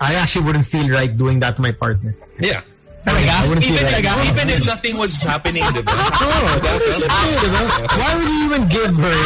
I 0.00 0.16
actually 0.20 0.44
wouldn't 0.48 0.66
feel 0.66 0.88
right 0.88 1.12
doing 1.12 1.40
that 1.40 1.56
to 1.56 1.62
my 1.62 1.72
partner. 1.72 2.16
Yeah. 2.40 2.60
I 3.06 3.46
wouldn't 3.46 3.62
feel 3.62 3.78
Even, 3.78 3.86
right. 3.86 4.02
if, 4.02 4.34
even 4.34 4.46
if 4.50 4.60
nothing 4.66 4.98
was 4.98 5.14
happening, 5.22 5.62
di 5.62 5.78
ba? 5.78 5.94
Oo, 6.26 6.50
syempre, 6.90 7.30
di 7.38 7.48
ba? 7.54 7.60
Why 7.86 8.10
would 8.18 8.26
you 8.26 8.40
even 8.50 8.62
give 8.66 8.94
her... 8.98 9.20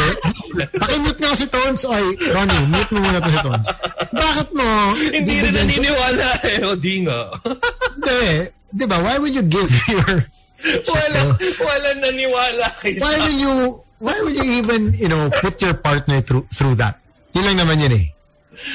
Pakimute 0.77 1.17
nga 1.17 1.33
si 1.33 1.45
Tones. 1.49 1.81
Ay, 1.89 2.05
Ronnie, 2.29 2.61
mute 2.69 2.91
mo 2.93 2.99
muna 3.01 3.17
to 3.17 3.31
si 3.33 3.39
Tones. 3.41 3.67
Bakit 4.13 4.47
mo? 4.53 4.69
Hindi 4.93 5.33
rin 5.41 5.53
naniniwala 5.57 6.29
eh. 6.45 6.67
O 6.69 6.77
di 6.77 6.95
nga. 7.09 7.19
Hindi. 7.97 8.21
Di 8.75 8.85
ba? 8.85 8.97
Why 9.03 9.19
would 9.19 9.33
you 9.33 9.43
give 9.43 9.69
your... 9.87 10.25
wala, 10.87 11.21
wala 11.67 11.89
naniwala 11.99 12.67
Why 12.99 13.15
will 13.19 13.37
you... 13.39 13.53
Why 14.01 14.17
would 14.23 14.33
you 14.33 14.57
even, 14.57 14.93
you 14.97 15.07
know, 15.07 15.29
put 15.29 15.61
your 15.61 15.75
partner 15.75 16.21
through 16.21 16.49
through 16.49 16.73
that? 16.81 16.97
Yun 17.37 17.45
lang 17.45 17.57
naman 17.61 17.85
yun 17.85 17.93
eh. 18.01 18.05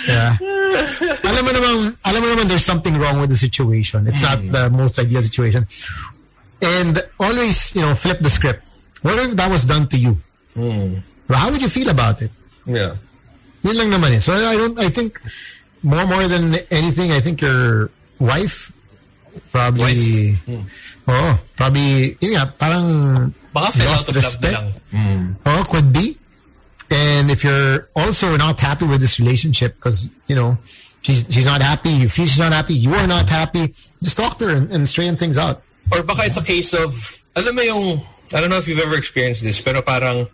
Yeah. 0.07 0.39
alam 1.27 1.43
mo 1.43 1.51
naman, 1.51 1.75
alam 2.07 2.21
mo 2.23 2.29
naman 2.31 2.47
there's 2.47 2.65
something 2.65 2.95
wrong 2.95 3.19
with 3.19 3.35
the 3.35 3.37
situation. 3.37 4.07
It's 4.07 4.23
not 4.23 4.39
the 4.39 4.71
most 4.71 5.03
ideal 5.03 5.27
situation. 5.27 5.67
And 6.63 7.03
always, 7.19 7.75
you 7.75 7.83
know, 7.83 7.99
flip 7.99 8.23
the 8.23 8.31
script. 8.31 8.63
What 9.03 9.19
if 9.19 9.35
that 9.35 9.51
was 9.51 9.67
done 9.67 9.91
to 9.91 9.99
you? 9.99 10.15
Well, 10.55 11.03
how 11.29 11.51
would 11.51 11.61
you 11.61 11.69
feel 11.75 11.91
about 11.91 12.23
it? 12.23 12.31
Yeah. 12.65 12.95
Yun 13.67 13.77
lang 13.77 13.91
naman 13.91 14.15
eh. 14.15 14.23
So 14.23 14.31
I 14.31 14.55
don't, 14.55 14.79
I 14.79 14.89
think, 14.95 15.19
more 15.83 16.07
more 16.07 16.31
than 16.31 16.55
anything, 16.71 17.11
I 17.11 17.19
think 17.19 17.43
your 17.43 17.91
wife 18.23 18.71
probably, 19.53 20.37
oh, 21.09 21.41
probably, 21.57 22.17
yun 22.21 22.33
nga, 22.35 22.47
parang 22.59 23.35
Baka 23.53 23.85
lost 23.85 24.09
out 24.09 24.09
of 24.09 24.15
love 24.15 24.15
na 24.15 24.21
respect. 24.21 24.63
Oh, 25.47 25.65
could 25.69 25.93
be. 25.93 26.19
And 26.91 27.31
if 27.31 27.43
you're 27.43 27.89
also 27.97 28.37
not 28.37 28.61
happy 28.61 28.87
with 28.87 29.01
this 29.01 29.19
relationship, 29.19 29.75
because, 29.77 30.09
you 30.27 30.37
know, 30.37 30.59
she's 31.03 31.27
she's 31.31 31.47
not 31.47 31.63
happy, 31.63 31.91
you 31.91 32.09
feel 32.09 32.27
she's 32.27 32.39
not 32.39 32.53
happy, 32.53 32.75
you 32.75 32.95
are 32.95 33.07
not 33.07 33.29
happy, 33.29 33.75
just 34.03 34.17
talk 34.17 34.39
to 34.39 34.47
her 34.47 34.57
and, 34.57 34.71
and 34.71 34.89
straighten 34.89 35.17
things 35.17 35.39
out. 35.39 35.63
Or 35.91 36.03
baka 36.03 36.27
it's 36.27 36.37
a 36.37 36.45
case 36.45 36.75
of, 36.75 37.23
alam 37.35 37.55
mo 37.55 37.63
yung, 37.63 38.01
I 38.35 38.41
don't 38.41 38.51
know 38.51 38.59
if 38.59 38.67
you've 38.67 38.83
ever 38.83 38.97
experienced 38.97 39.43
this, 39.43 39.61
pero 39.61 39.83
parang, 39.83 40.27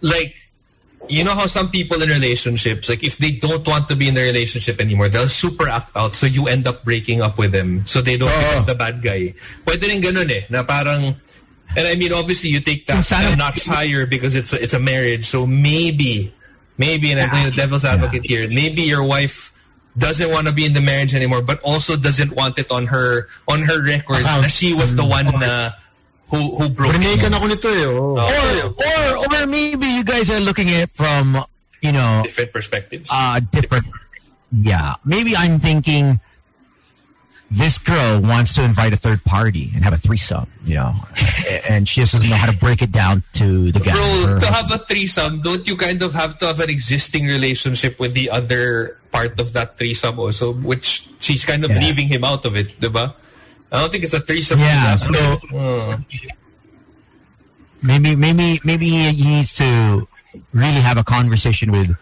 like, 0.00 0.36
you 1.08 1.24
know 1.24 1.34
how 1.34 1.46
some 1.46 1.68
people 1.68 2.00
in 2.02 2.08
relationships, 2.08 2.88
like 2.88 3.02
if 3.04 3.18
they 3.18 3.32
don't 3.32 3.66
want 3.66 3.88
to 3.88 3.96
be 3.96 4.08
in 4.08 4.14
the 4.14 4.22
relationship 4.22 4.80
anymore, 4.80 5.08
they'll 5.08 5.28
super 5.28 5.68
act 5.68 5.96
out, 5.96 6.14
so 6.14 6.26
you 6.26 6.46
end 6.48 6.66
up 6.66 6.84
breaking 6.84 7.20
up 7.20 7.38
with 7.38 7.52
them, 7.52 7.84
so 7.86 8.00
they 8.00 8.16
don't 8.16 8.30
become 8.30 8.66
the 8.66 8.74
bad 8.74 9.02
guy. 9.02 9.34
Pwede 9.66 9.82
rin 9.88 10.00
ganun 10.00 10.30
eh, 10.30 10.46
na 10.48 10.62
parang, 10.62 11.16
and 11.76 11.84
I 11.86 11.94
mean, 11.96 12.12
obviously 12.12 12.50
you 12.50 12.60
take 12.60 12.86
that 12.86 13.04
Sana- 13.04 13.32
a 13.32 13.36
notch 13.36 13.64
higher 13.66 14.06
because 14.06 14.36
it's 14.36 14.52
a, 14.52 14.62
it's 14.62 14.74
a 14.74 14.80
marriage, 14.80 15.24
so 15.24 15.46
maybe, 15.46 16.32
maybe, 16.78 17.10
and 17.12 17.20
I'm 17.20 17.30
playing 17.30 17.50
the 17.50 17.56
devil's 17.56 17.84
advocate 17.84 18.24
here, 18.24 18.48
maybe 18.48 18.82
your 18.82 19.04
wife 19.04 19.52
doesn't 19.98 20.30
want 20.30 20.46
to 20.46 20.54
be 20.54 20.64
in 20.64 20.72
the 20.72 20.80
marriage 20.80 21.14
anymore, 21.14 21.42
but 21.42 21.60
also 21.60 21.96
doesn't 21.96 22.32
want 22.34 22.58
it 22.58 22.70
on 22.70 22.86
her 22.86 23.28
on 23.46 23.62
her 23.62 23.84
record 23.84 24.20
Account. 24.24 24.42
na 24.42 24.48
she 24.48 24.72
was 24.72 24.96
the 24.96 25.04
one 25.04 25.26
na 25.26 25.72
who 26.32 26.56
who 26.56 26.72
broke 26.72 26.96
it. 26.96 27.00
Remakan 27.04 27.36
ako 27.36 27.46
nito 27.52 27.68
eh. 27.68 27.84
oh. 27.92 28.16
Or, 28.16 28.72
or, 28.72 29.04
or 29.28 29.44
maybe 29.46 29.84
you 29.86 30.02
guys 30.02 30.32
are 30.32 30.40
looking 30.40 30.72
at 30.72 30.88
it 30.88 30.90
from, 30.90 31.36
you 31.84 31.92
know, 31.92 32.24
different 32.24 32.52
perspectives. 32.56 33.12
uh, 33.12 33.36
different. 33.52 33.84
Yeah, 34.48 34.96
maybe 35.04 35.36
I'm 35.36 35.60
thinking 35.60 36.20
this 37.52 37.76
girl 37.76 38.20
wants 38.24 38.56
to 38.56 38.64
invite 38.64 38.92
a 38.92 38.96
third 38.96 39.20
party 39.28 39.68
and 39.76 39.84
have 39.84 39.92
a 39.92 40.00
threesome, 40.00 40.48
you 40.64 40.76
know, 40.80 40.96
and 41.68 41.84
she 41.86 42.00
doesn't 42.00 42.24
know 42.24 42.36
how 42.36 42.48
to 42.50 42.56
break 42.56 42.80
it 42.80 42.92
down 42.92 43.22
to 43.36 43.70
the 43.72 43.80
guy. 43.80 43.92
Bro, 43.92 44.40
to 44.40 44.46
have 44.48 44.72
a 44.72 44.78
threesome, 44.78 45.42
don't 45.44 45.66
you 45.68 45.76
kind 45.76 46.00
of 46.00 46.14
have 46.16 46.38
to 46.40 46.46
have 46.48 46.60
an 46.60 46.70
existing 46.70 47.26
relationship 47.28 48.00
with 48.00 48.14
the 48.14 48.30
other 48.30 48.96
part 49.12 49.38
of 49.38 49.52
that 49.52 49.76
threesome 49.76 50.18
also, 50.18 50.52
which 50.52 51.08
she's 51.20 51.44
kind 51.44 51.64
of 51.64 51.70
Yeah. 51.70 51.80
leaving 51.80 52.08
him 52.08 52.24
out 52.24 52.44
of 52.46 52.56
it, 52.56 52.80
diba? 52.80 53.12
I 53.72 53.80
don't 53.80 53.90
think 53.90 54.04
it's 54.04 54.14
a 54.14 54.20
threesome. 54.20 54.60
Yeah, 54.60 54.96
so- 54.96 55.38
Uh, 55.56 55.96
maybe 57.82 58.14
maybe 58.14 58.60
maybe 58.64 58.88
he 58.88 59.12
needs 59.24 59.54
to 59.54 60.06
really 60.52 60.80
have 60.80 60.98
a 60.98 61.04
conversation 61.04 61.72
with 61.72 61.96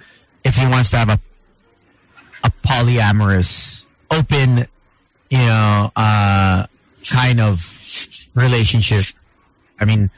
if 0.44 0.56
he 0.56 0.66
wants 0.66 0.90
to 0.90 0.96
have 0.98 1.08
a 1.08 1.18
a 2.44 2.50
polyamorous 2.66 3.86
open 4.10 4.66
you 5.30 5.38
know 5.38 5.90
uh 5.96 6.66
kind 7.08 7.40
of 7.40 7.62
relationship. 8.34 9.04
I 9.80 9.84
mean 9.84 10.10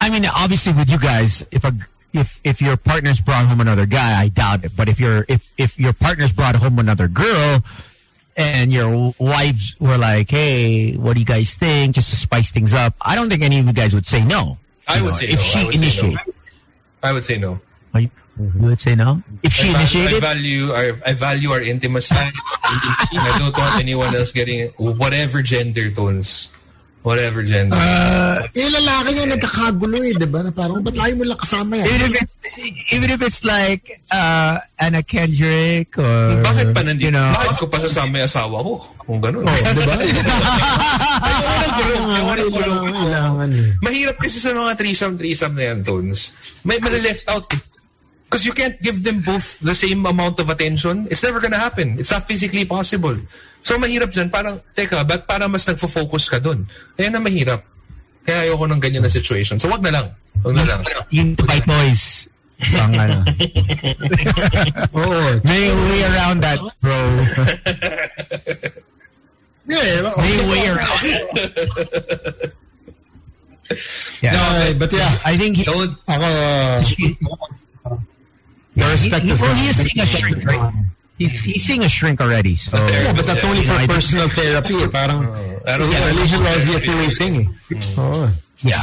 i 0.00 0.10
mean 0.10 0.26
obviously 0.26 0.72
with 0.72 0.90
you 0.90 0.98
guys 0.98 1.44
if 1.50 1.64
a 1.64 1.72
if 2.12 2.40
if 2.44 2.60
your 2.60 2.76
partner's 2.76 3.20
brought 3.20 3.46
home 3.46 3.60
another 3.60 3.86
guy 3.86 4.20
i 4.20 4.28
doubt 4.28 4.64
it. 4.64 4.72
But 4.76 4.88
if 4.88 5.00
your 5.00 5.24
if 5.28 5.48
if 5.56 5.78
your 5.78 5.92
partner's 5.92 6.32
brought 6.32 6.56
home 6.56 6.78
another 6.78 7.08
girl 7.08 7.62
and 8.36 8.72
your 8.72 9.12
wives 9.18 9.76
were 9.78 9.98
like 9.98 10.30
hey 10.30 10.94
what 10.94 11.14
do 11.14 11.20
you 11.20 11.26
guys 11.26 11.54
think 11.54 11.94
just 11.94 12.10
to 12.10 12.16
spice 12.16 12.50
things 12.50 12.72
up 12.72 12.94
i 13.02 13.14
don't 13.14 13.28
think 13.28 13.42
any 13.42 13.58
of 13.58 13.66
you 13.66 13.72
guys 13.72 13.94
would 13.94 14.06
say 14.06 14.24
no 14.24 14.56
I 14.88 15.00
would 15.00 15.08
know, 15.08 15.12
say 15.14 15.26
if 15.26 15.36
no. 15.36 15.42
she 15.42 15.58
I 15.60 15.64
would 15.64 15.74
say 15.74 16.10
no. 16.10 16.18
I 17.02 17.12
would 17.12 17.24
say 17.24 17.38
no. 17.38 17.60
Oh, 17.94 17.98
you, 17.98 18.10
you 18.38 18.50
would 18.62 18.80
say 18.80 18.94
no 18.94 19.22
if 19.42 19.52
she 19.52 19.68
I, 19.70 19.84
val- 19.84 20.16
I 20.16 20.20
value 20.20 20.72
our, 20.72 20.98
I 21.06 21.12
value 21.12 21.50
our 21.50 21.60
intimacy. 21.62 22.14
I 22.16 23.36
don't 23.38 23.56
want 23.56 23.78
anyone 23.80 24.14
else 24.14 24.32
getting 24.32 24.68
whatever 24.76 25.42
gender 25.42 25.90
tones. 25.90 26.52
Whatever 27.02 27.42
gender. 27.42 27.74
Eh, 28.54 28.70
lalaki 28.70 29.10
nga 29.18 29.26
nagkakagulo 29.34 29.98
eh, 29.98 30.14
di 30.14 30.28
ba? 30.30 30.46
Na 30.46 30.54
parang, 30.54 30.86
ba't 30.86 30.94
lagi 30.94 31.18
mo 31.18 31.26
lang 31.26 31.40
kasama 31.42 31.82
yan? 31.82 31.86
Even 31.90 32.14
if 32.14 32.22
it's 32.22 32.36
even 32.94 33.08
if 33.10 33.20
it's 33.26 33.42
like 33.42 33.98
uh, 34.14 34.62
Anna 34.78 35.02
Kendrick 35.02 35.98
or 35.98 36.38
Bakit 36.38 36.70
pa 36.70 36.86
nandito? 36.86 37.10
you 37.10 37.12
know 37.14 37.34
Bakit 37.34 37.56
ko 37.58 37.66
pa 37.66 37.82
sasama 37.82 38.22
yung 38.22 38.30
asawa 38.30 38.56
ko? 38.62 38.72
Kung 39.02 39.18
ganun. 39.18 39.42
Oh, 39.42 39.50
di 39.50 39.82
ba? 39.82 39.94
Gulong. 41.82 42.06
Gulong. 42.54 43.50
Mahirap 43.82 44.16
kasi 44.22 44.38
sa 44.38 44.54
mga 44.54 44.78
threesome-threesome 44.78 45.58
na 45.58 45.74
yan, 45.74 45.78
Tones. 45.82 46.30
May 46.62 46.78
may 46.78 47.02
left 47.02 47.26
out 47.26 47.50
eh. 47.50 47.71
Because 48.32 48.48
you 48.48 48.56
can't 48.56 48.80
give 48.80 49.04
them 49.04 49.20
both 49.20 49.60
the 49.60 49.76
same 49.76 50.08
amount 50.08 50.40
of 50.40 50.48
attention. 50.48 51.04
It's 51.12 51.20
never 51.20 51.36
gonna 51.36 51.60
happen. 51.60 52.00
It's 52.00 52.08
not 52.08 52.24
physically 52.24 52.64
possible. 52.64 53.12
So 53.60 53.76
mahirap 53.76 54.08
dyan, 54.08 54.32
parang, 54.32 54.56
teka, 54.72 55.04
ba't 55.04 55.28
para 55.28 55.44
mas 55.52 55.68
nagfo-focus 55.68 56.32
ka 56.32 56.40
dun? 56.40 56.64
Kaya 56.96 57.12
na 57.12 57.20
mahirap. 57.20 57.60
Kaya 58.24 58.48
ayoko 58.48 58.64
ng 58.72 58.80
ganyan 58.80 59.04
na 59.04 59.12
situation. 59.12 59.60
So 59.60 59.68
wag 59.68 59.84
na 59.84 59.92
lang. 59.92 60.16
Wag 60.48 60.56
na 60.56 60.64
lang. 60.64 60.80
you 61.12 61.28
need 61.28 61.36
to 61.36 61.44
buy 61.44 61.60
toys. 61.60 62.24
Pang, 62.72 62.96
ano. 62.96 63.20
Oo. 64.96 65.20
May 65.44 65.68
way 65.68 66.00
around 66.08 66.40
that, 66.40 66.56
bro. 66.80 66.96
Yeah, 69.62 70.10
May 70.18 70.42
way 70.50 70.74
around. 70.74 71.00
yeah, 74.24 74.34
Okay, 74.34 74.74
but 74.74 74.90
yeah, 74.90 75.14
I 75.22 75.38
think 75.38 75.54
he. 75.54 75.62
Don't, 75.62 75.94
ako, 76.10 76.26
Yeah, 78.74 78.86
The 78.86 78.92
respect 78.92 79.24
he, 79.24 79.30
is 79.30 79.40
well, 79.40 79.52
gone. 79.52 79.62
he 79.62 79.68
is 79.68 79.76
seeing 79.76 80.00
a 80.00 80.06
shrink. 80.06 80.44
Right? 80.44 80.72
He's, 81.18 81.40
he's 81.40 81.64
seeing 81.64 81.84
a 81.84 81.88
shrink 81.88 82.20
already. 82.20 82.56
So 82.56 82.76
yeah, 82.76 83.12
but 83.12 83.26
that's 83.26 83.44
only 83.44 83.62
for 83.62 83.72
I 83.72 83.86
personal 83.86 84.28
therapy 84.28 84.74
eh. 84.82 84.88
Parang, 84.88 85.22
I 85.68 85.78
don't 85.78 85.90
yeah, 85.92 86.00
know. 86.00 86.06
relationship 86.08 86.46
always 86.46 86.64
be 86.64 86.74
a 86.74 86.80
two-way 86.80 87.10
thing 87.14 87.34
eh. 87.36 88.00
Oo. 88.00 88.28
Yeah. 88.64 88.82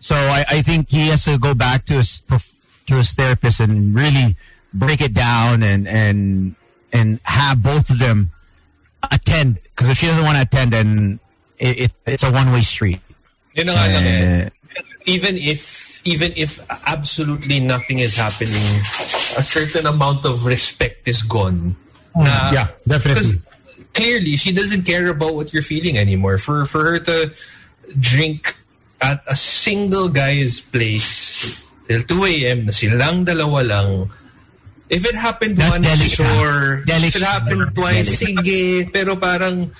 So 0.00 0.14
I, 0.16 0.44
I 0.48 0.62
think 0.62 0.90
he 0.90 1.08
has 1.08 1.24
to 1.24 1.38
go 1.38 1.54
back 1.54 1.86
to 1.86 1.94
his 2.02 2.20
to 2.88 2.94
his 2.98 3.12
therapist 3.12 3.60
and 3.60 3.94
really 3.94 4.34
break 4.74 5.00
it 5.00 5.14
down 5.14 5.62
and 5.62 5.86
and 5.86 6.54
and 6.92 7.20
have 7.22 7.62
both 7.62 7.88
of 7.90 7.98
them 8.00 8.32
attend. 9.10 9.58
Because 9.70 9.88
if 9.88 9.98
she 9.98 10.06
doesn't 10.08 10.24
want 10.24 10.36
to 10.36 10.42
attend, 10.42 10.72
then 10.72 11.20
it, 11.58 11.80
it 11.80 11.92
it's 12.06 12.24
a 12.24 12.30
one 12.32 12.52
way 12.52 12.62
street. 12.62 13.00
yun 13.54 13.66
na 13.68 13.72
nga 13.78 14.00
eh. 14.00 14.46
Uh, 14.46 14.50
even 15.06 15.36
if 15.36 15.91
even 16.04 16.32
if 16.36 16.58
absolutely 16.86 17.60
nothing 17.60 18.00
is 18.00 18.16
happening, 18.16 18.62
a 19.38 19.42
certain 19.42 19.86
amount 19.86 20.24
of 20.24 20.46
respect 20.46 21.06
is 21.06 21.22
gone. 21.22 21.76
Hmm. 22.14 22.24
Na- 22.24 22.50
Yeah, 22.52 22.68
definitely. 22.86 23.38
Because 23.38 23.46
clearly 23.94 24.36
she 24.36 24.52
doesn't 24.52 24.82
care 24.82 25.08
about 25.10 25.34
what 25.34 25.52
you're 25.52 25.62
feeling 25.62 25.96
anymore. 25.98 26.38
For 26.38 26.66
for 26.66 26.84
her 26.84 26.98
to 27.06 27.30
drink 27.98 28.56
at 29.00 29.22
a 29.26 29.34
single 29.36 30.08
guy's 30.08 30.60
place 30.60 31.62
till 31.88 32.02
2 32.02 32.24
a.m. 32.26 32.66
na 32.66 32.72
silang 32.72 33.24
dalawa 33.26 33.60
lang. 33.66 34.10
If 34.92 35.08
it 35.08 35.14
happened 35.16 35.56
That's 35.56 35.72
once, 35.80 35.86
delicate. 35.88 36.20
sure. 36.20 36.84
Delicate. 36.84 37.16
If 37.16 37.16
it 37.16 37.24
happened 37.24 37.64
twice, 37.74 38.20
Delicate. 38.20 38.44
sige. 38.44 38.62
Pero 38.92 39.16
parang, 39.16 39.72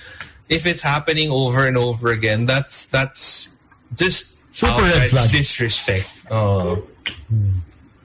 if 0.49 0.65
it's 0.65 0.81
happening 0.81 1.29
over 1.29 1.67
and 1.69 1.77
over 1.77 2.09
again, 2.09 2.45
that's 2.49 2.87
that's 2.89 3.53
just 3.93 4.32
Super 4.53 4.85
red 4.85 5.09
flag. 5.09 5.29
disrespect. 5.33 6.29
Oh. 6.29 6.85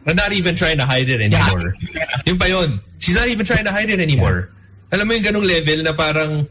Na 0.09 0.17
not 0.17 0.33
even 0.33 0.57
trying 0.57 0.81
to 0.81 0.89
hide 0.89 1.09
it 1.13 1.21
anymore. 1.21 1.77
Yung 2.25 2.41
pa 2.41 2.49
yun. 2.49 2.81
She's 2.99 3.15
not 3.15 3.29
even 3.29 3.45
trying 3.45 3.69
to 3.69 3.71
hide 3.71 3.93
it 3.93 4.01
anymore. 4.01 4.49
Alam 4.89 5.05
mo 5.07 5.13
yung 5.13 5.27
ganung 5.29 5.45
level 5.45 5.85
na 5.85 5.93
parang 5.93 6.49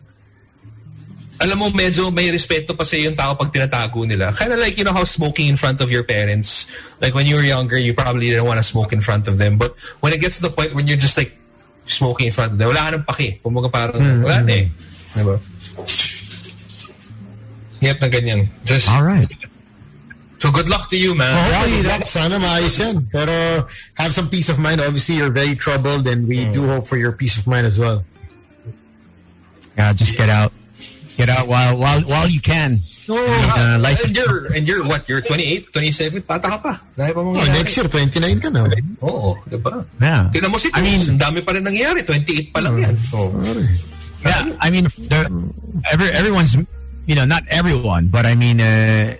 alam 1.37 1.57
mo, 1.57 1.69
medyo 1.69 2.09
may 2.09 2.33
respeto 2.33 2.73
pa 2.73 2.81
sa 2.81 2.97
yung 2.97 3.13
tao 3.13 3.37
pag 3.37 3.53
tinatago 3.53 4.05
nila. 4.09 4.33
Kind 4.33 4.53
of 4.53 4.57
like, 4.57 4.77
you 4.77 4.85
know, 4.85 4.93
how 4.93 5.05
smoking 5.05 5.45
in 5.45 5.57
front 5.57 5.81
of 5.81 5.93
your 5.93 6.01
parents. 6.01 6.65
Like, 6.97 7.13
when 7.13 7.29
you 7.29 7.37
were 7.37 7.45
younger, 7.45 7.77
you 7.77 7.93
probably 7.93 8.33
didn't 8.33 8.45
want 8.45 8.57
to 8.57 8.65
smoke 8.65 8.89
in 8.89 9.01
front 9.01 9.27
of 9.29 9.37
them. 9.37 9.57
But 9.57 9.77
when 10.01 10.13
it 10.13 10.21
gets 10.21 10.37
to 10.37 10.49
the 10.49 10.53
point 10.53 10.73
when 10.73 10.87
you're 10.89 10.97
just 10.97 11.17
like, 11.17 11.37
smoking 11.85 12.27
in 12.27 12.33
front 12.33 12.51
of 12.51 12.57
them, 12.57 12.67
wala 12.67 12.83
ka 12.83 12.89
nang 12.89 13.05
paki. 13.05 13.39
Kumbaga 13.41 13.71
parang, 13.71 14.01
wala 14.25 14.41
na 14.43 14.53
eh. 14.53 14.65
Diba? 15.13 15.37
Yep, 17.79 17.97
na 18.01 18.07
ganyan. 18.09 18.49
Just, 18.65 18.89
all 18.89 19.05
right. 19.05 19.29
So 20.37 20.51
good 20.51 20.69
luck 20.69 20.89
to 20.89 20.97
you, 20.97 21.15
man. 21.17 21.33
Hopefully, 21.33 21.81
that, 21.83 22.07
sana 22.07 22.37
maayos 22.37 22.77
yan. 22.79 23.07
Pero 23.11 23.65
have 23.95 24.13
some 24.13 24.29
peace 24.29 24.49
of 24.49 24.57
mind. 24.59 24.81
Obviously, 24.81 25.15
you're 25.15 25.33
very 25.33 25.55
troubled 25.55 26.05
and 26.07 26.27
we 26.27 26.45
do 26.45 26.65
hope 26.67 26.85
for 26.85 26.97
your 26.97 27.11
peace 27.11 27.37
of 27.37 27.47
mind 27.47 27.65
as 27.65 27.77
well. 27.79 28.03
Yeah, 29.77 29.93
just 29.93 30.17
get 30.17 30.29
out. 30.29 30.51
Get 31.17 31.29
out 31.29 31.47
while 31.49 31.73
while 31.77 32.01
while 32.05 32.29
you 32.29 32.37
can. 32.41 32.77
Uh, 33.09 33.77
life 33.81 34.03
and 34.05 34.13
you're, 34.13 34.53
and 34.53 34.67
you're 34.67 34.85
what? 34.85 35.09
You're 35.09 35.21
28, 35.21 35.73
27? 35.73 36.21
Pata 36.21 36.45
ka 36.49 36.57
pa. 36.61 36.73
Dahil 36.93 37.13
pa 37.15 37.19
Oh, 37.23 37.33
mangyayari. 37.33 37.57
next 37.57 37.73
year, 37.77 37.87
29 37.89 38.37
ka 38.43 38.49
na. 38.53 38.61
Oo, 39.01 39.33
diba? 39.49 39.81
Yeah. 39.97 40.29
Tignan 40.29 40.51
mo 40.53 40.57
si 40.61 40.69
I 40.75 40.81
mean- 40.85 41.17
ang 41.17 41.17
dami 41.17 41.41
pa 41.41 41.57
rin 41.57 41.63
nangyayari. 41.65 42.05
28 42.05 42.53
pa 42.53 42.59
lang 42.61 42.77
yan. 42.77 42.93
Oh. 43.17 43.33
Yeah, 44.21 44.53
I 44.61 44.69
mean, 44.69 44.85
there- 45.09 45.31
every 45.89 46.09
everyone's, 46.13 46.53
you 47.09 47.15
know, 47.17 47.25
not 47.25 47.41
everyone, 47.49 48.11
but 48.13 48.27
I 48.29 48.35
mean, 48.37 48.61
uh, 48.61 49.15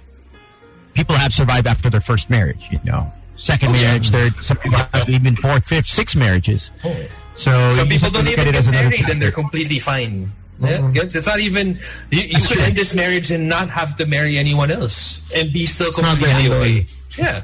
people 0.97 1.15
have 1.15 1.31
survived 1.31 1.67
after 1.67 1.89
their 1.89 2.01
first 2.01 2.29
marriage. 2.29 2.67
You 2.71 2.79
know, 2.83 3.13
second 3.37 3.69
oh, 3.69 3.73
marriage, 3.73 4.09
third, 4.09 4.33
some 4.41 4.57
people 4.57 4.79
have 4.79 5.07
even 5.07 5.35
fourth, 5.37 5.63
fifth, 5.63 5.85
sixth 5.85 6.17
marriages. 6.17 6.71
Oh. 6.83 6.97
So 7.35 7.53
Some 7.73 7.87
people 7.87 8.09
don't 8.09 8.25
look 8.25 8.33
at 8.33 8.47
even 8.47 8.49
it 8.49 8.51
get 8.57 8.59
as 8.59 8.67
another 8.67 8.89
married 8.89 9.09
and 9.09 9.21
they're 9.21 9.31
completely 9.31 9.77
fine. 9.77 10.31
Mm-hmm. 10.59 10.95
Yeah, 10.95 11.03
It's 11.05 11.27
not 11.27 11.39
even, 11.39 11.77
you, 12.09 12.23
you 12.33 12.41
could 12.41 12.57
end 12.57 12.75
this 12.75 12.95
marriage 12.95 13.29
and 13.29 13.47
not 13.47 13.69
have 13.69 13.95
to 13.97 14.07
marry 14.07 14.39
anyone 14.39 14.71
else 14.71 15.21
and 15.37 15.53
be 15.53 15.67
still 15.67 15.93
not 16.01 16.17
the 16.17 16.25
completely 16.25 16.43
end 16.49 16.53
all. 16.53 16.59
okay. 16.61 16.85
Yeah. 17.15 17.41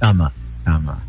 Tama, 0.00 0.32
tama. 0.64 1.00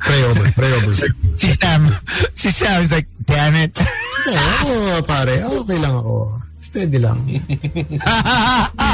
Pray 0.00 0.22
over. 0.24 0.50
Pre-over. 0.50 0.94
Si 1.38 1.48
Sam, 1.62 1.90
si 2.34 2.50
Sam 2.50 2.82
is 2.82 2.90
like, 2.90 3.06
damn 3.24 3.54
it. 3.54 3.78
Hindi, 3.78 4.34
ako, 4.34 5.02
pare. 5.06 5.36
Okay 5.62 5.78
lang 5.78 5.94
ako. 5.94 6.42
Steady 6.74 6.98
lang. 6.98 7.22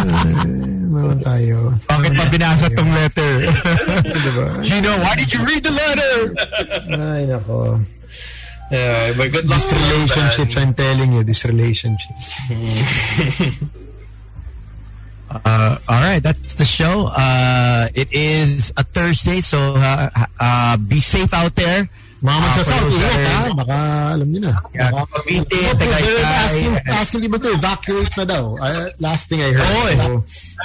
Eh, 0.00 0.88
Meron 0.88 1.20
tayo. 1.20 1.72
Bakit 1.88 2.12
pa 2.12 2.24
binasa 2.32 2.68
tong 2.72 2.88
letter? 2.92 3.48
Diba? 4.24 4.48
Gino, 4.64 4.92
why 5.00 5.12
did 5.16 5.28
you 5.32 5.40
read 5.44 5.60
the 5.64 5.72
letter? 5.72 6.32
Ay, 6.92 7.28
nako. 7.28 7.80
Yeah, 8.72 9.12
but 9.12 9.28
good 9.32 9.44
luck 9.48 9.60
These 9.60 9.76
relationships. 9.76 10.54
I'm 10.56 10.72
telling 10.72 11.12
you, 11.12 11.24
these 11.24 11.44
relationships. 11.48 12.36
Uh, 15.30 15.78
all 15.86 16.02
right, 16.02 16.18
that's 16.18 16.58
the 16.58 16.66
show. 16.66 17.06
Uh, 17.06 17.86
it 17.94 18.10
is 18.10 18.74
a 18.74 18.82
Thursday, 18.82 19.38
so 19.38 19.78
uh, 19.78 20.10
uh, 20.42 20.74
be 20.74 20.98
safe 20.98 21.30
out 21.30 21.54
there. 21.54 21.86
Mga 22.20 22.36
Uh, 22.36 22.52
sa 22.52 22.60
for 22.60 22.64
South, 22.68 22.84
those 22.84 22.96
ingat 23.00 23.16
that 23.16 23.32
ha. 23.32 23.54
Baka, 23.56 23.76
alam 24.12 24.28
niyo 24.28 24.40
na. 24.44 24.52
Yeah, 24.76 24.90
Baka, 24.92 25.04
Cavite, 25.24 25.48
They're 25.48 25.72
Tagaytay, 25.72 26.20
asking, 26.20 26.72
and- 26.76 26.88
asking 26.92 27.20
people 27.24 27.40
to 27.40 27.50
evacuate 27.56 28.12
na 28.16 28.24
daw. 28.28 28.44
Uh, 28.60 28.88
last 29.00 29.28
thing 29.32 29.40
I 29.40 29.56
heard. 29.56 29.64
Oh, 29.64 29.88
eh. 29.88 29.96
So, 29.96 30.08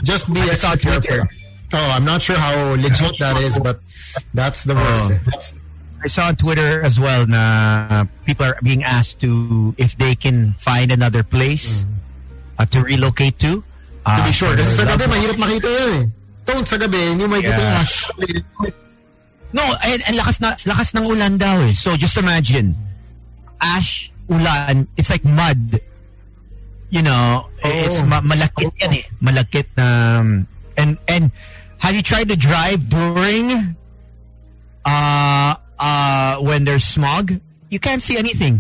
just 0.04 0.28
be 0.28 0.42
extra 0.44 0.76
careful. 0.76 1.24
Oh, 1.72 1.88
I'm 1.96 2.04
not 2.04 2.20
sure 2.22 2.36
how 2.36 2.76
legit 2.76 3.16
that 3.24 3.40
is, 3.40 3.56
but 3.60 3.80
that's 4.36 4.64
the 4.68 4.76
word. 4.76 5.20
I 6.04 6.08
saw 6.08 6.28
on 6.30 6.36
Twitter 6.36 6.84
as 6.84 7.00
well 7.00 7.26
na 7.26 8.04
people 8.28 8.46
are 8.46 8.60
being 8.62 8.84
asked 8.84 9.20
to 9.26 9.74
if 9.80 9.98
they 9.98 10.14
can 10.14 10.54
find 10.60 10.92
another 10.92 11.24
place 11.24 11.88
uh, 12.60 12.66
to 12.70 12.84
relocate 12.84 13.40
to. 13.48 13.64
Uh, 14.06 14.20
to 14.20 14.22
be 14.28 14.32
sure. 14.36 14.54
for 14.54 14.62
Kasi 14.62 14.76
sa 14.76 14.86
gabi, 14.86 15.08
mahirap 15.10 15.38
makita 15.42 15.66
yun 15.72 15.90
eh. 15.98 16.04
Don't 16.46 16.68
sa 16.70 16.78
gabi, 16.78 17.00
hindi 17.16 17.26
makikita 17.26 17.58
Yeah. 17.58 17.64
yung 17.64 17.82
ash. 17.82 17.96
No, 19.56 19.64
and, 19.88 20.04
and 20.04 20.20
lakas 20.20 20.44
na 20.44 20.60
lakas 20.68 20.92
ng 20.92 21.08
ulan 21.08 21.40
daw 21.40 21.64
eh. 21.64 21.72
So 21.72 21.96
just 21.96 22.20
imagine, 22.20 22.76
ash, 23.64 24.12
ulan, 24.28 24.84
it's 25.00 25.08
like 25.10 25.24
mud. 25.24 25.80
You 26.92 27.02
know, 27.02 27.48
it's 27.64 28.04
ma- 28.04 28.20
malakit 28.20 28.68
yan 28.76 29.00
eh. 29.00 29.06
Malakit 29.24 29.72
na 29.80 30.20
um, 30.20 30.48
and 30.76 31.00
and 31.08 31.32
have 31.80 31.96
you 31.96 32.04
tried 32.04 32.28
to 32.30 32.36
drive 32.36 32.84
during 32.92 33.80
uh 34.84 35.56
uh 35.80 36.36
when 36.44 36.68
there's 36.68 36.84
smog? 36.84 37.32
You 37.72 37.80
can't 37.80 38.04
see 38.04 38.20
anything. 38.20 38.60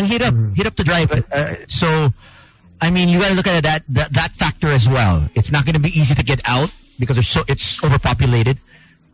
Ang 0.00 0.08
hirap, 0.08 0.32
hirap 0.56 0.74
to 0.80 0.84
drive. 0.84 1.12
Uh, 1.12 1.60
so 1.68 2.08
I 2.80 2.88
mean, 2.88 3.08
you 3.12 3.20
got 3.20 3.32
to 3.32 3.36
look 3.36 3.48
at 3.48 3.62
that, 3.64 3.84
that 3.92 4.12
that 4.16 4.32
factor 4.32 4.68
as 4.72 4.88
well. 4.88 5.28
It's 5.36 5.52
not 5.52 5.68
going 5.68 5.76
to 5.76 5.84
be 5.84 5.92
easy 5.92 6.16
to 6.16 6.24
get 6.24 6.40
out 6.48 6.72
because 6.96 7.20
it's 7.20 7.28
so 7.28 7.44
it's 7.48 7.84
overpopulated 7.84 8.56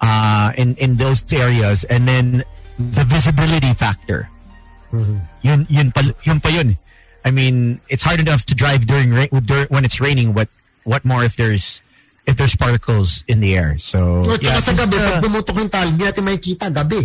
uh, 0.02 0.52
in 0.58 0.74
in 0.76 0.96
those 0.98 1.24
areas, 1.32 1.84
and 1.86 2.06
then 2.06 2.44
the 2.76 3.04
visibility 3.06 3.72
factor. 3.72 4.28
Yun 5.40 5.64
yun 5.70 5.88
pa 5.94 6.02
yun 6.26 6.38
pa 6.42 6.50
yun. 6.50 6.76
I 7.24 7.30
mean, 7.30 7.80
it's 7.88 8.02
hard 8.02 8.20
enough 8.20 8.44
to 8.50 8.54
drive 8.54 8.84
during 8.84 9.14
rain 9.14 9.30
when 9.70 9.86
it's 9.86 10.02
raining. 10.02 10.34
What 10.34 10.50
what 10.84 11.06
more 11.06 11.24
if 11.24 11.38
there's 11.38 11.80
if 12.26 12.36
there's 12.36 12.56
particles 12.56 13.24
in 13.30 13.40
the 13.40 13.56
air? 13.56 13.78
So 13.78 14.26
O, 14.26 14.36
tsaka 14.36 14.42
yeah, 14.42 14.60
sa 14.60 14.72
gabi, 14.74 14.98
just, 14.98 15.06
uh, 15.06 15.10
pag 15.16 15.22
bumutok 15.22 15.56
yung 15.58 15.70
Taal, 15.70 15.88
hindi 15.94 16.04
natin 16.04 16.24
makikita 16.26 16.66
gabi. 16.74 17.02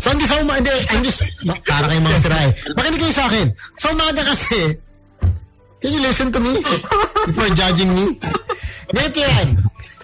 so, 0.00 0.08
hindi 0.12 0.24
sa 0.24 0.40
umaga, 0.40 0.64
hindi, 0.64 0.72
I'm 0.88 1.02
just, 1.04 1.20
ma- 1.44 1.60
para 1.60 1.84
kayong 1.90 2.06
mga 2.08 2.18
sira 2.24 2.38
eh. 2.48 2.52
Makinig 2.72 3.00
kayo 3.04 3.12
sa 3.12 3.24
akin. 3.28 3.46
Sa 3.76 3.86
umaga 3.92 4.22
kasi, 4.24 4.60
can 5.82 5.90
you 5.92 6.00
listen 6.00 6.32
to 6.32 6.40
me? 6.40 6.56
Before 7.28 7.52
judging 7.52 7.92
me? 7.92 8.16
Ganito 8.88 9.20
yan. 9.20 9.48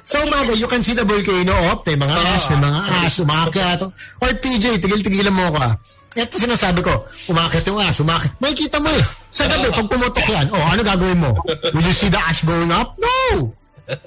Sa 0.09 0.25
umaga, 0.25 0.57
you 0.57 0.65
can 0.65 0.81
see 0.81 0.97
the 0.97 1.05
volcano 1.05 1.53
up, 1.69 1.85
may 1.85 1.93
mga 1.93 2.17
ash, 2.17 2.49
may 2.49 2.57
mga 2.57 2.81
ash, 3.05 3.21
umakyat. 3.21 3.81
Or 4.25 4.33
PJ, 4.41 4.81
tigil-tigilan 4.81 5.37
mo 5.37 5.53
ako 5.53 5.59
ah. 5.61 5.77
Ito 6.17 6.33
sinasabi 6.41 6.81
ko, 6.81 7.05
umakyat 7.29 7.69
yung 7.69 7.77
ash, 7.77 8.01
umakyat. 8.01 8.33
Makikita 8.41 8.81
mo 8.81 8.89
eh. 8.89 9.05
Sa 9.29 9.45
gabi, 9.45 9.69
pag 9.69 9.85
pumutok 9.85 10.25
yan, 10.33 10.49
oh, 10.49 10.65
ano 10.65 10.81
gagawin 10.81 11.21
mo? 11.21 11.37
Will 11.77 11.85
you 11.85 11.93
see 11.93 12.09
the 12.09 12.17
ash 12.17 12.41
going 12.49 12.73
up? 12.73 12.97
No! 12.97 13.53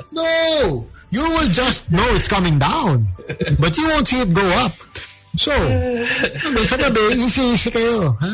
No! 0.10 0.30
You 1.14 1.22
will 1.22 1.54
just 1.54 1.86
know 1.94 2.10
it's 2.18 2.26
coming 2.26 2.58
down. 2.58 3.06
But 3.62 3.78
you 3.78 3.86
won't 3.94 4.10
see 4.10 4.26
it 4.26 4.34
go 4.34 4.46
up. 4.58 4.74
So, 5.38 5.54
ano, 5.54 6.66
sa 6.66 6.82
gabi, 6.82 7.14
easy-easy 7.14 7.70
kayo. 7.70 8.18
Ha? 8.18 8.34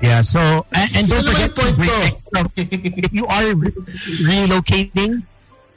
Yeah. 0.00 0.22
So 0.22 0.40
and, 0.72 0.88
and 0.96 1.04
don't 1.08 1.24
forget 1.24 1.52
point 1.52 1.76
to 1.76 2.48
if 2.56 3.12
you 3.12 3.26
are 3.28 3.44
re- 3.54 3.76
relocating, 4.24 5.20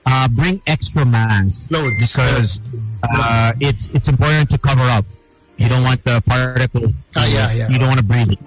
uh, 0.06 0.28
bring 0.28 0.62
extra 0.68 1.06
masks 1.06 1.72
Loads. 1.72 1.96
because 2.00 2.60
uh, 3.04 3.54
it's 3.60 3.90
it's 3.90 4.08
important 4.08 4.50
to 4.52 4.58
cover 4.58 4.84
up. 4.84 5.06
You 5.58 5.70
don't 5.70 5.84
want 5.84 6.04
the 6.04 6.22
particle. 6.26 6.92
Ah, 7.16 7.26
yeah, 7.30 7.52
yeah. 7.54 7.70
You 7.70 7.78
don't 7.78 7.88
want 7.88 8.00
to 8.00 8.06
breathe 8.06 8.32
it. 8.34 8.40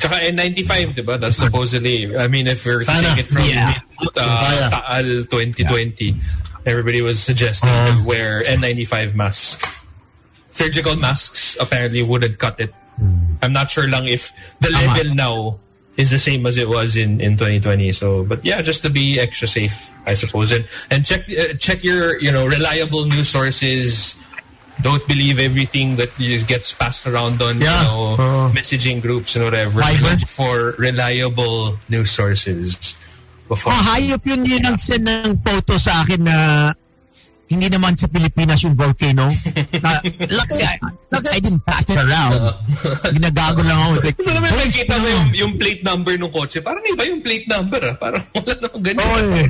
Tsaka 0.00 0.16
N95, 0.32 0.94
di 0.96 1.02
ba? 1.04 1.18
That's 1.20 1.36
supposedly, 1.36 2.16
I 2.16 2.26
mean, 2.26 2.46
if 2.48 2.64
we're 2.64 2.80
Sana. 2.82 3.02
taking 3.12 3.18
it 3.20 3.28
from 3.28 3.44
Yeah. 3.44 3.76
uh, 4.16 4.70
Taal 4.72 5.28
2020, 5.28 6.16
everybody 6.64 7.02
was 7.04 7.20
suggesting 7.20 7.68
Oh. 7.68 8.00
to 8.00 8.08
wear 8.08 8.40
N95 8.48 9.14
masks. 9.14 9.60
Surgical 10.48 10.96
masks 10.96 11.56
apparently 11.60 12.02
wouldn't 12.02 12.38
cut 12.38 12.58
it. 12.58 12.72
I'm 13.42 13.52
not 13.52 13.70
sure 13.70 13.88
lang 13.88 14.08
if 14.08 14.32
the 14.60 14.68
Tama. 14.72 14.88
level 14.96 15.14
now 15.14 15.34
is 15.96 16.10
the 16.10 16.18
same 16.18 16.46
as 16.46 16.56
it 16.56 16.68
was 16.68 16.96
in, 16.96 17.20
in 17.20 17.36
2020. 17.36 17.92
So, 17.92 18.24
but 18.24 18.44
yeah, 18.44 18.62
just 18.62 18.82
to 18.82 18.90
be 18.90 19.18
extra 19.20 19.48
safe, 19.48 19.90
I 20.06 20.14
suppose. 20.14 20.52
And, 20.52 20.64
and 20.90 21.04
check, 21.04 21.26
uh, 21.28 21.54
check 21.58 21.82
your, 21.84 22.18
you 22.20 22.32
know, 22.32 22.46
reliable 22.46 23.04
news 23.06 23.28
sources. 23.28 24.16
Don't 24.80 25.06
believe 25.06 25.38
everything 25.38 25.96
that 25.96 26.16
gets 26.16 26.72
passed 26.72 27.06
around 27.06 27.42
on, 27.42 27.60
Yeah. 27.60 27.82
you 27.82 27.88
know, 27.88 28.16
Oo. 28.16 28.52
messaging 28.54 29.02
groups 29.02 29.36
and 29.36 29.44
whatever. 29.44 29.82
Look 30.00 30.20
for 30.26 30.74
reliable 30.78 31.76
news 31.90 32.10
sources 32.10 32.96
before. 33.46 33.72
Hayop 33.72 34.24
yun 34.24 34.46
yung 34.46 34.62
nag-send 34.62 35.04
ng 35.04 35.36
photo 35.44 35.76
sa 35.76 36.00
akin 36.00 36.24
na 36.24 36.72
hindi 37.50 37.66
naman 37.66 37.98
sa 37.98 38.06
Pilipinas 38.06 38.62
yung 38.62 38.78
volcano. 38.78 39.26
na, 39.82 39.98
luckily, 40.30 40.62
I, 40.62 40.78
luckily 41.10 41.34
I 41.34 41.40
didn't 41.42 41.66
pass 41.66 41.82
it 41.90 41.98
around. 41.98 42.38
Ginagago 43.10 43.66
lang 43.66 43.74
ako. 43.74 44.06
Like, 44.06 44.18
So 44.22 44.30
naman 44.30 44.54
"Boys, 44.54 44.70
nakikita 44.70 44.94
mo 44.94 45.02
no." 45.02 45.10
yung, 45.10 45.28
yung 45.34 45.52
plate 45.58 45.82
number 45.82 46.14
ng 46.14 46.30
kotse. 46.30 46.62
Parang 46.62 46.84
iba 46.86 47.02
yung 47.10 47.20
plate 47.26 47.50
number 47.50 47.82
ah. 47.82 47.94
Parang 47.98 48.22
wala 48.38 48.52
namang 48.54 48.82
ganyan. 48.86 49.02
Oo 49.02 49.18
eh. 49.34 49.48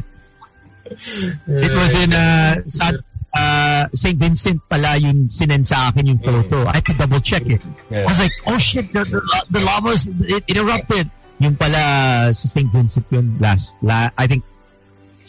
It 1.46 1.72
was 1.76 1.92
in 1.92 2.10
uh, 2.16 2.52
San, 2.66 2.94
uh, 3.36 3.84
St. 3.92 4.16
Vincent 4.16 4.58
pala 4.64 4.96
yung 4.96 5.28
sinend 5.28 5.68
sa 5.68 5.92
akin 5.92 6.08
yung 6.08 6.20
photo. 6.24 6.64
I 6.66 6.80
had 6.80 6.88
to 6.88 6.96
double 6.96 7.20
check 7.20 7.44
it. 7.46 7.60
Yeah. 7.92 8.08
I 8.08 8.16
was 8.16 8.18
like, 8.18 8.32
oh 8.48 8.56
shit, 8.56 8.90
the, 8.96 9.04
the, 9.04 9.20
the 9.52 9.60
lava's, 9.60 10.08
it, 10.24 10.42
it 10.48 10.56
erupted. 10.56 11.12
Yung 11.40 11.56
pala 11.56 12.32
sa 12.32 12.46
St. 12.48 12.68
Vincent 12.72 13.04
yun 13.12 13.36
last, 13.40 13.76
la, 13.84 14.08
I 14.16 14.26
think, 14.26 14.44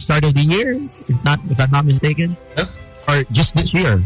start 0.01 0.25
of 0.25 0.33
the 0.33 0.41
year, 0.41 0.81
if 1.07 1.23
not, 1.23 1.39
if 1.49 1.59
I'm 1.59 1.71
not 1.71 1.85
mistaken. 1.85 2.35
Huh? 2.57 2.65
Or 3.07 3.23
just 3.31 3.55
this 3.55 3.73
year. 3.73 4.01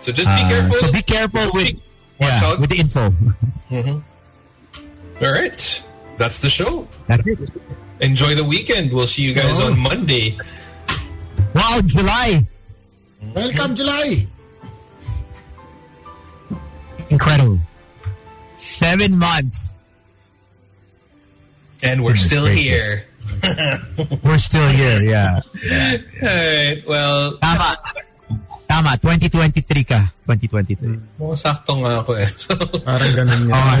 So 0.00 0.12
just 0.12 0.28
be 0.28 0.42
Uh, 0.42 0.48
careful. 0.50 0.74
So 0.78 0.92
be 0.92 1.02
careful 1.02 1.46
with, 1.54 1.74
yeah, 2.20 2.40
out. 2.44 2.60
with 2.60 2.70
the 2.70 2.78
info. 2.78 3.14
All 5.22 5.32
right. 5.32 5.82
That's 6.16 6.40
the 6.40 6.48
show. 6.50 6.86
That's 7.06 7.26
it. 7.26 7.38
Enjoy 8.00 8.34
the 8.34 8.44
weekend. 8.44 8.92
We'll 8.92 9.06
see 9.10 9.22
you 9.22 9.34
guys 9.34 9.58
Oh. 9.58 9.70
on 9.70 9.78
Monday. 9.78 10.38
Wow, 11.54 11.80
July. 11.84 12.46
Welcome, 13.34 13.74
July! 13.74 14.26
Incredible. 17.10 17.58
Seven 18.56 19.18
months. 19.18 19.74
And 21.82 22.02
we're 22.04 22.10
Goodness 22.10 22.26
still 22.26 22.44
gracious. 22.44 22.62
here. 22.64 23.06
We're 24.22 24.38
still 24.38 24.68
here, 24.68 25.02
yeah. 25.02 25.40
All 26.22 26.28
right. 26.28 26.78
Well, 26.86 27.38
Tama. 27.38 27.76
Tama, 28.68 28.90
2023 29.00 29.64
ka. 29.88 30.12
2023. 30.28 31.16
mga 31.16 31.36
sakto 31.40 31.80
nga 31.80 32.04
ako 32.04 32.20
eh. 32.20 32.28
So, 32.36 32.52
Parang 32.84 33.10
ganun 33.16 33.48
Oo 33.48 33.56
yun. 33.56 33.64
nga, 33.64 33.74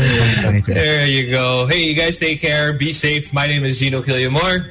2023. 0.64 0.72
there 0.74 1.04
you 1.06 1.28
go. 1.30 1.68
Hey, 1.68 1.84
you 1.84 1.94
guys 1.94 2.16
take 2.16 2.40
care. 2.40 2.72
Be 2.72 2.96
safe. 2.96 3.30
My 3.36 3.44
name 3.46 3.68
is 3.68 3.78
Gino 3.78 4.00
Quillamor. 4.00 4.64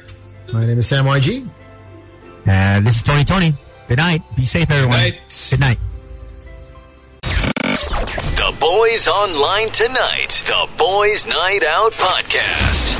My 0.50 0.66
name 0.66 0.82
is 0.82 0.90
Sam 0.90 1.06
YG. 1.06 1.46
And 2.50 2.82
this 2.84 2.96
is 2.98 3.02
Tony 3.06 3.22
Toni. 3.24 3.54
Good 3.86 4.02
night. 4.02 4.20
Be 4.34 4.44
safe, 4.44 4.68
everyone. 4.68 4.98
night. 4.98 5.16
Good 5.50 5.60
night. 5.60 5.78
The 8.38 8.50
Boys 8.58 9.06
Online 9.08 9.70
Tonight. 9.70 10.42
The 10.50 10.66
Boys 10.76 11.26
Night 11.30 11.62
Out 11.62 11.92
Podcast. 11.94 12.98